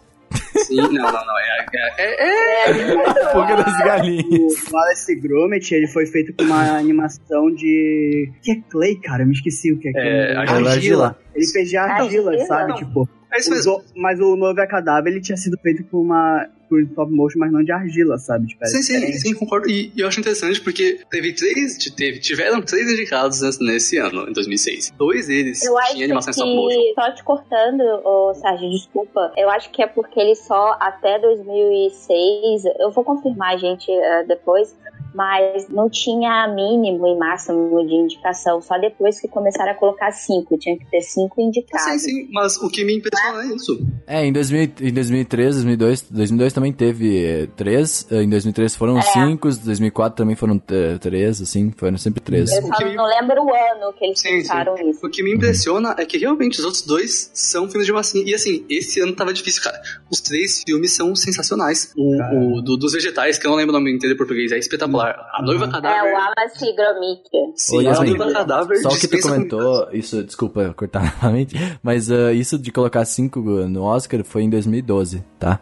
Sim, 0.66 0.76
não, 0.78 0.88
não, 0.92 1.12
não. 1.12 1.40
É, 1.40 1.66
é, 1.76 2.04
é, 2.06 2.70
é, 2.72 3.32
Fuga 3.32 3.56
das 3.56 3.78
galinhas. 3.80 4.26
O 4.70 4.74
Wallace 4.74 5.16
Gromit, 5.20 5.74
ele 5.74 5.88
foi 5.88 6.06
feito 6.08 6.34
com 6.34 6.44
uma 6.44 6.76
animação 6.78 7.54
de... 7.54 8.30
O 8.36 8.42
que 8.42 8.52
é 8.52 8.56
Clay, 8.70 8.96
cara? 9.00 9.24
Eu 9.24 9.28
me 9.28 9.34
esqueci 9.34 9.72
o 9.72 9.80
que 9.80 9.90
é. 9.90 9.92
É, 9.92 10.46
Clay. 10.46 10.68
argila. 10.68 11.20
Ele 11.36 11.48
fez 11.48 11.70
de 11.70 11.78
argila, 11.78 12.32
Argila? 12.32 12.46
sabe? 12.48 12.70
Não. 12.70 12.76
Tipo, 12.78 13.10
é 13.34 13.40
isso 13.40 13.50
mesmo. 13.50 13.72
usou- 13.74 13.84
mas 13.96 14.20
o 14.20 14.36
Novo 14.36 14.60
é 14.60 14.68
Cadáver, 14.68 15.12
ele 15.12 15.22
tinha 15.22 15.38
sido 15.38 15.58
feito 15.58 15.84
por 15.86 16.00
uma... 16.02 16.48
Por 16.70 16.82
stop 16.82 17.12
motion, 17.12 17.38
mas 17.38 17.52
não 17.52 17.64
de 17.64 17.72
argila, 17.72 18.18
sabe? 18.18 18.48
Tipo, 18.48 18.66
Sim, 18.66 18.82
sim, 18.82 18.94
diferente. 18.94 19.20
sim, 19.20 19.34
concordo. 19.36 19.70
E, 19.70 19.92
e 19.96 20.00
eu 20.02 20.08
acho 20.08 20.20
interessante 20.20 20.60
porque 20.60 21.02
teve 21.12 21.32
três, 21.34 21.78
teve, 21.96 22.20
tiveram 22.20 22.64
três 22.64 22.92
indicados 22.92 23.42
nesse- 23.42 23.64
nesse 23.64 23.98
ano, 23.98 24.28
em 24.28 24.34
2006. 24.34 24.92
Dois 24.98 25.28
deles 25.28 25.62
Eu 25.64 25.78
acho 25.78 25.92
tinham 25.92 26.06
animação 26.06 26.34
que, 26.34 26.40
stop 26.40 26.56
motion. 26.56 26.94
só 26.96 27.12
te 27.14 27.24
cortando, 27.24 27.82
ô, 28.04 28.34
Sérgio, 28.34 28.72
desculpa, 28.72 29.32
eu 29.38 29.52
acho 29.52 29.70
que 29.70 29.84
é 29.84 29.88
porque 29.88 30.20
ele 30.20 30.34
só 30.36 30.76
até 30.80 31.20
2006, 31.20 32.64
eu 32.80 32.92
vou 32.92 33.04
confirmar, 33.04 33.58
gente, 33.60 33.92
eh, 33.92 34.24
depois, 34.28 34.76
mas 35.14 35.68
não 35.70 35.90
tinha 35.90 36.48
mínimo 36.48 37.06
e 37.08 37.18
máximo 37.18 37.86
de 37.88 37.94
indicação, 37.94 38.62
só 38.62 38.78
depois 38.78 39.20
que 39.20 39.28
começaram 39.28 39.72
a 39.72 39.76
colocar 39.76 40.12
cinco, 40.12 40.58
tinha 40.58 40.78
que 40.78 40.86
ter 40.90 41.02
cinco 41.02 41.36
Sim, 41.36 41.48
indicados. 41.48 42.02
sim, 42.02 42.28
mas 42.32 42.58
o 42.58 42.70
que 42.70 42.84
me 42.84 42.96
impressiona 42.98 43.44
é 43.44 43.56
isso. 43.56 43.80
É, 44.08 44.26
em, 44.26 44.32
2000, 44.34 44.62
em 44.82 44.94
2003, 44.94 45.56
2002, 45.56 46.02
2002 46.10 46.54
também 46.54 46.74
teve 46.74 47.26
eh, 47.26 47.48
três, 47.56 48.06
eh, 48.12 48.24
em 48.24 48.30
2003 48.30 48.76
foram 48.76 49.02
cinco, 49.02 49.48
em 49.50 49.56
2004 49.56 50.18
também 50.18 50.36
foram 50.36 50.62
eh, 50.70 50.98
três, 51.00 51.42
assim, 51.42 51.72
foram 51.76 51.98
sempre 51.98 52.22
três. 52.22 52.52
Eu 52.52 52.62
só 52.64 52.80
não 52.94 53.06
lembro 53.06 53.44
o 53.44 53.54
ano 53.54 53.94
que 53.98 54.06
eles 54.06 54.20
Sim, 54.20 54.30
sim. 54.30 54.36
pensaram 54.38 54.76
isso. 54.90 55.06
O 55.06 55.10
que 55.10 55.24
me 55.24 55.34
impressiona 55.34 55.96
é 55.98 56.06
que 56.06 56.18
realmente 56.18 56.60
os 56.60 56.66
outros 56.66 56.84
dois 56.84 57.30
são 57.34 57.68
filmes 57.70 57.86
de 57.88 57.94
massinha. 57.94 58.24
E 58.30 58.34
assim, 58.36 58.66
esse 58.70 59.00
ano 59.00 59.14
tava 59.14 59.34
difícil, 59.34 59.62
cara. 59.64 59.80
Os 60.12 60.22
três 60.22 60.64
filmes 60.64 60.92
são 60.92 61.16
sensacionais. 61.16 61.94
O, 61.98 62.58
o 62.58 62.62
do- 62.62 62.78
dos 62.78 62.94
vegetais, 62.94 63.38
que 63.38 63.46
eu 63.46 63.52
não 63.52 63.58
lembro 63.58 63.76
o 63.76 63.80
nome 63.80 63.92
inteiro 63.94 64.16
em 64.16 64.18
português, 64.18 64.52
é 64.52 64.58
espetacular. 64.58 65.03
A 65.10 65.42
noiva 65.42 65.66
É, 65.66 65.72
cadáver. 65.72 66.12
o 66.12 66.16
Wallace 66.16 66.76
Gromit. 66.76 67.30
Sim, 67.56 67.76
Ô, 67.76 67.80
a 67.80 67.84
Yasmin, 67.84 68.10
noiva 68.18 68.34
cadáver. 68.34 68.78
Só 68.78 68.90
o 68.90 68.98
que 69.00 69.08
tu 69.08 69.20
comentou, 69.22 69.88
isso, 69.92 70.24
desculpa 70.24 70.74
cortar 70.76 71.04
novamente, 71.22 71.56
mas 71.82 72.10
eh, 72.10 72.34
isso 72.34 72.58
de 72.60 72.72
colocar 72.72 73.04
cinco 73.06 73.40
no 73.42 73.84
Oscar 73.84 74.24
foi 74.24 74.44
em 74.44 74.50
2012, 74.50 75.24
tá? 75.40 75.60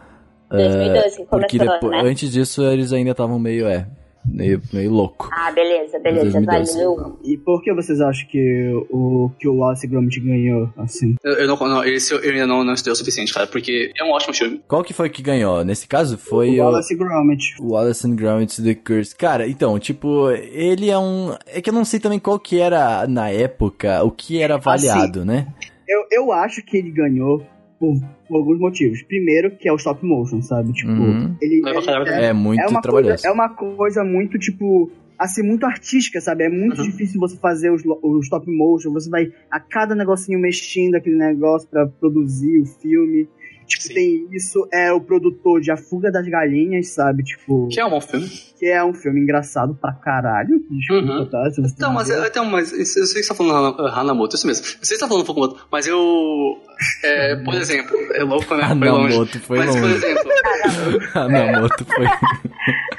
2012 0.49 1.15
que 1.17 1.25
Porque 1.25 1.57
começou, 1.57 1.79
depois, 1.79 2.03
né? 2.03 2.09
antes 2.09 2.31
disso 2.31 2.61
eles 2.63 2.91
ainda 2.91 3.11
estavam 3.11 3.39
meio, 3.39 3.67
é, 3.67 3.87
meio, 4.25 4.61
meio 4.71 4.91
louco. 4.91 5.29
Ah, 5.31 5.51
beleza, 5.51 5.99
beleza, 5.99 6.31
2012. 6.31 6.73
valeu. 6.73 7.19
E 7.23 7.37
por 7.37 7.61
que 7.61 7.73
vocês 7.73 7.99
acham 8.01 8.27
que 8.27 8.71
o, 8.89 9.31
que 9.39 9.47
o 9.47 9.55
Wallace 9.55 9.87
Gromit 9.87 10.19
ganhou, 10.19 10.69
assim? 10.77 11.15
Eu, 11.23 11.33
eu 11.33 11.47
não, 11.47 11.57
não, 11.57 11.83
esse 11.83 12.13
eu 12.13 12.19
ainda 12.19 12.47
não, 12.47 12.63
não 12.63 12.73
estudei 12.73 12.93
o 12.93 12.95
suficiente, 12.95 13.33
cara, 13.33 13.47
porque 13.47 13.91
é 13.97 14.03
um 14.03 14.11
ótimo 14.11 14.33
filme. 14.33 14.61
Qual 14.67 14.83
que 14.83 14.93
foi 14.93 15.09
que 15.09 15.21
ganhou? 15.21 15.63
Nesse 15.63 15.87
caso 15.87 16.17
foi 16.17 16.59
o 16.59 16.63
o... 16.63 16.65
Wallace 16.65 16.95
Gromit. 16.95 17.55
Wallace 17.59 18.07
and 18.07 18.15
Gromit 18.15 18.61
The 18.61 18.75
Curse. 18.75 19.15
Cara, 19.15 19.47
então, 19.47 19.77
tipo, 19.79 20.29
ele 20.31 20.89
é 20.89 20.97
um. 20.97 21.35
É 21.47 21.61
que 21.61 21.69
eu 21.69 21.73
não 21.73 21.85
sei 21.85 21.99
também 21.99 22.19
qual 22.19 22.39
que 22.39 22.59
era 22.59 23.07
na 23.07 23.29
época, 23.29 24.03
o 24.03 24.11
que 24.11 24.41
era 24.41 24.55
avaliado, 24.55 25.25
né? 25.25 25.47
Eu, 25.87 26.05
eu 26.11 26.31
acho 26.31 26.63
que 26.63 26.77
ele 26.77 26.91
ganhou 26.91 27.45
por, 27.81 27.95
por 28.27 28.37
alguns 28.37 28.59
motivos. 28.59 29.01
Primeiro, 29.01 29.57
que 29.57 29.67
é 29.67 29.73
o 29.73 29.75
stop 29.75 30.05
motion, 30.05 30.39
sabe? 30.41 30.71
Tipo, 30.71 30.91
Uhum. 30.91 31.35
ele, 31.41 31.61
é, 32.07 32.27
É 32.29 32.33
muito 32.33 32.61
é 32.61 32.67
uma 32.67 32.79
trabalhoso. 32.81 33.13
coisa, 33.15 33.27
é 33.27 33.31
uma 33.31 33.49
coisa 33.49 34.03
muito, 34.03 34.37
tipo, 34.37 34.91
assim, 35.17 35.41
muito 35.43 35.65
artística, 35.65 36.21
sabe? 36.21 36.43
É 36.43 36.49
muito 36.49 36.77
Uhum. 36.79 36.85
difícil 36.89 37.19
você 37.19 37.35
fazer 37.37 37.71
os, 37.71 37.83
lo- 37.83 37.99
o 38.03 38.19
stop 38.19 38.45
motion, 38.49 38.91
você 38.93 39.09
vai 39.09 39.31
a 39.49 39.59
cada 39.59 39.95
negocinho 39.95 40.39
mexendo 40.39 40.95
aquele 40.95 41.17
negócio 41.17 41.67
pra 41.69 41.87
produzir 41.87 42.59
o 42.59 42.65
filme. 42.65 43.27
Tipo, 43.71 43.83
Sim. 43.83 43.93
tem 43.93 44.27
isso, 44.31 44.67
é 44.71 44.91
o 44.91 44.99
produtor 45.01 45.61
de 45.61 45.71
A 45.71 45.77
Fuga 45.77 46.11
das 46.11 46.27
Galinhas, 46.27 46.89
sabe? 46.89 47.23
Tipo, 47.23 47.67
Que 47.69 47.79
é 47.79 47.85
um 47.85 47.89
bom 47.89 48.01
filme. 48.01 48.27
que 48.59 48.65
é 48.65 48.83
um 48.83 48.93
filme 48.93 49.19
engraçado 49.21 49.73
pra 49.79 49.93
caralho. 49.93 50.61
Desculpa, 50.69 51.11
Uhum. 51.13 51.25
tá? 51.29 51.49
Se 51.51 51.61
você 51.61 51.73
Então, 51.73 51.89
não 51.89 51.95
mas, 51.95 52.09
então, 52.09 52.45
mas 52.45 52.71
eu 52.71 52.85
sei 53.05 53.21
que 53.21 53.23
você 53.23 53.27
tá 53.29 53.35
falando 53.35 53.77
Hana- 53.79 53.89
Hanamoto, 53.99 54.35
isso 54.35 54.45
mesmo. 54.47 54.63
Eu 54.65 54.69
sei 54.69 54.77
que 54.79 54.85
você 54.87 54.97
tá 54.99 55.07
falando 55.07 55.25
Fukumoto, 55.25 55.65
mas 55.71 55.87
eu. 55.87 56.57
É, 57.03 57.35
por 57.37 57.53
exemplo, 57.55 57.95
é 58.13 58.23
louco, 58.23 58.55
né? 58.55 58.63
Ah, 58.63 58.75
Foi 58.75 58.89
longe. 58.89 59.13
Hanamoto 59.15 59.39
foi 59.39 59.57
mas, 59.59 59.71
por 59.71 59.81
longe. 59.81 59.95
exemplo, 59.95 60.31
Hanamoto 61.15 61.85
foi. 61.85 62.05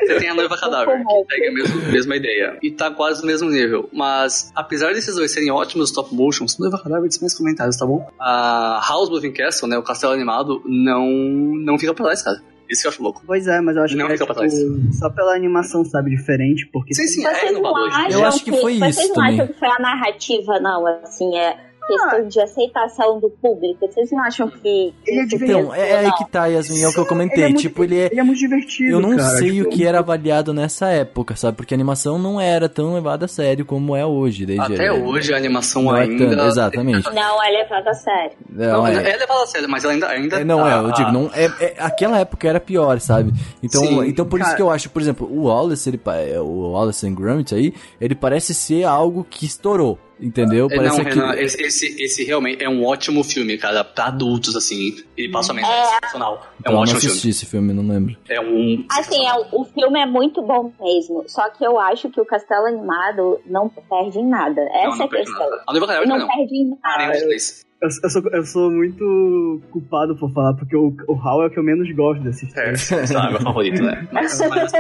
Você 0.07 0.15
tem 0.21 0.29
a 0.29 0.35
noiva 0.35 0.57
cadáver, 0.57 1.03
que 1.05 1.35
segue 1.35 1.49
a 1.49 1.53
mesma, 1.53 1.93
mesma 1.93 2.17
ideia. 2.17 2.59
E 2.63 2.71
tá 2.71 2.91
quase 2.91 3.21
no 3.21 3.27
mesmo 3.27 3.51
nível. 3.51 3.89
Mas, 3.93 4.53
apesar 4.55 4.93
desses 4.93 5.15
dois 5.15 5.31
serem 5.31 5.51
ótimos 5.51 5.91
stop 5.91 6.15
motions, 6.15 6.59
noiva 6.59 6.81
cadáver 6.83 7.09
dispensa 7.09 7.37
comentários, 7.37 7.77
tá 7.77 7.87
bom? 7.87 8.09
A 8.19 8.81
House 8.89 9.11
Moving 9.11 9.33
Castle, 9.33 9.69
né? 9.69 9.79
O 9.79 9.83
castelo 9.83 10.13
animado, 10.13 10.63
não, 10.65 11.07
não 11.07 11.79
fica 11.79 11.95
pra 11.95 12.05
trás, 12.07 12.23
cara. 12.23 12.43
Isso 12.69 12.83
que 12.83 12.89
eu 12.89 12.91
acho 12.91 13.03
louco. 13.03 13.23
Pois 13.27 13.47
é, 13.47 13.61
mas 13.61 13.77
eu 13.77 13.83
acho 13.83 13.97
Não 13.97 14.07
que 14.07 14.13
é, 14.13 14.17
fica 14.17 14.33
pra 14.33 14.49
tipo, 14.49 14.93
só 14.95 15.11
pela 15.11 15.35
animação, 15.35 15.85
sabe, 15.85 16.11
diferente, 16.11 16.67
porque 16.73 16.95
Sim, 16.95 17.07
sim, 17.07 17.27
é 17.27 17.35
Vocês 17.35 17.53
não 17.53 17.61
inovador. 17.61 18.11
Eu 18.11 18.25
acho 18.25 18.43
que 18.43 18.51
foi 18.51 18.79
vocês 18.79 18.99
isso 18.99 19.09
não 19.09 19.15
também. 19.15 19.35
acham 19.35 19.47
que 19.49 19.59
foi 19.59 19.69
a 19.69 19.79
narrativa, 19.79 20.61
não, 20.61 20.87
assim, 20.87 21.37
é... 21.37 21.72
questão 21.87 22.29
de 22.29 22.41
aceitação 22.41 23.21
do 23.21 23.31
público. 23.31 23.87
Vocês 23.87 24.11
não 24.11 24.21
acham 24.21 24.49
que. 24.49 24.95
Ele 25.07 25.19
é 25.21 25.25
isso 25.25 25.29
divertido. 25.29 25.59
Então, 25.61 25.75
é, 25.75 25.91
é 25.91 25.97
aí 25.99 26.13
que 26.13 26.31
tá, 26.31 26.47
Yasmin, 26.47 26.83
é 26.83 26.89
o 26.89 26.93
que 26.93 26.99
eu 26.99 27.07
comentei. 27.07 27.39
Ele 27.39 27.45
é 27.45 27.49
muito- 27.49 27.61
tipo, 27.61 27.85
ele 27.85 27.99
é. 27.99 28.07
Ele 28.11 28.21
é 28.21 28.23
muito 28.23 28.39
divertido, 28.39 28.91
Eu 28.91 29.01
não 29.01 29.17
cara, 29.17 29.29
sei 29.39 29.51
tipo, 29.53 29.69
o 29.69 29.71
que 29.71 29.87
era 29.87 29.99
avaliado 29.99 30.53
nessa 30.55 30.89
época, 30.89 31.35
sabe? 31.37 31.57
Porque 31.57 31.75
a 31.75 31.77
animação 31.77 32.19
não 32.19 32.41
era 32.41 32.69
tão 32.69 32.95
levada 32.95 33.25
a 33.25 33.29
sério 33.29 33.65
como 33.65 33.95
é 33.97 34.05
hoje. 34.07 34.47
Desde 34.47 34.75
Até 34.75 34.93
hoje 34.93 35.33
a 35.33 35.37
animação 35.37 35.83
Não 35.85 35.97
é 35.97 36.03
ainda. 36.03 36.27
tanto, 36.29 36.43
exatamente. 36.47 37.13
Não 37.15 37.43
é 37.45 37.51
levado 37.51 37.89
a 37.89 37.95
sério. 37.95 38.33
Não, 38.49 38.67
Não, 38.79 38.87
é. 38.87 38.95
é 39.11 39.17
levada 39.17 39.43
a 39.43 39.47
sério, 39.47 39.69
mas 39.69 39.85
ela 39.85 39.93
ainda. 39.93 40.09
ainda 40.09 40.37
É, 40.41 40.45
não 40.45 40.67
é, 40.69 40.79
eu 40.79 40.89
tá- 40.89 40.95
digo, 40.95 41.13
não, 41.13 41.31
é, 41.35 41.45
é- 41.61 41.75
aquela 41.79 42.19
época 42.21 42.49
era 42.49 42.61
pior, 42.61 43.01
sabe? 43.01 43.33
Então, 43.63 43.83
Sim, 43.85 44.05
então 44.07 44.25
por 44.27 44.39
isso 44.41 44.47
cara. 44.51 44.57
que 44.57 44.63
eu 44.63 44.71
acho, 44.71 44.91
por 44.91 45.01
exemplo, 45.03 45.27
o 45.31 45.45
Wallace, 45.45 45.89
ele, 45.89 46.01
é, 46.07 46.41
o 46.41 46.71
Wallace 46.73 47.07
and 47.07 47.15
Gromit 47.15 47.55
aí, 47.55 47.73
ele 48.01 48.15
parece 48.15 48.55
ser 48.55 48.85
algo 48.85 49.25
que 49.29 49.45
estourou, 49.47 49.99
entendeu? 50.23 50.69
É, 50.71 50.77
Parece 50.77 50.99
não, 50.99 51.05
que 51.05 51.11
Renan, 51.11 51.35
esse, 51.35 51.63
esse, 51.63 52.03
esse 52.03 52.25
realmente 52.25 52.63
é 52.63 52.69
um 52.69 52.85
ótimo 52.85 53.23
filme, 53.25 53.59
cara, 53.59 53.83
pra 53.85 54.07
adultos, 54.07 54.55
assim. 54.57 54.97
Ele 55.17 55.31
passa 55.31 55.53
uma 55.53 55.61
mensagem 55.61 55.85
sensacional. 55.95 56.35
É 56.35 56.61
Então, 56.61 56.73
um 56.73 56.75
eu 56.75 56.77
não 56.77 56.83
ótimo 56.83 56.99
assisti 56.99 57.19
filme. 57.21 57.31
esse 57.31 57.47
filme, 57.47 57.73
não 57.73 57.87
lembro. 57.87 58.17
É 58.29 58.41
um. 58.41 58.85
Assim, 58.91 59.27
é, 59.27 59.33
o 59.53 59.65
filme 59.65 60.01
é 60.01 60.07
muito 60.07 60.41
bom 60.43 60.73
mesmo. 60.81 61.25
Só 61.27 61.49
que 61.51 61.65
eu 61.65 61.79
acho 61.79 62.09
que 62.11 62.21
o 62.21 62.25
Castelo 62.25 62.67
Animado 62.67 63.41
não 63.47 63.69
perde 63.69 64.19
em 64.19 64.29
nada. 64.29 64.61
Essa 64.73 64.89
não, 64.89 64.97
não 64.97 65.03
é 65.03 65.07
a 65.07 65.09
questão. 65.09 65.39
nada. 65.51 65.63
Cadáver 65.67 66.07
Não 66.09 66.19
não. 66.19 66.27
perde 66.29 66.57
em 66.57 66.79
Ah, 66.83 66.99
nada. 67.07 67.21
dois. 67.25 67.65
Eu, 67.83 67.89
eu 68.03 68.11
sou, 68.11 68.23
eu 68.33 68.47
sou 68.47 68.71
muito 68.71 69.61
culpado 69.71 70.17
por 70.17 70.33
falar, 70.33 70.55
porque 70.55 70.77
o, 70.77 70.95
o 71.09 71.15
Hal 71.15 71.43
é 71.43 71.47
o 71.49 71.51
que 71.51 71.59
eu 71.59 71.65
menos 71.65 71.91
gosto 71.95 72.23
desses 72.23 72.49
É, 72.57 72.63
três. 72.63 72.83
sabe, 73.11 73.33
meu 73.33 73.41
favorito, 73.43 73.83
né? 73.83 74.07
Mas, 74.13 74.39
mas 74.49 74.73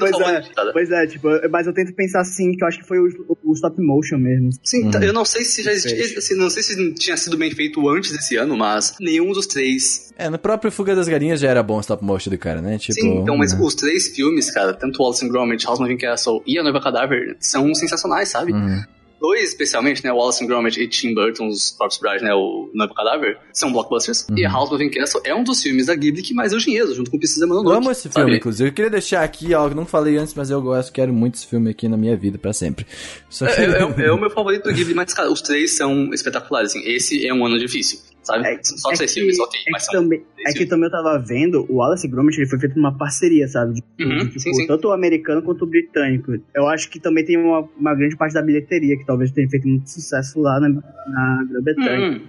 Pois 0.00 0.20
é, 0.20 0.42
pois 0.72 0.90
é, 0.90 1.06
tipo, 1.06 1.28
mas 1.50 1.66
eu 1.66 1.72
tento 1.72 1.92
pensar 1.94 2.20
assim, 2.20 2.52
que 2.52 2.62
eu 2.62 2.68
acho 2.68 2.78
que 2.80 2.86
foi 2.86 2.98
o, 2.98 3.36
o 3.44 3.52
stop 3.52 3.80
motion 3.80 4.18
mesmo. 4.18 4.50
Sim, 4.64 4.86
Uhum. 4.86 5.02
eu 5.02 5.12
não 5.12 5.24
sei 5.24 5.44
se 5.44 5.62
já 5.62 5.72
existia, 5.72 6.18
assim, 6.18 6.34
não 6.36 6.50
sei 6.50 6.62
se 6.62 6.94
tinha 6.94 7.16
sido 7.16 7.36
bem 7.36 7.50
feito 7.50 7.88
antes 7.88 8.12
desse 8.12 8.36
ano, 8.36 8.56
mas 8.56 8.94
nenhum 9.00 9.32
dos 9.32 9.46
três. 9.46 10.12
É, 10.18 10.28
no 10.30 10.38
próprio 10.38 10.70
Fuga 10.72 10.94
das 10.94 11.08
Galinhas 11.08 11.40
já 11.40 11.48
era 11.50 11.62
bom 11.62 11.76
o 11.76 11.80
stop 11.80 12.04
motion 12.04 12.30
do 12.30 12.38
cara, 12.38 12.60
né? 12.60 12.78
Tipo, 12.78 12.94
Sim, 12.94 13.18
então, 13.18 13.36
mas 13.36 13.52
uhum. 13.52 13.64
os 13.64 13.74
três 13.74 14.08
filmes, 14.08 14.50
cara, 14.50 14.72
tanto 14.74 15.00
Wallace 15.02 15.24
and 15.24 15.28
Gromit, 15.28 15.64
House 15.66 15.78
Moving 15.78 15.98
Castle 15.98 16.42
e 16.46 16.58
A 16.58 16.62
Noiva 16.62 16.80
Cadáver, 16.80 17.36
são 17.40 17.74
sensacionais, 17.74 18.28
sabe? 18.28 18.52
Uhum. 18.52 18.82
Dois, 19.20 19.48
especialmente, 19.48 20.04
né, 20.04 20.12
Wallace 20.12 20.44
and 20.44 20.46
Gromit 20.46 20.80
e 20.80 20.86
Tim 20.86 21.14
Burton's 21.14 21.70
Corpse 21.78 21.98
Bride, 22.00 22.22
né, 22.22 22.34
o 22.34 22.70
Noiva 22.74 22.92
Cadáver, 22.94 23.38
são 23.52 23.72
blockbusters. 23.72 24.26
Uhum. 24.28 24.38
E 24.38 24.42
House 24.44 24.70
Moving 24.70 24.90
Castle 24.90 25.20
é 25.24 25.34
um 25.34 25.42
dos 25.42 25.62
filmes 25.62 25.86
da 25.86 25.94
Ghibli 25.94 26.22
que 26.22 26.34
mais 26.34 26.50
deu 26.50 26.60
dinheiro, 26.60 26.94
junto 26.94 27.10
com 27.10 27.18
Princesa 27.18 27.44
Eu 27.44 27.48
Mononoke. 27.48 27.76
amo 27.76 27.90
esse 27.90 28.02
sabe? 28.02 28.14
filme, 28.14 28.36
inclusive. 28.36 28.68
Eu 28.68 28.72
queria 28.74 28.90
deixar 28.90 29.22
aqui, 29.24 29.54
ó, 29.54 29.68
eu 29.68 29.74
não 29.74 29.86
falei 29.86 30.16
antes, 30.18 30.34
mas 30.34 30.50
eu 30.50 30.60
gosto, 30.60 30.92
quero 30.92 31.12
muito 31.12 31.36
esse 31.36 31.46
filme 31.46 31.70
aqui 31.70 31.88
na 31.88 31.96
minha 31.96 32.16
vida, 32.16 32.36
pra 32.38 32.52
sempre. 32.52 32.86
Só 33.30 33.46
que... 33.46 33.60
É, 33.60 33.64
é- 33.64 34.06
é 34.06 34.12
o 34.12 34.18
meu 34.20 34.30
favorito 34.30 34.64
do 34.64 34.72
Ghibli, 34.74 34.94
mas, 34.94 35.14
cara, 35.14 35.30
os 35.30 35.40
três 35.40 35.76
são 35.76 36.12
espetaculares, 36.12 36.70
assim. 36.72 36.86
Esse 36.86 37.26
é 37.26 37.32
um 37.32 37.44
ano 37.46 37.58
difícil, 37.58 37.98
sabe? 38.26 38.46
É- 38.46 38.58
só 38.62 38.90
é 38.90 38.94
três 38.94 39.12
que- 39.14 39.20
filmes, 39.20 39.38
ok, 39.38 39.60
é 39.60 39.70
mas 39.70 39.86
que, 39.86 39.92
também, 39.96 40.22
é 40.46 40.52
que 40.52 40.66
também 40.66 40.84
eu 40.86 40.90
tava 40.90 41.18
vendo, 41.18 41.64
o 41.70 41.76
Wallace 41.76 42.08
Gromit 42.08 42.38
ele 42.38 42.48
foi 42.48 42.58
feito 42.58 42.76
numa 42.76 42.96
parceria, 42.96 43.46
sabe? 43.48 43.74
De, 43.74 44.04
Uhum, 44.04 44.18
tipo, 44.26 44.40
sim, 44.40 44.52
sim. 44.52 44.66
tanto 44.66 44.88
o 44.88 44.92
americano 44.92 45.40
quanto 45.42 45.62
o 45.62 45.66
britânico. 45.66 46.32
Eu 46.54 46.68
acho 46.68 46.90
que 46.90 47.00
também 47.00 47.24
tem 47.24 47.36
uma, 47.38 47.66
uma 47.78 47.94
grande 47.94 48.16
parte 48.16 48.34
da 48.34 48.42
bilheteria, 48.42 48.96
que 48.98 49.06
talvez 49.06 49.30
tenha 49.30 49.48
feito 49.48 49.66
muito 49.66 49.88
sucesso 49.88 50.40
lá 50.40 50.58
na, 50.60 50.68
na 50.68 51.44
Grã-Bretanha. 51.50 52.10
Hum, 52.18 52.20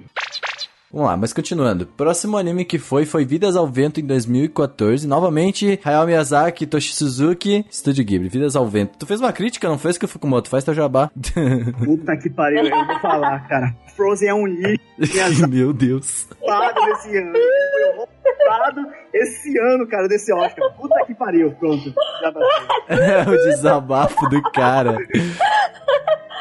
Vamos 0.90 1.08
lá, 1.10 1.18
mas 1.18 1.34
continuando. 1.34 1.86
Próximo 1.86 2.38
anime 2.38 2.64
que 2.64 2.80
foi, 2.80 3.06
foi 3.06 3.26
Vidas 3.26 3.58
ao 3.58 3.68
Vento 3.68 4.00
em 4.00 4.06
2014. 4.06 5.06
Novamente, 5.06 5.78
Hayao 5.84 6.06
Miyazaki, 6.08 6.66
Toshi 6.66 6.96
Suzuki, 6.96 7.66
Estúdio 7.70 8.06
Ghibli, 8.06 8.30
Vidas 8.30 8.56
ao 8.56 8.66
Vento. 8.66 8.98
Tu 8.98 9.06
fez 9.06 9.20
uma 9.20 9.34
crítica, 9.34 9.68
não 9.68 9.78
fez 9.78 9.98
que 9.98 10.06
eu 10.06 10.10
fui 10.10 10.20
com 10.22 10.30
moto? 10.30 10.48
Faz 10.50 10.64
teu 10.64 10.74
jabá. 10.74 11.12
Puta 11.84 12.16
que 12.16 12.30
pariu, 12.30 12.64
eu 12.66 12.86
vou 12.86 13.00
falar, 13.02 13.46
cara. 13.50 13.76
Frozen 13.98 14.30
é 14.30 14.34
um 14.34 14.46
lixo, 14.48 14.80
Meu 15.50 15.74
Deus. 15.74 16.28
roubado 16.40 16.80
desse 16.86 17.18
ano. 17.18 17.34
Foi 17.34 18.08
roubado 18.46 18.82
esse 19.14 19.58
ano, 19.60 19.88
cara, 19.88 20.08
desse 20.08 20.32
Oscar. 20.34 20.72
Puta 20.76 21.04
que 21.06 21.14
pariu, 21.14 21.52
pronto. 21.60 21.94
Bateu. 22.22 22.42
É 22.88 23.22
o 23.30 23.32
desabafo 23.44 24.30
do 24.30 24.42
cara. 24.54 24.96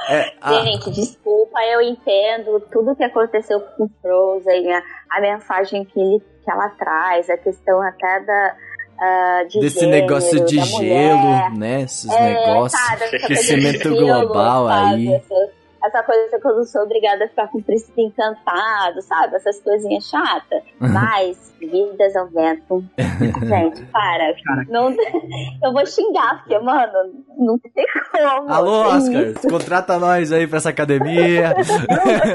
É, 0.09 0.33
a- 0.41 0.53
Gente, 0.63 0.91
desculpa, 0.93 1.59
eu 1.73 1.81
entendo 1.83 2.61
tudo 2.71 2.95
que 2.95 3.03
aconteceu 3.03 3.61
com 3.61 3.89
Frozen, 4.01 4.73
a, 4.73 4.83
a 5.11 5.21
mensagem 5.21 5.85
que, 5.85 5.99
ele, 5.99 6.21
que 6.45 6.51
ela 6.51 6.69
traz, 6.71 7.29
a 7.29 7.37
questão 7.37 7.83
até 7.83 8.21
da. 8.21 8.57
ah, 9.01 9.45
de 9.49 9.59
desse 9.61 9.81
gênero, 9.81 10.03
negócio 10.07 10.45
de 10.45 10.57
da 10.59 10.63
gelo, 10.65 11.19
mulher. 11.19 11.51
né? 11.57 11.81
Esses 11.83 12.11
É, 12.13 12.35
negócios. 12.35 12.81
sabe, 12.81 13.05
aquecimento 13.17 13.89
global 13.97 14.69
aí. 14.69 15.21
Essa 15.87 16.03
coisa 16.03 16.39
que 16.39 16.47
eu 16.47 16.57
não 16.57 16.65
sou 16.65 16.83
obrigada 16.83 17.25
a 17.25 17.29
ficar 17.29 17.49
com 17.49 17.59
o 17.59 17.63
príncipe 17.63 18.03
encantado, 18.03 19.01
sabe? 19.03 19.37
Essas 19.37 19.61
coisinhas 19.61 20.05
chatas. 20.09 20.63
Mas, 20.81 21.55
vidas 21.61 22.15
ao 22.17 22.27
vento. 22.29 22.85
Gente, 23.47 23.83
para. 23.87 24.35
Cara. 24.45 24.65
Não, 24.69 24.91
eu 25.65 25.73
vou 25.73 25.87
xingar, 25.87 26.39
porque, 26.41 26.59
mano, 26.59 26.93
não 27.39 27.59
tem 27.59 27.85
como. 28.13 28.51
Alô, 28.53 28.85
tem 28.85 28.97
Oscar, 28.97 29.23
isso. 29.23 29.49
contrata 29.49 29.99
nós 29.99 30.33
aí 30.33 30.47
pra 30.47 30.59
essa 30.59 30.71
academia. 30.71 31.55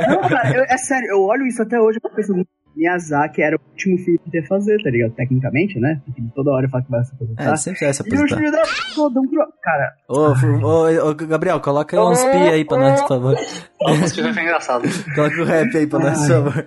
Não, 0.09 0.21
cara, 0.29 0.55
eu- 0.55 0.63
é 0.63 0.77
sério, 0.77 1.07
eu 1.11 1.21
olho 1.23 1.45
isso 1.45 1.61
até 1.61 1.79
hoje 1.79 1.99
e 2.03 2.09
penso, 2.09 2.33
Miyazaki 2.75 3.41
era 3.41 3.55
o 3.55 3.59
último 3.71 3.97
filme 3.97 4.19
que 4.29 4.37
ia 4.37 4.45
fazer, 4.45 4.81
tá 4.83 4.89
ligado? 4.89 5.11
Tecnicamente, 5.13 5.79
né? 5.79 6.01
Porque 6.05 6.21
toda 6.35 6.51
hora 6.51 6.69
fala 6.69 6.83
que 6.83 6.91
vai 6.91 7.03
se 7.03 7.13
aposentar. 7.13 7.53
É, 7.53 7.55
sempre 7.55 7.79
vai 7.85 7.93
se 7.93 8.01
E 8.03 8.07
os 8.07 8.13
aposentar. 8.13 8.37
filhos 8.37 8.51
da 8.51 8.61
puta 8.95 9.13
dão 9.13 9.27
pro... 9.27 9.53
Cara, 9.61 9.93
Ô, 10.07 10.65
ô, 10.65 11.09
ô, 11.09 11.15
Gabriel, 11.15 11.59
coloca 11.59 12.01
uns 12.03 12.23
pi 12.23 12.37
aí 12.37 12.65
pra 12.65 12.77
nós, 12.77 13.01
por 13.01 13.07
favor. 13.09 13.35
Nossa, 13.81 14.13
que 14.15 14.21
vai 14.21 14.31
ficar 14.31 14.43
engraçado. 14.43 14.83
Coloca 15.15 15.41
o 15.41 15.45
rap 15.45 15.77
aí 15.77 15.87
pra 15.87 15.99
nós, 15.99 16.19
por 16.19 16.27
favor. 16.27 16.65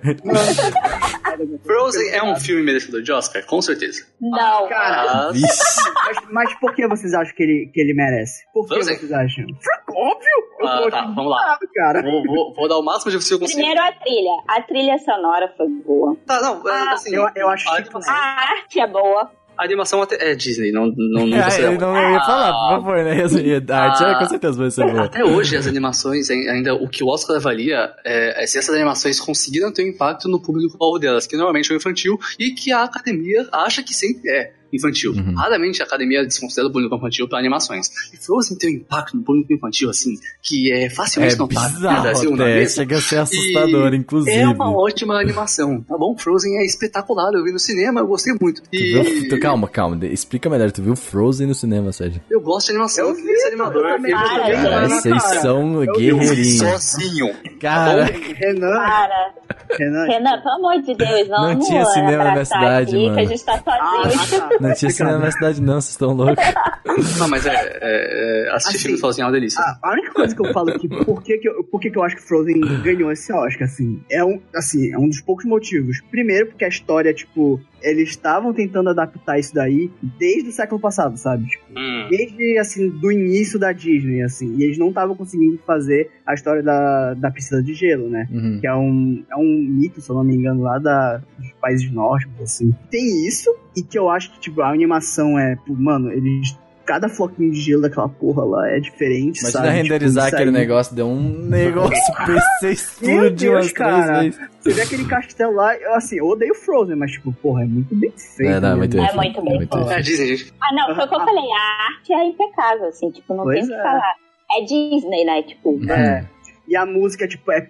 Frozen 1.63 2.09
é 2.09 2.23
um 2.23 2.35
filme 2.35 2.61
merecedor 2.63 3.01
de 3.01 3.11
Oscar, 3.11 3.45
com 3.45 3.61
certeza. 3.61 4.05
Não, 4.21 4.67
cara, 4.67 5.27
Mas, 5.27 5.33
Vixe. 5.41 5.91
mas, 6.05 6.17
mas 6.31 6.59
por 6.59 6.73
que 6.75 6.87
vocês 6.87 7.13
acham 7.13 7.33
que 7.35 7.43
ele, 7.43 7.71
que 7.73 7.79
ele 7.81 7.93
merece? 7.93 8.43
Por 8.53 8.67
que 8.67 8.73
Frozen. 8.75 8.97
vocês 8.97 9.11
acham? 9.11 9.45
Óbvio! 9.89 10.29
Eu 10.59 10.67
Ah, 10.67 10.89
tá, 10.91 11.01
vamos 11.15 11.29
lá. 11.31 11.59
cara. 11.73 12.01
vou, 12.01 12.23
vou- 12.25 12.53
vou 12.53 12.67
dar 12.67 12.77
o 12.77 12.81
máximo 12.83 13.11
de 13.11 13.17
possível 13.17 13.37
eu 13.37 13.41
consigo. 13.41 13.59
primeiro 13.59 13.81
a 13.81 13.91
trilha. 13.91 14.43
A 14.47 14.61
trilha 14.61 14.97
sonora 14.99 15.53
foi 15.55 15.67
boa. 15.85 16.17
Tá, 16.25 16.41
não, 16.41 16.67
é, 16.67 16.71
Ah, 16.71 16.91
assim, 16.93 17.13
eu- 17.15 17.29
eu 17.35 17.49
acho 17.49 17.69
a 17.69 17.81
que- 17.81 17.89
A 18.07 18.13
arte 18.13 18.79
é 18.79 18.87
boa. 18.87 19.31
A 19.57 19.63
animação 19.63 20.01
até 20.01 20.31
é 20.31 20.35
Disney, 20.35 20.71
não, 20.71 20.87
não, 20.97 21.25
não 21.27 21.37
Ah, 21.41 21.59
eu 21.59 21.79
não 21.79 22.11
ia 22.11 22.19
falar, 22.21 22.51
por 22.53 22.83
favor, 22.83 23.03
né? 23.03 23.23
A 23.69 23.77
arte 23.77 24.03
é, 24.03 24.15
com 24.19 24.25
certeza 24.27 24.57
vai 24.57 24.71
ser 24.71 24.85
boa. 24.91 25.05
Até 25.05 25.23
hoje, 25.23 25.55
as 25.57 25.67
animações, 25.67 26.29
ai- 26.29 26.47
ainda 26.49 26.73
o 26.75 26.87
que 26.87 27.03
o 27.03 27.07
Oscar 27.07 27.37
avalia 27.37 27.91
é, 28.03 28.43
é 28.43 28.47
se 28.47 28.57
essas 28.57 28.73
animações 28.75 29.19
conseguiram 29.19 29.71
ter 29.71 29.83
um 29.83 29.87
impacto 29.87 30.27
no 30.27 30.39
público-alvo 30.41 30.99
delas, 30.99 31.25
que 31.27 31.35
normalmente 31.35 31.71
é 31.71 31.75
o 31.75 31.77
infantil, 31.77 32.19
e 32.39 32.51
que 32.51 32.71
a 32.71 32.83
academia 32.83 33.47
acha 33.51 33.81
que 33.83 33.93
sempre 33.93 34.29
é 34.29 34.53
infantil. 34.75 35.11
Uhum. 35.13 35.33
Raramente 35.35 35.81
a 35.81 35.85
academia 35.85 36.23
desconsidera 36.25 36.67
o 36.67 36.71
público 36.71 36.95
infantil 36.95 37.27
para 37.27 37.39
animações. 37.39 37.89
E 38.13 38.17
Frozen 38.17 38.57
tem 38.57 38.69
um 38.71 38.77
impacto 38.77 39.15
no 39.17 39.23
público 39.23 39.53
infantil, 39.53 39.89
assim, 39.89 40.13
que 40.41 40.71
é 40.71 40.85
É 40.85 40.89
facilmente 40.89 41.37
notável 41.37 41.69
no 41.69 41.75
bizarro 41.77 42.01
Brasil, 42.01 42.29
uma 42.31 42.43
até, 42.43 42.53
vez. 42.53 42.73
chega 42.73 42.97
a 42.97 43.01
ser 43.01 43.17
assustador, 43.19 43.93
E 43.93 43.97
inclusive. 43.97 44.35
É 44.37 44.47
uma 44.47 44.71
ótima 44.71 45.19
animação, 45.19 45.81
tá 45.81 45.97
bom? 45.97 46.15
Frozen 46.17 46.57
é 46.59 46.65
espetacular, 46.65 47.31
eu 47.33 47.43
vi 47.43 47.51
no 47.51 47.59
cinema, 47.59 48.01
eu 48.01 48.07
gostei 48.07 48.33
muito. 48.39 48.61
Tu 48.61 48.69
viu- 48.71 49.01
E 49.03 49.27
tu- 49.29 49.39
calma, 49.39 49.67
calma, 49.67 50.05
explica 50.05 50.49
melhor, 50.49 50.71
tu 50.71 50.81
viu 50.81 50.95
Frozen 50.95 51.47
no 51.47 51.55
cinema, 51.55 51.91
Sérgio? 51.91 52.21
eu 52.29 52.41
gosto 52.41 52.67
de 52.67 52.73
animação, 52.73 53.05
Eu 53.05 53.11
eu 53.11 53.15
queria 53.15 53.37
ser 53.39 53.47
animador. 53.47 53.85
eu. 53.85 53.95
Eu. 53.95 54.01
Cara, 54.11 54.87
na 54.87 54.87
vocês 54.99 55.23
cara. 55.23 55.41
são 55.41 55.83
Eu 55.83 55.93
vi 55.93 56.11
guerreirinhos. 56.11 56.57
sozinho. 56.83 57.33
Cara, 57.59 58.05
Renan, 58.05 58.69
Para. 58.77 59.33
Renan. 59.77 60.05
Renan, 60.05 60.41
pelo 60.41 60.55
amor 60.55 60.81
de 60.81 60.93
Deus, 60.95 61.27
Não 61.29 61.47
vamos 61.49 61.67
tinha 61.67 61.85
cinema 61.85 62.23
na 62.23 62.31
minha 62.33 62.45
cidade, 62.45 62.95
aqui, 62.95 63.03
mano. 63.05 63.15
que 63.15 63.21
a 63.21 63.25
gente 63.25 63.43
tá 63.45 63.63
Ah, 63.65 64.09
sozinho. 64.09 64.39
tá. 64.41 64.49
Não 64.67 64.75
tinha 64.75 64.91
cinema 64.91 65.19
na 65.19 65.31
cidade 65.31 65.61
não, 65.61 65.75
vocês 65.75 65.91
estão 65.91 66.13
loucos. 66.13 66.43
Não, 67.19 67.27
mas 67.27 67.45
é, 67.45 67.51
é, 67.51 68.47
é 68.47 68.55
assistir 68.55 68.75
Assim, 68.75 68.85
filme 68.85 68.97
sozinho 68.97 69.23
é 69.23 69.27
uma 69.27 69.31
delícia. 69.31 69.59
A, 69.59 69.77
a 69.81 69.91
única 69.93 70.11
coisa 70.13 70.35
que 70.35 70.41
eu 70.45 70.53
falo 70.53 70.69
aqui, 70.69 70.87
por 70.87 71.21
que, 71.23 71.37
que, 71.37 71.47
eu, 71.47 71.63
por 71.63 71.79
que, 71.79 71.89
que 71.89 71.97
eu 71.97 72.03
acho 72.03 72.15
que 72.15 72.21
Frozen 72.21 72.59
ganhou 72.83 73.11
esse 73.11 73.31
Oscar, 73.33 73.65
assim, 73.67 74.01
é 74.09 74.23
um, 74.23 74.41
assim, 74.55 74.91
é 74.91 74.97
um 74.97 75.07
dos 75.07 75.21
poucos 75.21 75.45
motivos. 75.45 76.01
Primeiro, 76.09 76.47
porque 76.47 76.65
a 76.65 76.67
história, 76.67 77.13
tipo, 77.13 77.59
eles 77.81 78.09
estavam 78.09 78.53
tentando 78.53 78.89
adaptar 78.89 79.37
isso 79.39 79.53
daí 79.53 79.91
desde 80.17 80.49
o 80.49 80.51
século 80.51 80.79
passado, 80.79 81.17
sabe? 81.17 81.45
Tipo, 81.47 81.65
Hum. 81.77 82.07
desde, 82.09 82.57
assim, 82.57 82.89
do 82.89 83.11
início 83.11 83.59
da 83.59 83.71
Disney, 83.71 84.21
assim, 84.21 84.55
e 84.55 84.63
eles 84.63 84.77
não 84.77 84.89
estavam 84.89 85.15
conseguindo 85.15 85.59
fazer 85.65 86.09
a 86.25 86.33
história 86.33 86.63
da, 86.63 87.13
da 87.13 87.29
Princesa 87.29 87.61
de 87.61 87.73
Gelo, 87.73 88.09
né? 88.09 88.27
Uhum. 88.31 88.59
que 88.59 88.67
é 88.67 88.73
um, 88.73 89.23
é 89.29 89.35
um 89.35 89.67
mito, 89.69 90.01
se 90.01 90.09
eu 90.09 90.15
não 90.15 90.23
me 90.23 90.35
engano, 90.35 90.61
lá 90.63 90.79
da, 90.79 91.17
dos 91.37 91.51
países 91.61 91.91
nórdicos, 91.91 92.41
assim. 92.41 92.73
Tem 92.89 93.27
isso, 93.27 93.53
e 93.75 93.83
que 93.83 93.97
eu 93.99 94.09
acho 94.09 94.31
que, 94.31 94.39
tipo, 94.39 94.61
a 94.61 94.69
animação 94.71 95.37
é, 95.37 95.55
pô, 95.55 95.73
mano, 95.73 96.11
eles. 96.11 96.57
Cada 96.85 97.09
floquinho 97.09 97.51
de 97.51 97.59
gelo 97.59 97.81
daquela 97.81 98.07
porra 98.07 98.43
lá 98.43 98.69
é 98.69 98.79
diferente, 98.79 99.39
Imagina 99.41 99.49
sabe? 99.65 99.69
renderizar 99.69 100.25
Tipo, 100.25 100.35
aquele 100.35 100.49
isso 100.51 100.57
aí- 100.59 100.63
negócio, 100.67 100.95
deu 100.95 101.07
um 101.07 101.19
negócio, 101.49 102.13
o 102.13 102.59
PC 102.61 103.29
Deus, 103.31 103.41
umas 103.55 103.73
três 103.73 103.73
cara. 103.73 104.21
vezes. 104.21 104.39
Você 104.61 104.73
vê 104.73 104.81
aquele 104.81 105.05
castelo 105.05 105.53
lá, 105.55 105.75
eu, 105.75 105.93
assim, 105.95 106.17
eu 106.17 106.25
odeio 106.27 106.53
Frozen, 106.55 106.95
mas, 106.95 107.11
tipo, 107.11 107.33
porra, 107.33 107.63
é 107.63 107.65
muito 107.65 107.95
bem 107.95 108.11
feito. 108.15 108.51
É, 108.51 108.59
não, 108.59 108.69
é 108.69 108.75
muito 108.75 108.95
mesmo. 108.97 109.07
bem 109.19 109.19
É 109.19 109.21
feito, 109.23 109.41
muito 109.43 109.43
bem 109.43 109.55
muito 109.57 109.77
feito. 109.77 109.91
É. 109.91 110.01
Disney, 110.01 110.27
gente. 110.37 110.53
Ah, 110.61 110.73
não, 110.75 110.95
foi 110.95 111.05
o 111.05 111.07
que 111.07 111.15
eu 111.15 111.19
falei. 111.19 111.43
A 111.43 111.87
arte 111.95 112.13
é 112.13 112.23
impecável, 112.25 112.87
assim, 112.87 113.09
tipo, 113.11 113.33
não 113.35 113.43
Pois 113.43 113.55
tem 113.55 113.63
o 113.65 113.67
que 113.67 113.73
é. 113.73 113.83
falar. 113.83 114.13
É 114.51 114.61
Disney, 114.61 115.25
né? 115.25 115.41
Tipo, 115.43 115.79
É. 115.91 116.25
E 116.67 116.75
a 116.75 116.85
música, 116.85 117.27
tipo, 117.27 117.51
é. 117.51 117.67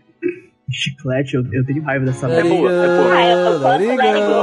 Chiclete, 0.70 1.36
eu, 1.36 1.45
eu 1.53 1.66
tenho 1.66 1.84
raiva 1.84 2.05
dessa 2.05 2.26
É 2.28 2.43
música. 2.43 2.55
boa, 2.55 2.72
é 2.72 2.88
boa. 2.97 3.16
Ah, 3.16 3.30
eu 3.30 3.38
tô 3.38 3.68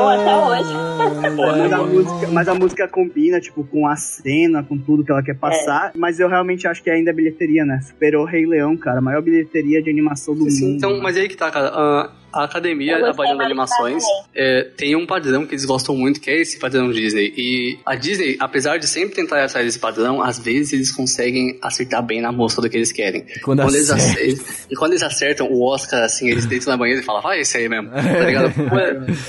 até 0.09 0.37
hoje. 0.37 0.73
boa, 1.37 1.57
Mas 1.59 1.71
é 1.71 1.75
a, 1.75 1.83
música, 1.83 2.29
mas 2.31 2.49
a 2.49 2.55
música 2.55 2.89
combina, 2.89 3.41
tipo, 3.41 3.65
com 3.65 3.87
a 3.87 3.97
cena, 3.97 4.63
com 4.63 4.79
tudo 4.79 5.05
que 5.05 5.11
ela 5.11 5.23
quer 5.23 5.37
passar. 5.37 5.93
Mas 5.97 6.21
eu 6.21 6.29
realmente 6.29 6.67
acho 6.69 6.83
que 6.83 6.91
ainda 6.91 7.11
é 7.11 7.13
bilheteria, 7.13 7.65
né? 7.65 7.81
Superou 7.81 8.25
Rei 8.25 8.47
Leão, 8.47 8.77
cara. 8.77 8.99
A 8.99 9.03
maior 9.03 9.21
bilheteria 9.23 9.83
de 9.83 9.91
animação 9.91 10.35
do 10.35 10.49
Sim, 10.49 10.67
mundo. 10.67 10.77
então, 10.77 11.01
mas 11.03 11.17
aí 11.17 11.29
que 11.29 11.37
tá, 11.37 11.51
cara. 11.51 11.69
A, 11.69 12.11
a 12.33 12.45
academia 12.45 12.97
avaliando 13.09 13.39
mais 13.39 13.51
animações 13.51 14.05
é, 14.35 14.65
tem 14.77 14.97
um 14.97 15.07
padrão 15.07 15.47
que 15.47 15.55
eles 15.55 15.65
gostam 15.65 15.97
muito, 15.97 16.21
que 16.21 16.31
é 16.31 16.41
esse 16.41 16.59
padrão 16.59 16.91
Disney. 16.91 17.33
E 17.37 17.79
a 17.85 17.95
Disney, 17.95 18.37
apesar 18.41 18.79
de 18.79 18.87
sempre 18.87 19.15
tentar 19.15 19.45
atrás 19.45 19.67
desse 19.67 19.79
padrão, 19.79 20.23
às 20.23 20.39
vezes 20.39 20.73
eles 20.73 20.91
conseguem 20.91 21.59
acertar 21.61 22.05
bem 22.05 22.21
na 22.21 22.33
mosca 22.33 22.63
do 22.63 22.71
que 22.71 22.77
eles 22.77 22.93
querem. 22.93 23.27
Quando 23.43 23.63
eles 23.63 23.91
acerta. 23.91 24.21
acertam, 24.21 24.67
e 24.71 24.75
quando 24.75 24.93
eles 24.93 25.03
acertam 25.03 25.47
o 25.51 25.63
Oscar, 25.63 26.03
assim, 26.03 26.31
eles 26.31 26.47
deitam 26.47 26.71
na 26.71 26.77
banheira 26.77 27.01
e 27.01 27.05
falam, 27.05 27.23
vai 27.23 27.41
esse 27.41 27.57
aí 27.57 27.69
mesmo. 27.69 27.91
Tá 28.23 28.27
ligado? 28.27 28.53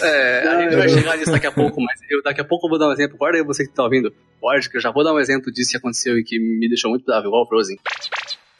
É, 0.01 0.47
a 0.47 0.61
gente 0.61 0.75
vai 0.75 0.89
chegar 0.89 1.17
nisso 1.17 1.31
daqui 1.31 1.47
a 1.47 1.51
pouco, 1.51 1.81
mas 1.81 1.99
eu, 2.09 2.21
daqui 2.21 2.41
a 2.41 2.45
pouco 2.45 2.67
eu 2.67 2.69
vou 2.69 2.79
dar 2.79 2.89
um 2.89 2.93
exemplo. 2.93 3.17
Guarda 3.17 3.37
aí 3.37 3.43
você 3.43 3.65
que 3.65 3.73
tá 3.73 3.83
ouvindo. 3.83 4.13
Guarde 4.41 4.69
que 4.69 4.77
eu 4.77 4.81
já 4.81 4.91
vou 4.91 5.03
dar 5.03 5.13
um 5.13 5.19
exemplo 5.19 5.51
disso 5.51 5.71
que 5.71 5.77
aconteceu 5.77 6.17
e 6.17 6.23
que 6.23 6.39
me 6.39 6.67
deixou 6.67 6.89
muito 6.89 7.05
bravo, 7.05 7.27
igual 7.27 7.43
o 7.43 7.47
Frozen. 7.47 7.77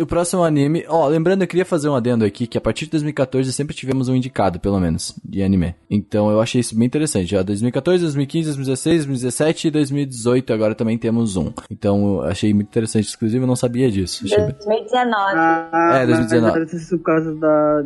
O 0.04 0.08
próximo 0.08 0.44
anime, 0.44 0.84
ó, 0.88 1.08
lembrando, 1.08 1.42
eu 1.44 1.48
queria 1.48 1.64
fazer 1.66 1.88
um 1.90 1.96
adendo 1.96 2.26
aqui, 2.26 2.46
que 2.46 2.58
a 2.58 2.62
partir 2.62 2.86
de 2.86 2.92
2014 2.92 3.52
sempre 3.54 3.74
tivemos 3.76 4.10
um 4.10 4.16
indicado, 4.16 4.60
pelo 4.60 4.80
menos, 4.80 5.16
de 5.24 5.42
anime. 5.42 5.74
Então 5.90 6.30
eu 6.30 6.42
achei 6.42 6.60
isso 6.62 6.76
bem 6.78 6.86
interessante. 6.86 7.28
Já 7.32 7.42
2014, 7.42 8.04
2015, 8.04 8.48
2016, 8.50 8.98
2017 9.06 9.68
e 9.68 9.72
2018 9.72 10.54
agora 10.54 10.76
também 10.76 10.98
temos 10.98 11.36
um. 11.38 11.52
Então 11.72 12.16
eu 12.16 12.22
achei 12.24 12.54
muito 12.54 12.68
interessante, 12.68 13.14
inclusive 13.16 13.44
eu 13.44 13.48
não 13.48 13.56
sabia 13.56 13.90
disso. 13.90 14.26
Achei 14.26 14.38
bem- 14.40 14.56
2019. 14.66 15.34
Ah, 15.36 16.00
É, 16.02 16.06
2019. 16.06 16.42
Mas 16.42 16.54
deve 16.54 16.66
ter 16.72 16.80
sido 16.80 16.98
por 17.00 17.06
causa 17.06 17.36
da... 17.36 17.86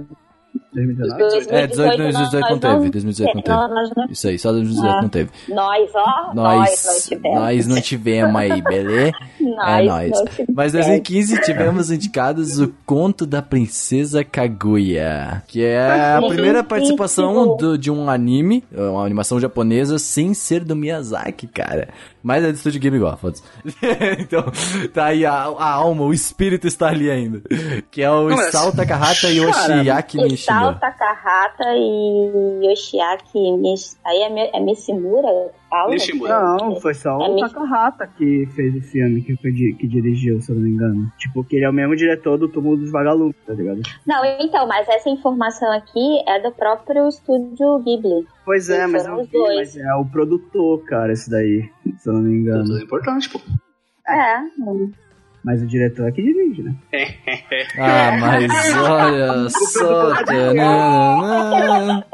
2019? 0.74 1.48
É, 1.50 1.68
18 1.68 1.98
não, 1.98 2.08
18 2.08 2.34
não 2.34 2.50
nós 2.50 2.60
teve, 2.60 2.90
2018 2.92 3.36
não 3.36 3.42
teve. 3.42 3.58
Nós, 3.58 3.70
nós, 3.72 3.90
não- 3.96 4.06
Isso 4.12 4.28
aí, 4.28 4.38
só 4.40 4.52
2018 4.52 4.96
Ah. 4.98 5.02
não 5.02 5.10
teve. 5.10 5.30
nós, 5.50 5.90
ó, 5.96 6.34
nós, 6.34 6.36
não 6.36 6.44
Nós, 6.44 7.06
tivemos. 7.08 7.40
nós 7.40 7.68
não 7.68 7.82
tivemos 7.82 8.36
aí, 8.36 8.62
beleza? 8.62 9.12
Nós 9.40 9.80
É 9.80 9.84
nóis. 9.84 10.12
não 10.12 10.26
tivemos. 10.26 10.56
Mas 10.56 10.74
em 10.74 10.78
2015 10.78 11.42
tivemos 11.42 11.92
indicados 11.92 12.60
o 12.60 12.74
Conto 12.86 13.26
da 13.26 13.42
Princesa 13.42 14.24
Kaguya, 14.24 15.42
que 15.48 15.64
é 15.64 16.16
a 16.16 16.22
primeira 16.28 16.64
participação 16.64 17.56
do- 17.58 17.78
de 17.78 17.90
um 17.90 18.10
anime, 18.10 18.64
uma 18.76 19.04
animação 19.06 19.40
japonesa, 19.40 19.98
sem 19.98 20.34
ser 20.34 20.64
do 20.64 20.76
Miyazaki, 20.76 21.48
cara. 21.48 21.90
Mas 22.22 22.44
é 22.44 22.52
do 22.52 22.56
Estúdio 22.56 22.82
Ghibli 22.82 22.98
igual, 22.98 23.16
foda-se. 23.18 23.42
então, 24.20 24.44
tá 24.94 25.06
aí 25.06 25.26
a, 25.26 25.34
a 25.34 25.72
alma, 25.72 26.04
o 26.04 26.14
espírito 26.14 26.68
está 26.68 26.88
ali 26.90 27.10
ainda. 27.10 27.42
Que 27.90 28.02
é 28.02 28.12
o 28.12 28.28
Não, 28.30 28.48
Isao 28.48 28.72
Takahata 28.74 29.30
e 29.30 29.38
Yoshiaki 29.40 30.18
Isao 30.18 30.28
Nishino. 30.54 30.80
Takahata 30.80 31.64
e 31.76 32.62
Yoshiaki 32.66 33.52
Mish... 33.58 33.98
Aí 34.06 34.18
é, 34.22 34.58
é 34.58 34.60
Mishimura? 34.60 35.28
Nishimura. 35.90 36.40
Não, 36.40 36.76
foi 36.78 36.94
só 36.94 37.20
É 37.22 37.28
o 37.30 37.36
mi- 37.36 37.42
Takahata 37.42 38.08
que 38.08 38.46
fez 38.56 38.76
o 38.76 38.82
filme, 38.82 39.22
que, 39.22 39.36
que 39.36 39.88
dirigiu, 39.88 40.40
se 40.42 40.52
eu 40.52 40.56
não 40.56 40.64
me 40.64 40.70
engano. 40.70 41.12
Tipo, 41.18 41.44
que 41.44 41.56
ele 41.58 41.66
é 41.66 41.70
o 41.70 41.74
mesmo 41.74 41.96
diretor 41.96 42.38
do 42.38 42.48
Túmulo 42.48 42.78
dos 42.78 42.92
Vagalumes, 42.92 43.36
tá 43.46 43.54
ligado? 43.54 43.82
Não, 44.06 44.24
então, 44.40 44.68
mas 44.68 44.88
essa 44.88 45.10
informação 45.10 45.72
aqui 45.72 46.24
é 46.28 46.40
do 46.42 46.52
próprio 46.52 47.08
estúdio 47.08 47.80
Ghibli. 47.80 48.26
Pois 48.46 48.70
é, 48.70 48.86
Sim, 48.86 48.92
mas 48.92 49.06
eu 49.06 49.24
vi, 49.26 49.38
mas 49.56 49.76
é 49.76 49.94
o 49.96 50.06
produtor, 50.06 50.84
cara, 50.86 51.12
esse 51.12 51.30
daí, 51.30 51.70
se 51.98 52.10
eu 52.10 52.14
não 52.14 52.22
me 52.22 52.34
engano. 52.34 52.64
Tudo 52.66 52.82
importante, 52.84 53.30
pô. 53.30 53.40
É, 54.08 54.40
hum. 54.60 54.92
Mas 55.48 55.62
o 55.64 55.66
diretor 55.66 56.10
é 56.10 56.12
que 56.12 56.22
dirige, 56.22 56.62
né? 56.62 56.76
Ah, 57.80 58.18
mas 58.20 58.52
olha 58.76 59.50
só. 59.50 60.12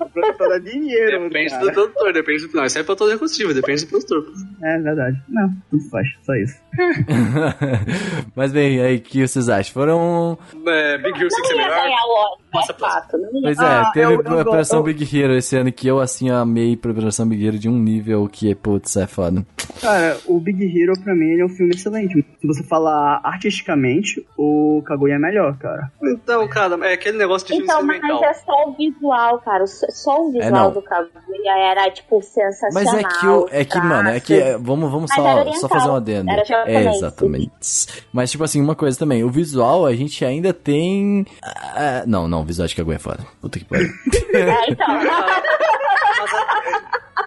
O 0.00 0.08
produtor 0.14 0.48
dá 0.48 0.58
dinheiro, 0.58 1.24
Depende 1.28 1.50
cara. 1.50 1.64
do 1.64 1.72
produtor, 1.72 2.12
depende 2.12 2.46
do. 2.46 2.56
Não, 2.56 2.64
isso 2.64 2.78
é 2.78 2.82
produtor 2.82 3.08
executivo, 3.08 3.54
depende 3.54 3.84
do 3.84 3.88
produtor. 3.88 4.24
É 4.62 4.78
verdade. 4.78 5.20
Não, 5.28 5.48
tudo 5.70 5.82
faz, 5.90 6.06
só 6.22 6.34
isso. 6.34 6.54
Mas 8.36 8.52
bem, 8.52 8.80
aí, 8.80 8.96
o 8.96 9.00
que 9.00 9.26
vocês 9.26 9.48
acham? 9.48 9.72
Foram 9.72 10.38
É, 10.66 10.98
Big 10.98 11.18
Hero 11.18 11.30
6 11.30 11.50
é 11.50 11.54
melhor. 11.54 12.38
Passa 12.52 12.72
é 12.72 12.74
pra- 12.76 12.88
fato. 12.90 13.16
Não. 13.18 13.42
Pois 13.42 13.58
é, 13.58 13.64
Ah, 13.64 13.90
teve 13.92 14.06
eu- 14.06 14.22
eu 14.22 14.38
a 14.38 14.42
Operação 14.42 14.80
go- 14.80 14.86
Big 14.86 15.18
Hero 15.18 15.34
esse 15.34 15.56
ano 15.56 15.72
que 15.72 15.88
eu, 15.88 15.98
assim, 16.00 16.30
amei 16.30 16.78
a 16.84 16.90
Operação 16.90 17.26
Big 17.28 17.44
Hero 17.46 17.58
de 17.58 17.68
um 17.68 17.78
nível 17.78 18.28
que, 18.28 18.54
putz, 18.54 18.96
é 18.96 19.06
foda. 19.08 19.44
Cara, 19.80 20.16
o 20.26 20.38
Big 20.38 20.62
Hero, 20.64 20.92
pra 21.02 21.14
mim, 21.14 21.26
ele 21.30 21.42
é 21.42 21.44
um 21.44 21.48
filme 21.48 21.74
excelente. 21.74 22.24
Se 22.44 22.48
você 22.48 22.62
falar 22.62 23.22
artisticamente, 23.24 24.22
o 24.36 24.82
Kaguya 24.84 25.14
é 25.14 25.18
melhor, 25.18 25.56
cara. 25.56 25.90
Então, 26.02 26.46
cara, 26.46 26.76
é 26.86 26.92
aquele 26.92 27.16
negócio 27.16 27.48
de 27.48 27.54
Então, 27.54 27.82
mas 27.82 28.02
é 28.02 28.34
só 28.34 28.68
o 28.68 28.72
visual, 28.72 29.38
cara. 29.38 29.66
Só, 29.66 30.26
o 30.26 30.28
É, 30.28 30.42
visual 30.42 30.64
não. 30.66 30.72
do 30.72 30.82
Kaguya 30.82 31.56
era, 31.56 31.90
tipo, 31.90 32.20
sensacional. 32.20 32.92
Mas 32.92 33.02
é 33.02 33.18
que, 33.18 33.26
o, 33.26 33.48
é 33.50 33.64
que 33.64 33.80
mano, 33.80 34.10
é 34.10 34.20
que, 34.20 34.34
é, 34.34 34.58
vamos, 34.58 34.90
vamos 34.90 35.10
só, 35.10 35.52
só 35.54 35.68
fazer 35.70 35.88
um 35.88 35.94
adendo. 35.96 36.30
É, 36.66 36.94
exatamente. 36.94 38.04
Mas, 38.12 38.30
tipo 38.30 38.44
assim, 38.44 38.60
uma 38.60 38.74
coisa 38.74 38.98
também, 38.98 39.24
o 39.24 39.30
visual, 39.30 39.86
a 39.86 39.94
gente 39.94 40.22
ainda 40.22 40.52
tem... 40.52 41.24
ah, 41.42 42.04
não, 42.06 42.28
não, 42.28 42.42
o 42.42 42.44
visual 42.44 42.68
de 42.68 42.76
Kaguya 42.76 42.96
é 42.96 42.98
foda. 42.98 43.24
Puta 43.40 43.58
que 43.58 43.64
pariu. 43.64 43.88
É, 44.34 44.70
então. 44.70 44.86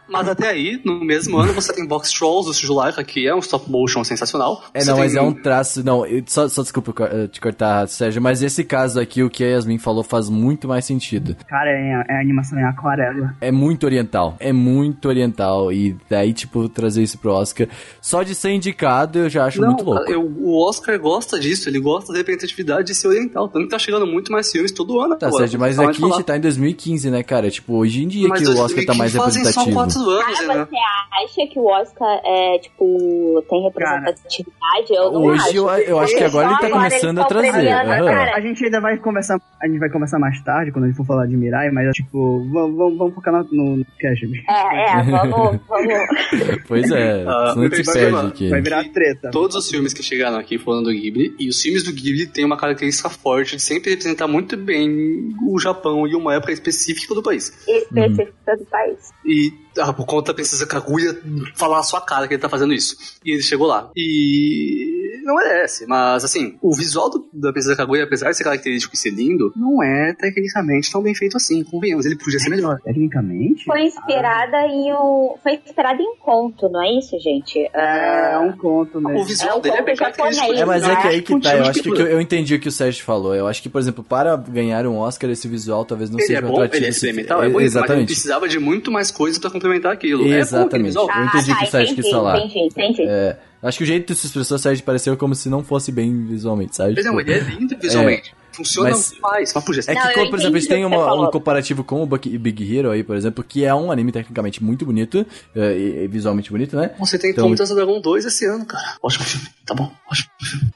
Mas 0.09 0.27
até 0.27 0.49
aí, 0.49 0.81
no 0.85 1.03
mesmo 1.03 1.37
ano, 1.37 1.53
você 1.53 1.73
tem 1.73 1.85
Box 1.85 2.11
Trolls 2.11 2.47
do 2.47 2.53
Sujulaika, 2.53 3.03
que 3.03 3.27
é 3.27 3.35
um 3.35 3.39
stop 3.39 3.69
motion 3.69 4.03
sensacional. 4.03 4.63
É, 4.73 4.79
Você 4.81 4.87
não, 4.89 4.95
tem 4.95 5.03
mas 5.05 5.15
é 5.15 5.21
um 5.21 5.33
traço. 5.33 5.83
Não, 5.83 6.05
eu- 6.05 6.23
só, 6.27 6.47
só 6.47 6.61
desculpa 6.61 6.93
eh, 7.11 7.27
te 7.27 7.39
cortar, 7.41 7.87
Sérgio, 7.87 8.21
mas 8.21 8.41
esse 8.41 8.63
caso 8.63 8.99
aqui, 8.99 9.21
o 9.23 9.29
que 9.29 9.43
a 9.43 9.47
Yasmin 9.47 9.77
falou, 9.77 10.03
faz 10.03 10.29
muito 10.29 10.67
mais 10.67 10.85
sentido. 10.85 11.35
Cara, 11.47 11.69
é, 11.69 12.03
é 12.09 12.19
animação 12.21 12.57
em 12.59 12.63
aquarela. 12.63 13.35
É 13.41 13.51
muito 13.51 13.85
oriental. 13.85 14.35
É 14.39 14.53
muito 14.53 15.07
oriental. 15.07 15.71
E 15.71 15.95
daí, 16.09 16.33
tipo, 16.33 16.67
trazer 16.69 17.03
isso 17.03 17.17
pro 17.17 17.31
Oscar. 17.31 17.67
Só 18.01 18.23
de 18.23 18.33
ser 18.35 18.51
indicado, 18.51 19.19
eu 19.19 19.29
já 19.29 19.45
acho 19.45 19.59
Não, 19.61 19.67
muito 19.69 19.83
louco. 19.83 20.09
eu- 20.11 20.21
o 20.25 20.67
Oscar 20.67 20.97
gosta 20.99 21.39
disso, 21.39 21.69
ele 21.69 21.79
gosta 21.79 22.11
da 22.11 22.17
representatividade 22.19 22.87
de 22.87 22.95
ser 22.95 23.07
oriental. 23.07 23.47
Tanto 23.49 23.65
que 23.65 23.69
tá 23.71 23.79
chegando 23.79 24.07
muito 24.07 24.31
mais 24.31 24.51
filmes 24.51 24.71
todo 24.71 24.99
ano. 24.99 25.15
Tá, 25.17 25.27
agora, 25.27 25.43
Sérgio, 25.43 25.59
mas 25.59 25.77
aqui 25.79 26.03
a 26.03 26.07
gente 26.07 26.23
tá 26.23 26.37
em 26.37 26.41
2015, 26.41 27.09
né, 27.09 27.23
cara? 27.23 27.49
Tipo, 27.51 27.75
hoje 27.75 28.03
em 28.03 28.07
dia 28.07 28.27
Mas 28.27 28.41
que 28.41 28.47
o 28.47 28.57
Oscar 28.57 28.85
tá 28.85 28.93
mais 28.93 29.11
2015 29.13 29.17
fazem 29.17 29.43
representativo. 29.43 29.75
Anos, 30.01 30.39
Ah, 30.41 30.47
né? 30.55 30.67
você 30.69 31.41
acha 31.41 31.47
que 31.51 31.59
o 31.59 31.65
Oscar 31.65 32.21
é, 32.25 32.59
tipo, 32.59 33.43
tem 33.49 33.63
representatividade? 33.63 34.57
eu 34.89 35.11
não 35.11 35.23
Hoje 35.23 35.41
acho. 35.41 35.55
eu, 35.57 35.69
eu 35.69 35.99
acho 35.99 36.15
que 36.15 36.23
agora 36.23 36.47
ele 36.49 36.59
tá 36.59 36.67
Agora 36.67 36.83
começando 36.89 37.17
a 37.19 37.21
eles 37.21 37.33
tão 37.33 37.41
trazer. 37.41 37.67
cara. 37.67 38.35
A 38.35 38.41
gente 38.41 38.65
ainda 38.65 38.81
vai 38.81 38.97
conversar, 38.97 39.39
a 39.61 39.67
gente 39.67 39.79
vai 39.79 39.89
conversar 39.89 40.19
mais 40.19 40.41
tarde, 40.43 40.71
quando 40.71 40.85
a 40.85 40.87
gente 40.87 40.97
for 40.97 41.05
falar 41.05 41.25
de 41.25 41.35
Mirai, 41.37 41.69
mas, 41.71 41.93
tipo, 41.95 42.43
vamos, 42.51 42.77
vamos, 42.77 42.97
vamos 42.97 43.15
focar 43.15 43.33
no, 43.51 43.77
no 43.77 43.85
cash. 43.99 44.19
É, 44.49 44.99
é, 44.99 45.03
vamos, 45.03 45.59
vamos. 45.67 46.57
Pois 46.67 46.91
é, 46.91 47.23
a 47.25 47.53
gente 47.57 47.83
vai 47.83 47.93
perde 47.93 48.05
virar- 48.05 48.27
aqui. 48.27 48.49
Vai 48.49 48.61
virar 48.61 48.83
treta. 48.91 49.29
Todos 49.31 49.55
os 49.55 49.69
filmes 49.69 49.93
que 49.93 50.03
chegaram 50.03 50.37
aqui 50.37 50.57
foram 50.57 50.83
do 50.83 50.89
Ghibli, 50.91 51.33
e 51.39 51.47
os 51.49 51.61
filmes 51.61 51.83
do 51.83 51.91
Ghibli 51.93 52.27
têm 52.27 52.43
uma 52.45 52.57
característica 52.57 53.09
forte 53.09 53.55
de 53.55 53.61
sempre 53.61 53.91
representar 53.91 54.27
muito 54.27 54.57
bem 54.57 55.29
o 55.47 55.57
Japão 55.59 56.05
e 56.07 56.15
uma 56.15 56.35
época 56.35 56.51
específica 56.51 57.13
do 57.15 57.23
país. 57.23 57.51
Específica 57.67 58.57
do 58.57 58.65
país. 58.65 58.97
E 59.25 59.51
por 59.93 60.05
conta 60.05 60.28
da 60.28 60.34
Princesa 60.34 60.65
Kaguya 60.65 61.19
falar 61.55 61.78
na 61.78 61.84
sua 61.84 62.01
cara 62.01 62.28
que 62.28 62.34
ele 62.34 62.41
tá 62.41 62.49
fazendo 62.49 62.73
isso. 62.73 62.97
E 63.23 63.32
ele 63.32 63.43
chegou 63.43 63.67
lá. 63.67 63.89
E 63.95 64.96
não 65.24 65.36
merece, 65.36 65.86
mas 65.88 66.24
assim, 66.24 66.57
o 66.61 66.76
visual 66.76 67.09
do- 67.09 67.28
da 67.34 67.51
Princesa 67.51 67.76
Kaguya, 67.76 68.03
apesar 68.03 68.32
de 68.32 68.38
ser 68.38 68.43
característico 68.43 68.95
e 68.95 68.97
ser 68.97 69.11
lindo, 69.11 69.51
não 69.55 69.82
é 69.84 70.13
tecnicamente 70.13 70.91
tão 70.91 71.01
bem 71.01 71.13
feito 71.15 71.38
assim, 71.38 71.63
convenhamos, 71.63 72.05
ele 72.05 72.15
podia 72.18 72.39
ser 72.39 72.49
melhor. 72.49 72.80
Tecnicamente, 72.84 73.65
Foi 73.65 73.82
inspirada 73.84 74.57
em 74.68 74.93
um. 74.93 75.36
Foi 75.43 75.53
inspirada 75.53 76.01
em 76.01 76.15
conto, 76.18 76.70
não 76.70 76.82
é 76.84 76.91
isso, 76.97 77.18
gente? 77.20 77.68
é 77.74 78.38
um 78.39 78.51
conto 78.57 78.97
O 78.97 79.01
mesmo. 79.01 79.24
visual 79.26 79.49
É 79.49 79.55
um 79.55 79.61
dele 79.61 79.78
é 79.78 79.82
bem 79.84 79.95
característico. 79.95 80.53
É, 80.53 80.65
mas 80.65 80.84
é 80.84 80.95
que 80.95 81.07
aí 81.07 81.22
que 81.22 81.39
tá. 81.39 81.55
Eu 81.55 81.65
acho 81.65 81.82
que, 81.82 81.89
eu, 81.89 81.95
eu 82.07 82.22
entendi 82.22 82.55
o 82.55 82.59
que 82.59 82.68
o 82.68 82.72
Sérgio 82.72 83.03
falou. 83.03 83.34
Eu 83.36 83.47
acho 83.47 83.61
que, 83.61 83.70
por 83.70 83.80
exemplo, 83.80 84.03
para 84.03 84.36
ganhar 84.36 84.86
um 84.88 84.97
Oscar, 84.97 85.30
esse 85.30 85.47
visual 85.47 85.86
talvez 85.86 86.09
não 86.09 86.18
Ele 86.20 86.28
seja 86.28 86.39
é 86.39 86.43
um 86.43 86.47
bom, 86.47 86.53
atrativo. 86.55 86.78
ele 86.78 86.86
é 86.86 86.89
o 86.89 86.91
experimental, 86.91 87.43
é 87.43 87.45
É, 87.45 87.49
bonito, 87.49 87.53
mas 87.55 87.74
ele 87.74 87.80
Exatamente. 87.84 88.05
precisava 88.07 88.47
de 88.47 88.59
muito 88.59 88.91
mais 88.91 89.11
coisa 89.11 89.39
pra 89.39 89.49
complementar 89.49 89.91
aquilo. 89.93 90.24
É 90.26 90.30
bom 90.30 90.36
Exatamente. 90.36 90.95
Eu 90.97 91.03
entendi 91.26 91.51
o 91.51 91.57
que 91.57 91.63
o 91.63 91.68
Sérgio 91.68 91.95
quis 91.95 92.09
falar. 92.09 92.38
Entendi, 92.39 92.59
entendi. 92.65 93.01
É, 93.07 93.38
acho 93.61 93.77
que 93.77 93.83
o 93.83 93.87
jeito 93.87 94.13
de 94.13 94.19
se 94.19 94.27
expressou, 94.27 94.57
Sérgio, 94.57 94.83
pareceu 94.83 95.15
como 95.17 95.35
se 95.35 95.49
não 95.49 95.63
fosse 95.63 95.91
bem 95.91 96.25
visualmente, 96.25 96.75
sabe? 96.75 96.93
Mas 96.95 97.05
não, 97.05 97.17
Tipo, 97.17 97.29
ele 97.31 97.39
é 97.39 97.43
lindo 97.43 97.77
visualmente. 97.81 98.33
Funciona 98.51 98.89
mas- 98.89 99.11
demais, 99.11 99.53
mas. 99.53 99.87
É 99.87 99.93
que, 99.93 100.03
Não, 100.03 100.13
como, 100.13 100.29
por 100.31 100.39
exemplo, 100.39 100.57
a 100.57 100.59
gente 100.59 100.67
tem 100.69 100.79
que 100.79 100.85
uma- 100.85 101.13
um 101.27 101.29
comparativo 101.29 101.83
com 101.83 102.01
o 102.01 102.07
Big 102.07 102.75
Hero 102.75 102.89
aí, 102.89 103.03
por 103.03 103.15
exemplo, 103.15 103.43
que 103.43 103.63
é 103.63 103.73
um 103.75 103.91
anime 103.91 104.11
tecnicamente 104.11 104.63
muito 104.63 104.83
bonito, 104.83 105.23
é, 105.55 105.77
e, 105.77 106.03
e 106.05 106.07
visualmente 106.07 106.49
bonito, 106.49 106.75
né? 106.75 106.89
Você 106.97 107.19
tem 107.19 107.29
Então- 107.31 107.53
Tom 107.55 107.75
Dragão 107.75 108.01
2 108.01 108.25
esse 108.25 108.45
ano, 108.45 108.65
cara. 108.65 108.95
Ótimo 109.01 109.25
filme. 109.25 109.47
Tá 109.63 109.75
bom, 109.75 109.91
ótimo 110.09 110.29
filme. 110.41 110.71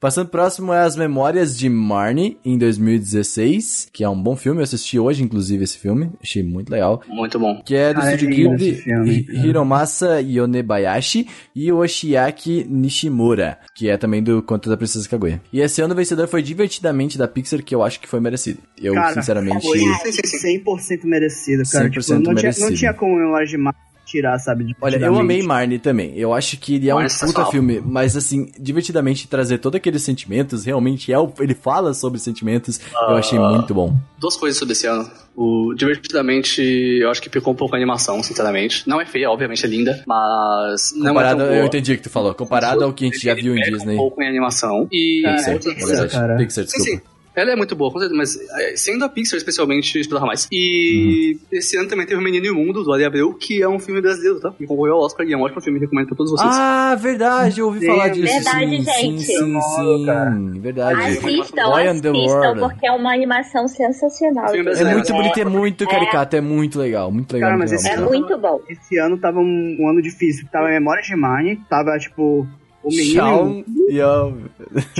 Passando 0.00 0.30
próximo 0.30 0.72
é 0.72 0.80
As 0.80 0.96
Memórias 0.96 1.54
de 1.54 1.68
Marnie, 1.68 2.38
em 2.42 2.56
2016, 2.56 3.90
que 3.92 4.02
é 4.02 4.08
um 4.08 4.20
bom 4.20 4.34
filme. 4.34 4.60
Eu 4.60 4.64
assisti 4.64 4.98
hoje, 4.98 5.22
inclusive, 5.22 5.62
esse 5.62 5.76
filme. 5.76 6.10
Achei 6.22 6.42
muito 6.42 6.70
legal. 6.70 7.02
Muito 7.06 7.38
bom. 7.38 7.60
Que 7.62 7.74
é 7.74 7.92
do 7.92 8.00
Ah, 8.00 8.10
é 8.10 8.16
Studio 8.16 8.34
lindo 8.34 8.56
Ghibli. 8.56 9.26
Hiromasa 9.46 10.22
Yonebayashi 10.22 11.28
e 11.54 11.70
Oshiaki 11.70 12.66
Nishimura, 12.66 13.58
que 13.74 13.90
é 13.90 13.98
também 13.98 14.22
do 14.22 14.42
Conto 14.42 14.70
da 14.70 14.76
Princesa 14.78 15.06
Kaguya. 15.06 15.42
E 15.52 15.60
esse 15.60 15.82
ano 15.82 15.92
o 15.92 15.96
vencedor 15.96 16.26
foi 16.28 16.40
Divertidamente 16.40 17.18
da 17.18 17.28
Pixar, 17.28 17.62
que 17.62 17.74
eu 17.74 17.82
acho 17.82 18.00
que 18.00 18.08
foi 18.08 18.20
merecido. 18.20 18.60
Eu, 18.80 18.94
Cara, 18.94 19.12
sinceramente... 19.12 19.66
Foi 19.66 19.80
Sim, 19.80 20.12
sim, 20.12 20.38
sim. 20.38 20.64
100% 20.64 21.04
merecido, 21.04 21.62
cara. 21.70 21.90
100% 21.90 21.90
tipo, 21.90 22.12
não, 22.14 22.22
tinha, 22.22 22.34
merecido. 22.34 22.70
não 22.70 22.74
tinha 22.74 22.94
como 22.94 23.18
eu 23.18 23.44
demais 23.44 23.76
tirar, 24.10 24.38
sabe? 24.38 24.74
Olha, 24.80 24.96
eu 24.96 25.18
amei 25.18 25.42
Marnie 25.42 25.78
também. 25.78 26.12
Eu 26.16 26.32
acho 26.34 26.56
que 26.58 26.74
ele 26.76 26.88
é 26.88 26.94
um 26.94 26.98
Marnie 26.98 27.14
é 27.22 27.26
puta 27.26 27.46
filme, 27.46 27.80
mas 27.84 28.16
assim, 28.16 28.50
divertidamente 28.58 29.28
trazer 29.28 29.58
todos 29.58 29.76
aqueles 29.76 30.02
sentimentos, 30.02 30.64
realmente 30.64 31.12
é 31.12 31.18
o, 31.18 31.32
ele 31.40 31.54
fala 31.54 31.94
sobre 31.94 32.18
sentimentos, 32.18 32.80
eu 33.08 33.16
achei 33.16 33.38
Ah. 33.38 33.48
muito 33.50 33.72
bom. 33.74 33.96
Duas 34.18 34.36
coisas 34.36 34.58
sobre 34.58 34.72
esse 34.72 34.86
ano. 34.86 35.10
O 35.36 35.72
Divertidamente, 35.74 36.60
eu 36.60 37.10
acho 37.10 37.22
que 37.22 37.30
picou 37.30 37.52
um 37.52 37.56
pouco 37.56 37.74
a 37.74 37.78
animação, 37.78 38.22
sinceramente. 38.22 38.86
Não 38.88 39.00
é 39.00 39.06
feia, 39.06 39.30
obviamente 39.30 39.64
é 39.64 39.68
linda, 39.68 40.02
mas 40.06 40.92
não 40.96 41.08
Comparado, 41.08 41.42
é 41.42 41.46
tão 41.46 41.54
eu 41.56 41.64
entendi 41.66 41.92
o 41.92 41.96
que 41.96 42.02
tu 42.02 42.10
falou. 42.10 42.34
Comparado 42.34 42.84
ao 42.84 42.92
que 42.92 43.04
a 43.04 43.08
gente 43.08 43.20
já 43.24 43.34
viu 43.34 43.56
em 43.56 43.60
Disney. 43.62 43.94
um 43.94 43.98
pouco 43.98 44.22
em 44.22 44.28
animação. 44.28 44.88
E 44.92 45.22
na 45.22 45.36
Pixar, 45.36 45.58
verdade. 45.86 46.12
cara. 46.12 46.36
Pixar, 46.36 46.64
Sim, 46.66 46.78
desculpa. 46.78 47.02
sim. 47.04 47.19
Ela 47.40 47.52
é 47.52 47.56
muito 47.56 47.74
boa, 47.74 47.90
com 47.92 47.98
certeza, 47.98 48.16
mas 48.16 48.36
é, 48.60 48.76
sendo 48.76 49.04
a 49.04 49.08
Pixar 49.08 49.36
especialmente, 49.36 49.94
eu 49.96 50.00
esperava 50.00 50.26
mais. 50.26 50.46
E 50.52 51.34
Uhum. 51.34 51.38
esse 51.58 51.76
ano 51.76 51.88
também 51.88 52.06
teve 52.06 52.20
o 52.20 52.24
Menino 52.24 52.46
Imundo, 52.46 52.82
do 52.84 52.92
Ali 52.92 53.04
Abreu, 53.04 53.32
que 53.34 53.62
é 53.62 53.68
um 53.68 53.78
filme 53.78 54.00
brasileiro, 54.00 54.40
tá? 54.40 54.50
Que 54.52 54.66
concorreu 54.66 54.94
ao 54.94 55.00
Oscar 55.02 55.26
e 55.26 55.32
é 55.32 55.36
um 55.36 55.42
ótimo 55.42 55.60
filme, 55.60 55.78
recomendo 55.78 56.06
pra 56.08 56.16
todos 56.16 56.32
vocês. 56.32 56.50
Ah, 56.52 56.94
verdade, 57.00 57.60
eu 57.60 57.66
ouvi 57.66 57.80
Sim, 57.80 57.86
falar 57.86 58.08
disso. 58.08 58.32
verdade, 58.34 58.66
sim, 58.76 58.82
gente. 58.82 59.22
Sim, 59.22 59.36
sim, 59.36 59.60
sim. 59.60 60.60
Verdade. 60.60 61.00
Assistam, 61.00 61.64
Boy 61.70 61.88
assistam, 61.88 62.12
World. 62.12 62.60
porque 62.60 62.86
é 62.86 62.92
uma 62.92 63.12
animação 63.12 63.66
sensacional. 63.68 64.54
É 64.54 64.62
brasileiro. 64.62 64.98
muito 64.98 65.12
bonito, 65.12 65.40
é 65.40 65.44
muito 65.44 65.86
caricato, 65.86 66.36
é 66.36 66.40
muito 66.40 66.78
legal, 66.78 67.10
muito 67.10 67.32
legal. 67.32 67.48
Cara, 67.50 67.58
mas 67.58 67.72
esse 67.72 67.88
É 67.88 67.96
muito 67.96 68.36
bom. 68.38 68.60
Esse 68.68 68.98
ano 68.98 69.18
tava 69.18 69.38
um, 69.40 69.76
um 69.80 69.88
ano 69.88 70.02
difícil. 70.02 70.46
Tava 70.52 70.68
Memórias 70.68 71.06
de 71.06 71.16
Marnie, 71.16 71.56
tava, 71.68 71.96
tipo, 71.98 72.46
o 72.82 72.88
menino... 72.88 73.14
Shawn 73.14 73.64
e 73.88 74.00
o... 74.00 74.30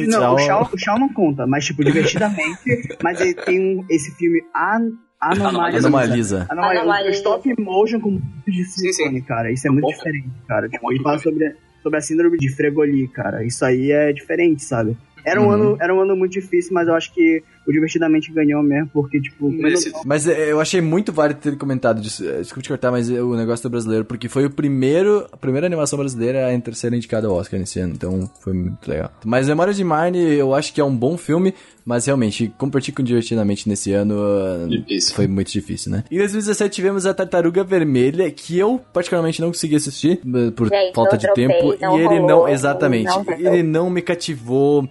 Não, 0.08 0.34
o 0.34 0.38
Shawn, 0.38 0.68
o 0.72 0.78
Shawn 0.78 0.98
não 0.98 1.08
conta, 1.12 1.46
mas, 1.46 1.64
tipo, 1.64 1.84
divertidamente. 1.84 2.96
mas 3.02 3.20
ele 3.20 3.34
tem 3.34 3.60
um, 3.60 3.84
esse 3.88 4.10
filme 4.16 4.42
An 4.54 4.90
Anomalisa. 5.20 5.86
Anomalisa. 5.86 6.46
Anomalisa. 6.48 6.80
Anomalisa. 6.80 7.10
Stop 7.10 7.54
motion 7.60 8.00
com 8.00 8.10
muito 8.12 8.50
de 8.50 8.64
silicone, 8.64 9.20
cara. 9.20 9.52
Isso 9.52 9.66
é 9.66 9.70
muito 9.70 9.84
Bom. 9.84 9.90
diferente, 9.90 10.30
cara. 10.48 10.66
Tipo, 10.68 10.90
ele 10.92 11.02
fala 11.02 11.18
sobre, 11.18 11.54
sobre 11.82 11.98
a 11.98 12.00
síndrome 12.00 12.38
de 12.38 12.48
Fregoli, 12.48 13.06
cara. 13.08 13.44
Isso 13.44 13.62
aí 13.64 13.92
é 13.92 14.12
diferente, 14.14 14.64
sabe? 14.64 14.96
Era 15.22 15.38
um, 15.40 15.44
Uhum. 15.44 15.50
ano, 15.50 15.76
era 15.78 15.94
um 15.94 16.00
ano 16.00 16.16
muito 16.16 16.32
difícil, 16.32 16.72
mas 16.72 16.88
eu 16.88 16.94
acho 16.94 17.12
que 17.12 17.42
o 17.66 17.72
Divertidamente 17.72 18.32
ganhou 18.32 18.62
mesmo, 18.62 18.90
porque, 18.92 19.20
tipo... 19.20 19.50
Merecido. 19.50 19.98
Mas 20.04 20.26
é, 20.26 20.50
eu 20.50 20.60
achei 20.60 20.80
muito 20.80 21.12
válido 21.12 21.40
ter 21.40 21.56
comentado 21.56 22.00
disso. 22.00 22.28
É, 22.28 22.38
Desculpa 22.38 22.62
te 22.62 22.68
cortar, 22.68 22.90
mas 22.90 23.10
é 23.10 23.22
o 23.22 23.34
negócio 23.34 23.62
do 23.62 23.70
brasileiro, 23.70 24.04
porque 24.04 24.28
foi 24.28 24.46
o 24.46 24.50
primeiro, 24.50 25.26
a 25.30 25.36
primeira 25.36 25.66
animação 25.66 25.98
brasileira 25.98 26.48
a 26.48 26.72
ser 26.72 26.92
indicada 26.92 27.26
ao 27.26 27.34
Oscar 27.34 27.58
nesse 27.58 27.80
ano, 27.80 27.92
então 27.94 28.30
foi 28.40 28.52
muito 28.52 28.88
legal. 28.88 29.10
Mas 29.24 29.48
Memórias 29.48 29.76
de 29.76 29.84
Marnie, 29.84 30.34
eu 30.34 30.54
acho 30.54 30.72
que 30.72 30.80
é 30.80 30.84
um 30.84 30.94
bom 30.94 31.16
filme, 31.16 31.54
mas 31.84 32.06
realmente, 32.06 32.52
competir 32.58 32.94
com 32.94 33.02
Divertidamente 33.02 33.68
nesse 33.68 33.92
ano 33.92 34.68
Difícil. 34.68 35.14
foi 35.14 35.26
muito 35.26 35.50
difícil, 35.50 35.90
né? 35.90 36.04
Em 36.10 36.18
2017 36.18 36.74
tivemos 36.74 37.06
a 37.06 37.14
Tartaruga 37.14 37.64
Vermelha, 37.64 38.30
que 38.30 38.58
eu 38.58 38.80
particularmente 38.92 39.40
não 39.40 39.48
consegui 39.48 39.76
assistir, 39.76 40.20
uh, 40.24 40.52
por 40.52 40.68
Gente, 40.68 40.94
falta 40.94 41.16
de 41.16 41.26
dropei, 41.26 41.48
tempo, 41.48 41.74
e 41.74 41.84
ele 41.84 42.04
rolou, 42.04 42.26
não, 42.26 42.48
exatamente, 42.48 43.06
não 43.06 43.24
ele 43.38 43.62
não 43.62 43.90
me 43.90 44.02
cativou. 44.02 44.88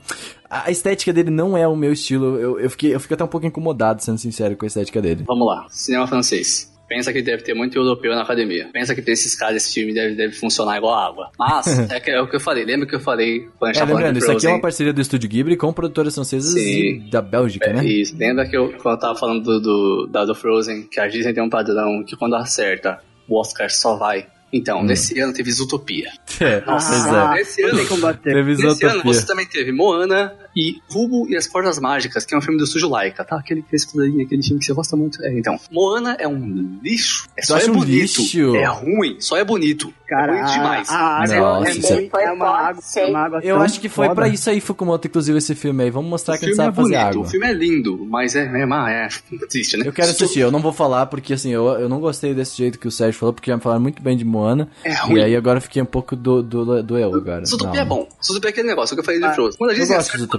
A 0.50 0.72
estética 0.72 1.14
dele 1.14 1.30
não 1.30 1.56
é 1.56 1.68
o 1.68 1.76
meu 1.76 1.93
estilo. 1.93 2.39
Eu, 2.39 2.60
eu, 2.60 2.70
fiquei, 2.70 2.95
eu 2.95 3.00
fiquei 3.00 3.16
até 3.16 3.24
um 3.24 3.28
pouco 3.28 3.45
incomodado, 3.45 4.04
sendo 4.04 4.18
sincero, 4.18 4.56
com 4.58 4.66
a 4.66 4.68
estética 4.68 5.02
dele. 5.02 5.24
Vamos 5.28 5.47
lá, 5.47 5.68
cinema 5.70 6.08
francês. 6.08 6.70
Pensa 6.88 7.14
que 7.14 7.22
deve 7.22 7.43
ter 7.43 7.54
muito 7.54 7.78
europeu 7.78 8.16
na 8.16 8.24
academia. 8.24 8.68
Pensa 8.74 8.95
que 8.95 9.02
pra 9.04 9.14
esses 9.14 9.36
caras 9.36 9.58
esse 9.58 9.72
filme 9.76 9.93
deve, 9.93 10.16
deve 10.16 10.34
funcionar 10.34 10.76
igual 10.76 10.95
água. 10.95 11.30
Mas, 11.38 11.68
é, 11.91 12.00
que, 12.00 12.10
é 12.10 12.20
o 12.20 12.28
que 12.28 12.36
eu 12.36 12.39
falei. 12.39 12.66
Lembra 12.66 12.88
que 12.88 12.95
eu 12.95 13.00
falei 13.00 13.47
quando 13.60 13.70
a 13.70 13.74
gente 13.74 13.84
É, 13.84 13.86
lembrando, 13.86 14.18
isso 14.18 14.32
aqui 14.32 14.47
é 14.47 14.50
uma 14.50 14.60
parceria 14.60 14.91
do 14.91 15.00
Estúdio 15.00 15.30
Ghibli 15.30 15.56
com 15.56 15.72
produtoras 15.72 16.16
francesas 16.16 16.52
Sim. 16.52 16.60
e 17.06 17.10
da 17.12 17.22
Bélgica, 17.22 17.70
É, 17.70 17.74
né? 17.74 17.86
Isso. 17.86 18.18
Lembra 18.18 18.50
que 18.50 18.58
eu, 18.58 18.74
quando 18.82 18.95
eu 18.95 19.00
tava 19.00 19.16
falando 19.20 19.43
do, 19.43 19.62
do, 19.62 20.08
da 20.08 20.26
do 20.26 20.34
Frozen, 20.34 20.88
que 20.91 21.00
a 21.00 21.08
Disney 21.08 21.32
tem 21.32 21.43
um 21.43 21.50
padrão 21.50 22.04
que 22.04 22.16
quando 22.16 22.34
acerta, 22.36 22.97
o 23.28 23.39
Oscar 23.39 23.70
só 23.70 23.95
vai. 23.95 24.26
Então, 24.52 24.84
nesse 24.84 25.20
ano 25.20 25.34
teve 25.34 25.52
Zootopia. 25.52 26.12
É, 26.39 26.62
Nossa, 26.66 27.32
ah, 27.32 27.38
é. 27.38 27.41
esse 27.41 27.62
ano. 27.62 27.78
Teve 28.24 28.52
Nesse 28.52 28.64
ano 28.64 28.76
Zootopia. 28.76 29.04
você 29.04 29.26
também 29.26 29.45
teve 29.45 29.72
Moana 29.72 30.34
e 30.56 30.82
Rubo 30.89 31.28
e 31.30 31.36
as 31.36 31.47
Portas 31.47 31.80
Mágicas, 31.80 32.26
que 32.26 32.34
é 32.34 32.38
um 32.38 32.41
filme 32.41 32.58
do 32.58 32.64
Estúdio 32.66 32.89
Laika, 32.89 33.24
tá? 33.24 33.38
Aquele 33.38 33.64
aí, 33.72 34.22
aquele 34.22 34.43
filme 34.43 34.60
que 34.60 34.66
você 34.66 34.74
gosta 34.74 34.95
muito. 34.95 35.24
É, 35.24 35.38
então, 35.38 35.58
Moana 35.72 36.16
é 36.20 36.28
um 36.28 36.80
lixo. 36.84 37.28
É 37.38 37.41
só 37.43 37.58
é 37.58 37.66
um 37.66 37.74
bonito. 37.74 37.91
lixo? 38.22 38.56
É 38.56 38.66
ruim, 38.66 39.18
só 39.20 39.38
é 39.38 39.43
bonito. 39.43 39.93
Cara, 40.08 40.34
é 40.34 40.38
bonito 40.41 40.54
demais. 40.54 40.89
a 40.89 40.97
água 40.97 41.36
Nossa, 41.38 41.70
é, 41.70 41.74
isso 41.74 41.93
é- 41.93 41.95
muito, 41.95 42.18
é 42.18 42.32
uma 42.32 42.47
água, 42.50 42.84
é 42.95 43.06
uma 43.06 43.20
água 43.20 43.39
Eu 43.43 43.62
acho 43.62 43.80
que 43.80 43.88
foi 43.89 44.06
foda. 44.08 44.16
pra 44.16 44.28
isso 44.28 44.50
aí, 44.50 44.60
Fukumoto, 44.60 45.08
inclusive, 45.08 45.38
esse 45.38 45.54
filme 45.54 45.84
aí. 45.84 45.91
Vamos 45.91 46.10
mostrar 46.10 46.36
o 46.36 46.39
que 46.39 46.45
a 46.45 46.47
gente 46.47 46.56
filme 46.56 46.68
é 46.70 46.74
sabe 46.74 46.76
fazer 46.76 46.95
bonito, 46.97 47.10
água. 47.10 47.22
o 47.22 47.30
filme 47.30 47.45
é 47.47 47.54
lindo, 47.54 48.08
mas 48.10 48.36
é, 48.36 48.43
é, 48.45 48.64
é, 48.64 49.06
é 49.06 49.08
triste, 49.47 49.78
né? 49.78 49.88
Eu 49.88 49.93
quero 49.93 50.10
assistir, 50.10 50.39
eu 50.39 50.52
não 50.52 50.60
vou 50.62 50.74
falar 50.74 51.06
porque 51.06 51.34
assim, 51.34 51.52
eu, 51.52 51.68
eu 51.80 51.88
não 51.88 52.00
gostei 52.00 52.34
desse 52.34 52.58
jeito 52.58 52.80
que 52.80 52.88
o 52.88 52.91
Sérgio 52.91 53.20
falou, 53.20 53.34
porque 53.34 53.52
já 53.52 53.58
me 53.58 53.62
falaram 53.62 53.82
muito 53.82 54.02
bem 54.02 54.18
de 54.18 54.26
Moana. 54.26 54.68
É 54.84 54.91
e 54.91 54.95
ruim. 54.95 55.22
aí 55.22 55.36
agora 55.36 55.58
eu 55.58 55.62
fiquei 55.62 55.82
um 55.82 55.86
pouco 55.86 56.16
do, 56.16 56.41
do, 56.41 56.82
do 56.84 56.97
eu 56.97 57.14
agora. 57.14 57.45
Zootopia 57.45 57.82
é 57.82 57.86
bom. 57.86 58.08
Zootopia 58.24 58.50
é 58.50 58.52
aquele 58.52 58.68
negócio 58.68 58.95
que 58.95 59.00
eu 59.02 59.06
falei 59.06 59.20
de 59.20 59.26
Ah, 59.28 59.34
Frozen. 59.34 59.58
Quando 59.58 59.70
a 59.72 59.74
Eu 59.74 59.80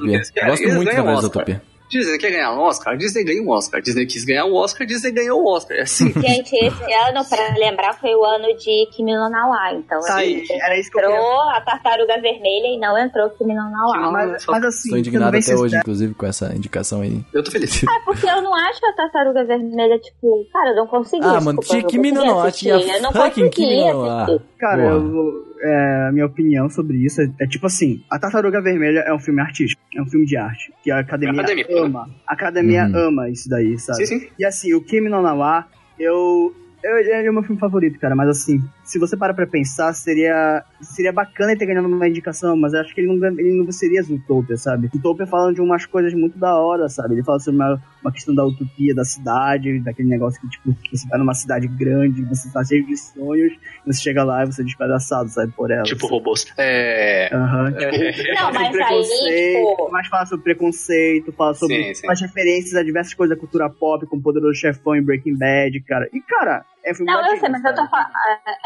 Disney 0.01 0.17
gosto 0.17 0.17
Zootopia. 0.17 0.17
eles 0.17 0.29
Eu 0.29 0.35
querem, 0.35 0.51
gosto 0.51 0.63
eles 0.63 0.75
muito, 0.75 0.91
de 0.91 1.01
Oscar. 1.01 1.21
Zootopia. 1.21 1.63
Disney 1.91 2.19
quer 2.19 2.31
ganhar 2.31 2.53
um 2.53 2.61
Oscar, 2.61 2.97
Disney 2.97 3.25
ganha 3.25 3.43
um 3.43 3.51
Oscar. 3.51 3.83
Disney 3.83 4.07
quis 4.07 4.25
ganhar 4.25 4.45
um 4.45 4.55
Oscar, 4.55 4.87
Disney 4.87 5.11
ganhou 5.11 5.43
o 5.43 5.53
Oscar. 5.53 5.77
É 5.77 5.81
assim. 5.81 6.13
Gente, 6.13 6.55
esse 6.55 6.95
ano, 6.95 7.25
pra 7.29 7.55
lembrar, 7.59 7.95
foi 7.95 8.15
o 8.15 8.25
ano 8.25 8.57
de 8.57 8.87
Kimi 8.93 9.13
no 9.13 9.29
Nawa. 9.29 9.73
Então, 9.75 9.99
Tá 10.01 10.15
aí, 10.15 10.43
assim, 10.43 10.55
era 10.63 10.79
isso 10.79 10.89
que 10.89 10.99
eu 10.99 11.03
queria 11.03 11.17
entrou 11.17 11.41
a 11.51 11.61
tartaruga 11.61 12.21
vermelha 12.21 12.69
e 12.69 12.79
não 12.79 12.97
entrou 12.97 13.29
Kimi 13.31 13.55
no 13.55 13.69
Nawa. 13.69 14.13
Mas, 14.13 14.47
mas 14.47 14.65
assim, 14.65 14.69
Estou 14.69 14.73
sendo 14.73 14.99
indignado 14.99 15.37
até 15.37 15.57
hoje, 15.57 15.77
inclusive, 15.79 16.15
com 16.15 16.27
essa 16.27 16.55
indicação 16.55 17.01
aí. 17.01 17.25
Eu 17.35 17.43
tô 17.43 17.51
feliz. 17.51 17.83
É 17.83 18.05
porque 18.05 18.25
eu 18.27 18.41
não 18.41 18.55
acho 18.55 18.87
a 18.87 18.93
tartaruga 18.93 19.45
vermelha, 19.45 19.99
tipo, 19.99 20.47
cara, 20.53 20.71
eu 20.71 20.77
não 20.77 20.87
consegui. 20.87 21.27
Ah, 21.27 21.41
mano, 21.41 21.59
desculpa, 21.59 21.89
tinha 21.89 21.91
Kimi 21.91 22.13
no 22.13 22.25
Nawa, 22.25 22.53
tinha 22.53 22.79
fucking 23.13 23.51
Kimi 23.51 23.91
no 23.91 24.07
Nawa. 24.07 24.41
Cara, 24.61 24.83
Boa. 24.83 24.93
eu, 24.93 25.50
é, 25.63 26.07
a 26.09 26.13
minha 26.13 26.27
opinião 26.27 26.69
sobre 26.71 26.97
isso 27.05 27.21
é, 27.21 27.31
é 27.41 27.47
tipo 27.47 27.67
assim: 27.67 28.03
A 28.11 28.19
Tartaruga 28.19 28.61
Vermelha 28.61 29.01
é 29.01 29.13
um 29.15 29.19
filme 29.19 29.41
artístico, 29.41 29.81
é 29.95 30.01
um 30.03 30.07
filme 30.07 30.27
de 30.27 30.37
arte, 30.37 30.73
que 30.83 30.91
a 30.91 30.99
academia, 31.01 31.41
Academia. 31.43 31.67
ama. 31.85 32.09
A 32.27 32.33
academia 32.33 32.85
Uhum. 32.87 33.09
ama 33.09 33.29
isso 33.31 33.49
daí, 33.49 33.79
sabe? 33.79 34.07
Sim, 34.07 34.21
sim. 34.21 34.29
E 34.39 34.45
assim, 34.45 34.75
o 34.75 34.81
Kimi 34.83 35.09
no 35.09 35.23
Nawa, 35.23 35.67
eu. 35.99 36.55
Eu, 36.83 36.97
ele 36.99 37.11
é 37.11 37.31
o 37.31 37.35
meu 37.35 37.43
filme 37.43 37.61
favorito, 37.61 37.99
cara, 38.01 38.17
mas 38.17 38.29
assim, 38.31 38.59
se 38.91 38.99
você 38.99 39.17
para 39.17 39.33
pra 39.33 39.47
pensar, 39.47 39.93
seria 39.93 40.65
seria 40.81 41.13
bacana 41.13 41.53
ele 41.53 41.61
ter 41.61 41.67
ganhado 41.67 41.87
uma 41.87 42.09
indicação, 42.09 42.57
mas 42.57 42.73
eu 42.73 42.81
acho 42.81 42.93
que 42.93 43.01
ele 43.01 43.07
não, 43.07 43.25
ele 43.39 43.63
não 43.63 43.71
seria 43.71 44.03
Zootopia, 44.03 44.57
sabe? 44.57 44.89
Zootopia 44.89 45.29
fala 45.29 45.55
de 45.55 45.61
umas 45.61 45.87
coisas 45.87 46.13
muito 46.13 46.37
da 46.37 46.59
hora, 46.59 46.89
sabe? 46.89 47.15
Ele 47.15 47.23
fala 47.23 47.39
sobre 47.39 47.61
uma, 47.61 47.81
uma 48.03 48.11
questão 48.13 48.35
da 48.35 48.45
utopia 48.45 48.93
da 48.93 49.05
cidade, 49.05 49.79
daquele 49.79 50.09
negócio 50.09 50.41
que, 50.41 50.49
tipo, 50.49 50.75
você 50.91 51.07
vai 51.09 51.21
numa 51.21 51.35
cidade 51.35 51.69
grande, 51.69 52.25
você 52.25 52.51
tá 52.51 52.65
cheio 52.65 52.85
de 52.85 52.97
sonhos, 52.97 53.53
você 53.87 54.01
chega 54.01 54.25
lá 54.25 54.43
e 54.43 54.47
você 54.47 54.63
é 54.63 54.65
despedaçado, 54.65 55.29
sabe, 55.29 55.53
por 55.53 55.71
ela. 55.71 55.85
Tipo 55.85 56.09
robôs. 56.09 56.53
É. 56.59 57.31
Aham, 57.33 57.73
tipo, 57.73 58.35
Não, 58.35 58.53
mas 58.53 58.67
aí, 58.67 58.73
preconceito, 58.73 59.71
tipo, 59.71 59.91
mas 59.93 60.07
fala 60.09 60.27
sobre 60.27 60.45
preconceito, 60.45 61.33
fala 61.33 61.55
sobre 61.55 61.77
Sim, 61.77 61.95
sim. 61.95 62.11
as 62.11 62.21
referências 62.21 62.75
a 62.75 62.83
diversas 62.83 63.15
coisas 63.15 63.37
da 63.37 63.41
cultura 63.41 63.71
pop, 63.71 64.05
como 64.07 64.21
Poderoso 64.21 64.59
Chefão 64.59 64.97
e 64.97 65.01
Breaking 65.01 65.37
Bad, 65.37 65.81
cara. 65.83 66.09
E, 66.13 66.21
cara, 66.21 66.65
é 66.85 66.95
filme 66.95 67.13
Não, 67.13 67.21
eu 67.27 67.37
sei, 67.39 67.49
mas 67.49 67.65
eu 67.65 67.75
tô 67.75 67.87
falando. 67.89 68.09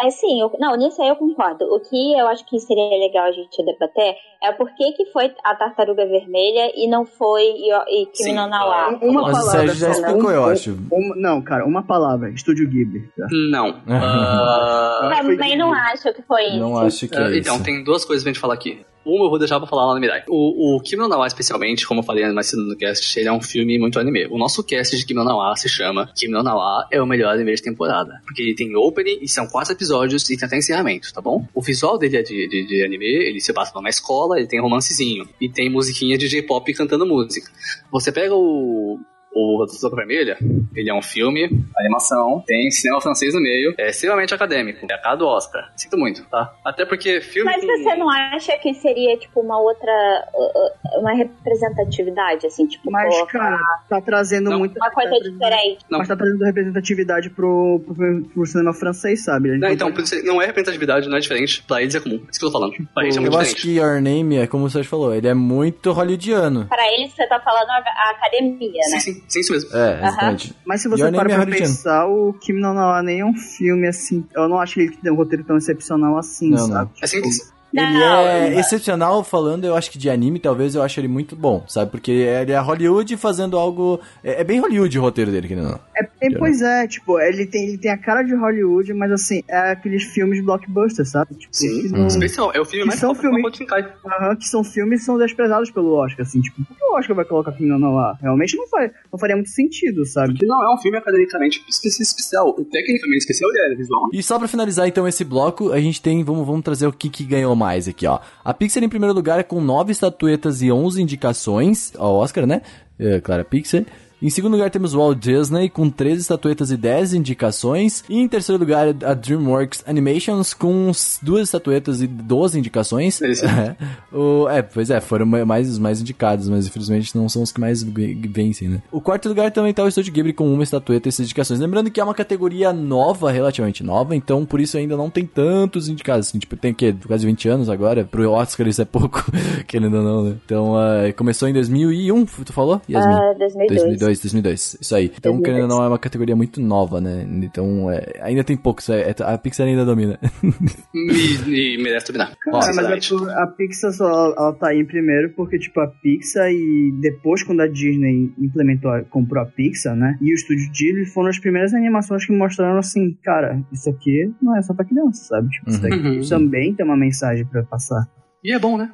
É 0.03 0.11
sim, 0.11 0.41
eu, 0.41 0.51
não, 0.59 0.77
nisso 0.77 1.01
aí 1.03 1.09
eu 1.09 1.17
concordo. 1.17 1.65
O 1.67 1.81
que 1.81 2.19
eu 2.19 2.27
acho 2.29 2.45
que 2.47 2.59
seria 2.61 2.89
legal 2.99 3.25
a 3.27 3.33
gente 3.33 3.65
debater 3.65 4.15
é 4.43 4.53
por 4.53 4.69
que, 4.75 4.93
que 4.93 5.07
foi 5.07 5.33
a 5.43 5.55
tartaruga 5.55 6.07
vermelha 6.07 6.71
e 6.77 6.87
não 6.89 7.05
foi 7.07 7.43
e, 7.43 7.71
e 7.73 8.07
Kimi 8.07 8.31
Sim, 8.31 8.35
no 8.35 8.47
Nawa. 8.47 8.99
Uma 9.03 9.23
Mas 9.23 9.31
o 9.31 9.33
palavra 9.41 9.51
Sérgio 9.51 9.75
já 9.77 9.91
explicou, 9.91 10.31
um- 10.31 10.33
eu 10.33 10.43
um- 10.43 10.47
acho. 10.47 10.79
uma- 10.93 11.17
não, 11.17 11.43
cara, 11.43 11.65
uma 11.67 11.83
palavra. 11.83 12.31
Estúdio 12.31 12.69
Ghibli. 12.69 13.09
tá? 13.17 13.27
Não. 13.51 13.81
Ah, 13.89 15.11
que 15.17 15.23
foi 15.25 15.37
Também 15.37 15.57
não 15.57 15.73
acho 15.73 16.13
que 16.13 16.23
foi 16.23 16.45
isso. 16.47 16.57
Não 16.59 16.79
acho 16.79 17.09
que 17.09 17.17
é 17.17 17.21
Ah, 17.23 17.37
então, 17.37 17.55
isso. 17.57 17.65
tem 17.65 17.83
duas 17.85 18.05
coisas 18.05 18.23
pra 18.23 18.33
gente 18.33 18.41
falar 18.41 18.55
aqui. 18.55 18.85
Uma 19.07 19.27
eu 19.27 19.31
vou 19.31 19.39
deixar 19.39 19.59
pra 19.61 19.69
falar 19.69 19.85
lá 19.87 19.95
no 19.95 20.01
Mirai. 20.01 20.25
O, 20.29 20.77
o 20.77 20.81
Kimi 20.81 21.03
no 21.03 21.09
Nawa, 21.09 21.27
especialmente, 21.27 21.87
como 21.87 22.01
eu 22.01 22.05
falei 22.05 22.27
mais 22.33 22.47
cedo 22.49 22.63
no 22.63 22.75
cast, 22.77 23.19
ele 23.21 23.29
é 23.29 23.33
um 23.33 23.41
filme 23.41 23.79
muito 23.79 23.99
anime. 24.01 24.27
O 24.29 24.39
nosso 24.39 24.65
cast 24.65 24.97
de 24.97 25.05
Kimi 25.05 25.21
no 25.21 25.27
Nawa 25.27 25.55
se 25.57 25.69
chama 25.69 26.09
Kimi 26.17 26.33
no 26.33 26.43
Nawa 26.43 26.87
é 26.91 27.03
o 27.03 27.07
melhor 27.07 27.35
anime 27.35 27.55
de 27.55 27.63
temporada. 27.63 28.04
Porque 28.25 28.43
ele 28.43 28.55
tem 28.55 28.75
opening 28.77 29.19
e 29.21 29.29
são 29.29 29.47
quatro 29.47 29.73
episódios 29.73 30.29
e 30.31 30.37
tem 30.37 30.47
até 30.47 30.57
encerramento, 30.57 31.13
tá 31.13 31.21
bom? 31.21 31.47
O 31.55 31.63
visual 31.63 31.99
dele 31.99 32.19
é 32.19 32.23
de, 32.23 32.49
de, 32.49 32.67
de 32.67 32.85
anime, 32.85 33.07
ele 33.07 33.41
se 33.41 33.53
passa 33.53 33.73
numa 33.75 33.89
escola, 33.89 34.39
ele 34.39 34.47
tem 34.47 34.61
romancezinho. 34.61 35.29
E 35.41 35.49
tem 35.49 35.71
musiquinha 35.71 36.19
de 36.19 36.29
J-pop 36.29 36.73
cantando 36.75 37.07
música. 37.07 37.51
Você 37.91 38.13
pega 38.13 38.35
o, 38.35 38.99
O 39.35 39.67
Toca 39.81 39.97
Vermelha, 39.97 40.37
ele 40.77 40.89
é 40.89 40.95
um 40.95 41.03
filme, 41.03 41.49
animação, 41.77 42.43
tem 42.47 42.71
cinema 42.71 43.01
francês 43.01 43.35
no 43.35 43.41
meio, 43.41 43.75
é 43.77 43.91
extremamente 43.91 44.33
acadêmico. 44.33 44.87
É 44.89 44.95
a 44.95 44.99
cara 44.99 45.17
do 45.17 45.27
Oscar. 45.27 45.73
Sinto 45.77 45.99
muito, 45.99 46.25
tá? 46.31 46.55
Até 46.65 46.87
porque 46.87 47.21
filme. 47.21 47.51
Mas 47.51 47.65
você 47.65 47.97
não 47.97 48.09
acha 48.09 48.57
que 48.59 48.73
seria, 48.75 49.17
tipo, 49.19 49.41
uma 49.41 49.61
outra. 49.61 49.91
uh, 50.35 50.97
uh, 50.99 51.01
uma 51.01 51.13
representatividade, 51.13 52.47
assim, 52.47 52.67
tipo, 52.67 52.91
Mas, 52.91 53.13
colocar 53.15 53.39
cara, 53.39 53.59
tá 53.89 54.01
trazendo 54.01 54.51
Não. 54.51 54.59
muita. 54.59 54.79
uma 54.79 54.91
coisa 54.91 55.11
tá 55.11 55.17
trazendo- 55.17 55.33
diferente? 55.39 55.79
Não. 55.91 55.99
Mas 55.99 56.09
tá 56.09 56.17
trazendo 56.17 56.45
representatividade 56.45 57.31
pro, 57.31 57.81
pro, 57.87 58.23
pro 58.33 58.47
cinema 58.47 58.73
francês, 58.73 59.25
sabe? 59.25 59.57
Não, 59.59 59.69
então, 59.71 59.93
pode- 59.93 60.23
não 60.23 60.41
é 60.41 60.47
representatividade, 60.47 61.09
não 61.09 61.17
é 61.17 61.21
diferente. 61.21 61.63
Pra 61.65 61.83
eles 61.83 61.95
é 61.95 62.01
comum. 62.01 62.23
Isso 62.31 62.39
que 62.39 62.45
eu 62.45 62.51
tô 62.51 62.59
falando. 62.59 62.75
Pra 62.95 63.03
eles 63.05 63.17
é 63.17 63.19
Eu 63.19 63.23
muito 63.23 63.37
acho 63.39 63.55
diferente. 63.55 63.75
que 63.75 63.81
Your 63.81 64.01
Name 64.01 64.37
é 64.37 64.47
como 64.47 64.65
o 64.65 64.71
Sérgio 64.71 64.89
falou, 64.91 65.15
ele 65.15 65.27
é 65.29 65.35
muito 65.35 65.93
hollywoodiano. 65.93 66.67
Pra 66.67 66.87
eles, 66.93 67.13
você 67.13 67.27
tá 67.27 67.41
falando 67.41 67.71
a, 67.71 67.77
a 67.79 68.11
academia, 68.11 68.81
né? 68.93 68.99
Sim, 69.01 69.23
sim, 69.29 69.41
isso 69.41 69.53
mesmo. 69.53 69.77
É, 69.77 69.99
exatamente. 70.07 70.55
Mas 70.65 70.83
se 70.83 70.89
você 70.89 71.05
é 71.05 71.11
pra 71.11 71.47
pensar, 71.47 72.07
o 72.07 72.33
Kim 72.35 72.55
não 72.55 72.97
é 72.97 73.03
nem 73.03 73.25
um 73.25 73.35
filme 73.35 73.87
assim. 73.89 74.25
Eu 74.35 74.49
não 74.49 74.59
acho 74.61 74.75
que 74.75 74.81
ele 74.81 74.97
tem 74.97 75.13
um 75.13 75.17
roteiro 75.17 75.45
tão 75.45 75.57
excepcional 75.57 76.17
assim, 76.19 76.51
Não, 76.51 76.67
sabe? 76.69 76.91
É 77.03 77.07
simples. 77.07 77.55
Ele 77.75 77.99
Não, 77.99 78.21
é 78.21 78.51
não. 78.51 78.61
excepcional 78.61 79.25
falando, 79.25 79.65
eu 79.65 79.75
acho 79.75 79.91
que 79.91 79.99
de 79.99 80.09
anime, 80.09 80.39
talvez 80.39 80.77
eu 80.77 80.83
ache 80.83 81.01
ele 81.01 81.09
muito 81.09 81.35
bom, 81.35 81.65
sabe? 81.67 81.91
Porque 81.91 82.13
ele 82.13 82.53
é 82.53 82.59
Hollywood 82.61 83.17
fazendo 83.17 83.59
algo. 83.59 84.01
É, 84.23 84.43
é 84.43 84.45
bem 84.45 84.61
Hollywood 84.61 84.97
o 84.97 85.03
roteiro 85.03 85.33
dele, 85.33 85.49
que 85.49 85.57
não. 85.57 85.81
É, 85.97 86.09
é, 86.27 86.39
pois 86.39 86.63
é, 86.63 86.87
tipo, 86.87 87.19
ele 87.21 87.47
tem, 87.47 87.69
ele 87.69 87.79
tem 87.79 87.91
a 87.91 87.99
cara 87.99 88.23
de 88.23 88.35
Hollywood, 88.35 88.93
mas 88.95 89.11
assim, 89.13 89.43
é 89.49 89.73
aqueles 89.73 90.03
filmes 90.05 90.43
blockbusters, 90.45 91.11
sabe? 91.11 91.35
Tipo, 91.35 91.55
Sim, 91.55 91.83
que, 91.83 91.89
não- 91.89 92.07
especial. 92.07 92.51
É 92.55 92.61
o 92.61 92.65
filme 92.65 92.87
mais 92.87 93.01
são 93.01 93.11
top 93.11 93.21
filme- 93.23 93.37
que 93.37 93.43
pode 93.43 93.57
Shinkai. 93.59 93.93
Aham, 94.07 94.37
que 94.37 94.49
são 94.49 94.63
filmes 94.65 95.01
que 95.01 95.07
são 95.07 95.19
desprezados 95.19 95.71
pelo 95.71 95.93
Oscar, 95.95 96.23
assim, 96.27 96.41
tipo, 96.41 96.65
por 96.65 96.77
que 96.77 96.85
o 96.85 96.97
Oscar 96.99 97.17
vai 97.17 97.25
colocar 97.25 97.53
Kim 97.53 97.67
no 97.67 97.95
lá? 97.95 98.17
Realmente 98.21 98.57
não, 98.57 98.67
faz, 98.69 98.91
não 99.13 99.19
faria 99.19 99.37
muito 99.37 99.51
sentido, 99.51 100.05
sabe? 100.07 100.35
Que 100.35 100.47
não 100.47 100.63
é 100.63 100.75
um 100.75 100.79
filme 100.79 100.97
academicamente 100.99 101.65
espe- 101.69 101.89
especial. 101.89 102.53
Tecnicamente 102.55 103.19
especial, 103.19 103.51
ele 103.55 103.75
é 103.75 103.77
visual. 103.77 104.09
E 104.13 104.23
só 104.23 104.39
pra 104.39 104.49
finalizar 104.49 104.87
então 104.89 105.07
esse 105.09 105.25
bloco, 105.25 105.73
a 105.73 105.81
gente 105.81 106.01
tem, 106.01 106.23
vamos, 106.25 106.47
vamos 106.47 106.63
trazer 106.63 106.87
o 106.87 106.93
que, 106.93 107.09
que 107.09 107.25
ganhou 107.25 107.55
mais 107.57 107.89
aqui, 107.89 108.07
ó. 108.07 108.21
A 108.45 108.53
Pixar 108.55 108.83
em 108.83 108.89
primeiro 108.89 109.15
lugar 109.15 109.39
é 109.39 109.43
com 109.43 109.61
9 109.61 109.93
estatuetas 109.93 110.63
e 110.63 110.71
11 110.71 111.03
indicações 111.03 111.93
ao 111.97 112.15
Oscar, 112.15 112.47
né? 112.47 112.63
É, 112.99 113.21
claro, 113.21 113.43
a 113.43 113.45
Pixar. 113.45 113.85
Em 114.25 114.31
segundo 114.31 114.53
lugar 114.55 114.71
temos 114.71 114.95
Walt 114.95 115.19
Disney 115.19 115.69
com 115.69 115.91
13 115.91 116.23
estatuetas 116.23 116.71
e 116.71 116.79
10 116.79 117.13
indicações. 117.13 118.03
E 118.09 118.19
em 118.19 118.27
terceiro 118.27 118.59
lugar 118.59 118.89
a 119.05 119.13
DreamWorks 119.13 119.85
Animations 119.87 120.55
com 120.55 120.91
duas 121.21 121.43
estatuetas 121.43 122.01
e 122.01 122.07
12 122.07 122.59
indicações. 122.59 123.21
É, 123.21 123.77
o, 124.17 124.49
é, 124.49 124.63
pois 124.63 124.89
é, 124.89 124.99
foram 124.99 125.27
ma- 125.27 125.45
mais 125.45 125.69
os 125.69 125.79
mais 125.79 126.01
indicados, 126.01 126.49
mas 126.49 126.67
infelizmente 126.67 127.15
não 127.15 127.29
são 127.29 127.43
os 127.43 127.53
que 127.53 127.61
mais 127.61 127.83
ve- 127.83 128.15
vencem, 128.15 128.67
né? 128.67 128.83
O 128.91 128.99
quarto 128.99 129.29
lugar 129.29 129.51
também 129.51 129.75
tá 129.75 129.85
o 129.85 129.89
Estúdio 129.89 130.11
Ghibli 130.11 130.33
com 130.33 130.51
uma 130.51 130.63
estatueta 130.63 131.07
e 131.07 131.13
seis 131.13 131.27
indicações. 131.29 131.61
Lembrando 131.61 131.91
que 131.91 132.01
é 132.01 132.05
uma 132.05 132.15
categoria 132.15 132.73
nova, 132.73 133.31
relativamente 133.31 133.85
nova, 133.85 134.17
então 134.17 134.47
por 134.47 134.59
isso 134.59 134.79
ainda 134.79 134.97
não 134.97 135.11
tem 135.11 135.27
tantos 135.27 135.87
indicados. 135.87 136.29
Assim, 136.29 136.39
tipo, 136.39 136.57
tem 136.57 136.73
o 136.73 136.75
quê? 136.75 136.95
Quase 137.07 137.27
20 137.27 137.47
anos 137.51 137.69
agora. 137.69 138.05
Pro 138.05 138.31
Oscar 138.31 138.67
isso 138.69 138.81
é 138.81 138.87
pouco, 138.87 139.23
querendo 139.69 139.99
ou 139.99 140.03
não, 140.03 140.23
né? 140.25 140.37
Então, 140.47 140.79
ah, 140.79 141.13
começou 141.15 141.47
em 141.47 141.53
2001, 141.53 142.25
tu 142.25 142.55
falou? 142.55 142.81
Yasmin? 142.89 143.13
Ah, 143.13 143.35
2002. 143.39 143.83
2002, 143.83 144.14
2002, 144.23 144.79
isso 144.81 144.95
aí. 144.95 145.07
Então, 145.07 145.33
2002. 145.33 145.45
querendo 145.45 145.71
ou 145.73 145.79
não, 145.79 145.85
é 145.85 145.89
uma 145.89 145.99
categoria 145.99 146.35
muito 146.37 146.61
nova, 146.61 147.01
né? 147.01 147.27
Então, 147.43 147.91
é, 147.91 148.15
ainda 148.23 148.43
tem 148.45 148.57
poucos, 148.57 148.89
é, 148.89 149.11
é- 149.11 149.15
a 149.23 149.37
Pixar 149.39 149.67
ainda 149.67 149.85
domina. 149.85 150.19
E, 150.95 151.75
e 151.75 151.83
merece 151.83 152.07
dominar. 152.07 152.35
Cara, 152.37 152.57
mas 152.57 152.67
sinceramente. 152.67 153.15
é 153.15 153.19
por- 153.19 153.31
a 153.31 153.47
Pixar 153.47 153.93
só 153.93 154.09
ela, 154.09 154.35
ela 154.37 154.53
tá 154.55 154.69
aí 154.69 154.79
em 154.81 154.85
primeiro 154.85 155.31
porque, 155.35 155.59
tipo, 155.59 155.81
a 155.81 155.87
Pixar 155.89 156.51
e 156.51 156.93
depois 157.01 157.43
quando 157.43 157.61
a 157.61 157.67
Disney 157.67 158.33
implementou, 158.39 158.91
a- 158.91 159.03
comprou 159.03 159.43
a 159.43 159.47
Pixar, 159.47 159.95
né? 159.97 160.17
E 160.21 160.33
o 160.33 160.35
estúdio 160.35 160.71
Ghibli 160.73 161.07
foram 161.07 161.29
as 161.29 161.39
primeiras 161.39 161.75
animações 161.75 162.25
que 162.25 162.33
mostraram 162.33 162.79
assim, 162.79 163.17
cara, 163.23 163.61
isso 163.73 163.89
aqui 163.91 164.31
não 164.41 164.57
é 164.57 164.63
só 164.63 164.73
pra 164.75 164.85
criança, 164.85 165.25
sabe? 165.25 165.49
Tipo, 165.51 165.71
isso 165.71 165.87
aqui 165.87 165.97
Uhum. 165.97 166.29
também 166.29 166.75
tem 166.75 166.85
uma 166.87 166.97
mensagem 166.97 167.45
pra 167.47 167.63
passar. 167.65 168.07
E 168.43 168.53
é 168.53 168.59
bom, 168.59 168.77
né? 168.79 168.91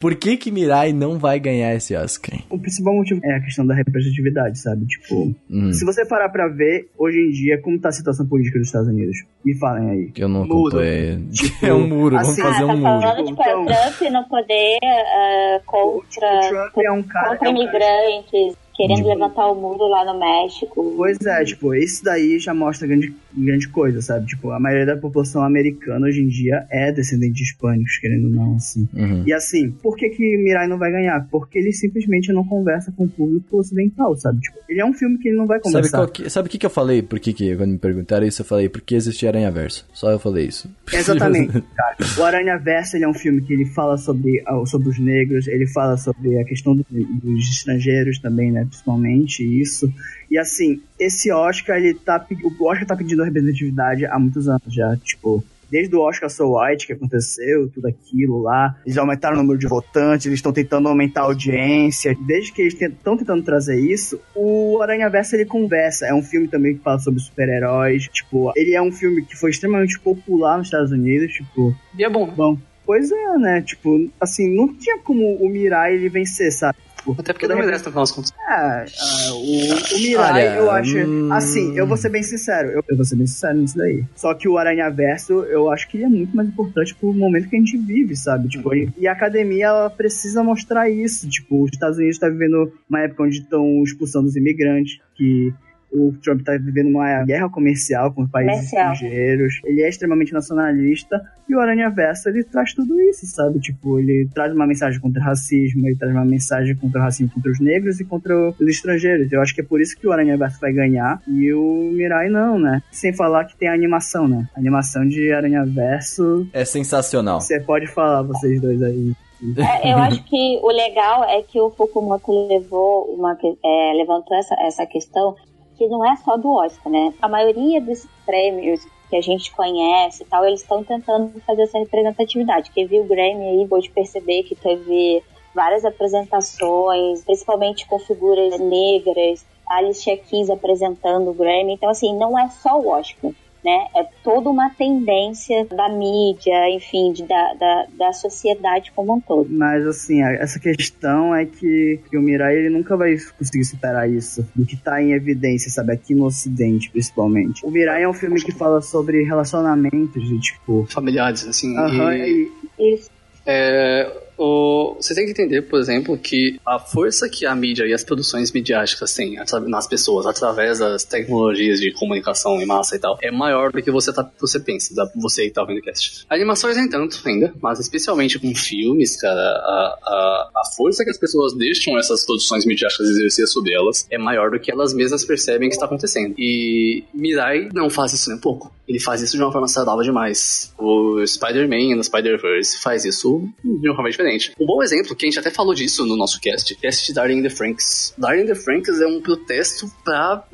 Por 0.00 0.14
que 0.14 0.36
que 0.36 0.52
Mirai 0.52 0.92
não 0.92 1.18
vai 1.18 1.40
ganhar 1.40 1.74
esse 1.74 1.92
Oscar? 1.96 2.38
O 2.48 2.56
principal 2.56 2.94
motivo 2.94 3.20
é 3.24 3.34
a 3.34 3.40
questão 3.40 3.66
da 3.66 3.74
representatividade, 3.74 4.56
sabe? 4.60 4.86
Tipo, 4.86 5.34
Hum, 5.50 5.72
se 5.72 5.84
você 5.84 6.06
parar 6.06 6.28
pra 6.28 6.46
ver, 6.46 6.88
hoje 6.96 7.18
em 7.18 7.30
dia, 7.32 7.60
como 7.60 7.80
tá 7.80 7.88
a 7.88 7.92
situação 7.92 8.24
política 8.24 8.60
dos 8.60 8.68
Estados 8.68 8.86
Unidos? 8.88 9.16
Me 9.44 9.58
falem 9.58 9.90
aí. 9.90 10.12
eu 10.16 10.28
não 10.28 10.44
Muro. 10.46 10.68
acompanhei. 10.76 11.18
Tipo, 11.32 11.66
é 11.66 11.74
um 11.74 11.88
muro, 11.88 12.14
vamos 12.14 12.28
assim- 12.30 12.42
fazer 12.42 12.62
ah, 12.62 12.66
um 12.66 12.68
tá 12.68 12.76
muro. 12.76 13.00
falando 13.02 13.26
tipo, 13.26 13.42
é 13.42 13.56
o 13.56 13.62
Então- 13.64 13.66
Trump 13.98 14.12
não 14.12 14.24
poder 14.28 14.78
ah, 14.84 15.60
contra, 15.66 16.26
O 16.28 16.48
Trump 16.48 16.78
é 16.86 16.92
um 16.92 17.02
cara. 17.02 17.28
contra 17.30 17.48
é 17.48 17.50
um 17.50 17.66
cara- 17.66 18.08
imigrantes, 18.10 18.56
querendo 18.78 18.98
Tipo- 18.98 19.08
levantar 19.08 19.50
o 19.50 19.54
muro 19.60 19.88
lá 19.88 20.04
no 20.10 20.18
México. 20.20 20.94
Pois 20.96 21.18
é, 21.26 21.44
tipo, 21.44 21.74
esse 21.74 22.02
daí 22.02 22.38
já 22.38 22.54
mostra 22.54 22.86
grande, 22.86 23.12
grande 23.36 23.68
coisa, 23.68 24.00
sabe? 24.00 24.26
Tipo, 24.26 24.52
a 24.52 24.60
maioria 24.60 24.86
da 24.86 24.96
população 24.96 25.42
americana 25.42 26.06
hoje 26.06 26.22
em 26.22 26.28
dia 26.28 26.64
é 26.70 26.92
descendente 26.92 27.34
de 27.34 27.42
hispânicos, 27.42 27.98
querendo 27.98 28.24
ou 28.26 28.30
não, 28.30 28.54
assim. 28.56 28.88
Uhum. 28.94 29.24
E 29.26 29.32
assim, 29.32 29.70
por 29.82 29.96
que 29.96 30.08
que 30.10 30.36
Mirai 30.38 30.68
não 30.68 30.78
vai 30.78 30.92
ganhar? 30.92 31.26
Porque 31.30 31.58
ele 31.58 31.72
simplesmente 31.72 32.32
não 32.32 32.44
conversa 32.44 32.92
com 32.96 33.04
o 33.04 33.08
público 33.08 33.58
ocidental, 33.58 34.16
sabe? 34.16 34.40
Tipo, 34.40 34.58
ele 34.68 34.80
é 34.80 34.84
um 34.86 34.94
filme 34.94 35.18
que 35.18 35.28
ele 35.28 35.36
não 35.36 35.46
vai 35.46 35.58
Sabe, 35.58 35.74
conversar. 35.74 36.06
que, 36.10 36.30
sabe 36.30 36.46
o 36.46 36.50
que, 36.50 36.58
que 36.58 36.66
eu 36.66 36.70
falei? 36.70 37.02
Por 37.02 37.18
que, 37.18 37.32
que 37.32 37.56
quando 37.56 37.72
me 37.72 37.78
perguntaram 37.78 38.24
isso, 38.26 38.42
eu 38.42 38.46
falei, 38.46 38.68
porque 38.68 38.94
existe 38.94 39.26
Aranha 39.26 39.50
Verso. 39.50 39.84
Só 39.92 40.10
eu 40.12 40.20
falei 40.20 40.46
isso. 40.46 40.70
Exatamente, 40.92 41.52
cara. 41.74 41.96
O 42.16 42.22
Aranha 42.22 42.56
Verso 42.58 42.96
ele 42.96 43.04
é 43.04 43.08
um 43.08 43.14
filme 43.14 43.40
que 43.42 43.52
ele 43.52 43.64
fala 43.66 43.98
sobre, 43.98 44.40
ah, 44.46 44.62
sobre 44.66 44.88
os 44.88 44.98
negros, 45.00 45.48
ele 45.48 45.66
fala 45.66 45.96
sobre 45.96 46.38
a 46.40 46.44
questão 46.44 46.76
do- 46.76 46.86
dos 46.90 47.48
estrangeiros 47.50 48.18
também, 48.20 48.52
né? 48.52 48.67
Principalmente 48.68 49.42
isso. 49.42 49.92
E 50.30 50.38
assim, 50.38 50.80
esse 50.98 51.32
Oscar, 51.32 51.78
ele 51.78 51.94
tá. 51.94 52.24
O 52.42 52.68
Oscar 52.68 52.86
tá 52.86 52.96
pedindo 52.96 53.24
representatividade 53.24 54.04
há 54.06 54.18
muitos 54.18 54.48
anos 54.48 54.72
já. 54.72 54.96
Tipo, 54.96 55.42
desde 55.70 55.94
o 55.94 56.00
Oscar 56.00 56.28
So 56.30 56.58
White 56.58 56.86
que 56.86 56.92
aconteceu, 56.92 57.68
tudo 57.68 57.86
aquilo 57.86 58.42
lá. 58.42 58.76
Eles 58.84 58.98
aumentaram 58.98 59.36
o 59.36 59.38
número 59.38 59.58
de 59.58 59.66
votantes, 59.66 60.26
eles 60.26 60.38
estão 60.38 60.52
tentando 60.52 60.88
aumentar 60.88 61.22
a 61.22 61.24
audiência. 61.24 62.16
Desde 62.26 62.52
que 62.52 62.62
eles 62.62 62.80
estão 62.80 63.16
tentando 63.16 63.42
trazer 63.42 63.78
isso, 63.78 64.20
o 64.34 64.80
Aranha 64.82 65.08
Verso 65.08 65.36
ele 65.36 65.44
conversa. 65.44 66.06
É 66.06 66.14
um 66.14 66.22
filme 66.22 66.48
também 66.48 66.76
que 66.76 66.82
fala 66.82 66.98
sobre 66.98 67.20
super-heróis. 67.20 68.08
Tipo, 68.08 68.52
ele 68.56 68.74
é 68.74 68.82
um 68.82 68.92
filme 68.92 69.22
que 69.24 69.36
foi 69.36 69.50
extremamente 69.50 69.98
popular 70.00 70.58
nos 70.58 70.66
Estados 70.66 70.90
Unidos. 70.90 71.32
Tipo, 71.32 71.74
E 71.96 72.04
é 72.04 72.10
bom, 72.10 72.26
bom. 72.26 72.58
Pois 72.84 73.12
é, 73.12 73.36
né? 73.36 73.60
Tipo, 73.60 74.08
assim, 74.18 74.48
não 74.54 74.74
tinha 74.74 74.98
como 75.00 75.34
o 75.36 75.48
Mirai 75.50 75.94
ele 75.94 76.08
vencer, 76.08 76.50
sabe? 76.50 76.78
Tipo, 77.08 77.20
Até 77.20 77.32
porque 77.32 77.46
não 77.48 77.56
merece, 77.56 77.84
no 77.84 77.90
final 77.90 78.02
das 78.02 78.12
contas. 78.12 78.34
é, 78.48 78.84
o, 79.32 79.36
o 79.36 80.00
Mirai, 80.00 80.48
Olha, 80.48 80.54
eu 80.56 80.70
acho. 80.70 80.98
hum. 80.98 81.32
Assim, 81.32 81.76
eu 81.76 81.86
vou 81.86 81.96
ser 81.96 82.08
bem 82.08 82.22
sincero. 82.22 82.68
Eu, 82.70 82.84
eu 82.88 82.96
vou 82.96 83.04
ser 83.04 83.16
bem 83.16 83.26
sincero 83.26 83.58
nisso 83.58 83.76
daí. 83.76 84.04
Só 84.14 84.34
que 84.34 84.48
o 84.48 84.58
Aranha 84.58 84.88
Verso, 84.90 85.44
eu 85.44 85.70
acho 85.70 85.88
que 85.88 85.96
ele 85.96 86.04
é 86.04 86.08
muito 86.08 86.36
mais 86.36 86.48
importante 86.48 86.94
pro 86.94 87.12
momento 87.12 87.48
que 87.48 87.56
a 87.56 87.58
gente 87.58 87.76
vive, 87.76 88.16
sabe? 88.16 88.48
Tipo, 88.48 88.74
e, 88.74 88.88
e 88.98 89.06
a 89.08 89.12
academia, 89.12 89.66
ela 89.66 89.90
precisa 89.90 90.42
mostrar 90.42 90.88
isso. 90.90 91.28
Tipo, 91.28 91.64
os 91.64 91.70
Estados 91.72 91.98
Unidos 91.98 92.18
tá 92.18 92.28
vivendo 92.28 92.72
uma 92.88 93.00
época 93.00 93.22
onde 93.24 93.38
estão 93.38 93.82
expulsando 93.82 94.26
os 94.28 94.36
imigrantes, 94.36 94.98
que. 95.14 95.52
O 95.92 96.12
Trump 96.22 96.42
tá 96.42 96.52
vivendo 96.52 96.88
uma 96.90 97.24
guerra 97.24 97.48
comercial 97.48 98.12
com 98.12 98.22
os 98.22 98.30
países 98.30 98.70
Comercial. 98.70 98.92
estrangeiros. 98.92 99.60
Ele 99.64 99.82
é 99.82 99.88
extremamente 99.88 100.32
nacionalista. 100.32 101.20
E 101.48 101.54
o 101.54 101.60
Aranha 101.60 101.88
Verso, 101.88 102.28
ele 102.28 102.44
traz 102.44 102.74
tudo 102.74 103.00
isso, 103.00 103.26
sabe? 103.26 103.58
Tipo, 103.58 103.98
ele 103.98 104.28
traz 104.34 104.52
uma 104.52 104.66
mensagem 104.66 105.00
contra 105.00 105.20
o 105.20 105.24
racismo, 105.24 105.86
ele 105.86 105.96
traz 105.96 106.12
uma 106.12 106.24
mensagem 106.24 106.76
contra 106.76 107.00
o 107.00 107.02
racismo 107.02 107.32
contra 107.32 107.50
os 107.50 107.60
negros 107.60 108.00
e 108.00 108.04
contra 108.04 108.36
os 108.50 108.68
estrangeiros. 108.68 109.32
Eu 109.32 109.40
acho 109.40 109.54
que 109.54 109.62
é 109.62 109.64
por 109.64 109.80
isso 109.80 109.96
que 109.98 110.06
o 110.06 110.12
Aranha 110.12 110.36
Verso 110.36 110.60
vai 110.60 110.72
ganhar 110.72 111.22
e 111.26 111.52
o 111.52 111.90
Mirai 111.92 112.28
não, 112.28 112.58
né? 112.58 112.82
Sem 112.90 113.14
falar 113.14 113.46
que 113.46 113.56
tem 113.56 113.68
a 113.68 113.74
animação, 113.74 114.28
né? 114.28 114.46
A 114.54 114.60
animação 114.60 115.08
de 115.08 115.32
Aranha 115.32 115.64
Verso. 115.64 116.46
É 116.52 116.64
sensacional. 116.64 117.40
Você 117.40 117.60
pode 117.60 117.86
falar, 117.86 118.22
vocês 118.22 118.60
dois 118.60 118.82
aí. 118.82 119.12
É, 119.56 119.92
eu 119.92 119.98
acho 120.02 120.22
que 120.24 120.58
o 120.62 120.68
legal 120.68 121.24
é 121.24 121.42
que 121.42 121.60
o 121.60 121.70
Fukumoto 121.70 122.48
levou 122.48 123.14
uma, 123.14 123.38
é, 123.64 123.92
levantou 123.94 124.36
essa, 124.36 124.54
essa 124.60 124.86
questão 124.86 125.36
que 125.78 125.86
não 125.86 126.04
é 126.04 126.16
só 126.16 126.36
do 126.36 126.50
Oscar, 126.50 126.92
né? 126.92 127.14
A 127.22 127.28
maioria 127.28 127.80
desses 127.80 128.10
prêmios 128.26 128.84
que 129.08 129.16
a 129.16 129.20
gente 129.22 129.52
conhece 129.52 130.22
e 130.22 130.26
tal, 130.26 130.44
eles 130.44 130.60
estão 130.60 130.84
tentando 130.84 131.40
fazer 131.46 131.62
essa 131.62 131.78
representatividade. 131.78 132.70
Quem 132.72 132.86
viu 132.86 133.02
o 133.02 133.06
Grammy 133.06 133.44
aí 133.44 133.66
pode 133.66 133.88
perceber 133.90 134.42
que 134.42 134.54
teve 134.54 135.22
várias 135.54 135.84
apresentações, 135.84 137.24
principalmente 137.24 137.86
com 137.86 137.98
figuras 137.98 138.58
negras, 138.58 139.46
Alicia 139.66 140.16
Keys 140.16 140.50
apresentando 140.50 141.30
o 141.30 141.34
Grammy. 141.34 141.74
Então, 141.74 141.88
assim, 141.88 142.14
não 142.14 142.38
é 142.38 142.48
só 142.50 142.78
o 142.78 142.88
Oscar 142.88 143.32
né? 143.64 143.86
É 143.96 144.04
toda 144.22 144.48
uma 144.50 144.70
tendência 144.70 145.64
da 145.66 145.88
mídia, 145.88 146.70
enfim, 146.70 147.12
de, 147.12 147.24
da, 147.24 147.54
da, 147.54 147.86
da 147.98 148.12
sociedade 148.12 148.92
como 148.94 149.14
um 149.14 149.20
todo. 149.20 149.48
Mas 149.50 149.86
assim, 149.86 150.22
essa 150.22 150.58
questão 150.58 151.34
é 151.34 151.44
que, 151.44 152.00
que 152.08 152.16
o 152.16 152.22
Mirai 152.22 152.56
ele 152.56 152.70
nunca 152.70 152.96
vai 152.96 153.16
conseguir 153.38 153.64
superar 153.64 154.10
isso. 154.10 154.46
Do 154.54 154.64
que 154.64 154.76
tá 154.76 155.02
em 155.02 155.12
evidência, 155.12 155.70
sabe? 155.70 155.92
Aqui 155.92 156.14
no 156.14 156.24
ocidente, 156.24 156.90
principalmente. 156.90 157.64
O 157.64 157.70
Mirai 157.70 158.02
é 158.02 158.08
um 158.08 158.14
filme 158.14 158.40
que 158.42 158.52
fala 158.52 158.80
sobre 158.80 159.22
relacionamentos, 159.24 160.22
de 160.26 160.40
tipo. 160.40 160.86
Familiares, 160.88 161.46
assim. 161.46 161.76
Aham, 161.76 162.14
e, 162.14 162.50
e, 162.78 162.94
Isso. 162.94 163.10
é, 163.46 164.27
o, 164.38 164.94
você 164.94 165.14
tem 165.14 165.24
que 165.24 165.32
entender, 165.32 165.62
por 165.62 165.80
exemplo, 165.80 166.16
que 166.16 166.60
a 166.64 166.78
força 166.78 167.28
que 167.28 167.44
a 167.44 167.54
mídia 167.54 167.84
e 167.86 167.92
as 167.92 168.04
produções 168.04 168.52
midiáticas 168.52 169.12
têm 169.14 169.36
nas 169.66 169.86
pessoas 169.86 170.26
através 170.26 170.78
das 170.78 171.04
tecnologias 171.04 171.80
de 171.80 171.92
comunicação 171.92 172.60
em 172.60 172.66
massa 172.66 172.96
e 172.96 172.98
tal 172.98 173.18
é 173.20 173.30
maior 173.30 173.72
do 173.72 173.82
que 173.82 173.90
você, 173.90 174.12
tá, 174.12 174.28
você 174.40 174.60
pensa, 174.60 174.94
você 175.16 175.44
que 175.44 175.50
tá 175.50 175.64
vendo 175.64 175.78
o 175.78 175.82
cast. 175.82 176.24
Animações 176.30 176.76
nem 176.76 176.88
tanto 176.88 177.20
ainda, 177.26 177.52
mas 177.60 177.80
especialmente 177.80 178.38
com 178.38 178.54
filmes, 178.54 179.20
cara, 179.20 179.40
a, 179.40 179.98
a, 180.04 180.50
a 180.56 180.64
força 180.76 181.04
que 181.04 181.10
as 181.10 181.18
pessoas 181.18 181.54
deixam 181.54 181.98
essas 181.98 182.24
produções 182.24 182.64
midiáticas 182.64 183.08
exercer 183.08 183.46
sobre 183.48 183.74
elas 183.74 184.06
é 184.10 184.18
maior 184.18 184.50
do 184.50 184.60
que 184.60 184.70
elas 184.70 184.94
mesmas 184.94 185.24
percebem 185.24 185.68
que 185.68 185.74
está 185.74 185.86
acontecendo. 185.86 186.34
E 186.38 187.04
Mirai 187.12 187.68
não 187.74 187.90
faz 187.90 188.12
isso 188.12 188.30
nem 188.30 188.38
pouco. 188.38 188.72
Ele 188.86 188.98
faz 188.98 189.20
isso 189.20 189.36
de 189.36 189.42
uma 189.42 189.52
forma 189.52 189.68
saudável 189.68 190.02
demais. 190.02 190.72
O 190.78 191.24
Spider-Man 191.26 191.96
no 191.96 192.02
Spider-Verse 192.02 192.80
faz 192.80 193.04
isso 193.04 193.46
de 193.62 193.88
uma 193.88 193.94
forma 193.94 194.10
diferente. 194.10 194.27
Um 194.58 194.66
bom 194.66 194.82
exemplo, 194.82 195.14
que 195.14 195.26
a 195.26 195.28
gente 195.28 195.38
até 195.38 195.50
falou 195.50 195.74
disso 195.74 196.04
no 196.06 196.16
nosso 196.16 196.40
cast, 196.40 196.76
é 196.82 196.88
assistir 196.88 197.12
Darling 197.12 197.42
the 197.42 197.50
Franks. 197.50 198.14
Darling 198.18 198.46
the 198.46 198.54
Franks 198.54 199.00
é 199.00 199.06
um 199.06 199.20
protesto 199.20 199.90
pra, 200.04 200.44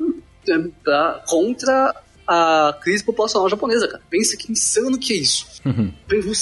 pra, 0.83 1.23
contra 1.27 1.95
a 2.27 2.77
crise 2.81 3.03
populacional 3.03 3.49
japonesa, 3.49 3.87
cara. 3.87 4.01
Pensa 4.09 4.35
que 4.35 4.51
insano 4.51 4.97
que 4.97 5.13
é 5.13 5.17
isso. 5.17 5.45
Uhum. 5.65 5.91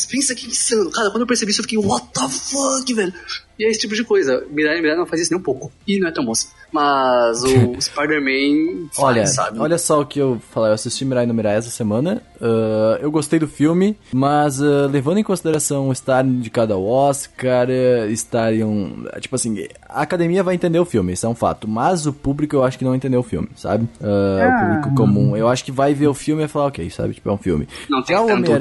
Pensa 0.10 0.34
que 0.35 0.47
insano. 0.47 0.91
Cara, 0.91 1.10
quando 1.11 1.22
eu 1.22 1.27
percebi 1.27 1.51
isso, 1.51 1.61
eu 1.61 1.64
fiquei, 1.64 1.77
what 1.77 2.07
the 2.14 2.30
fuck, 2.30 2.93
velho? 2.93 3.14
E 3.57 3.65
é 3.65 3.69
esse 3.69 3.80
tipo 3.80 3.95
de 3.95 4.03
coisa. 4.03 4.45
Mirai 4.49 4.81
Mirai 4.81 4.97
não 4.97 5.05
faz 5.05 5.21
isso 5.21 5.31
nem 5.31 5.39
um 5.39 5.43
pouco. 5.43 5.71
E 5.88 5.99
não 5.99 6.07
é 6.07 6.11
tão 6.11 6.25
bom 6.25 6.31
assim. 6.31 6.47
Mas 6.71 7.43
o 7.43 7.75
Spider-Man 7.80 8.88
olha, 8.97 9.27
sabe? 9.27 9.59
Olha 9.59 9.77
só 9.77 10.01
o 10.01 10.05
que 10.05 10.19
eu 10.19 10.41
falei. 10.51 10.71
Eu 10.71 10.75
assisti 10.75 11.05
Mirai 11.05 11.25
no 11.25 11.34
Mirai 11.34 11.55
essa 11.55 11.69
semana. 11.69 12.21
Uh, 12.41 12.97
eu 12.99 13.11
gostei 13.11 13.39
do 13.39 13.47
filme, 13.47 13.95
mas 14.11 14.59
uh, 14.59 14.88
levando 14.89 15.19
em 15.19 15.23
consideração 15.23 15.91
estar 15.91 16.25
indicado 16.25 16.73
ao 16.73 16.84
Oscar, 16.84 17.67
uh, 17.69 18.09
estar 18.09 18.53
em 18.53 18.63
um... 18.63 19.05
Tipo 19.19 19.35
assim, 19.35 19.67
a 19.88 20.01
academia 20.01 20.43
vai 20.43 20.55
entender 20.55 20.80
o 20.80 20.85
filme, 20.85 21.13
isso 21.13 21.25
é 21.25 21.30
um 21.30 21.35
fato. 21.35 21.67
Mas 21.67 22.05
o 22.05 22.13
público 22.13 22.55
eu 22.55 22.63
acho 22.63 22.77
que 22.77 22.84
não 22.84 22.95
entendeu 22.95 23.19
o 23.19 23.23
filme, 23.23 23.49
sabe? 23.55 23.85
Uh, 24.01 24.41
ah. 24.41 24.47
O 24.47 24.65
público 24.65 24.95
comum. 24.95 25.38
Eu 25.38 25.47
acho 25.47 25.63
que 25.63 25.71
vai 25.71 25.93
ver 25.93 26.07
o 26.07 26.13
filme 26.13 26.41
e 26.41 26.45
vai 26.45 26.49
falar, 26.49 26.65
ok, 26.67 26.89
sabe? 26.89 27.13
Tipo, 27.13 27.30
é 27.30 27.34
um 27.34 27.38
filme. 27.38 27.67
Não 27.89 28.01
tem 28.01 28.17
Já 28.17 28.25
tanto... 28.25 28.51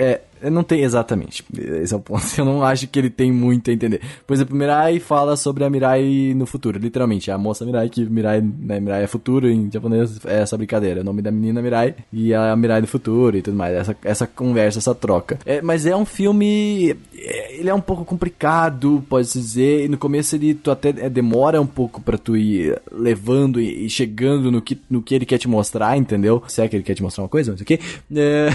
É, 0.00 0.20
não 0.50 0.62
tem 0.62 0.82
exatamente. 0.82 1.44
Esse 1.56 1.94
é 1.94 1.96
o 1.96 2.00
ponto. 2.00 2.24
Eu 2.36 2.44
não 2.44 2.62
acho 2.62 2.86
que 2.86 2.98
ele 2.98 3.10
tem 3.10 3.32
muito 3.32 3.70
a 3.70 3.74
entender. 3.74 4.00
Por 4.26 4.34
exemplo, 4.34 4.56
Mirai 4.56 4.98
fala 4.98 5.36
sobre 5.36 5.64
a 5.64 5.70
Mirai 5.70 6.32
no 6.34 6.46
futuro, 6.46 6.78
literalmente. 6.78 7.30
A 7.30 7.38
moça 7.38 7.64
Mirai, 7.64 7.88
que 7.88 8.04
Mirai, 8.04 8.40
né, 8.40 8.80
Mirai 8.80 9.04
é 9.04 9.06
futuro, 9.06 9.48
em 9.48 9.70
japonês 9.70 10.20
é 10.24 10.42
essa 10.42 10.56
brincadeira. 10.56 11.00
O 11.00 11.04
nome 11.04 11.22
da 11.22 11.30
menina 11.30 11.60
é 11.60 11.62
Mirai 11.62 11.94
e 12.12 12.34
a 12.34 12.54
Mirai 12.56 12.80
do 12.80 12.86
futuro 12.86 13.36
e 13.36 13.42
tudo 13.42 13.56
mais. 13.56 13.74
Essa, 13.74 13.96
essa 14.04 14.26
conversa, 14.26 14.78
essa 14.78 14.94
troca. 14.94 15.38
É, 15.46 15.62
mas 15.62 15.86
é 15.86 15.96
um 15.96 16.04
filme. 16.04 16.96
É, 17.16 17.56
ele 17.58 17.68
é 17.68 17.74
um 17.74 17.80
pouco 17.80 18.04
complicado, 18.04 19.04
pode-se 19.08 19.38
dizer. 19.38 19.84
E 19.84 19.88
no 19.88 19.98
começo 19.98 20.34
ele 20.36 20.54
tu 20.54 20.70
até 20.70 20.90
é, 20.90 21.08
demora 21.08 21.60
um 21.60 21.66
pouco 21.66 22.00
para 22.00 22.18
tu 22.18 22.36
ir 22.36 22.80
levando 22.92 23.60
e, 23.60 23.86
e, 23.86 23.90
chegando 23.90 24.50
no 24.50 24.60
que, 24.60 24.78
no 24.88 25.02
que 25.02 25.14
ele 25.14 25.26
quer 25.26 25.38
te 25.38 25.48
mostrar, 25.48 25.96
entendeu? 25.96 26.42
Se 26.48 26.62
é 26.62 26.68
que 26.68 26.76
ele 26.76 26.82
quer 26.82 26.94
te 26.94 27.02
mostrar 27.02 27.24
uma 27.24 27.28
coisa, 27.28 27.56
sei 27.56 27.62
o 27.62 27.66
quê. 27.66 27.80
É... 28.14 28.48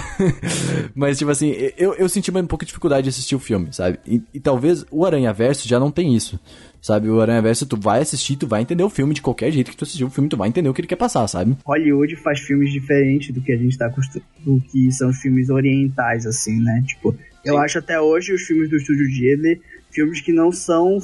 mas, 0.94 1.18
tipo 1.18 1.30
assim, 1.30 1.50
eu, 1.80 1.94
eu 1.94 2.08
senti 2.10 2.30
um 2.30 2.46
pouco 2.46 2.64
de 2.64 2.68
dificuldade 2.68 3.04
de 3.04 3.08
assistir 3.08 3.34
o 3.34 3.38
filme, 3.38 3.72
sabe? 3.72 3.98
E, 4.06 4.22
e 4.34 4.38
talvez 4.38 4.84
o 4.90 5.06
Aranha 5.06 5.32
Verso 5.32 5.66
já 5.66 5.80
não 5.80 5.90
tem 5.90 6.14
isso. 6.14 6.38
Sabe, 6.80 7.08
o 7.08 7.20
Aranha 7.20 7.42
Verso, 7.42 7.66
tu 7.66 7.78
vai 7.78 8.00
assistir, 8.00 8.36
tu 8.36 8.46
vai 8.46 8.62
entender 8.62 8.82
o 8.82 8.90
filme 8.90 9.14
de 9.14 9.20
qualquer 9.20 9.50
jeito 9.50 9.70
que 9.70 9.76
tu 9.76 9.84
assistir 9.84 10.04
o 10.04 10.10
filme, 10.10 10.28
tu 10.28 10.36
vai 10.36 10.48
entender 10.48 10.68
o 10.68 10.74
que 10.74 10.80
ele 10.80 10.88
quer 10.88 10.96
passar, 10.96 11.26
sabe? 11.26 11.56
Hollywood 11.64 12.16
faz 12.16 12.40
filmes 12.40 12.72
diferentes 12.72 13.34
do 13.34 13.40
que 13.40 13.52
a 13.52 13.56
gente 13.56 13.76
tá 13.76 13.86
acostumado, 13.86 14.26
do 14.44 14.60
que 14.60 14.90
são 14.92 15.10
os 15.10 15.18
filmes 15.18 15.50
orientais, 15.50 16.26
assim, 16.26 16.58
né? 16.60 16.82
Tipo, 16.86 17.14
eu 17.44 17.58
acho 17.58 17.78
até 17.78 18.00
hoje 18.00 18.32
os 18.32 18.42
filmes 18.42 18.68
do 18.70 18.76
Estúdio 18.76 19.06
Ghibli 19.08 19.60
filmes 19.90 20.20
que 20.20 20.32
não 20.32 20.52
são 20.52 20.98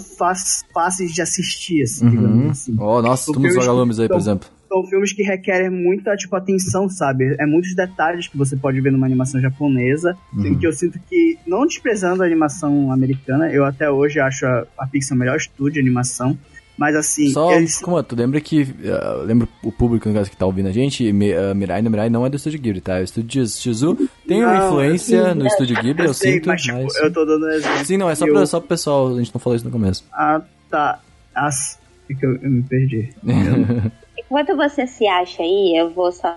fáceis 0.73 1.13
de 1.13 1.21
assistir, 1.21 1.83
assim, 1.83 2.05
uhum. 2.05 2.11
digamos 2.11 2.51
assim. 2.51 2.77
Oh, 2.79 3.03
nossa, 3.03 3.33
tu 3.33 3.41
nos 3.41 3.55
vagalumes 3.55 3.99
aí, 3.99 4.09
por 4.09 4.19
exemplo 4.19 4.56
são 4.77 4.87
filmes 4.87 5.13
que 5.13 5.23
requerem 5.23 5.71
muita, 5.71 6.17
tipo, 6.17 6.35
atenção, 6.37 6.89
sabe? 6.89 7.37
É 7.39 7.47
muitos 7.47 7.75
detalhes 7.75 8.29
que 8.29 8.37
você 8.37 8.57
pode 8.57 8.81
ver 8.81 8.93
numa 8.93 9.07
animação 9.07 9.41
japonesa, 9.41 10.17
uhum. 10.35 10.59
que 10.59 10.67
eu 10.67 10.73
sinto 10.73 10.99
que, 11.09 11.39
não 11.47 11.67
desprezando 11.67 12.23
a 12.23 12.27
animação 12.27 12.93
americana, 12.93 13.51
eu 13.51 13.65
até 13.65 13.91
hoje 13.91 14.21
acho 14.21 14.47
a, 14.47 14.67
a 14.79 14.87
Pixar 14.87 15.17
o 15.17 15.19
melhor 15.19 15.37
estúdio 15.37 15.75
de 15.75 15.81
animação, 15.81 16.37
mas 16.77 16.95
assim. 16.95 17.31
Só, 17.31 17.53
eles... 17.53 17.81
como 17.81 18.03
tu 18.03 18.15
lembra 18.15 18.39
que. 18.39 18.63
Uh, 18.63 19.25
lembra 19.25 19.49
o 19.63 19.73
público 19.73 20.09
no 20.09 20.15
caso 20.15 20.31
que 20.31 20.37
tá 20.37 20.45
ouvindo 20.45 20.69
a 20.69 20.73
gente? 20.73 21.09
uh, 21.11 21.55
Mirai 21.55 21.81
no 21.81 21.91
Mirai 21.91 22.11
não 22.11 22.27
é 22.27 22.29
do 22.29 22.37
Estúdio 22.37 22.61
Ghibli, 22.61 22.83
tá? 22.83 22.99
O 22.99 23.03
Estúdio 23.03 23.47
Shizu 23.47 23.97
tem 24.29 24.43
não, 24.43 24.49
uma 24.49 24.67
influência 24.67 25.29
assim, 25.29 25.39
no 25.39 25.47
Estúdio 25.47 25.77
Ghibli, 25.77 26.03
eu, 26.03 26.09
eu 26.09 26.15
sei, 26.15 26.35
sinto. 26.35 26.49
Mas, 26.49 26.63
tipo, 26.63 26.83
mas... 26.83 26.97
eu 26.97 27.13
tô 27.13 27.25
dando 27.25 27.49
exemplo. 27.49 27.85
Sim, 27.85 27.97
não, 27.97 28.11
é 28.11 28.15
só, 28.15 28.27
eu... 28.27 28.35
pra, 28.35 28.47
só 28.47 28.61
pro 28.61 28.69
pessoal, 28.69 29.09
a 29.09 29.19
gente 29.19 29.33
não 29.33 29.41
falou 29.41 29.57
isso 29.57 29.65
no 29.65 29.71
começo. 29.71 30.05
Ah, 30.13 30.43
tá. 30.71 31.01
As... 31.35 31.79
É 32.09 32.15
que 32.15 32.25
eu, 32.25 32.37
eu 32.37 32.51
me 32.51 32.63
perdi. 32.63 33.09
Enquanto 34.27 34.57
você 34.57 34.87
se 34.87 35.07
acha 35.07 35.43
aí, 35.43 35.77
eu 35.77 35.91
vou 35.91 36.11
só 36.11 36.35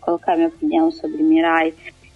colocar 0.00 0.36
minha 0.36 0.48
opinião 0.48 0.90
sobre 0.90 1.22
Mirai. 1.22 1.72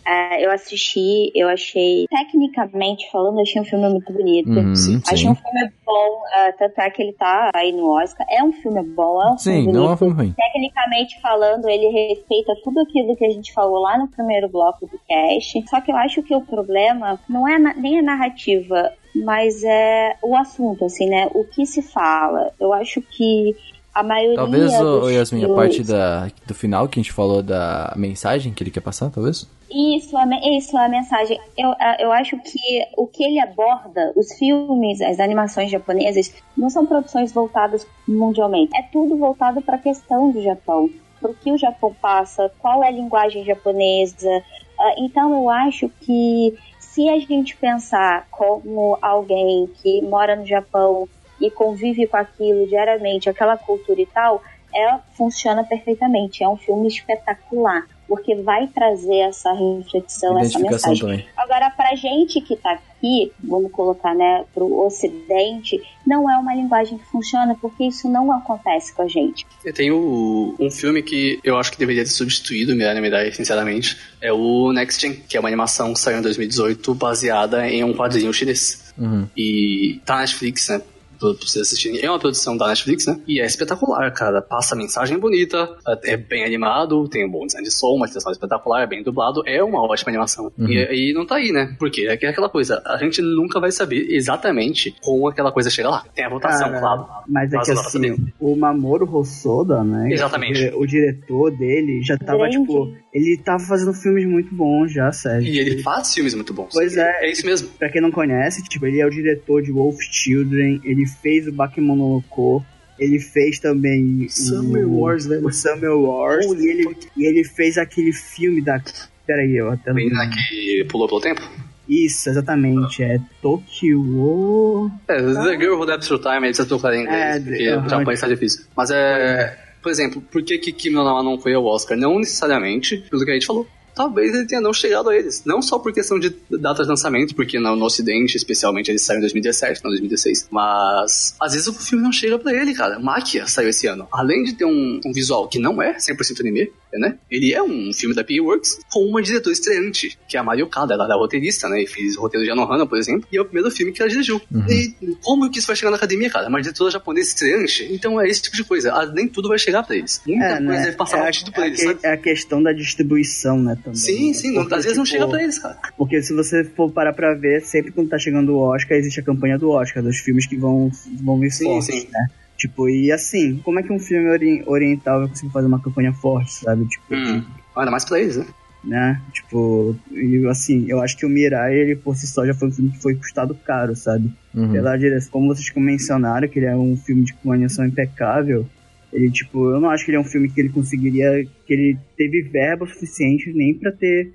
É, 0.06 0.46
eu 0.46 0.52
assisti, 0.52 1.32
eu 1.34 1.48
achei, 1.48 2.06
tecnicamente 2.08 3.10
falando, 3.10 3.40
achei 3.40 3.60
um 3.60 3.64
filme 3.64 3.88
muito 3.88 4.12
bonito. 4.12 4.48
Uhum, 4.48 4.72
achei 4.72 5.16
sim. 5.16 5.28
um 5.28 5.34
filme 5.34 5.72
bom, 5.84 6.22
uh, 6.22 6.56
tanto 6.56 6.80
é 6.80 6.90
que 6.90 7.02
ele 7.02 7.12
tá 7.12 7.50
aí 7.52 7.72
no 7.72 7.90
Oscar. 7.90 8.24
É 8.30 8.40
um 8.40 8.52
filme 8.52 8.84
bom, 8.84 9.20
é 9.20 9.32
um 9.32 9.38
sim, 9.38 9.50
filme 9.50 9.66
bonito. 9.66 9.82
não 9.82 9.90
é 9.90 9.94
um 9.94 9.96
filme 9.96 10.14
ruim. 10.14 10.34
Tecnicamente 10.36 11.20
falando, 11.20 11.68
ele 11.68 11.88
respeita 11.88 12.54
tudo 12.62 12.80
aquilo 12.82 13.16
que 13.16 13.24
a 13.24 13.30
gente 13.30 13.52
falou 13.52 13.80
lá 13.80 13.98
no 13.98 14.06
primeiro 14.06 14.48
bloco 14.48 14.86
do 14.86 15.00
cast. 15.08 15.68
Só 15.68 15.80
que 15.80 15.90
eu 15.90 15.96
acho 15.96 16.22
que 16.22 16.36
o 16.36 16.40
problema 16.40 17.18
não 17.28 17.48
é 17.48 17.58
nem 17.58 17.98
a 17.98 18.02
narrativa, 18.02 18.92
mas 19.12 19.64
é 19.64 20.14
o 20.22 20.36
assunto, 20.36 20.84
assim, 20.84 21.08
né? 21.08 21.28
O 21.34 21.42
que 21.44 21.66
se 21.66 21.82
fala. 21.82 22.52
Eu 22.60 22.72
acho 22.72 23.02
que 23.02 23.56
a 23.96 24.02
maioria. 24.02 24.36
Talvez, 24.36 24.78
o 24.78 25.08
Yasmin, 25.08 25.44
a 25.44 25.54
parte 25.54 25.82
da, 25.82 26.28
do 26.46 26.54
final 26.54 26.86
que 26.86 27.00
a 27.00 27.02
gente 27.02 27.12
falou 27.12 27.42
da 27.42 27.94
mensagem 27.96 28.52
que 28.52 28.62
ele 28.62 28.70
quer 28.70 28.82
passar, 28.82 29.10
talvez? 29.10 29.48
Isso, 29.70 30.14
a, 30.16 30.26
isso, 30.56 30.76
a 30.76 30.86
mensagem. 30.86 31.40
Eu, 31.56 31.74
eu 31.98 32.12
acho 32.12 32.36
que 32.38 32.84
o 32.94 33.06
que 33.06 33.24
ele 33.24 33.40
aborda, 33.40 34.12
os 34.14 34.32
filmes, 34.32 35.00
as 35.00 35.18
animações 35.18 35.70
japonesas, 35.70 36.34
não 36.54 36.68
são 36.68 36.84
produções 36.84 37.32
voltadas 37.32 37.86
mundialmente. 38.06 38.76
É 38.76 38.82
tudo 38.82 39.16
voltado 39.16 39.62
para 39.62 39.76
a 39.76 39.80
questão 39.80 40.30
do 40.30 40.42
Japão. 40.42 40.90
Para 41.18 41.30
o 41.30 41.34
que 41.34 41.50
o 41.50 41.56
Japão 41.56 41.96
passa, 42.00 42.52
qual 42.58 42.84
é 42.84 42.88
a 42.88 42.90
linguagem 42.90 43.44
japonesa. 43.46 44.42
Ah, 44.78 44.94
então 44.98 45.32
eu 45.32 45.48
acho 45.48 45.88
que 46.02 46.54
se 46.78 47.08
a 47.08 47.18
gente 47.18 47.56
pensar 47.56 48.26
como 48.30 48.98
alguém 49.00 49.68
que 49.82 50.02
mora 50.02 50.36
no 50.36 50.44
Japão 50.44 51.08
e 51.40 51.50
convive 51.50 52.06
com 52.06 52.16
aquilo 52.16 52.66
diariamente, 52.66 53.28
aquela 53.28 53.56
cultura 53.56 54.00
e 54.00 54.06
tal, 54.06 54.42
é, 54.74 54.98
funciona 55.16 55.64
perfeitamente. 55.64 56.42
É 56.42 56.48
um 56.48 56.56
filme 56.56 56.86
espetacular, 56.88 57.86
porque 58.06 58.34
vai 58.36 58.66
trazer 58.68 59.20
essa 59.20 59.52
reflexão, 59.52 60.38
essa 60.38 60.58
mensagem. 60.58 61.00
Também. 61.00 61.26
Agora, 61.36 61.70
pra 61.70 61.94
gente 61.94 62.40
que 62.40 62.56
tá 62.56 62.72
aqui, 62.72 63.32
vamos 63.42 63.72
colocar, 63.72 64.14
né, 64.14 64.44
pro 64.54 64.84
ocidente, 64.84 65.80
não 66.06 66.30
é 66.30 66.36
uma 66.36 66.54
linguagem 66.54 66.98
que 66.98 67.06
funciona, 67.06 67.56
porque 67.60 67.84
isso 67.84 68.08
não 68.08 68.30
acontece 68.30 68.94
com 68.94 69.02
a 69.02 69.08
gente. 69.08 69.46
Eu 69.64 69.72
tenho 69.72 70.54
um 70.58 70.70
filme 70.70 71.02
que 71.02 71.40
eu 71.42 71.56
acho 71.56 71.72
que 71.72 71.78
deveria 71.78 72.04
ter 72.04 72.10
substituído 72.10 72.76
Miranda 72.76 73.00
Mirai, 73.00 73.32
sinceramente, 73.32 73.98
é 74.20 74.32
o 74.32 74.72
Next 74.72 75.00
Gen, 75.00 75.14
que 75.14 75.36
é 75.36 75.40
uma 75.40 75.48
animação 75.48 75.92
que 75.94 76.00
saiu 76.00 76.18
em 76.18 76.22
2018, 76.22 76.94
baseada 76.94 77.68
em 77.68 77.82
um 77.82 77.94
quadrinho 77.94 78.32
chinês. 78.32 78.92
Uhum. 78.98 79.26
E 79.36 80.00
tá 80.04 80.16
na 80.16 80.20
Netflix, 80.22 80.68
né? 80.68 80.80
Pra 81.18 81.32
vocês 81.32 81.66
assistirem. 81.66 82.02
É 82.02 82.10
uma 82.10 82.18
produção 82.18 82.56
da 82.56 82.68
Netflix, 82.68 83.06
né? 83.06 83.18
E 83.26 83.40
é 83.40 83.46
espetacular, 83.46 84.12
cara. 84.12 84.40
Passa 84.42 84.76
mensagem 84.76 85.18
bonita, 85.18 85.68
é 86.04 86.16
bem 86.16 86.44
animado, 86.44 87.08
tem 87.08 87.26
um 87.26 87.30
bom 87.30 87.46
design 87.46 87.66
de 87.66 87.72
som, 87.72 87.94
uma 87.94 88.06
direção 88.06 88.32
espetacular, 88.32 88.82
é 88.82 88.86
bem 88.86 89.02
dublado, 89.02 89.42
é 89.46 89.62
uma 89.62 89.82
ótima 89.82 90.10
animação. 90.10 90.52
Uhum. 90.58 90.68
E, 90.68 91.10
e, 91.10 91.12
não 91.12 91.26
tá 91.26 91.36
aí, 91.36 91.52
né? 91.52 91.74
Porque 91.78 92.02
é, 92.02 92.18
é 92.20 92.28
aquela 92.28 92.48
coisa, 92.48 92.82
a 92.84 92.96
gente 92.98 93.20
nunca 93.22 93.60
vai 93.60 93.70
saber 93.70 94.06
exatamente 94.10 94.94
como 95.02 95.28
aquela 95.28 95.52
coisa 95.52 95.70
chega 95.70 95.88
lá. 95.88 96.04
Tem 96.14 96.24
a 96.24 96.28
votação, 96.28 96.68
cara, 96.68 96.80
claro. 96.80 97.06
Mas 97.28 97.52
é 97.52 97.58
que 97.58 97.70
assim, 97.72 98.16
o 98.40 98.56
Mamoru 98.56 99.08
Hosoda, 99.16 99.82
né? 99.82 100.12
Exatamente. 100.12 100.66
O, 100.74 100.80
o 100.80 100.86
diretor 100.86 101.50
dele 101.50 102.02
já 102.02 102.16
tava, 102.16 102.38
Grande. 102.38 102.58
tipo, 102.58 102.94
ele 103.12 103.36
tava 103.38 103.62
fazendo 103.64 103.92
filmes 103.94 104.26
muito 104.26 104.54
bons 104.54 104.92
já, 104.92 105.10
sério. 105.12 105.46
E 105.46 105.58
ele 105.58 105.82
faz 105.82 106.12
filmes 106.12 106.34
muito 106.34 106.52
bons. 106.52 106.68
Pois 106.72 106.96
é. 106.96 107.24
É 107.24 107.30
isso 107.30 107.46
mesmo. 107.46 107.68
Pra 107.78 107.90
quem 107.90 108.00
não 108.00 108.10
conhece, 108.10 108.62
tipo, 108.64 108.86
ele 108.86 109.00
é 109.00 109.06
o 109.06 109.10
diretor 109.10 109.62
de 109.62 109.72
Wolf 109.72 109.96
Children, 110.10 110.80
ele 110.84 111.05
fez 111.06 111.46
o 111.46 111.52
Bakemononoke, 111.52 112.64
ele 112.98 113.18
fez 113.18 113.58
também 113.58 114.28
Summer 114.28 114.86
o, 114.88 115.00
Wars, 115.00 115.26
velho. 115.26 115.46
O 115.46 115.52
Summer 115.52 115.92
Wars, 115.92 116.46
e 116.46 116.68
ele, 116.68 116.96
e 117.16 117.26
ele 117.26 117.44
fez 117.44 117.78
aquele 117.78 118.12
filme 118.12 118.62
da... 118.62 118.80
Peraí, 119.26 119.56
eu 119.56 119.70
até... 119.70 119.92
Menina 119.92 120.28
que 120.30 120.84
pulou 120.88 121.08
pelo 121.08 121.20
tempo? 121.20 121.42
Isso, 121.88 122.28
exatamente. 122.28 123.02
É 123.02 123.20
Tokyo. 123.40 124.90
É, 125.08 125.16
The 125.22 125.58
Girl 125.58 125.74
Who 125.74 125.82
Adapts 125.84 126.08
Through 126.08 126.22
Time, 126.22 126.46
eles 126.46 126.66
tocar 126.66 126.94
em 126.94 127.02
inglês, 127.02 127.36
é, 127.36 127.40
porque 127.40 127.70
uh 127.70 127.80
-huh. 127.80 127.86
o 127.86 127.88
japonês 127.88 128.20
tá 128.20 128.28
difícil. 128.28 128.64
Mas 128.76 128.90
é. 128.90 129.62
Por 129.82 129.92
exemplo, 129.92 130.20
por 130.20 130.42
que, 130.42 130.58
que 130.58 130.72
Kimi 130.72 130.96
no 130.96 131.22
não 131.22 131.38
foi 131.38 131.54
ao 131.54 131.64
Oscar? 131.64 131.96
Não 131.96 132.18
necessariamente 132.18 132.96
pelo 133.08 133.24
que 133.24 133.30
a 133.30 133.34
gente 133.34 133.46
falou 133.46 133.68
talvez 133.96 134.34
ele 134.34 134.44
tenha 134.44 134.60
não 134.60 134.72
chegado 134.72 135.08
a 135.08 135.16
eles. 135.16 135.42
Não 135.44 135.62
só 135.62 135.78
por 135.78 135.92
questão 135.92 136.20
de 136.20 136.36
data 136.50 136.82
de 136.82 136.88
lançamento, 136.88 137.34
porque 137.34 137.58
no, 137.58 137.74
no 137.74 137.86
Ocidente, 137.86 138.36
especialmente, 138.36 138.90
ele 138.90 138.98
saiu 138.98 139.16
em 139.16 139.20
2017, 139.22 139.82
não 139.82 139.90
2016. 139.90 140.48
Mas 140.50 141.34
às 141.40 141.52
vezes 141.54 141.66
o 141.66 141.72
filme 141.72 142.04
não 142.04 142.12
chega 142.12 142.38
pra 142.38 142.52
ele, 142.52 142.74
cara. 142.74 143.00
Máquia 143.00 143.46
saiu 143.46 143.70
esse 143.70 143.86
ano. 143.86 144.06
Além 144.12 144.44
de 144.44 144.52
ter 144.52 144.66
um, 144.66 145.00
um 145.04 145.12
visual 145.12 145.48
que 145.48 145.58
não 145.58 145.80
é 145.80 145.96
100% 145.96 146.40
anime, 146.40 146.70
né? 146.98 147.18
Ele 147.30 147.52
é 147.52 147.62
um 147.62 147.92
filme 147.92 148.14
da 148.14 148.24
P-Works 148.24 148.78
com 148.92 149.04
uma 149.04 149.22
diretora 149.22 149.52
estreante, 149.52 150.18
que 150.28 150.36
é 150.36 150.40
a 150.40 150.42
Mario 150.42 150.68
Kada, 150.68 150.94
ela 150.94 151.12
é 151.12 151.16
roteirista, 151.16 151.68
né? 151.68 151.82
E 151.82 151.86
fez 151.86 152.16
o 152.16 152.20
roteiro 152.20 152.44
de 152.44 152.50
Anohana, 152.50 152.86
por 152.86 152.98
exemplo, 152.98 153.26
e 153.32 153.36
é 153.36 153.40
o 153.40 153.44
primeiro 153.44 153.70
filme 153.70 153.92
que 153.92 154.02
ela 154.02 154.10
dirigiu. 154.10 154.40
Uhum. 154.52 154.66
E 154.68 155.16
como 155.22 155.50
que 155.50 155.58
isso 155.58 155.66
vai 155.66 155.76
chegar 155.76 155.90
na 155.90 155.96
academia, 155.96 156.30
cara? 156.30 156.48
Uma 156.48 156.60
diretora 156.60 156.90
japonesa 156.90 157.28
estreante? 157.28 157.88
Então 157.90 158.20
é 158.20 158.28
esse 158.28 158.42
tipo 158.42 158.56
de 158.56 158.64
coisa. 158.64 158.92
Ah, 158.92 159.06
nem 159.06 159.28
tudo 159.28 159.48
vai 159.48 159.58
chegar 159.58 159.82
pra 159.82 159.96
eles. 159.96 160.20
Muita 160.26 160.44
é, 160.44 160.56
coisa 160.56 160.72
né? 160.72 160.82
deve 160.84 160.96
passar 160.96 161.18
é 161.18 161.22
batido 161.22 161.52
pra 161.52 161.64
é 161.64 161.66
eles, 161.68 161.84
É 162.02 162.12
a 162.12 162.16
questão 162.16 162.62
da 162.62 162.72
distribuição, 162.72 163.62
né? 163.62 163.76
Também. 163.82 163.98
Sim, 163.98 164.32
sim, 164.32 164.52
não, 164.52 164.62
às 164.62 164.68
vezes 164.68 164.86
tipo, 164.88 164.98
não 164.98 165.06
chega 165.06 165.28
pra 165.28 165.42
eles, 165.42 165.58
cara. 165.58 165.78
Porque 165.96 166.22
se 166.22 166.32
você 166.32 166.64
for 166.64 166.90
parar 166.90 167.12
pra 167.12 167.34
ver, 167.34 167.62
sempre 167.62 167.92
quando 167.92 168.08
tá 168.08 168.18
chegando 168.18 168.54
o 168.54 168.58
Oscar, 168.58 168.96
existe 168.96 169.20
a 169.20 169.22
campanha 169.22 169.58
do 169.58 169.70
Oscar, 169.70 170.02
dos 170.02 170.18
filmes 170.18 170.46
que 170.46 170.56
vão, 170.56 170.90
vão 171.22 171.38
vir 171.38 171.50
sim, 171.50 171.64
fortes, 171.64 172.02
sim. 172.02 172.08
né? 172.10 172.28
Tipo, 172.66 172.88
e 172.88 173.12
assim, 173.12 173.58
como 173.58 173.78
é 173.78 173.82
que 173.82 173.92
um 173.92 173.98
filme 173.98 174.28
ori 174.28 174.62
oriental 174.66 175.20
vai 175.20 175.28
conseguir 175.28 175.52
fazer 175.52 175.68
uma 175.68 175.80
campanha 175.80 176.12
forte, 176.12 176.52
sabe? 176.52 176.84
Tipo, 176.86 177.14
hum. 177.14 177.44
Ainda 177.76 177.90
mais 177.92 178.04
pra 178.04 178.20
eles, 178.20 178.36
né? 178.36 178.46
Né? 178.82 179.20
Tipo, 179.32 179.96
e 180.10 180.46
assim, 180.46 180.84
eu 180.88 181.00
acho 181.00 181.16
que 181.16 181.24
o 181.24 181.28
Mirai, 181.28 181.74
ele 181.74 181.96
por 181.96 182.16
si 182.16 182.26
só 182.26 182.44
já 182.44 182.54
foi 182.54 182.68
um 182.68 182.72
filme 182.72 182.90
que 182.90 183.02
foi 183.02 183.14
custado 183.14 183.54
caro, 183.54 183.94
sabe? 183.94 184.32
Uhum. 184.54 184.72
Pela 184.72 184.96
direção, 184.96 185.30
como 185.30 185.48
vocês 185.48 185.72
mencionaram, 185.76 186.48
que 186.48 186.58
ele 186.58 186.66
é 186.66 186.76
um 186.76 186.96
filme 186.96 187.24
de 187.24 187.34
uma 187.44 187.54
animação 187.54 187.84
impecável, 187.86 188.66
ele, 189.12 189.30
tipo, 189.30 189.70
eu 189.70 189.80
não 189.80 189.90
acho 189.90 190.04
que 190.04 190.10
ele 190.10 190.18
é 190.18 190.20
um 190.20 190.24
filme 190.24 190.48
que 190.48 190.60
ele 190.60 190.68
conseguiria, 190.68 191.46
que 191.66 191.72
ele 191.72 191.98
teve 192.16 192.42
verba 192.42 192.86
suficiente 192.86 193.52
nem 193.52 193.74
para 193.74 193.92
ter 193.92 194.32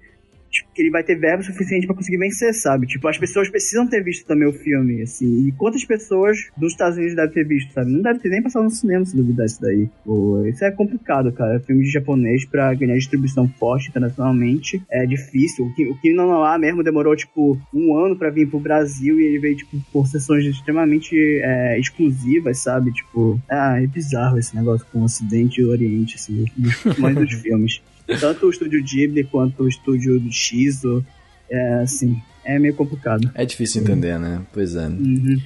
tipo, 0.51 0.69
que 0.73 0.81
ele 0.81 0.91
vai 0.91 1.03
ter 1.03 1.15
verbo 1.15 1.43
suficiente 1.43 1.87
para 1.87 1.95
conseguir 1.95 2.17
vencer, 2.17 2.53
sabe? 2.53 2.85
Tipo, 2.85 3.07
as 3.07 3.17
pessoas 3.17 3.49
precisam 3.49 3.87
ter 3.87 4.03
visto 4.03 4.25
também 4.25 4.47
o 4.47 4.53
filme, 4.53 5.01
assim. 5.01 5.47
E 5.47 5.51
quantas 5.53 5.85
pessoas 5.85 6.49
dos 6.57 6.73
Estados 6.73 6.97
Unidos 6.97 7.15
devem 7.15 7.31
ter 7.31 7.47
visto, 7.47 7.73
sabe? 7.73 7.91
Não 7.91 8.01
deve 8.01 8.19
ter 8.19 8.29
nem 8.29 8.41
passado 8.41 8.63
no 8.63 8.69
cinema 8.69 9.05
se 9.05 9.15
duvidar 9.15 9.45
isso 9.45 9.61
daí. 9.61 9.89
Pô, 10.05 10.45
isso 10.45 10.63
é 10.63 10.71
complicado, 10.71 11.31
cara. 11.31 11.59
Filme 11.61 11.83
de 11.83 11.91
japonês 11.91 12.45
pra 12.45 12.73
ganhar 12.73 12.95
distribuição 12.95 13.47
forte 13.47 13.89
internacionalmente 13.89 14.81
é 14.89 15.05
difícil. 15.05 15.65
O 15.65 15.73
que, 15.73 15.87
o 16.11 16.43
há 16.43 16.57
mesmo 16.57 16.83
demorou, 16.83 17.15
tipo, 17.15 17.57
um 17.73 17.95
ano 17.95 18.15
para 18.15 18.29
vir 18.29 18.49
pro 18.49 18.59
Brasil 18.59 19.19
e 19.19 19.23
ele 19.23 19.39
veio, 19.39 19.55
tipo, 19.55 19.77
por 19.91 20.07
sessões 20.07 20.45
extremamente 20.45 21.15
é, 21.41 21.79
exclusivas, 21.79 22.57
sabe? 22.57 22.91
Tipo, 22.91 23.39
ah, 23.49 23.81
é 23.81 23.87
bizarro 23.87 24.37
esse 24.37 24.55
negócio 24.55 24.85
com 24.91 24.99
o 24.99 25.03
Ocidente 25.03 25.61
e 25.61 25.63
o 25.63 25.69
Oriente, 25.69 26.15
assim, 26.15 26.45
dos, 26.57 26.97
mais 26.97 27.15
dos 27.15 27.33
filmes. 27.41 27.81
Tanto 28.19 28.47
o 28.47 28.49
estúdio 28.49 28.83
Ghibli 28.83 29.23
quanto 29.23 29.63
o 29.63 29.67
estúdio 29.67 30.19
do 30.19 30.31
Shizo, 30.31 31.05
é 31.49 31.73
assim, 31.81 32.21
é 32.43 32.57
meio 32.59 32.73
complicado. 32.75 33.29
É 33.35 33.45
difícil 33.45 33.81
entender, 33.81 34.19
né? 34.19 34.41
Pois 34.53 34.75
é. 34.75 34.87
Uhum. 34.87 35.39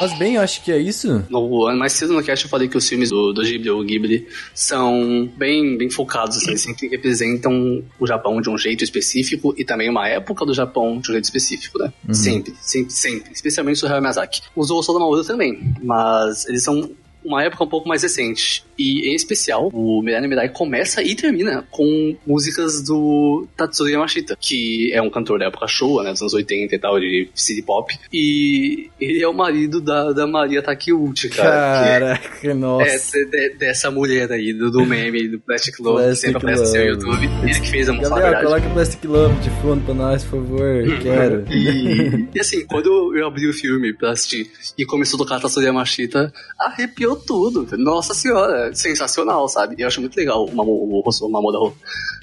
Mas 0.00 0.18
bem, 0.18 0.36
eu 0.36 0.40
acho 0.40 0.64
que 0.64 0.72
é 0.72 0.78
isso. 0.78 1.26
No 1.28 1.76
mais 1.76 1.92
cedo 1.92 2.14
no 2.14 2.22
cast 2.22 2.46
eu 2.46 2.50
falei 2.50 2.68
que 2.68 2.76
os 2.76 2.88
filmes 2.88 3.10
do, 3.10 3.34
do 3.34 3.42
Ghibli 3.42 3.68
ou 3.68 3.84
Ghibli 3.84 4.26
são 4.54 5.30
bem, 5.36 5.76
bem 5.76 5.90
focados, 5.90 6.38
assim, 6.38 6.56
sempre 6.56 6.88
representam 6.88 7.84
o 7.98 8.06
Japão 8.06 8.40
de 8.40 8.48
um 8.48 8.56
jeito 8.56 8.82
específico 8.82 9.54
e 9.58 9.64
também 9.64 9.90
uma 9.90 10.08
época 10.08 10.46
do 10.46 10.54
Japão 10.54 10.98
de 10.98 11.10
um 11.10 11.12
jeito 11.12 11.24
específico, 11.24 11.78
né? 11.78 11.92
Uhum. 12.08 12.14
Sempre, 12.14 12.54
sempre, 12.62 12.92
sempre. 12.94 13.32
Especialmente 13.32 13.84
o 13.84 13.88
Hayao 13.88 14.00
Miyazaki. 14.00 14.40
Os 14.56 14.70
Osoda 14.70 14.98
Maoru 14.98 15.22
também, 15.22 15.74
mas 15.82 16.46
eles 16.46 16.62
são 16.62 16.90
uma 17.22 17.42
época 17.42 17.64
um 17.64 17.68
pouco 17.68 17.86
mais 17.86 18.02
recente. 18.02 18.64
E, 18.80 19.10
em 19.10 19.14
especial, 19.14 19.68
o 19.74 20.00
Mirai 20.00 20.26
Mirai 20.26 20.48
começa 20.48 21.02
e 21.02 21.14
termina 21.14 21.62
com 21.70 22.16
músicas 22.26 22.82
do 22.82 23.46
Tatsuro 23.54 23.90
Yamashita, 23.90 24.38
que 24.40 24.90
é 24.94 25.02
um 25.02 25.10
cantor 25.10 25.38
da 25.38 25.48
época 25.48 25.68
Showa, 25.68 26.02
né, 26.02 26.12
dos 26.12 26.22
anos 26.22 26.32
80 26.32 26.74
e 26.74 26.78
tal, 26.78 26.98
de 26.98 27.28
city 27.34 27.60
pop. 27.60 27.94
E 28.10 28.88
ele 28.98 29.22
é 29.22 29.28
o 29.28 29.34
marido 29.34 29.82
da, 29.82 30.12
da 30.12 30.26
Maria 30.26 30.62
Takeuchi, 30.62 31.28
cara. 31.28 31.50
Caraca, 31.50 32.48
é, 32.48 32.54
nossa. 32.54 33.18
É, 33.18 33.24
de, 33.26 33.54
dessa 33.58 33.90
mulher 33.90 34.32
aí, 34.32 34.54
do, 34.54 34.70
do 34.70 34.86
meme, 34.86 35.28
do 35.28 35.38
Plastic 35.40 35.78
Love, 35.78 36.04
Plastic 36.04 36.14
que 36.14 36.20
sempre 36.20 36.38
aparece 36.38 36.62
no 36.62 36.66
seu 36.68 36.86
YouTube. 36.86 37.30
Ele 37.42 37.60
que 37.60 37.70
fez 37.70 37.86
a 37.86 37.92
música, 37.92 38.18
Gabriel, 38.18 38.44
coloca 38.44 38.66
o 38.66 38.72
Plastic 38.72 39.04
Love 39.04 39.40
de 39.40 39.50
fundo 39.60 39.84
pra 39.84 39.92
nós, 39.92 40.24
por 40.24 40.40
favor, 40.40 40.98
quero. 41.02 41.44
e, 41.52 42.28
e 42.34 42.40
assim, 42.40 42.64
quando 42.64 43.14
eu 43.14 43.26
abri 43.26 43.46
o 43.46 43.52
filme 43.52 43.92
pra 43.92 44.12
assistir 44.12 44.50
e 44.78 44.86
começou 44.86 45.18
a 45.18 45.18
tocar 45.18 45.38
Tatsuro 45.38 45.66
Yamashita, 45.66 46.32
arrepiou 46.58 47.14
tudo. 47.14 47.68
Nossa 47.76 48.14
senhora, 48.14 48.69
sensacional, 48.74 49.48
sabe? 49.48 49.76
Eu 49.78 49.86
acho 49.86 50.00
muito 50.00 50.16
legal 50.16 50.44
o, 50.44 50.54
Mamo, 50.54 50.70
o, 50.70 51.02
o 51.02 51.28
Mamoru, 51.28 51.76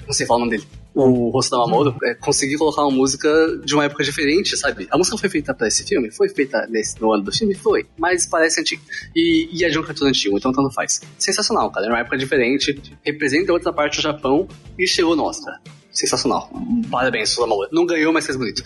não 0.06 0.12
sei 0.12 0.26
falar 0.26 0.38
o 0.38 0.40
nome 0.44 0.56
dele, 0.56 0.68
o 0.94 1.30
rosto 1.30 1.50
da 1.50 1.58
Mamoru, 1.58 1.94
é, 2.02 2.14
conseguir 2.14 2.56
colocar 2.56 2.82
uma 2.82 2.90
música 2.90 3.28
de 3.64 3.74
uma 3.74 3.84
época 3.84 4.02
diferente, 4.02 4.56
sabe? 4.56 4.88
A 4.90 4.98
música 4.98 5.16
foi 5.16 5.28
feita 5.28 5.54
pra 5.54 5.68
esse 5.68 5.84
filme? 5.84 6.10
Foi 6.10 6.28
feita 6.28 6.66
nesse, 6.68 7.00
no 7.00 7.12
ano 7.12 7.24
do 7.24 7.32
filme? 7.32 7.54
Foi. 7.54 7.86
Mas 7.96 8.26
parece 8.26 8.60
antigo. 8.60 8.82
E, 9.14 9.48
e 9.52 9.64
é 9.64 9.68
de 9.68 9.78
um 9.78 9.82
cartão 9.82 10.08
antigo, 10.08 10.36
então 10.36 10.52
tanto 10.52 10.70
faz. 10.70 11.00
Sensacional, 11.18 11.70
cara. 11.70 11.86
É 11.86 11.88
uma 11.90 12.00
época 12.00 12.16
diferente, 12.18 12.80
representa 13.04 13.52
outra 13.52 13.72
parte 13.72 13.96
do 13.96 14.02
Japão 14.02 14.48
e 14.78 14.86
chegou 14.86 15.14
no 15.14 15.24
Oscar 15.24 15.58
sensacional. 15.98 16.50
Parabéns, 16.90 17.36
Mamoru. 17.36 17.68
Não 17.72 17.84
ganhou, 17.84 18.12
mas 18.12 18.24
fez 18.24 18.38
bonito. 18.38 18.62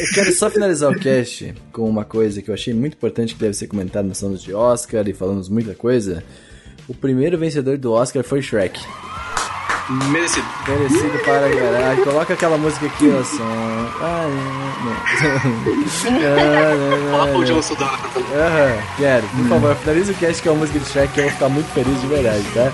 Eu 0.00 0.14
quero 0.14 0.32
só 0.32 0.48
finalizar 0.48 0.90
o 0.90 0.98
cast 0.98 1.54
com 1.70 1.88
uma 1.88 2.04
coisa 2.04 2.40
que 2.40 2.50
eu 2.50 2.54
achei 2.54 2.72
muito 2.72 2.94
importante 2.94 3.34
que 3.34 3.40
deve 3.40 3.54
ser 3.54 3.66
comentada 3.66 4.08
nos 4.08 4.22
anos 4.22 4.42
de 4.42 4.54
Oscar 4.54 5.06
e 5.06 5.12
falamos 5.12 5.48
muita 5.48 5.74
coisa. 5.74 6.24
O 6.86 6.94
primeiro 6.94 7.38
vencedor 7.38 7.78
do 7.78 7.92
Oscar 7.92 8.22
foi 8.22 8.42
Shrek. 8.42 8.78
Merecido. 10.10 10.46
Merecido 10.66 11.18
para 11.24 11.48
caralho. 11.48 12.04
Coloca 12.04 12.34
aquela 12.34 12.58
música 12.58 12.86
aqui, 12.86 13.10
ó. 13.10 13.22
Som. 13.22 13.88
Coloca 17.10 17.38
o 17.38 17.44
John 17.44 17.62
Sudano 17.62 17.90
cantando. 17.98 18.26
Aham, 18.34 18.78
quero. 18.96 19.26
Por 19.28 19.48
favor, 19.48 19.76
finaliza 19.76 20.12
o 20.12 20.14
cast 20.14 20.42
que 20.42 20.48
é 20.48 20.52
a 20.52 20.54
música 20.54 20.78
do 20.78 20.86
Shrek 20.86 21.12
que 21.12 21.20
eu 21.20 21.24
vou 21.24 21.32
ficar 21.32 21.48
muito 21.48 21.72
feliz 21.72 22.00
de 22.00 22.06
verdade, 22.06 22.44
tá? 22.54 22.72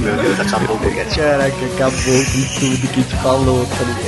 Meu 0.00 0.16
Deus, 0.16 0.40
acabou 0.40 0.76
o 0.76 0.94
cast. 0.94 1.20
Caraca, 1.20 1.66
acabou 1.74 2.24
com 2.24 2.42
tudo 2.60 2.88
que 2.88 3.00
gente 3.00 3.16
falou, 3.16 3.66
tá 3.66 3.84
ligado? 3.84 4.04